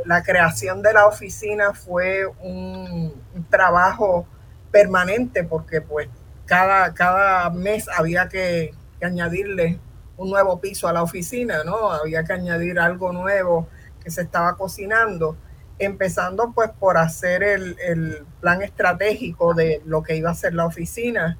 la 0.05 0.21
creación 0.21 0.81
de 0.83 0.93
la 0.93 1.07
oficina 1.07 1.73
fue 1.73 2.27
un, 2.41 3.13
trabajo 3.49 4.27
permanente 4.71 5.43
porque 5.43 5.81
pues 5.81 6.09
cada, 6.45 6.93
cada 6.93 7.49
mes 7.49 7.87
había 7.95 8.29
que, 8.29 8.73
añadirle 9.01 9.79
un 10.17 10.31
nuevo 10.31 10.59
piso 10.59 10.87
a 10.87 10.93
la 10.93 11.03
oficina, 11.03 11.63
¿no? 11.63 11.91
Había 11.91 12.23
que 12.23 12.33
añadir 12.33 12.79
algo 12.79 13.13
nuevo 13.13 13.67
que 14.03 14.09
se 14.09 14.23
estaba 14.23 14.57
cocinando 14.57 15.37
empezando 15.79 16.53
pues 16.53 16.71
por 16.71 16.97
hacer 16.97 17.43
el, 17.43 18.25
plan 18.41 18.61
estratégico 18.61 19.53
de 19.53 19.81
lo 19.85 20.03
que 20.03 20.15
iba 20.15 20.31
a 20.31 20.35
ser 20.35 20.53
la 20.53 20.65
oficina 20.65 21.37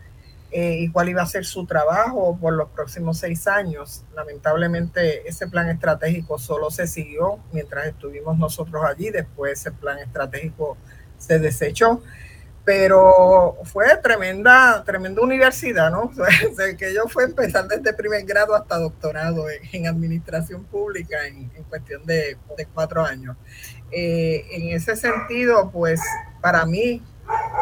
eh, 0.51 0.77
y 0.79 0.89
cuál 0.89 1.09
iba 1.09 1.21
a 1.21 1.25
ser 1.25 1.45
su 1.45 1.65
trabajo 1.65 2.37
por 2.39 2.53
los 2.53 2.69
próximos 2.69 3.17
seis 3.17 3.47
años. 3.47 4.03
Lamentablemente 4.15 5.27
ese 5.27 5.47
plan 5.47 5.69
estratégico 5.69 6.37
solo 6.37 6.69
se 6.69 6.87
siguió 6.87 7.39
mientras 7.51 7.87
estuvimos 7.87 8.37
nosotros 8.37 8.83
allí, 8.85 9.09
después 9.09 9.53
ese 9.59 9.71
plan 9.71 9.99
estratégico 9.99 10.77
se 11.17 11.39
desechó. 11.39 12.01
Pero 12.67 13.55
fue 13.63 13.85
tremenda, 14.03 14.83
tremenda 14.83 15.21
universidad, 15.21 15.89
¿no? 15.89 16.11
que 16.77 16.93
yo 16.93 17.07
fue 17.07 17.23
empezar 17.23 17.65
desde 17.65 17.93
primer 17.93 18.25
grado 18.25 18.53
hasta 18.53 18.77
doctorado 18.77 19.45
en, 19.71 19.87
administración 19.87 20.65
pública 20.65 21.25
en, 21.27 21.47
cuestión 21.69 22.05
de, 22.05 22.35
de 22.57 22.65
cuatro 22.65 23.05
años. 23.05 23.37
Eh, 23.89 24.45
en 24.51 24.75
ese 24.75 24.97
sentido, 24.97 25.71
pues 25.71 26.01
para 26.41 26.65
mí 26.65 27.01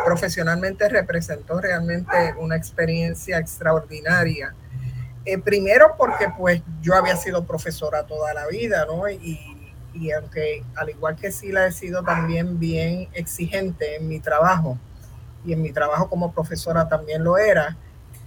profesionalmente 0.03 0.89
representó 0.89 1.61
realmente 1.61 2.33
una 2.39 2.55
experiencia 2.55 3.37
extraordinaria. 3.37 4.55
Eh, 5.23 5.37
primero 5.37 5.93
porque 5.99 6.29
pues 6.35 6.63
yo 6.81 6.95
había 6.95 7.15
sido 7.15 7.45
profesora 7.45 8.07
toda 8.07 8.33
la 8.33 8.47
vida, 8.47 8.87
¿no? 8.87 9.07
Y, 9.07 9.51
aunque 10.17 10.63
al 10.75 10.89
igual 10.89 11.15
que 11.15 11.31
sí 11.31 11.51
la 11.51 11.67
he 11.67 11.71
sido 11.71 12.03
también 12.03 12.59
bien 12.59 13.07
exigente 13.13 13.97
en 13.97 14.07
mi 14.09 14.19
trabajo 14.19 14.79
y 15.45 15.53
en 15.53 15.61
mi 15.61 15.71
trabajo 15.71 16.09
como 16.09 16.31
profesora 16.31 16.87
también 16.87 17.23
lo 17.23 17.37
era, 17.37 17.77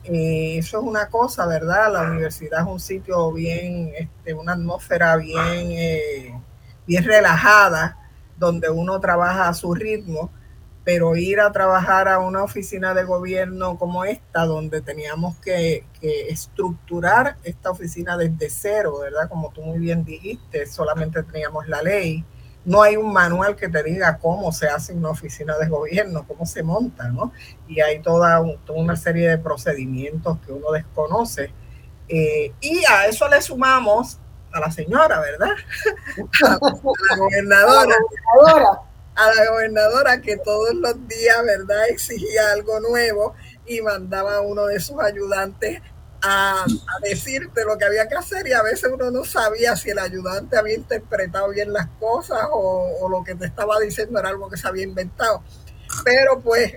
eh, 0.04 0.56
eso 0.58 0.78
es 0.78 0.84
una 0.84 1.08
cosa, 1.08 1.46
¿verdad? 1.46 1.92
La 1.92 2.02
universidad 2.02 2.60
es 2.60 2.66
un 2.66 2.80
sitio 2.80 3.32
bien, 3.32 3.92
este, 3.96 4.34
una 4.34 4.52
atmósfera 4.52 5.16
bien 5.16 6.42
bien 6.88 7.04
relajada, 7.04 7.98
donde 8.38 8.70
uno 8.70 8.98
trabaja 8.98 9.48
a 9.48 9.54
su 9.54 9.74
ritmo, 9.74 10.30
pero 10.84 11.14
ir 11.16 11.38
a 11.38 11.52
trabajar 11.52 12.08
a 12.08 12.18
una 12.18 12.42
oficina 12.42 12.94
de 12.94 13.04
gobierno 13.04 13.76
como 13.76 14.04
esta, 14.04 14.46
donde 14.46 14.80
teníamos 14.80 15.36
que, 15.36 15.84
estructurar 16.00 17.36
esta 17.42 17.70
oficina 17.70 18.16
desde 18.16 18.48
cero, 18.48 19.00
¿verdad? 19.00 19.28
Como 19.28 19.50
tú 19.50 19.60
muy 19.60 19.78
bien 19.78 20.04
dijiste, 20.04 20.64
solamente 20.66 21.22
teníamos 21.24 21.68
la 21.68 21.82
ley. 21.82 22.24
No 22.68 22.82
hay 22.82 22.96
un 22.96 23.10
manual 23.14 23.56
que 23.56 23.66
te 23.70 23.82
diga 23.82 24.18
cómo 24.18 24.52
se 24.52 24.68
hace 24.68 24.92
una 24.92 25.08
oficina 25.08 25.56
de 25.56 25.68
gobierno, 25.68 26.26
cómo 26.28 26.44
se 26.44 26.62
monta, 26.62 27.08
¿no? 27.08 27.32
Y 27.66 27.80
hay 27.80 28.02
toda, 28.02 28.42
una 28.68 28.94
serie 28.94 29.30
de 29.30 29.38
procedimientos 29.38 30.36
que 30.44 30.52
uno 30.52 30.70
desconoce. 30.72 31.50
Eh, 32.10 32.52
y 32.60 32.84
a 32.84 33.06
eso 33.06 33.26
le 33.26 33.40
sumamos 33.40 34.18
a 34.52 34.60
la 34.60 34.70
señora, 34.70 35.18
¿verdad? 35.18 35.48
A 36.44 36.50
la 36.50 37.16
gobernadora. 37.16 37.96
A 39.14 39.34
la 39.34 39.50
gobernadora 39.50 40.20
que 40.20 40.36
todos 40.36 40.74
los 40.74 41.08
días, 41.08 41.42
¿verdad? 41.46 41.88
Exigía 41.88 42.52
algo 42.52 42.80
nuevo 42.80 43.34
y 43.64 43.80
mandaba 43.80 44.36
a 44.36 44.40
uno 44.42 44.66
de 44.66 44.78
sus 44.78 45.00
ayudantes 45.00 45.80
a, 46.22 46.64
decirte 47.02 47.64
lo 47.64 47.78
que 47.78 47.84
había 47.84 48.08
que 48.08 48.16
hacer 48.16 48.46
y 48.46 48.52
a 48.52 48.62
veces 48.62 48.90
uno 48.92 49.10
no 49.10 49.24
sabía 49.24 49.76
si 49.76 49.90
el 49.90 49.98
ayudante 49.98 50.56
había 50.56 50.74
interpretado 50.74 51.50
bien 51.50 51.72
las 51.72 51.88
cosas 52.00 52.40
o, 52.50 52.96
o 53.00 53.08
lo 53.08 53.22
que 53.22 53.34
te 53.34 53.46
estaba 53.46 53.78
diciendo 53.78 54.18
era 54.18 54.28
algo 54.28 54.48
que 54.48 54.56
se 54.56 54.68
había 54.68 54.84
inventado. 54.84 55.42
Pero 56.04 56.40
pues 56.40 56.74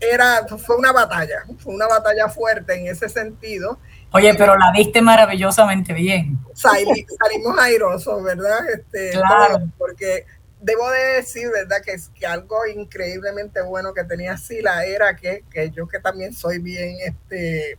era, 0.00 0.46
fue 0.46 0.76
una 0.76 0.92
batalla, 0.92 1.44
fue 1.58 1.74
una 1.74 1.88
batalla 1.88 2.28
fuerte 2.28 2.74
en 2.74 2.86
ese 2.86 3.08
sentido 3.08 3.78
Oye, 4.12 4.34
pero 4.34 4.56
la 4.56 4.72
viste 4.72 5.02
maravillosamente 5.02 5.92
bien. 5.92 6.38
salimos 6.54 7.58
airosos, 7.58 8.22
¿verdad? 8.22 8.58
Este, 8.70 9.10
claro. 9.10 9.70
Porque 9.76 10.24
debo 10.60 10.90
de 10.90 11.16
decir, 11.16 11.50
¿verdad? 11.50 11.82
Que, 11.84 11.96
que 12.14 12.26
algo 12.26 12.66
increíblemente 12.66 13.60
bueno 13.60 13.92
que 13.92 14.04
tenía 14.04 14.38
Sila 14.38 14.84
era 14.84 15.14
que, 15.14 15.44
que 15.50 15.70
yo 15.70 15.86
que 15.86 16.00
también 16.00 16.32
soy 16.32 16.58
bien, 16.58 16.96
este, 17.04 17.76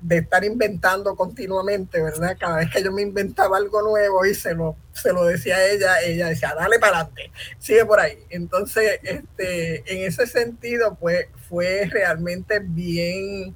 de 0.00 0.18
estar 0.18 0.44
inventando 0.44 1.16
continuamente, 1.16 2.00
¿verdad? 2.02 2.36
Cada 2.38 2.58
vez 2.58 2.70
que 2.70 2.82
yo 2.82 2.92
me 2.92 3.02
inventaba 3.02 3.56
algo 3.56 3.82
nuevo 3.82 4.24
y 4.24 4.34
se 4.34 4.54
lo, 4.54 4.76
se 4.92 5.12
lo 5.12 5.24
decía 5.24 5.56
a 5.56 5.66
ella, 5.66 6.00
ella 6.02 6.28
decía, 6.28 6.54
dale 6.54 6.78
para 6.78 7.00
adelante, 7.00 7.30
sigue 7.58 7.84
por 7.84 8.00
ahí. 8.00 8.18
Entonces, 8.30 9.00
este, 9.02 9.92
en 9.92 10.06
ese 10.06 10.26
sentido, 10.26 10.96
pues 11.00 11.26
fue 11.48 11.88
realmente 11.90 12.60
bien 12.60 13.54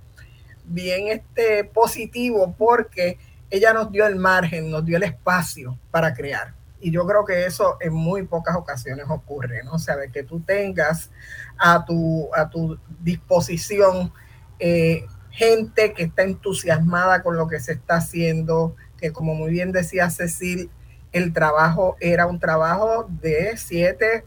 bien 0.64 1.08
este, 1.08 1.64
positivo 1.64 2.54
porque 2.56 3.18
ella 3.50 3.72
nos 3.72 3.92
dio 3.92 4.06
el 4.06 4.16
margen, 4.16 4.70
nos 4.70 4.84
dio 4.84 4.96
el 4.96 5.02
espacio 5.02 5.78
para 5.90 6.14
crear. 6.14 6.54
Y 6.80 6.90
yo 6.90 7.06
creo 7.06 7.24
que 7.24 7.46
eso 7.46 7.76
en 7.80 7.92
muy 7.92 8.24
pocas 8.24 8.56
ocasiones 8.56 9.06
ocurre, 9.08 9.62
¿no? 9.62 9.74
O 9.74 9.78
sea, 9.78 9.96
que 10.12 10.24
tú 10.24 10.40
tengas 10.40 11.10
a 11.58 11.84
tu, 11.84 12.28
a 12.34 12.48
tu 12.48 12.78
disposición 13.00 14.12
eh, 14.58 15.06
gente 15.32 15.94
que 15.94 16.04
está 16.04 16.22
entusiasmada 16.22 17.22
con 17.22 17.36
lo 17.36 17.48
que 17.48 17.58
se 17.58 17.72
está 17.72 17.96
haciendo, 17.96 18.76
que 18.98 19.12
como 19.12 19.34
muy 19.34 19.50
bien 19.50 19.72
decía 19.72 20.10
Cecil, 20.10 20.70
el 21.12 21.32
trabajo 21.32 21.96
era 22.00 22.26
un 22.26 22.38
trabajo 22.38 23.08
de 23.20 23.56
siete 23.56 24.24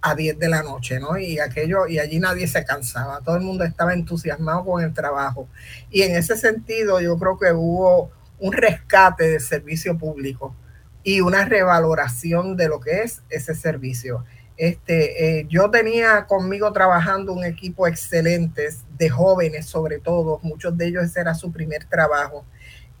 a 0.00 0.14
10 0.14 0.38
de 0.38 0.48
la 0.48 0.62
noche, 0.62 1.00
¿no? 1.00 1.16
Y 1.18 1.38
aquello, 1.38 1.86
y 1.86 1.98
allí 1.98 2.18
nadie 2.18 2.46
se 2.46 2.64
cansaba, 2.64 3.20
todo 3.20 3.36
el 3.36 3.42
mundo 3.42 3.64
estaba 3.64 3.94
entusiasmado 3.94 4.64
con 4.64 4.82
el 4.82 4.92
trabajo. 4.92 5.48
Y 5.90 6.02
en 6.02 6.14
ese 6.14 6.36
sentido, 6.36 7.00
yo 7.00 7.18
creo 7.18 7.38
que 7.38 7.52
hubo 7.52 8.10
un 8.38 8.52
rescate 8.52 9.30
del 9.30 9.40
servicio 9.40 9.96
público 9.96 10.54
y 11.02 11.22
una 11.22 11.46
revaloración 11.46 12.56
de 12.56 12.68
lo 12.68 12.80
que 12.80 13.02
es 13.02 13.22
ese 13.30 13.54
servicio. 13.54 14.24
Este, 14.56 15.40
eh, 15.40 15.46
yo 15.48 15.70
tenía 15.70 16.26
conmigo 16.26 16.72
trabajando 16.72 17.32
un 17.32 17.44
equipo 17.44 17.88
excelente 17.88 18.68
de 18.96 19.10
jóvenes, 19.10 19.66
sobre 19.66 19.98
todo, 19.98 20.38
muchos 20.42 20.76
de 20.78 20.86
ellos 20.86 21.04
ese 21.04 21.20
era 21.20 21.34
su 21.34 21.50
primer 21.50 21.84
trabajo 21.86 22.44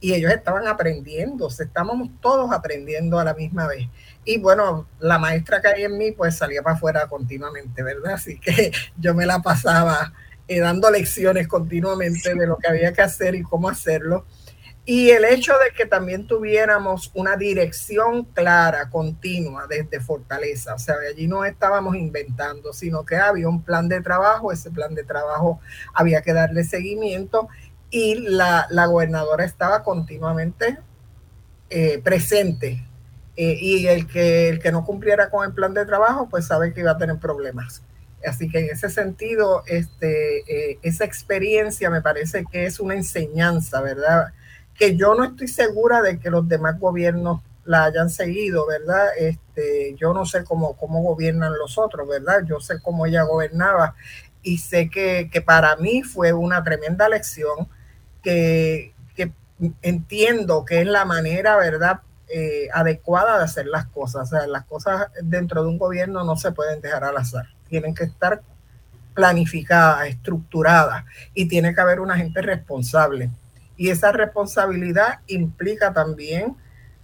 y 0.04 0.12
ellos 0.12 0.32
estaban 0.32 0.66
aprendiendo, 0.66 1.48
estábamos 1.48 2.10
todos 2.20 2.52
aprendiendo 2.52 3.18
a 3.18 3.24
la 3.24 3.32
misma 3.32 3.66
vez. 3.66 3.88
Y 4.24 4.38
bueno, 4.38 4.86
la 4.98 5.18
maestra 5.18 5.62
que 5.62 5.68
hay 5.68 5.84
en 5.84 5.96
mí 5.96 6.12
pues 6.12 6.36
salía 6.36 6.62
para 6.62 6.76
afuera 6.76 7.06
continuamente, 7.06 7.82
¿verdad? 7.82 8.12
Así 8.12 8.38
que 8.38 8.70
yo 8.98 9.14
me 9.14 9.24
la 9.24 9.40
pasaba 9.40 10.12
eh, 10.46 10.60
dando 10.60 10.90
lecciones 10.90 11.48
continuamente 11.48 12.34
de 12.34 12.46
lo 12.46 12.58
que 12.58 12.68
había 12.68 12.92
que 12.92 13.00
hacer 13.00 13.34
y 13.34 13.42
cómo 13.42 13.68
hacerlo. 13.68 14.26
Y 14.86 15.10
el 15.10 15.24
hecho 15.24 15.54
de 15.54 15.74
que 15.74 15.86
también 15.86 16.26
tuviéramos 16.26 17.10
una 17.14 17.36
dirección 17.36 18.24
clara, 18.24 18.90
continua, 18.90 19.66
desde 19.66 19.98
Fortaleza. 19.98 20.74
O 20.74 20.78
sea, 20.78 20.96
allí 21.10 21.26
no 21.26 21.44
estábamos 21.44 21.96
inventando, 21.96 22.72
sino 22.74 23.04
que 23.04 23.16
había 23.16 23.48
un 23.48 23.62
plan 23.62 23.88
de 23.88 24.02
trabajo, 24.02 24.52
ese 24.52 24.70
plan 24.70 24.94
de 24.94 25.04
trabajo 25.04 25.58
había 25.94 26.20
que 26.20 26.34
darle 26.34 26.64
seguimiento 26.64 27.48
y 27.90 28.16
la, 28.16 28.66
gobernadora 28.86 29.44
estaba 29.44 29.82
continuamente 29.82 30.78
eh, 31.70 32.00
presente. 32.04 32.86
Eh, 33.36 33.56
y 33.60 33.86
el 33.86 34.06
que, 34.06 34.48
el 34.48 34.60
que 34.60 34.70
no 34.70 34.84
cumpliera 34.84 35.30
con 35.30 35.46
el 35.46 35.54
plan 35.54 35.72
de 35.72 35.86
trabajo, 35.86 36.28
pues 36.28 36.46
sabe 36.46 36.74
que 36.74 36.80
iba 36.80 36.90
a 36.90 36.98
tener 36.98 37.18
problemas. 37.18 37.82
Así 38.26 38.48
que 38.48 38.60
en 38.60 38.70
ese 38.70 38.90
sentido, 38.90 39.62
este, 39.66 40.72
eh, 40.72 40.78
esa 40.82 41.04
experiencia 41.04 41.88
me 41.90 42.02
parece 42.02 42.44
que 42.50 42.66
es 42.66 42.80
una 42.80 42.94
enseñanza, 42.94 43.80
¿verdad? 43.80 44.32
Que 44.74 44.96
yo 44.96 45.14
no 45.14 45.24
estoy 45.24 45.48
segura 45.48 46.02
de 46.02 46.18
que 46.18 46.30
los 46.30 46.48
demás 46.48 46.78
gobiernos 46.78 47.40
la 47.64 47.84
hayan 47.84 48.10
seguido, 48.10 48.66
¿verdad? 48.66 49.06
Este, 49.18 49.94
yo 49.96 50.12
no 50.12 50.26
sé 50.26 50.44
cómo, 50.44 50.76
cómo 50.76 51.02
gobiernan 51.02 51.56
los 51.58 51.78
otros, 51.78 52.06
¿verdad? 52.06 52.42
Yo 52.46 52.60
sé 52.60 52.80
cómo 52.82 53.06
ella 53.06 53.22
gobernaba 53.22 53.94
y 54.42 54.58
sé 54.58 54.90
que, 54.90 55.30
que 55.32 55.40
para 55.40 55.76
mí 55.76 56.02
fue 56.02 56.32
una 56.32 56.62
tremenda 56.62 57.08
lección 57.08 57.68
que, 58.22 58.92
que 59.16 59.32
entiendo 59.80 60.64
que 60.64 60.82
es 60.82 60.86
la 60.86 61.04
manera, 61.04 61.56
¿verdad? 61.56 62.00
Eh, 62.28 62.68
adecuada 62.72 63.38
de 63.38 63.44
hacer 63.44 63.66
las 63.66 63.86
cosas. 63.86 64.32
O 64.32 64.36
sea, 64.36 64.46
las 64.46 64.64
cosas 64.64 65.08
dentro 65.22 65.62
de 65.62 65.68
un 65.68 65.78
gobierno 65.78 66.24
no 66.24 66.36
se 66.36 66.52
pueden 66.52 66.80
dejar 66.80 67.04
al 67.04 67.16
azar 67.16 67.46
tienen 67.74 67.94
que 67.94 68.04
estar 68.04 68.40
planificadas, 69.14 70.06
estructuradas 70.06 71.04
y 71.34 71.48
tiene 71.48 71.74
que 71.74 71.80
haber 71.80 71.98
una 71.98 72.16
gente 72.16 72.40
responsable. 72.40 73.30
Y 73.76 73.90
esa 73.90 74.12
responsabilidad 74.12 75.20
implica 75.26 75.92
también 75.92 76.56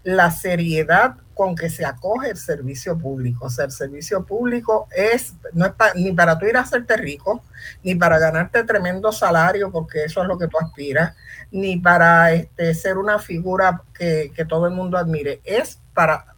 la 0.03 0.31
seriedad 0.31 1.17
con 1.35 1.55
que 1.55 1.71
se 1.71 1.85
acoge 1.85 2.31
el 2.31 2.37
servicio 2.37 2.99
público. 2.99 3.47
O 3.47 3.51
sea, 3.51 3.65
el 3.65 3.71
servicio 3.71 4.25
público 4.25 4.89
es, 4.95 5.35
no 5.53 5.67
es 5.67 5.73
ni 5.95 6.13
para 6.13 6.39
tú 6.39 6.47
ir 6.47 6.57
a 6.57 6.61
hacerte 6.61 6.97
rico, 6.97 7.43
ni 7.83 7.95
para 7.95 8.19
ganarte 8.19 8.63
tremendo 8.65 9.11
salario, 9.13 9.71
porque 9.71 10.05
eso 10.05 10.23
es 10.23 10.29
lo 10.29 10.39
que 10.39 10.49
tú 10.49 10.59
aspiras, 10.59 11.17
ni 11.51 11.79
para 11.79 12.33
este, 12.33 12.75
ser 12.75 12.99
una 12.99 13.19
figura 13.19 13.83
que, 13.95 14.33
que 14.35 14.45
todo 14.45 14.67
el 14.67 14.75
mundo 14.75 14.99
admire. 14.99 15.41
Es 15.45 15.81
para 15.95 16.35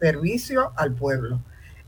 servicio 0.00 0.72
al 0.76 0.94
pueblo 0.94 1.40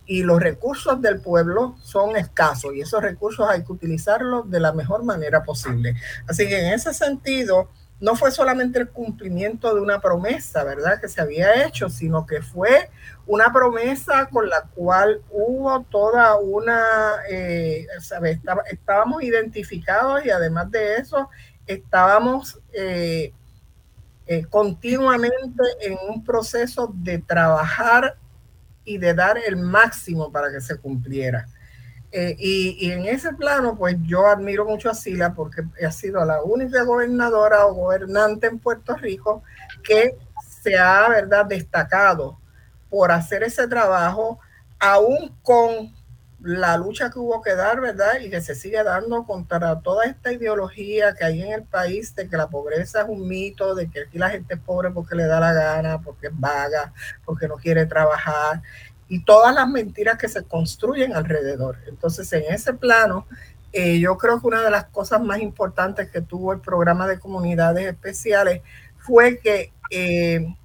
y 0.07 0.23
los 0.23 0.41
recursos 0.41 1.01
del 1.01 1.21
pueblo 1.21 1.77
son 1.83 2.17
escasos 2.17 2.75
y 2.75 2.81
esos 2.81 3.03
recursos 3.03 3.49
hay 3.49 3.65
que 3.65 3.73
utilizarlos 3.73 4.51
de 4.51 4.61
la 4.61 4.73
mejor 4.73 5.05
manera 5.05 5.43
posible. 5.43 5.95
Así 6.29 6.49
que 6.49 6.67
en 6.67 6.75
ese 6.75 6.93
sentido, 6.93 7.71
no 8.03 8.17
fue 8.17 8.33
solamente 8.33 8.81
el 8.81 8.89
cumplimiento 8.89 9.73
de 9.73 9.81
una 9.81 10.01
promesa, 10.01 10.65
¿verdad?, 10.65 11.01
que 11.01 11.07
se 11.07 11.21
había 11.21 11.65
hecho, 11.65 11.89
sino 11.89 12.27
que 12.27 12.43
fue 12.43 12.91
una 13.29 13.53
promesa 13.53 14.27
con 14.27 14.49
la 14.49 14.63
cual 14.75 15.23
hubo 15.31 15.83
toda 15.85 16.37
una, 16.37 16.83
eh, 17.31 17.87
estábamos 18.73 19.23
identificados 19.23 20.27
y 20.27 20.31
además 20.31 20.69
de 20.73 20.97
eso, 20.97 21.31
estábamos 21.65 22.59
eh, 22.73 23.33
eh, 24.27 24.47
continuamente 24.51 25.63
en 25.83 25.97
un 26.11 26.25
proceso 26.25 26.93
de 26.93 27.19
trabajar 27.19 28.17
y 28.85 28.99
de 28.99 29.15
dar 29.15 29.39
el 29.39 29.57
máximo 29.57 30.33
para 30.33 30.51
que 30.51 30.61
se 30.61 30.77
cumpliera. 30.77 31.47
Eh, 32.15 32.37
y, 32.39 32.91
en 32.91 33.07
ese 33.07 33.33
plano, 33.33 33.75
pues 33.77 33.97
yo 34.03 34.27
admiro 34.27 34.67
mucho 34.67 34.91
a 34.91 34.95
Sila 34.95 35.33
porque 35.33 35.63
ha 35.85 35.91
sido 35.91 36.23
la 36.27 36.43
única 36.43 36.83
gobernadora 36.85 37.67
o 37.67 37.75
gobernante 37.75 38.49
en 38.49 38.59
Puerto 38.59 38.95
Rico 38.97 39.43
que 39.83 40.19
se 40.63 40.77
ha, 40.77 41.09
¿verdad?, 41.09 41.47
destacado 41.47 42.39
por 42.91 43.11
hacer 43.11 43.43
ese 43.43 43.67
trabajo, 43.67 44.39
aún 44.79 45.35
con 45.43 45.95
la 46.43 46.77
lucha 46.77 47.09
que 47.09 47.19
hubo 47.19 47.41
que 47.41 47.55
dar, 47.55 47.81
¿verdad? 47.81 48.21
Y 48.21 48.29
que 48.29 48.43
se 48.43 48.55
sigue 48.55 48.83
dando 48.83 49.25
contra 49.25 49.81
toda 49.81 50.05
esta 50.05 50.33
ideología 50.33 51.15
que 51.15 51.25
hay 51.25 51.41
en 51.41 51.53
el 51.53 51.63
país 51.63 52.15
de 52.15 52.29
que 52.29 52.37
la 52.37 52.49
pobreza 52.49 53.03
es 53.03 53.09
un 53.09 53.27
mito, 53.27 53.75
de 53.75 53.89
que 53.89 54.03
aquí 54.03 54.19
la 54.19 54.29
gente 54.29 54.55
es 54.55 54.61
pobre 54.61 54.91
porque 54.91 55.15
le 55.15 55.25
da 55.25 55.41
la 55.41 55.53
gana, 55.55 56.03
porque 56.03 56.27
es 56.27 56.33
vaga, 56.39 56.93
porque 57.25 57.49
no 57.49 57.57
quiere 57.57 57.87
trabajar 57.87 58.61
y 59.13 59.23
todas 59.25 59.55
las 59.55 59.69
mentiras 59.69 60.17
que 60.17 60.27
se 60.27 60.43
construyen 60.43 61.15
alrededor. 61.15 61.77
Entonces, 61.87 62.33
en 62.33 62.45
ese 62.51 62.73
plano, 62.73 63.27
eh, 63.71 64.01
yo 64.01 64.17
creo 64.17 64.41
que 64.41 64.47
una 64.47 64.63
de 64.63 64.71
las 64.71 64.87
cosas 64.87 65.21
más 65.21 65.39
importantes 65.41 66.11
que 66.11 66.23
tuvo 66.23 66.55
el 66.55 66.61
programa 66.61 67.07
de 67.07 67.19
comunidades 67.19 67.89
especiales 67.89 68.63
fue 68.97 69.39
que 69.39 69.71
eh, 69.91 70.57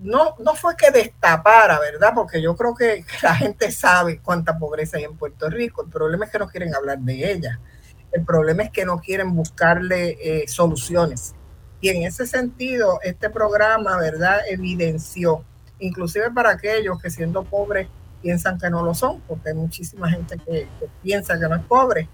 no, 0.00 0.34
no 0.40 0.56
fue 0.56 0.74
que 0.76 0.90
destapara, 0.90 1.78
¿verdad? 1.78 2.10
Porque 2.16 2.42
yo 2.42 2.56
creo 2.56 2.74
que, 2.74 3.04
la 3.22 3.36
gente 3.36 3.70
sabe 3.70 4.18
cuánta 4.18 4.58
pobreza 4.58 4.96
hay 4.96 5.04
en 5.04 5.16
Puerto 5.16 5.48
Rico. 5.48 5.84
El 5.84 5.88
problema 5.88 6.24
es 6.24 6.32
que 6.32 6.40
no 6.40 6.48
quieren 6.48 6.74
hablar 6.74 6.98
de 6.98 7.30
ella. 7.30 7.60
El 8.10 8.24
problema 8.24 8.64
es 8.64 8.70
que 8.72 8.84
no 8.84 8.98
quieren 8.98 9.36
buscarle 9.36 10.18
eh, 10.20 10.48
soluciones. 10.48 11.36
Y 11.80 11.90
en 11.90 12.02
ese 12.02 12.26
sentido, 12.26 12.98
este 13.04 13.30
programa, 13.30 13.98
¿verdad? 13.98 14.40
Evidenció, 14.48 15.44
inclusive 15.82 16.30
para 16.30 16.50
aquellos 16.50 17.00
que 17.00 17.10
siendo 17.10 17.44
pobres 17.44 17.88
piensan 18.22 18.58
que 18.58 18.70
no 18.70 18.82
lo 18.82 18.94
son, 18.94 19.20
porque 19.22 19.50
hay 19.50 19.54
muchísima 19.54 20.08
gente 20.08 20.38
que, 20.38 20.68
piensa 21.02 21.38
que 21.38 21.48
no 21.48 21.56
es 21.56 21.64
pobre, 21.64 22.08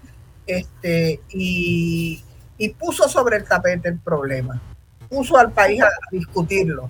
este, 0.45 1.21
y, 1.29 2.23
y 2.57 2.69
puso 2.69 3.07
sobre 3.07 3.37
el 3.37 3.45
tapete 3.45 3.89
el 3.89 3.99
problema, 3.99 4.59
puso 5.07 5.37
al 5.37 5.51
país 5.51 5.81
a 5.81 5.89
discutirlo 6.11 6.89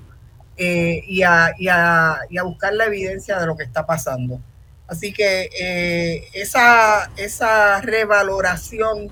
eh, 0.55 1.03
y, 1.05 1.21
a, 1.23 1.53
y, 1.57 1.67
a, 1.67 2.19
y, 2.29 2.37
a, 2.37 2.43
buscar 2.43 2.73
la 2.73 2.85
evidencia 2.85 3.37
de 3.39 3.45
lo 3.45 3.55
que 3.57 3.63
está 3.63 3.85
pasando. 3.85 4.39
Así 4.87 5.13
que 5.13 5.49
eh, 5.59 6.27
esa, 6.33 7.11
esa 7.17 7.79
revaloración 7.81 9.07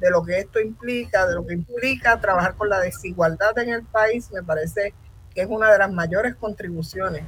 de 0.00 0.10
lo 0.10 0.22
que 0.22 0.38
esto 0.38 0.60
implica, 0.60 1.26
de 1.26 1.34
lo 1.34 1.46
que 1.46 1.54
implica 1.54 2.20
trabajar 2.20 2.54
con 2.54 2.68
la 2.68 2.80
desigualdad 2.80 3.58
en 3.58 3.70
el 3.70 3.82
país, 3.82 4.30
me 4.32 4.42
parece 4.42 4.94
que 5.38 5.44
es 5.44 5.48
una 5.48 5.70
de 5.70 5.78
las 5.78 5.92
mayores 5.92 6.34
contribuciones 6.34 7.22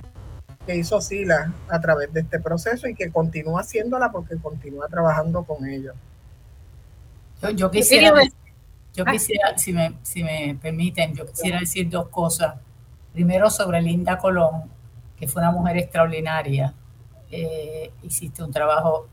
que 0.66 0.74
hizo 0.74 1.00
Sila 1.00 1.54
a 1.68 1.80
través 1.80 2.12
de 2.12 2.22
este 2.22 2.40
proceso 2.40 2.88
y 2.88 2.94
que 2.96 3.08
continúa 3.12 3.60
haciéndola 3.60 4.10
porque 4.10 4.36
continúa 4.36 4.88
trabajando 4.88 5.44
con 5.44 5.64
ellos. 5.64 5.94
Yo, 7.54 7.70
quisiera, 7.70 8.12
yo 8.94 9.04
quisiera 9.04 9.56
si, 9.56 9.72
me, 9.72 9.92
si 10.02 10.24
me 10.24 10.58
permiten, 10.60 11.14
yo 11.14 11.24
quisiera 11.24 11.60
decir 11.60 11.88
dos 11.88 12.08
cosas 12.08 12.56
Primero 13.12 13.48
sobre 13.48 13.80
Linda 13.80 14.18
Colón, 14.18 14.64
que 15.16 15.28
fue 15.28 15.40
una 15.42 15.52
mujer 15.52 15.76
extraordinaria. 15.76 16.74
Eh, 17.30 17.92
hiciste 18.02 18.42
un 18.42 18.50
trabajo 18.50 19.06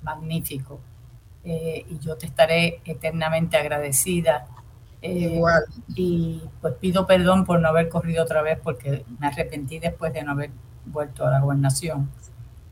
magnífico 0.00 0.80
eh, 1.44 1.84
y 1.86 1.98
yo 1.98 2.16
te 2.16 2.24
estaré 2.24 2.80
eternamente 2.86 3.58
agradecida. 3.58 4.46
Eh, 5.02 5.34
Igual. 5.34 5.62
Y 5.94 6.42
pues 6.60 6.74
pido 6.74 7.06
perdón 7.06 7.44
por 7.44 7.60
no 7.60 7.68
haber 7.68 7.88
corrido 7.88 8.24
otra 8.24 8.42
vez 8.42 8.58
porque 8.62 9.04
me 9.18 9.28
arrepentí 9.28 9.78
después 9.78 10.12
de 10.12 10.22
no 10.22 10.32
haber 10.32 10.50
vuelto 10.86 11.26
a 11.26 11.30
la 11.30 11.40
gobernación 11.40 12.10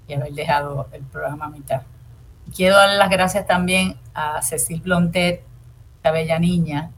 y 0.09 0.15
haber 0.15 0.33
dejado 0.33 0.89
el 0.93 1.03
programa 1.03 1.47
a 1.47 1.51
mitad. 1.51 1.83
quiero 2.55 2.77
darle 2.77 2.97
las 2.97 3.11
gracias 3.11 3.47
también 3.47 3.97
a 4.15 4.41
Cecil 4.43 4.81
Blontet, 4.81 5.43
esta 5.97 6.11
bella 6.11 6.39
niña, 6.39 6.91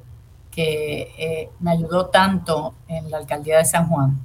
que 0.51 1.15
eh, 1.19 1.51
me 1.61 1.71
ayudó 1.73 2.07
tanto 2.07 2.75
en 2.87 3.11
la 3.11 3.19
alcaldía 3.19 3.59
de 3.59 3.65
San 3.65 3.89
Juan 3.89 4.19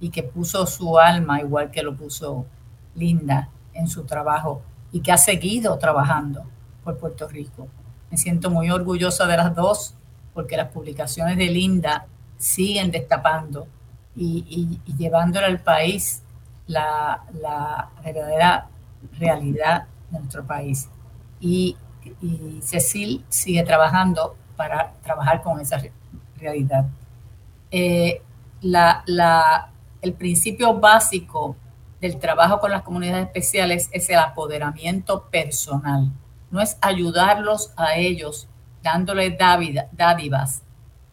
y 0.00 0.10
que 0.10 0.22
puso 0.22 0.66
su 0.66 0.98
alma, 0.98 1.40
igual 1.40 1.70
que 1.70 1.82
lo 1.82 1.96
puso 1.96 2.46
Linda, 2.94 3.48
en 3.74 3.88
su 3.88 4.04
trabajo 4.04 4.62
y 4.92 5.00
que 5.00 5.12
ha 5.12 5.18
seguido 5.18 5.78
trabajando 5.78 6.44
por 6.84 6.98
Puerto 6.98 7.28
Rico. 7.28 7.68
Me 8.10 8.16
siento 8.16 8.50
muy 8.50 8.70
orgullosa 8.70 9.26
de 9.26 9.36
las 9.36 9.54
dos 9.54 9.94
porque 10.38 10.56
las 10.56 10.68
publicaciones 10.68 11.36
de 11.36 11.46
Linda 11.46 12.06
siguen 12.36 12.92
destapando 12.92 13.66
y, 14.14 14.78
llevándole 14.96 15.46
al 15.46 15.58
país 15.58 16.22
la, 16.68 17.24
verdadera 18.04 18.68
realidad 19.18 19.88
de 20.08 20.18
nuestro 20.20 20.46
país. 20.46 20.88
Y, 21.40 21.76
y 22.22 22.60
Cecil 22.62 23.24
sigue 23.28 23.64
trabajando 23.64 24.36
para 24.54 24.92
trabajar 25.02 25.42
con 25.42 25.58
esa 25.58 25.82
realidad. 26.36 26.86
Eh, 27.72 28.22
el 28.62 30.12
principio 30.12 30.72
básico 30.78 31.56
del 32.00 32.20
trabajo 32.20 32.60
con 32.60 32.70
las 32.70 32.82
comunidades 32.82 33.26
especiales 33.26 33.90
es 33.90 34.08
el 34.08 34.20
apoderamiento 34.20 35.24
personal. 35.32 36.12
No 36.52 36.60
es 36.60 36.78
ayudarlos 36.80 37.72
a 37.76 37.96
ellos 37.96 38.46
dándoles 38.82 39.36
dádivas 39.92 40.62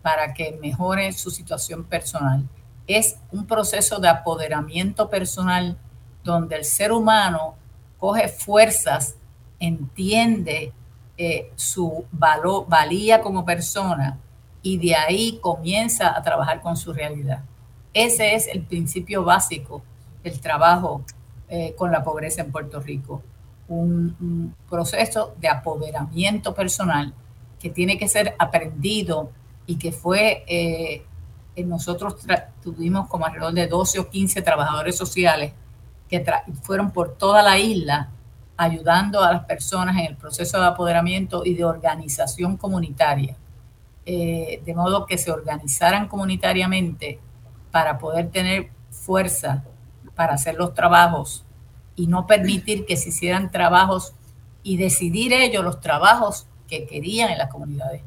para 0.02 0.34
que 0.34 0.58
mejoren 0.62 1.14
su 1.14 1.32
situación 1.32 1.84
personal. 1.84 2.48
Es 2.88 3.18
un 3.32 3.46
proceso 3.46 4.00
de 4.00 4.08
apoderamiento 4.08 5.10
personal 5.10 5.78
donde 6.24 6.56
el 6.56 6.66
ser 6.66 6.92
humano 6.92 7.56
coge 7.98 8.28
fuerzas, 8.28 9.16
entiende 9.60 10.74
eh, 11.18 11.52
su 11.56 12.06
valor, 12.12 12.66
valía 12.68 13.22
como 13.22 13.46
persona 13.46 14.20
y 14.62 14.78
de 14.78 14.96
ahí 14.96 15.40
comienza 15.42 16.16
a 16.18 16.22
trabajar 16.22 16.62
con 16.62 16.76
su 16.76 16.92
realidad. 16.92 17.44
Ese 17.94 18.36
es 18.36 18.48
el 18.48 18.64
principio 18.64 19.24
básico 19.24 19.82
del 20.24 20.42
trabajo 20.42 21.04
eh, 21.48 21.74
con 21.78 21.92
la 21.92 22.04
pobreza 22.04 22.42
en 22.42 22.52
Puerto 22.52 22.80
Rico. 22.80 23.22
Un, 23.68 24.54
proceso 24.70 25.34
de 25.40 25.48
apoderamiento 25.48 26.54
personal 26.54 27.14
que 27.66 27.72
tiene 27.72 27.98
que 27.98 28.08
ser 28.08 28.36
aprendido 28.38 29.32
y 29.66 29.80
que 29.80 29.92
fue, 29.92 30.44
eh, 30.46 31.04
nosotros 31.66 32.16
tuvimos 32.62 33.08
como 33.08 33.26
alrededor 33.26 33.54
de 33.54 33.66
12 33.66 34.02
o 34.02 34.08
15 34.08 34.44
trabajadores 34.44 34.96
sociales 34.96 35.52
que 36.08 36.24
fueron 36.62 36.92
por 36.92 37.18
toda 37.18 37.42
la 37.42 37.58
isla 37.58 38.12
ayudando 38.56 39.20
a 39.24 39.34
las 39.34 39.46
personas 39.46 39.98
en 39.98 40.06
el 40.06 40.16
proceso 40.16 40.60
de 40.60 40.68
apoderamiento 40.68 41.44
y 41.44 41.56
de 41.56 41.66
organización 41.66 42.56
comunitaria. 42.56 43.36
Eh, 44.06 44.62
de 44.64 44.76
modo 44.76 45.08
que 45.08 45.18
se 45.18 45.32
organizaran 45.32 46.08
comunitariamente 46.08 47.20
para 47.72 47.98
poder 47.98 48.30
tener 48.30 48.70
fuerza 48.92 49.64
para 50.14 50.36
hacer 50.36 50.54
los 50.54 50.76
trabajos 50.76 51.44
y 51.96 52.06
no 52.06 52.28
permitir 52.28 52.86
que 52.86 52.96
se 52.96 53.10
hicieran 53.10 53.50
trabajos 53.50 54.14
y 54.62 54.78
decidir 54.78 55.34
ellos 55.34 55.64
los 55.64 55.82
trabajos 55.82 56.46
que 56.68 56.86
querían 56.86 57.32
en 57.32 57.38
las 57.38 57.50
comunidades 57.50 58.02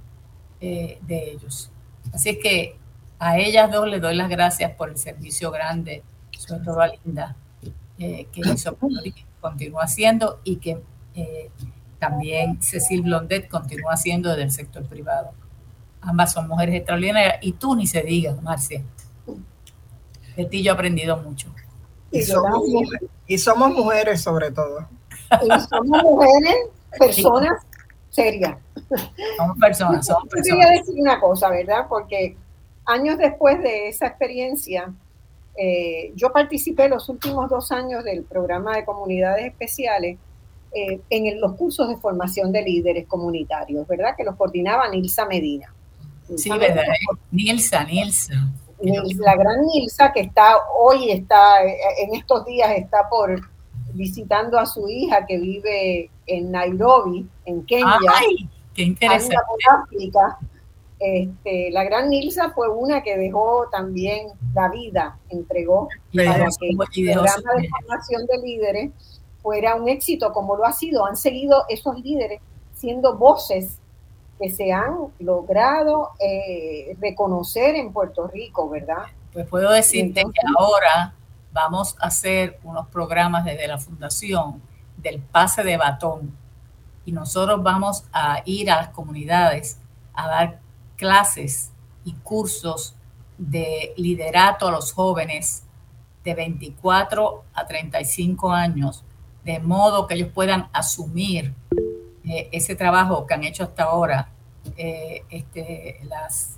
eh, 0.60 0.98
de 1.02 1.32
ellos. 1.32 1.70
Así 2.12 2.30
es 2.30 2.38
que 2.38 2.76
a 3.18 3.38
ellas 3.38 3.70
dos 3.70 3.88
les 3.88 4.00
doy 4.00 4.14
las 4.14 4.28
gracias 4.28 4.72
por 4.72 4.90
el 4.90 4.96
servicio 4.96 5.50
grande, 5.50 6.02
sobre 6.38 6.64
todo 6.64 6.80
a 6.80 6.88
Linda, 6.88 7.36
eh, 7.98 8.26
que 8.32 8.40
hizo 8.54 8.76
y 9.04 9.14
continúa 9.40 9.84
haciendo 9.84 10.40
y 10.44 10.56
que 10.56 10.80
también 11.98 12.62
Cecil 12.62 13.02
Blondet 13.02 13.48
continúa 13.48 13.94
haciendo 13.94 14.28
desde 14.30 14.42
el 14.44 14.50
sector 14.52 14.86
privado. 14.86 15.32
Ambas 16.00 16.32
son 16.32 16.46
mujeres 16.46 16.76
extraordinarias 16.76 17.36
y 17.42 17.52
tú 17.52 17.74
ni 17.74 17.86
se 17.86 18.02
diga, 18.02 18.34
Marcia. 18.40 18.82
De 20.36 20.44
ti 20.44 20.62
yo 20.62 20.72
he 20.72 20.74
aprendido 20.74 21.16
mucho. 21.16 21.52
Y 22.10 22.22
somos, 22.22 23.74
mujeres, 23.74 24.22
sobre 24.22 24.50
todo. 24.50 24.88
Y 25.42 25.60
somos 25.68 26.02
mujeres, 26.02 26.54
personas 26.98 27.66
serias. 28.10 28.56
Somos 29.36 29.58
personas, 29.58 30.06
somos 30.06 30.28
personas. 30.28 30.66
Quería 30.66 30.78
decir 30.78 30.94
una 31.00 31.20
cosa, 31.20 31.50
¿verdad? 31.50 31.86
Porque 31.88 32.36
años 32.84 33.18
después 33.18 33.62
de 33.62 33.88
esa 33.88 34.06
experiencia, 34.06 34.92
eh, 35.56 36.12
yo 36.14 36.32
participé 36.32 36.88
los 36.88 37.08
últimos 37.08 37.50
dos 37.50 37.72
años 37.72 38.04
del 38.04 38.24
programa 38.24 38.76
de 38.76 38.84
comunidades 38.84 39.46
especiales 39.46 40.18
eh, 40.72 41.00
en 41.10 41.40
los 41.40 41.54
cursos 41.54 41.88
de 41.88 41.96
formación 41.96 42.52
de 42.52 42.62
líderes 42.62 43.06
comunitarios, 43.06 43.86
¿verdad? 43.86 44.14
Que 44.16 44.24
los 44.24 44.36
coordinaba 44.36 44.88
Nilsa 44.88 45.26
Medina. 45.26 45.72
Sí, 46.36 46.50
¿verdad? 46.50 46.84
Nilsa, 47.30 47.84
Nilsa. 47.84 48.34
La 48.80 49.34
gran 49.34 49.66
Nilsa 49.66 50.12
que 50.12 50.20
está 50.20 50.54
hoy, 50.78 51.10
está 51.10 51.62
en 51.64 52.14
estos 52.14 52.44
días, 52.44 52.70
está 52.76 53.08
por 53.08 53.40
visitando 53.92 54.58
a 54.58 54.66
su 54.66 54.88
hija 54.88 55.26
que 55.26 55.38
vive 55.38 56.10
en 56.26 56.50
Nairobi, 56.50 57.26
en 57.44 57.64
Kenia. 57.64 57.98
¡Ay! 58.14 58.48
¡Qué 58.74 58.82
interesante! 58.82 59.36
África. 59.70 60.38
Este, 61.00 61.70
la 61.70 61.84
gran 61.84 62.10
Nilsa 62.10 62.50
fue 62.50 62.68
una 62.68 63.02
que 63.02 63.16
dejó 63.16 63.68
también 63.70 64.28
la 64.52 64.68
vida, 64.68 65.16
entregó 65.28 65.88
para 66.12 66.46
que 66.58 66.70
el 66.70 66.76
programa 66.76 67.52
de 67.56 67.68
formación 67.68 68.26
de 68.26 68.38
líderes 68.38 68.90
fuera 69.40 69.76
un 69.76 69.88
éxito 69.88 70.32
como 70.32 70.56
lo 70.56 70.64
ha 70.64 70.72
sido. 70.72 71.06
Han 71.06 71.16
seguido 71.16 71.64
esos 71.68 72.00
líderes 72.02 72.40
siendo 72.74 73.16
voces 73.16 73.78
que 74.40 74.50
se 74.50 74.72
han 74.72 74.96
logrado 75.18 76.10
eh, 76.20 76.96
reconocer 77.00 77.76
en 77.76 77.92
Puerto 77.92 78.26
Rico, 78.26 78.68
¿verdad? 78.68 79.04
Pues 79.32 79.46
puedo 79.48 79.70
decirte 79.70 80.22
que 80.22 80.40
ahora 80.58 81.14
vamos 81.58 81.96
a 81.98 82.06
hacer 82.06 82.60
unos 82.62 82.86
programas 82.86 83.44
desde 83.44 83.66
la 83.66 83.78
fundación 83.78 84.62
del 84.96 85.20
pase 85.20 85.64
de 85.64 85.76
batón. 85.76 86.36
Y 87.04 87.10
nosotros 87.10 87.60
vamos 87.64 88.04
a 88.12 88.42
ir 88.44 88.70
a 88.70 88.76
las 88.76 88.90
comunidades 88.90 89.80
a 90.14 90.28
dar 90.28 90.60
clases 90.96 91.72
y 92.04 92.12
cursos 92.12 92.94
de 93.38 93.92
liderato 93.96 94.68
a 94.68 94.70
los 94.70 94.92
jóvenes 94.92 95.64
de 96.22 96.34
24 96.34 97.44
a 97.54 97.66
35 97.66 98.52
años, 98.52 99.04
de 99.44 99.58
modo 99.58 100.06
que 100.06 100.14
ellos 100.14 100.30
puedan 100.32 100.68
asumir 100.72 101.54
eh, 102.24 102.48
ese 102.52 102.76
trabajo 102.76 103.26
que 103.26 103.34
han 103.34 103.42
hecho 103.42 103.64
hasta 103.64 103.82
ahora 103.84 104.28
eh, 104.76 105.24
este, 105.28 106.00
las, 106.04 106.56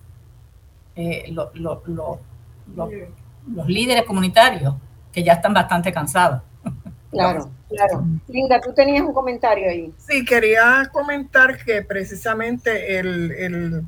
eh, 0.94 1.32
los 1.32 1.48
líderes 3.66 4.04
comunitarios 4.04 4.74
que 5.12 5.22
ya 5.22 5.34
están 5.34 5.54
bastante 5.54 5.92
cansados. 5.92 6.42
Claro, 7.10 7.50
claro. 7.68 8.04
Linda, 8.28 8.60
tú 8.60 8.72
tenías 8.72 9.02
un 9.02 9.12
comentario 9.12 9.68
ahí. 9.68 9.92
Sí, 9.98 10.24
quería 10.24 10.88
comentar 10.92 11.62
que 11.64 11.82
precisamente 11.82 12.98
el, 12.98 13.32
el, 13.32 13.84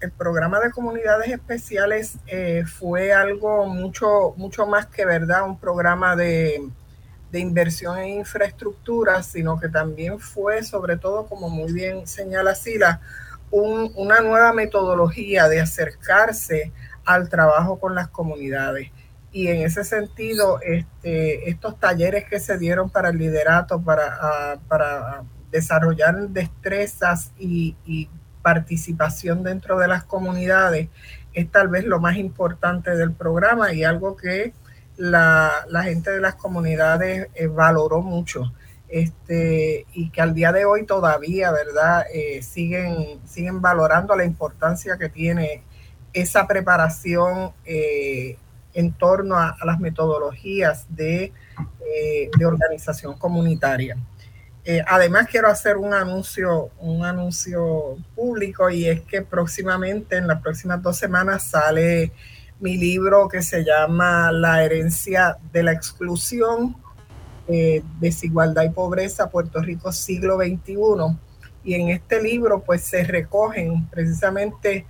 el 0.00 0.10
programa 0.12 0.60
de 0.60 0.70
comunidades 0.70 1.28
especiales 1.28 2.18
fue 2.78 3.12
algo 3.12 3.66
mucho, 3.66 4.34
mucho 4.36 4.66
más 4.66 4.86
que 4.86 5.04
verdad, 5.04 5.44
un 5.44 5.58
programa 5.58 6.14
de, 6.16 6.62
de 7.30 7.38
inversión 7.38 7.98
en 7.98 8.18
infraestructura, 8.20 9.22
sino 9.22 9.58
que 9.58 9.68
también 9.68 10.18
fue, 10.18 10.62
sobre 10.62 10.96
todo, 10.96 11.26
como 11.26 11.48
muy 11.48 11.72
bien 11.72 12.06
señala 12.06 12.54
Sila, 12.54 13.00
una 13.50 14.20
nueva 14.20 14.52
metodología 14.52 15.48
de 15.48 15.60
acercarse 15.60 16.72
al 17.04 17.28
trabajo 17.28 17.78
con 17.78 17.94
las 17.94 18.08
comunidades. 18.08 18.90
Y 19.32 19.48
en 19.48 19.62
ese 19.62 19.84
sentido, 19.84 20.60
este, 20.60 21.48
estos 21.48 21.78
talleres 21.78 22.24
que 22.24 22.40
se 22.40 22.58
dieron 22.58 22.90
para 22.90 23.10
el 23.10 23.18
liderato, 23.18 23.80
para, 23.80 24.18
ah, 24.20 24.56
para 24.68 25.22
desarrollar 25.50 26.28
destrezas 26.28 27.32
y, 27.38 27.76
participación 28.42 29.42
dentro 29.42 29.78
de 29.78 29.86
las 29.86 30.02
comunidades, 30.04 30.88
es 31.34 31.50
tal 31.50 31.68
vez 31.68 31.84
lo 31.84 32.00
más 32.00 32.16
importante 32.16 32.96
del 32.96 33.12
programa 33.12 33.74
y 33.74 33.84
algo 33.84 34.16
que 34.16 34.54
la, 34.96 35.66
gente 35.84 36.10
de 36.10 36.20
las 36.20 36.36
comunidades 36.36 37.28
eh, 37.34 37.46
valoró 37.48 38.00
mucho. 38.00 38.50
Este, 38.88 39.84
y 39.92 40.10
que 40.10 40.22
al 40.22 40.32
día 40.32 40.52
de 40.52 40.64
hoy 40.64 40.86
todavía, 40.86 41.52
¿verdad? 41.52 42.06
Eh, 42.12 42.42
siguen, 42.42 43.20
siguen 43.26 43.60
valorando 43.60 44.16
la 44.16 44.24
importancia 44.24 44.96
que 44.96 45.10
tiene 45.10 45.62
esa 46.14 46.46
preparación 46.46 47.52
eh, 47.66 48.36
en 48.80 48.92
torno 48.92 49.36
a, 49.36 49.56
las 49.64 49.78
metodologías 49.78 50.86
de, 50.88 51.32
de 52.36 52.46
organización 52.46 53.16
comunitaria. 53.18 53.96
además, 54.86 55.28
quiero 55.30 55.48
hacer 55.48 55.76
un 55.76 55.94
anuncio, 55.94 56.70
un 56.78 57.04
anuncio 57.04 57.96
público 58.14 58.68
y 58.70 58.86
es 58.86 59.02
que 59.02 59.22
próximamente, 59.22 60.16
en 60.16 60.26
las 60.26 60.42
próximas 60.42 60.82
dos 60.82 60.96
semanas, 60.96 61.44
sale 61.50 62.12
mi 62.60 62.76
libro 62.76 63.28
que 63.28 63.42
se 63.42 63.64
llama 63.64 64.30
La 64.30 64.62
herencia 64.62 65.38
de 65.52 65.62
la 65.62 65.72
exclusión, 65.72 66.76
eh, 67.48 67.82
desigualdad 67.98 68.64
y 68.64 68.68
pobreza, 68.68 69.30
Puerto 69.30 69.60
Rico 69.60 69.90
siglo 69.92 70.36
XXI. 70.36 70.76
Y 71.64 71.74
en 71.74 71.88
este 71.88 72.22
libro 72.22 72.62
pues 72.62 72.82
se 72.82 73.02
recogen 73.02 73.86
precisamente 73.88 74.86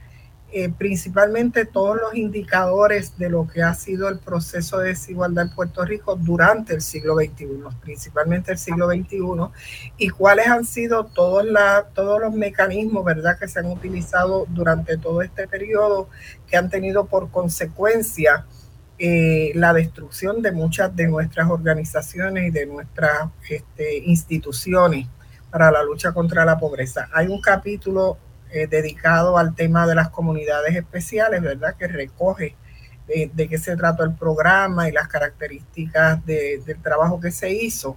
eh, 0.52 0.68
principalmente 0.76 1.64
todos 1.64 1.96
los 1.96 2.14
indicadores 2.14 3.16
de 3.16 3.28
lo 3.28 3.46
que 3.46 3.62
ha 3.62 3.72
sido 3.74 4.08
el 4.08 4.18
proceso 4.18 4.78
de 4.78 4.88
desigualdad 4.88 5.46
en 5.46 5.54
Puerto 5.54 5.84
Rico 5.84 6.16
durante 6.16 6.74
el 6.74 6.80
siglo 6.80 7.14
XXI, 7.14 7.46
principalmente 7.80 8.52
el 8.52 8.58
siglo 8.58 8.88
XXI, 8.88 9.20
y 9.96 10.08
cuáles 10.08 10.48
han 10.48 10.64
sido 10.64 11.04
todos, 11.04 11.46
todos 11.94 12.20
los 12.20 12.32
mecanismos 12.34 13.04
¿verdad? 13.04 13.38
que 13.38 13.46
se 13.46 13.60
han 13.60 13.66
utilizado 13.66 14.46
durante 14.48 14.98
todo 14.98 15.22
este 15.22 15.46
periodo 15.46 16.08
que 16.48 16.56
han 16.56 16.68
tenido 16.68 17.06
por 17.06 17.30
consecuencia 17.30 18.44
eh, 18.98 19.52
la 19.54 19.72
destrucción 19.72 20.42
de 20.42 20.52
muchas 20.52 20.94
de 20.94 21.06
nuestras 21.06 21.48
organizaciones 21.48 22.48
y 22.48 22.50
de 22.50 22.66
nuestras 22.66 23.30
este, 23.48 23.98
instituciones 23.98 25.06
para 25.50 25.70
la 25.70 25.82
lucha 25.82 26.12
contra 26.12 26.44
la 26.44 26.58
pobreza. 26.58 27.08
Hay 27.12 27.28
un 27.28 27.40
capítulo 27.40 28.18
eh, 28.52 28.66
dedicado 28.66 29.38
al 29.38 29.54
tema 29.54 29.86
de 29.86 29.94
las 29.94 30.10
comunidades 30.10 30.74
especiales, 30.76 31.42
¿verdad? 31.42 31.76
Que 31.76 31.86
recoge 31.86 32.56
de, 33.06 33.48
qué 33.48 33.58
se 33.58 33.76
trató 33.76 34.04
el 34.04 34.14
programa 34.14 34.88
y 34.88 34.92
las 34.92 35.08
características 35.08 36.24
del 36.24 36.82
trabajo 36.82 37.20
que 37.20 37.30
se 37.30 37.50
hizo. 37.50 37.96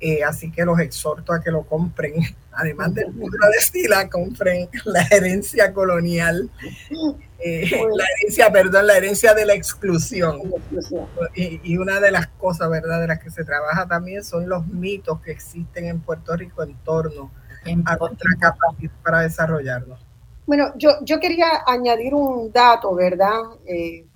Eh, 0.00 0.22
así 0.22 0.52
que 0.52 0.64
los 0.64 0.78
exhorto 0.78 1.32
a 1.32 1.42
que 1.42 1.50
lo 1.50 1.62
compren, 1.62 2.14
además 2.52 2.94
del 2.94 3.12
libro 3.12 3.48
de 3.50 3.60
Stila, 3.60 4.08
compren 4.08 4.68
la 4.84 5.02
herencia 5.10 5.72
colonial, 5.72 6.48
eh, 7.40 7.68
la 7.70 8.04
herencia, 8.16 8.52
perdón, 8.52 8.86
la 8.86 8.96
herencia 8.96 9.34
de 9.34 9.44
la 9.44 9.54
exclusión. 9.54 10.40
Y, 11.34 11.60
y, 11.64 11.78
una 11.78 11.98
de 12.00 12.12
las 12.12 12.28
cosas, 12.28 12.70
¿verdad?, 12.70 13.00
de 13.00 13.08
las 13.08 13.18
que 13.18 13.30
se 13.30 13.44
trabaja 13.44 13.88
también 13.88 14.22
son 14.22 14.48
los 14.48 14.66
mitos 14.68 15.20
que 15.20 15.32
existen 15.32 15.86
en 15.86 16.00
Puerto 16.00 16.36
Rico 16.36 16.62
en 16.62 16.76
torno 16.84 17.32
a 17.44 17.47
nuestra 17.76 18.30
capacidad 18.40 18.92
para 19.02 19.20
desarrollarlo. 19.20 19.96
Bueno, 20.46 20.72
yo, 20.76 20.90
yo 21.02 21.20
quería 21.20 21.62
añadir 21.66 22.14
un 22.14 22.50
dato, 22.50 22.94
¿verdad? 22.94 23.38
Eh, 23.66 24.06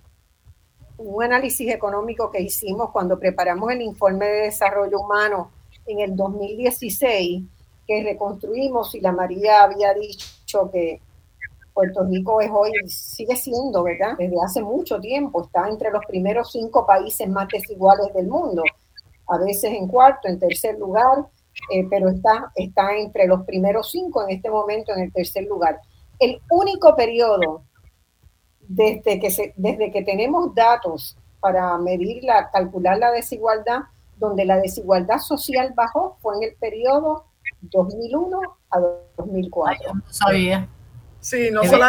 un 0.99 1.23
análisis 1.23 1.71
económico 1.71 2.31
que 2.31 2.41
hicimos 2.41 2.91
cuando 2.91 3.19
preparamos 3.19 3.71
el 3.73 3.83
informe 3.83 4.27
de 4.27 4.43
desarrollo 4.45 5.01
humano 5.01 5.51
en 5.87 6.01
el 6.01 6.17
2016, 6.17 7.43
que 7.87 8.03
reconstruimos 8.05 8.95
y 8.95 9.01
la 9.01 9.13
María 9.13 9.65
había 9.65 9.93
dicho 9.95 10.71
que 10.71 11.01
Puerto 11.75 12.05
Rico 12.05 12.41
es 12.41 12.51
hoy, 12.53 12.71
sigue 12.87 13.35
siendo, 13.35 13.83
¿verdad? 13.83 14.15
Desde 14.19 14.37
hace 14.45 14.63
mucho 14.63 15.01
tiempo, 15.01 15.45
está 15.45 15.69
entre 15.69 15.91
los 15.91 16.05
primeros 16.07 16.53
cinco 16.53 16.87
países 16.87 17.29
más 17.29 17.49
desiguales 17.49 18.13
del 18.15 18.29
mundo, 18.29 18.63
a 19.29 19.39
veces 19.39 19.73
en 19.73 19.89
cuarto, 19.89 20.29
en 20.29 20.39
tercer 20.39 20.79
lugar, 20.79 21.27
eh, 21.71 21.87
pero 21.89 22.09
está, 22.09 22.53
está 22.55 22.97
entre 22.97 23.27
los 23.27 23.45
primeros 23.45 23.91
cinco 23.91 24.23
en 24.23 24.37
este 24.37 24.51
momento 24.51 24.93
en 24.93 25.01
el 25.01 25.13
tercer 25.13 25.45
lugar. 25.45 25.81
El 26.19 26.41
único 26.51 26.95
periodo 26.95 27.65
desde 28.61 29.21
que, 29.21 29.31
se, 29.31 29.53
desde 29.57 29.91
que 29.91 30.03
tenemos 30.03 30.55
datos 30.55 31.17
para 31.41 31.77
medir 31.79 32.23
la, 32.25 32.51
calcular 32.51 32.99
la 32.99 33.11
desigualdad, 33.11 33.81
donde 34.17 34.45
la 34.45 34.59
desigualdad 34.59 35.19
social 35.19 35.73
bajó, 35.75 36.17
fue 36.23 36.37
en 36.37 36.43
el 36.45 36.55
periodo 36.55 37.25
2001 37.63 38.41
a 38.71 38.81
2004. 39.17 39.95
no 39.95 40.03
sabía. 40.09 40.69
Sí, 41.21 41.51
no 41.53 41.63
solo 41.63 41.85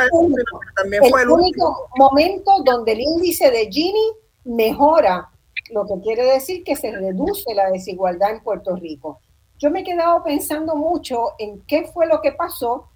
también 0.76 1.04
fue 1.10 1.24
el 1.24 1.30
único 1.30 1.90
momento 1.96 2.52
donde 2.64 2.92
el 2.92 3.02
índice 3.02 3.50
de 3.50 3.68
Gini 3.72 4.12
mejora, 4.44 5.30
lo 5.72 5.88
que 5.88 6.00
quiere 6.02 6.24
decir 6.24 6.64
que 6.64 6.76
se 6.76 6.92
reduce 6.92 7.54
la 7.56 7.72
desigualdad 7.72 8.30
en 8.30 8.44
Puerto 8.44 8.76
Rico. 8.76 9.22
Yo 9.64 9.72
me 9.72 9.80
he 9.80 9.84
quedado 9.86 10.22
pensando 10.26 10.76
mucho 10.76 11.36
en 11.38 11.62
qué 11.62 11.86
fue 11.86 12.06
lo 12.06 12.20
que 12.20 12.34
pasó, 12.34 12.90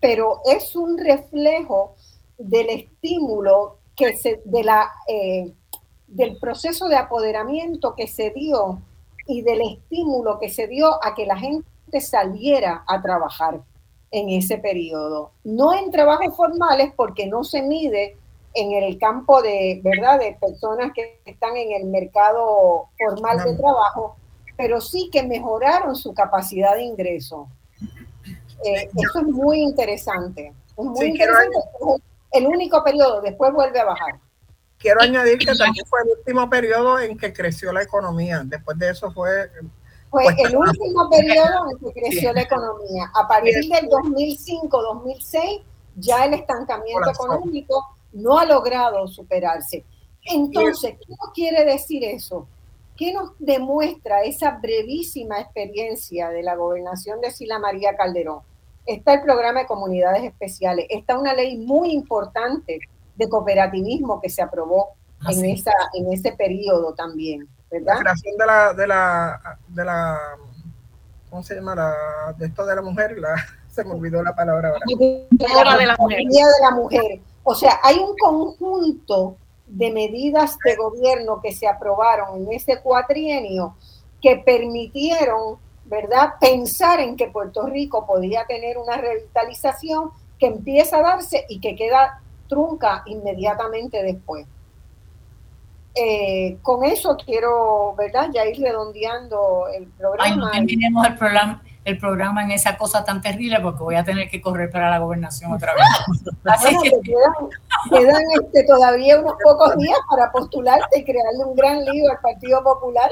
pero 0.00 0.40
es 0.44 0.76
un 0.76 0.96
reflejo 0.96 1.96
del 2.38 2.70
estímulo 2.70 3.78
que 3.96 4.16
se, 4.16 4.40
de 4.44 4.62
la, 4.62 4.88
eh, 5.08 5.52
del 6.06 6.38
proceso 6.38 6.86
de 6.86 6.94
apoderamiento 6.94 7.96
que 7.96 8.06
se 8.06 8.30
dio 8.30 8.80
y 9.26 9.42
del 9.42 9.62
estímulo 9.62 10.38
que 10.38 10.48
se 10.48 10.68
dio 10.68 11.04
a 11.04 11.12
que 11.16 11.26
la 11.26 11.36
gente 11.36 12.00
saliera 12.00 12.84
a 12.86 13.02
trabajar 13.02 13.60
en 14.12 14.28
ese 14.28 14.58
periodo. 14.58 15.32
No 15.42 15.76
en 15.76 15.90
trabajos 15.90 16.36
formales 16.36 16.92
porque 16.94 17.26
no 17.26 17.42
se 17.42 17.62
mide 17.62 18.16
en 18.54 18.70
el 18.70 18.96
campo 18.96 19.42
de, 19.42 19.80
¿verdad?, 19.82 20.20
de 20.20 20.38
personas 20.40 20.92
que 20.94 21.20
están 21.24 21.56
en 21.56 21.72
el 21.72 21.86
mercado 21.86 22.90
formal 22.96 23.42
de 23.42 23.56
trabajo, 23.56 24.18
pero 24.62 24.80
sí 24.80 25.10
que 25.10 25.24
mejoraron 25.24 25.96
su 25.96 26.14
capacidad 26.14 26.76
de 26.76 26.84
ingreso. 26.84 27.48
Eh, 28.64 28.88
eso 28.94 29.18
es 29.18 29.26
muy 29.26 29.60
interesante. 29.60 30.52
Es 30.78 30.84
muy 30.84 31.06
interesante 31.06 31.58
el 32.30 32.46
único 32.46 32.84
periodo, 32.84 33.20
después 33.20 33.52
vuelve 33.52 33.80
a 33.80 33.86
bajar. 33.86 34.20
Quiero 34.78 35.00
añadir 35.02 35.36
que 35.38 35.46
también 35.46 35.84
fue 35.84 36.02
el 36.02 36.10
último 36.16 36.48
periodo 36.48 37.00
en 37.00 37.18
que 37.18 37.32
creció 37.32 37.72
la 37.72 37.82
economía. 37.82 38.42
Después 38.44 38.78
de 38.78 38.90
eso 38.90 39.10
fue... 39.10 39.50
Fue 40.12 40.26
el 40.26 40.56
último 40.56 41.10
periodo 41.10 41.70
en 41.72 41.78
que 41.78 42.00
creció 42.00 42.32
la 42.32 42.42
economía. 42.42 43.10
A 43.14 43.26
partir 43.26 43.68
del 43.68 43.88
2005-2006, 43.88 45.64
ya 45.96 46.24
el 46.26 46.34
estancamiento 46.34 47.10
económico 47.10 47.96
no 48.12 48.38
ha 48.38 48.44
logrado 48.44 49.08
superarse. 49.08 49.84
Entonces, 50.22 50.94
¿qué 51.04 51.14
quiere 51.34 51.64
decir 51.64 52.04
eso? 52.04 52.46
¿Qué 52.96 53.12
nos 53.12 53.32
demuestra 53.38 54.22
esa 54.22 54.58
brevísima 54.58 55.40
experiencia 55.40 56.28
de 56.28 56.42
la 56.42 56.54
gobernación 56.54 57.20
de 57.20 57.30
Sila 57.30 57.58
María 57.58 57.96
Calderón? 57.96 58.40
está 58.86 59.14
el 59.14 59.22
programa 59.22 59.60
de 59.60 59.66
comunidades 59.66 60.24
especiales, 60.24 60.86
está 60.88 61.18
una 61.18 61.34
ley 61.34 61.58
muy 61.58 61.92
importante 61.92 62.80
de 63.16 63.28
cooperativismo 63.28 64.20
que 64.20 64.28
se 64.28 64.42
aprobó 64.42 64.90
ah, 65.20 65.32
en, 65.32 65.44
esa, 65.44 65.72
en 65.94 66.12
ese 66.12 66.32
periodo 66.32 66.94
también, 66.94 67.48
¿verdad? 67.70 67.96
La 67.96 68.00
creación 68.00 68.36
de 68.36 68.46
la, 68.46 68.72
de 68.72 68.86
la, 68.86 69.58
de 69.68 69.84
la 69.84 70.18
¿cómo 71.30 71.42
se 71.42 71.54
llama? 71.54 71.74
La, 71.74 71.94
de 72.36 72.46
esto 72.46 72.66
de 72.66 72.74
la 72.74 72.82
mujer, 72.82 73.18
la, 73.18 73.34
se 73.70 73.84
me 73.84 73.92
olvidó 73.92 74.22
la 74.22 74.34
palabra 74.34 74.68
ahora. 74.68 74.80
La 74.86 75.76
de 75.78 75.86
la, 75.86 75.96
mujer. 75.96 76.24
de 76.24 76.40
la 76.62 76.70
mujer. 76.72 77.20
O 77.44 77.54
sea, 77.54 77.80
hay 77.82 77.98
un 77.98 78.16
conjunto 78.16 79.36
de 79.74 79.90
medidas 79.90 80.58
de 80.64 80.76
gobierno 80.76 81.40
que 81.40 81.52
se 81.52 81.66
aprobaron 81.66 82.42
en 82.42 82.52
ese 82.52 82.80
cuatrienio 82.80 83.76
que 84.20 84.36
permitieron 84.36 85.58
¿verdad? 85.84 86.34
Pensar 86.40 87.00
en 87.00 87.16
que 87.16 87.28
Puerto 87.28 87.66
Rico 87.66 88.06
podía 88.06 88.46
tener 88.46 88.78
una 88.78 88.96
revitalización 88.96 90.10
que 90.38 90.46
empieza 90.46 90.98
a 90.98 91.02
darse 91.02 91.44
y 91.48 91.60
que 91.60 91.76
queda 91.76 92.20
trunca 92.48 93.02
inmediatamente 93.06 94.02
después. 94.02 94.46
Eh, 95.94 96.56
con 96.62 96.84
eso 96.84 97.16
quiero, 97.22 97.94
¿verdad? 97.96 98.30
Ya 98.32 98.46
ir 98.46 98.58
redondeando 98.58 99.66
el 99.68 99.86
programa. 99.88 100.24
Ay, 100.24 100.36
no 100.36 100.50
terminemos 100.50 101.06
el 101.06 101.16
programa, 101.16 101.62
el 101.84 101.98
programa 101.98 102.44
en 102.44 102.52
esa 102.52 102.76
cosa 102.76 103.04
tan 103.04 103.20
terrible 103.20 103.58
porque 103.60 103.82
voy 103.82 103.94
a 103.96 104.04
tener 104.04 104.30
que 104.30 104.40
correr 104.40 104.70
para 104.70 104.88
la 104.88 104.98
gobernación 104.98 105.52
otra 105.52 105.74
vez. 105.74 105.84
Así 106.44 106.76
que... 106.82 106.90
quedan, 107.90 108.22
este, 108.40 108.64
todavía 108.64 109.18
unos 109.18 109.34
pocos 109.42 109.76
días 109.78 109.98
para 110.08 110.30
postularte 110.30 111.00
y 111.00 111.04
crearle 111.04 111.44
un 111.44 111.56
gran 111.56 111.84
lío 111.84 112.10
al 112.10 112.20
Partido 112.20 112.62
Popular. 112.62 113.10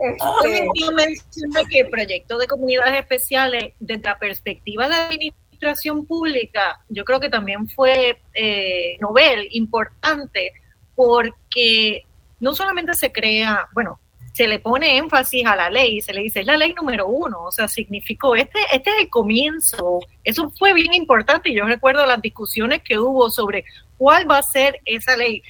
Este, 0.00 0.68
yo 0.74 0.92
mencioné 0.92 1.64
que 1.70 1.80
el 1.80 1.90
proyecto 1.90 2.38
de 2.38 2.46
comunidades 2.46 3.00
especiales, 3.00 3.72
desde 3.80 4.02
la 4.02 4.18
perspectiva 4.18 4.88
de 4.88 4.94
administración 4.94 6.06
pública, 6.06 6.80
yo 6.88 7.04
creo 7.04 7.18
que 7.18 7.30
también 7.30 7.68
fue 7.68 8.20
eh, 8.34 8.96
novel, 9.00 9.48
importante, 9.52 10.52
porque 10.94 12.04
no 12.40 12.54
solamente 12.54 12.94
se 12.94 13.10
crea, 13.10 13.68
bueno, 13.72 13.98
se 14.36 14.46
le 14.46 14.58
pone 14.58 14.98
énfasis 14.98 15.46
a 15.46 15.56
la 15.56 15.70
ley, 15.70 16.02
se 16.02 16.12
le 16.12 16.20
dice, 16.20 16.40
es 16.40 16.46
la 16.46 16.58
ley 16.58 16.74
número 16.74 17.06
uno, 17.06 17.44
o 17.44 17.50
sea, 17.50 17.68
significó, 17.68 18.36
este, 18.36 18.58
este 18.70 18.90
es 18.90 18.96
el 19.00 19.08
comienzo, 19.08 20.00
eso 20.24 20.52
fue 20.58 20.74
bien 20.74 20.92
importante 20.92 21.48
y 21.48 21.54
yo 21.54 21.64
recuerdo 21.64 22.04
las 22.04 22.20
discusiones 22.20 22.82
que 22.82 22.98
hubo 22.98 23.30
sobre 23.30 23.64
cuál 23.96 24.30
va 24.30 24.36
a 24.36 24.42
ser 24.42 24.82
esa 24.84 25.16
ley. 25.16 25.42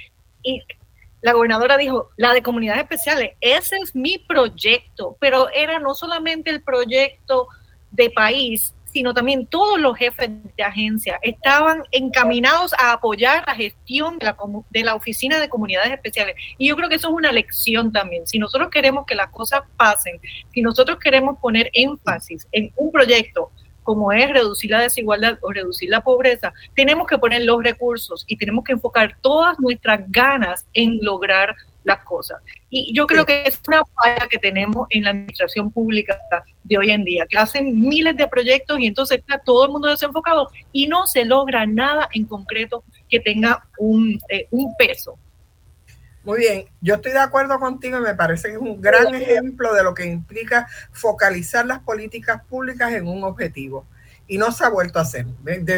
Y 0.44 0.62
la 1.20 1.32
gobernadora 1.32 1.76
dijo, 1.76 2.10
la 2.16 2.32
de 2.32 2.44
comunidades 2.44 2.82
especiales, 2.82 3.32
ese 3.40 3.76
es 3.78 3.96
mi 3.96 4.18
proyecto, 4.18 5.16
pero 5.18 5.48
era 5.50 5.80
no 5.80 5.96
solamente 5.96 6.50
el 6.50 6.62
proyecto 6.62 7.48
de 7.90 8.10
país, 8.10 8.72
sino 8.96 9.12
también 9.12 9.46
todos 9.46 9.78
los 9.78 9.94
jefes 9.98 10.30
de 10.56 10.62
agencia 10.62 11.18
estaban 11.20 11.82
encaminados 11.90 12.72
a 12.78 12.92
apoyar 12.92 13.44
la 13.46 13.54
gestión 13.54 14.18
de 14.18 14.24
la, 14.24 14.36
de 14.70 14.84
la 14.84 14.94
Oficina 14.94 15.38
de 15.38 15.50
Comunidades 15.50 15.92
Especiales. 15.92 16.34
Y 16.56 16.68
yo 16.68 16.76
creo 16.76 16.88
que 16.88 16.94
eso 16.94 17.08
es 17.08 17.14
una 17.14 17.30
lección 17.30 17.92
también. 17.92 18.26
Si 18.26 18.38
nosotros 18.38 18.70
queremos 18.70 19.04
que 19.04 19.14
las 19.14 19.28
cosas 19.28 19.64
pasen, 19.76 20.18
si 20.54 20.62
nosotros 20.62 20.98
queremos 20.98 21.38
poner 21.40 21.68
énfasis 21.74 22.48
en 22.52 22.72
un 22.74 22.90
proyecto 22.90 23.50
como 23.82 24.12
es 24.12 24.30
reducir 24.30 24.70
la 24.70 24.80
desigualdad 24.80 25.36
o 25.42 25.52
reducir 25.52 25.90
la 25.90 26.00
pobreza, 26.00 26.54
tenemos 26.74 27.06
que 27.06 27.18
poner 27.18 27.44
los 27.44 27.62
recursos 27.62 28.24
y 28.26 28.38
tenemos 28.38 28.64
que 28.64 28.72
enfocar 28.72 29.18
todas 29.20 29.60
nuestras 29.60 30.10
ganas 30.10 30.66
en 30.72 31.00
lograr 31.02 31.54
las 31.86 32.02
cosas. 32.02 32.42
Y 32.68 32.92
yo 32.94 33.06
creo 33.06 33.24
que 33.24 33.44
es 33.46 33.60
una 33.66 33.82
falla 33.84 34.26
que 34.28 34.38
tenemos 34.38 34.88
en 34.90 35.04
la 35.04 35.10
administración 35.10 35.70
pública 35.70 36.18
de 36.64 36.76
hoy 36.76 36.90
en 36.90 37.04
día, 37.04 37.26
que 37.28 37.38
hacen 37.38 37.80
miles 37.80 38.16
de 38.16 38.26
proyectos 38.26 38.80
y 38.80 38.86
entonces 38.88 39.18
está 39.18 39.38
todo 39.38 39.66
el 39.66 39.70
mundo 39.70 39.88
desenfocado 39.88 40.50
y 40.72 40.88
no 40.88 41.06
se 41.06 41.24
logra 41.24 41.64
nada 41.64 42.08
en 42.12 42.24
concreto 42.24 42.82
que 43.08 43.20
tenga 43.20 43.64
un, 43.78 44.18
eh, 44.28 44.48
un 44.50 44.74
peso. 44.76 45.16
Muy 46.24 46.40
bien, 46.40 46.66
yo 46.80 46.96
estoy 46.96 47.12
de 47.12 47.20
acuerdo 47.20 47.60
contigo 47.60 47.98
y 47.98 48.00
me 48.00 48.16
parece 48.16 48.48
que 48.48 48.54
es 48.54 48.60
un 48.60 48.80
gran 48.80 49.14
ejemplo 49.14 49.72
de 49.72 49.84
lo 49.84 49.94
que 49.94 50.06
implica 50.06 50.66
focalizar 50.90 51.64
las 51.66 51.78
políticas 51.78 52.42
públicas 52.46 52.92
en 52.94 53.06
un 53.06 53.22
objetivo. 53.22 53.86
Y 54.26 54.38
no 54.38 54.50
se 54.50 54.64
ha 54.64 54.70
vuelto 54.70 54.98
a 54.98 55.02
hacer. 55.02 55.24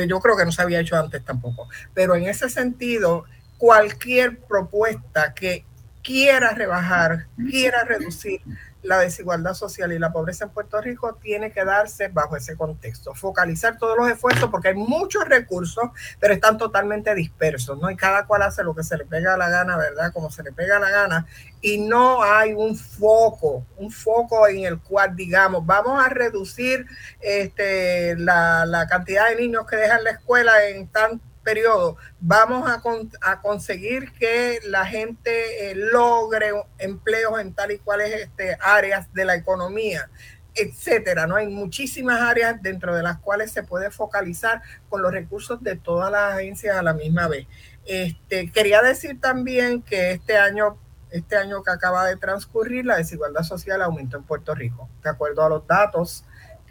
Yo 0.08 0.20
creo 0.20 0.38
que 0.38 0.46
no 0.46 0.52
se 0.52 0.62
había 0.62 0.80
hecho 0.80 0.96
antes 0.96 1.22
tampoco. 1.22 1.68
Pero 1.92 2.14
en 2.14 2.22
ese 2.24 2.48
sentido, 2.48 3.26
cualquier 3.58 4.38
propuesta 4.38 5.34
que 5.34 5.66
quiera 6.08 6.52
rebajar, 6.52 7.26
quiera 7.50 7.84
reducir 7.84 8.40
la 8.82 8.98
desigualdad 8.98 9.52
social 9.52 9.92
y 9.92 9.98
la 9.98 10.10
pobreza 10.10 10.46
en 10.46 10.50
Puerto 10.52 10.80
Rico 10.80 11.18
tiene 11.20 11.52
que 11.52 11.66
darse 11.66 12.08
bajo 12.08 12.34
ese 12.34 12.56
contexto, 12.56 13.12
focalizar 13.12 13.76
todos 13.76 13.98
los 13.98 14.08
esfuerzos 14.08 14.48
porque 14.48 14.68
hay 14.68 14.74
muchos 14.74 15.28
recursos, 15.28 15.84
pero 16.18 16.32
están 16.32 16.56
totalmente 16.56 17.14
dispersos, 17.14 17.78
¿no? 17.78 17.90
Y 17.90 17.96
cada 17.96 18.24
cual 18.24 18.40
hace 18.40 18.64
lo 18.64 18.74
que 18.74 18.84
se 18.84 18.96
le 18.96 19.04
pega 19.04 19.36
la 19.36 19.50
gana, 19.50 19.76
¿verdad? 19.76 20.10
Como 20.10 20.30
se 20.30 20.42
le 20.42 20.50
pega 20.50 20.78
la 20.78 20.88
gana, 20.88 21.26
y 21.60 21.76
no 21.76 22.22
hay 22.22 22.54
un 22.54 22.74
foco, 22.74 23.66
un 23.76 23.90
foco 23.90 24.48
en 24.48 24.60
el 24.60 24.78
cual 24.78 25.14
digamos, 25.14 25.66
vamos 25.66 26.02
a 26.02 26.08
reducir 26.08 26.86
este, 27.20 28.16
la, 28.16 28.64
la 28.64 28.86
cantidad 28.86 29.28
de 29.28 29.36
niños 29.36 29.66
que 29.66 29.76
dejan 29.76 30.04
la 30.04 30.12
escuela 30.12 30.68
en 30.68 30.88
tan 30.88 31.20
periodo 31.48 31.96
vamos 32.20 32.70
a, 32.70 33.40
conseguir 33.40 34.12
que 34.12 34.60
la 34.66 34.84
gente 34.84 35.70
eh, 35.70 35.74
logre 35.74 36.50
empleos 36.78 37.40
en 37.40 37.54
tal 37.54 37.72
y 37.72 37.78
cuales 37.78 38.12
este, 38.12 38.58
áreas 38.60 39.10
de 39.14 39.24
la 39.24 39.34
economía 39.34 40.10
etcétera, 40.54 41.26
¿no? 41.28 41.36
Hay 41.36 41.46
muchísimas 41.46 42.20
áreas 42.20 42.60
dentro 42.60 42.94
de 42.94 43.02
las 43.02 43.18
cuales 43.18 43.52
se 43.52 43.62
puede 43.62 43.92
focalizar 43.92 44.60
con 44.88 45.00
los 45.02 45.12
recursos 45.12 45.62
de 45.62 45.76
todas 45.76 46.10
las 46.10 46.34
agencias 46.34 46.76
a 46.76 46.82
la 46.82 46.94
misma 46.94 47.28
vez. 47.28 47.46
Este, 47.86 48.50
quería 48.50 48.82
decir 48.82 49.20
también 49.20 49.82
que 49.82 50.10
este 50.10 50.36
año, 50.36 50.76
este 51.12 51.36
año 51.36 51.62
que 51.62 51.70
acaba 51.70 52.06
de 52.06 52.16
transcurrir, 52.16 52.86
la 52.86 52.96
desigualdad 52.96 53.44
social 53.44 53.80
aumentó 53.82 54.16
en 54.16 54.24
Puerto 54.24 54.52
Rico, 54.52 54.88
de 55.04 55.10
acuerdo 55.10 55.44
a 55.44 55.48
los 55.48 55.66
datos 55.66 56.24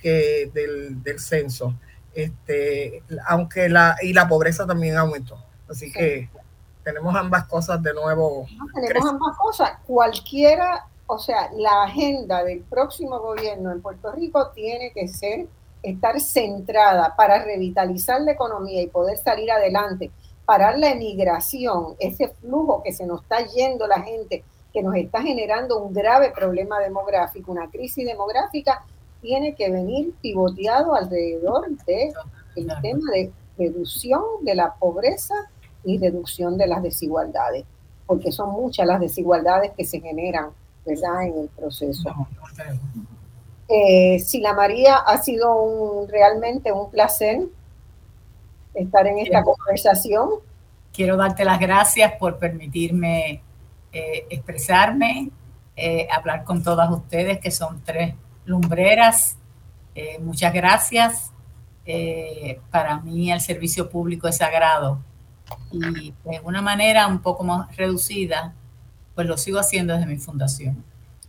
del 0.04 1.20
censo. 1.20 1.74
Este, 2.18 3.04
aunque 3.28 3.70
la, 3.70 3.96
y 4.02 4.12
la 4.12 4.28
pobreza 4.28 4.66
también 4.66 4.98
aumentó. 4.98 5.38
Así 5.70 5.92
que 5.92 6.30
tenemos 6.84 7.16
ambas 7.16 7.46
cosas 7.46 7.82
de 7.84 7.94
nuevo. 7.94 8.48
tenemos 8.74 9.10
ambas 9.10 9.38
cosas. 9.38 9.72
Cualquiera 9.86 10.88
o 11.08 11.18
sea, 11.18 11.50
la 11.56 11.84
agenda 11.84 12.44
del 12.44 12.60
próximo 12.64 13.20
gobierno 13.20 13.72
en 13.72 13.82
Puerto 13.82 14.12
Rico 14.12 14.52
tiene 14.52 14.92
que 14.92 15.08
ser 15.08 15.48
estar 15.82 16.20
centrada 16.20 17.16
para 17.16 17.44
revitalizar 17.44 18.20
la 18.22 18.34
economía 18.34 18.82
y 18.82 18.88
poder 18.88 19.18
salir 19.18 19.50
adelante, 19.50 20.12
parar 20.46 20.78
la 20.78 20.92
emigración, 20.92 21.96
ese 22.00 22.28
flujo 22.28 22.84
que 22.84 22.92
se 22.92 23.06
nos 23.06 23.22
está 23.22 23.40
yendo 23.46 23.88
la 23.88 24.02
gente, 24.02 24.44
que 24.74 24.84
nos 24.84 24.96
está 24.96 25.22
generando 25.22 25.80
un 25.80 25.94
grave 25.94 26.32
problema 26.32 26.80
demográfico, 26.80 27.54
una 27.54 27.70
crisis 27.70 28.06
demográfica, 28.06 28.84
tiene 29.28 29.56
que 29.56 29.70
venir 29.70 30.14
pivoteado 30.22 30.96
alrededor 30.96 31.68
del 31.86 32.14
tema 32.82 33.12
de 33.12 33.30
reducción 33.58 34.22
de 34.44 34.56
la 34.56 34.74
pobreza 34.76 35.36
y 35.84 35.98
reducción 35.98 36.58
de 36.58 36.66
las 36.66 36.82
desigualdades, 36.82 37.66
porque 38.06 38.32
son 38.32 38.52
muchas 38.52 38.88
las 38.88 39.02
desigualdades 39.02 39.72
que 39.76 39.84
se 39.84 40.00
generan 40.00 40.52
¿verdad? 40.86 41.26
en 41.26 41.40
el 41.40 41.50
proceso. 41.50 42.10
Eh, 43.68 44.18
Sila 44.20 44.54
María, 44.54 44.96
ha 44.96 45.18
sido 45.18 45.62
un, 45.62 46.08
realmente 46.08 46.72
un 46.72 46.90
placer 46.90 47.42
estar 48.74 49.08
en 49.08 49.18
esta 49.18 49.44
conversación. 49.44 50.30
Quiero 50.94 51.18
darte 51.18 51.44
las 51.44 51.60
gracias 51.60 52.14
por 52.14 52.38
permitirme 52.38 53.42
eh, 53.92 54.26
expresarme, 54.30 55.32
eh, 55.76 56.08
hablar 56.16 56.46
con 56.46 56.64
todas 56.64 56.90
ustedes, 56.90 57.40
que 57.40 57.52
son 57.52 57.82
tres 57.84 58.16
lumbreras. 58.48 59.38
Eh, 59.94 60.18
muchas 60.20 60.54
gracias. 60.54 61.32
para 62.72 63.00
mí 63.00 63.32
el 63.32 63.40
servicio 63.40 63.90
público 63.90 64.28
es 64.28 64.38
sagrado 64.38 65.00
y 65.72 66.14
de 66.24 66.42
una 66.44 66.62
manera 66.62 67.08
un 67.08 67.20
poco 67.20 67.44
más 67.44 67.76
reducida, 67.76 68.54
pues 69.16 69.28
lo 69.28 69.38
sigo 69.38 69.60
haciendo 69.60 69.94
desde 69.94 70.06
mi 70.06 70.18
fundación. 70.18 70.84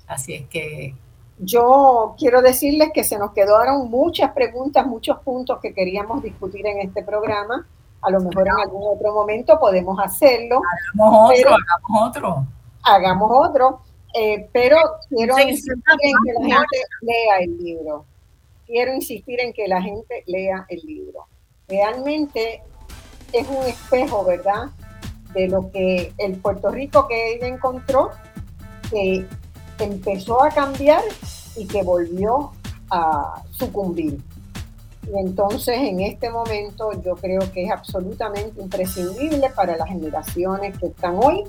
Así 0.06 0.34
es 0.34 0.48
que... 0.48 0.94
Yo 1.40 2.16
quiero 2.18 2.42
decirles 2.42 2.90
que 2.92 3.04
se 3.04 3.16
nos 3.16 3.32
quedaron 3.32 3.88
muchas 3.88 4.32
preguntas, 4.32 4.84
muchos 4.86 5.20
puntos 5.20 5.60
que 5.60 5.72
queríamos 5.72 6.20
discutir 6.22 6.66
en 6.66 6.80
este 6.80 7.04
programa. 7.04 7.64
A 8.02 8.10
lo 8.10 8.20
mejor 8.20 8.48
en 8.48 8.54
algún 8.60 8.96
otro 8.96 9.14
momento 9.14 9.58
podemos 9.58 9.98
hacerlo. 10.00 10.60
Hagamos 10.96 11.30
otro, 11.30 11.50
hagamos 11.50 12.08
otro. 12.08 12.46
Hagamos 12.82 13.30
otro. 13.32 13.80
Eh, 14.14 14.48
pero 14.52 14.78
quiero 15.08 15.38
insistir 15.38 15.82
en 16.02 16.14
que 16.24 16.48
la 16.48 16.56
gente 16.56 16.78
lea 17.02 17.38
el 17.40 17.58
libro. 17.58 18.04
Quiero 18.66 18.94
insistir 18.94 19.40
en 19.40 19.52
que 19.52 19.68
la 19.68 19.80
gente 19.80 20.24
lea 20.26 20.66
el 20.68 20.80
libro. 20.80 21.26
Realmente 21.68 22.62
es 23.32 23.46
un 23.48 23.66
espejo, 23.66 24.24
¿verdad? 24.24 24.70
de 25.32 25.48
lo 25.48 25.70
que 25.70 26.12
el 26.18 26.36
Puerto 26.36 26.70
Rico 26.70 27.06
que 27.06 27.34
ella 27.34 27.46
encontró, 27.46 28.10
que 28.90 29.26
empezó 29.78 30.42
a 30.42 30.50
cambiar 30.50 31.02
y 31.56 31.66
que 31.66 31.82
volvió 31.82 32.52
a 32.90 33.42
sucumbir. 33.50 34.18
Y 35.06 35.18
entonces 35.18 35.78
en 35.78 36.00
este 36.00 36.30
momento 36.30 36.90
yo 37.02 37.16
creo 37.16 37.40
que 37.52 37.64
es 37.64 37.70
absolutamente 37.70 38.60
imprescindible 38.60 39.50
para 39.50 39.76
las 39.76 39.88
generaciones 39.88 40.76
que 40.78 40.86
están 40.86 41.16
hoy 41.16 41.44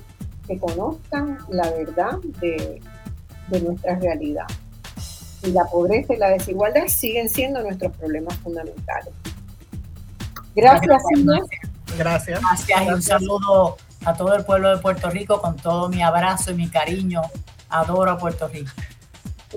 que 0.50 0.58
conozcan 0.58 1.38
la 1.50 1.70
verdad 1.70 2.18
de, 2.42 2.82
nuestra 3.62 3.96
realidad. 3.96 4.46
Y 5.44 5.52
la 5.52 5.64
pobreza 5.66 6.14
y 6.14 6.18
la 6.18 6.30
desigualdad 6.30 6.88
siguen 6.88 7.30
siendo 7.30 7.62
nuestros 7.62 7.96
problemas 7.98 8.36
fundamentales. 8.38 9.14
Gracias, 10.56 10.88
Gracias. 10.88 11.22
Gracias. 11.98 12.42
Gracias 12.42 12.82
y 12.82 12.90
un 12.90 13.02
saludo 13.02 13.78
a 14.06 14.14
todo 14.14 14.36
el 14.36 14.44
pueblo 14.44 14.76
de 14.76 14.82
Puerto 14.82 15.10
Rico 15.10 15.40
con 15.40 15.56
todo 15.56 15.88
mi 15.88 16.02
abrazo 16.02 16.52
y 16.52 16.56
mi 16.56 16.68
cariño. 16.68 17.22
Adoro 17.70 18.12
a 18.12 18.18
Puerto 18.18 18.48
Rico. 18.48 18.72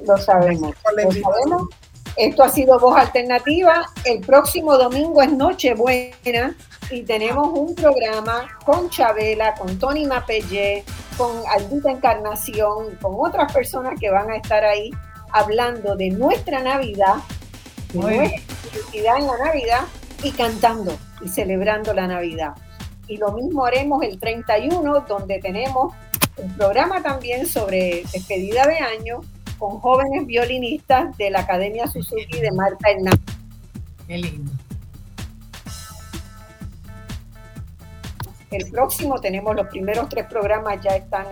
Lo 0.07 0.17
sabemos. 0.19 0.75
Lo 0.95 1.11
sabemos. 1.11 1.69
Esto 2.17 2.43
ha 2.43 2.49
sido 2.51 2.79
Voz 2.79 2.97
Alternativa. 2.97 3.87
El 4.05 4.21
próximo 4.21 4.77
domingo 4.77 5.23
es 5.23 5.33
Nochebuena 5.33 6.55
y 6.91 7.03
tenemos 7.03 7.49
un 7.59 7.75
programa 7.75 8.49
con 8.65 8.91
Chabela, 8.91 9.55
con 9.55 9.79
Tony 9.79 10.05
Mapellé, 10.05 10.85
con 11.17 11.31
Aldita 11.49 11.91
Encarnación, 11.91 12.97
con 13.01 13.15
otras 13.17 13.51
personas 13.53 13.99
que 13.99 14.11
van 14.11 14.31
a 14.31 14.37
estar 14.37 14.63
ahí 14.63 14.91
hablando 15.31 15.97
de 15.97 16.11
nuestra 16.11 16.63
Navidad, 16.63 17.15
de 17.93 17.99
nuestra 17.99 18.55
felicidad 18.71 19.17
en 19.17 19.27
la 19.27 19.39
Navidad 19.39 19.81
y 20.23 20.31
cantando 20.33 20.97
y 21.23 21.29
celebrando 21.29 21.95
la 21.95 22.07
Navidad. 22.07 22.53
Y 23.09 23.17
lo 23.17 23.33
mismo 23.33 23.65
haremos 23.65 24.03
el 24.03 24.19
31, 24.19 25.07
donde 25.09 25.39
tenemos 25.39 25.95
un 26.37 26.55
programa 26.57 27.03
también 27.03 27.47
sobre 27.47 28.05
despedida 28.13 28.67
de 28.67 28.79
año 28.79 29.21
con 29.63 29.79
jóvenes 29.79 30.27
violinistas 30.27 31.17
de 31.19 31.31
la 31.31 31.39
Academia 31.39 31.87
Suzuki 31.87 32.41
de 32.41 32.51
Marta 32.51 32.91
Hernández. 32.91 33.37
Qué 34.09 34.19
lindo. 34.19 34.51
El 38.51 38.69
próximo 38.73 39.21
tenemos 39.21 39.55
los 39.55 39.69
primeros 39.69 40.09
tres 40.09 40.27
programas, 40.27 40.83
ya 40.83 40.97
están 40.97 41.27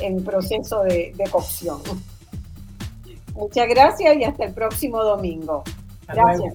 en, 0.00 0.22
proceso 0.22 0.82
de, 0.82 1.14
de 1.16 1.30
cocción. 1.30 1.80
Muchas 3.32 3.66
gracias 3.66 4.16
y 4.18 4.24
hasta 4.24 4.44
el 4.44 4.52
próximo 4.52 5.02
domingo. 5.02 5.64
Gracias. 6.06 6.52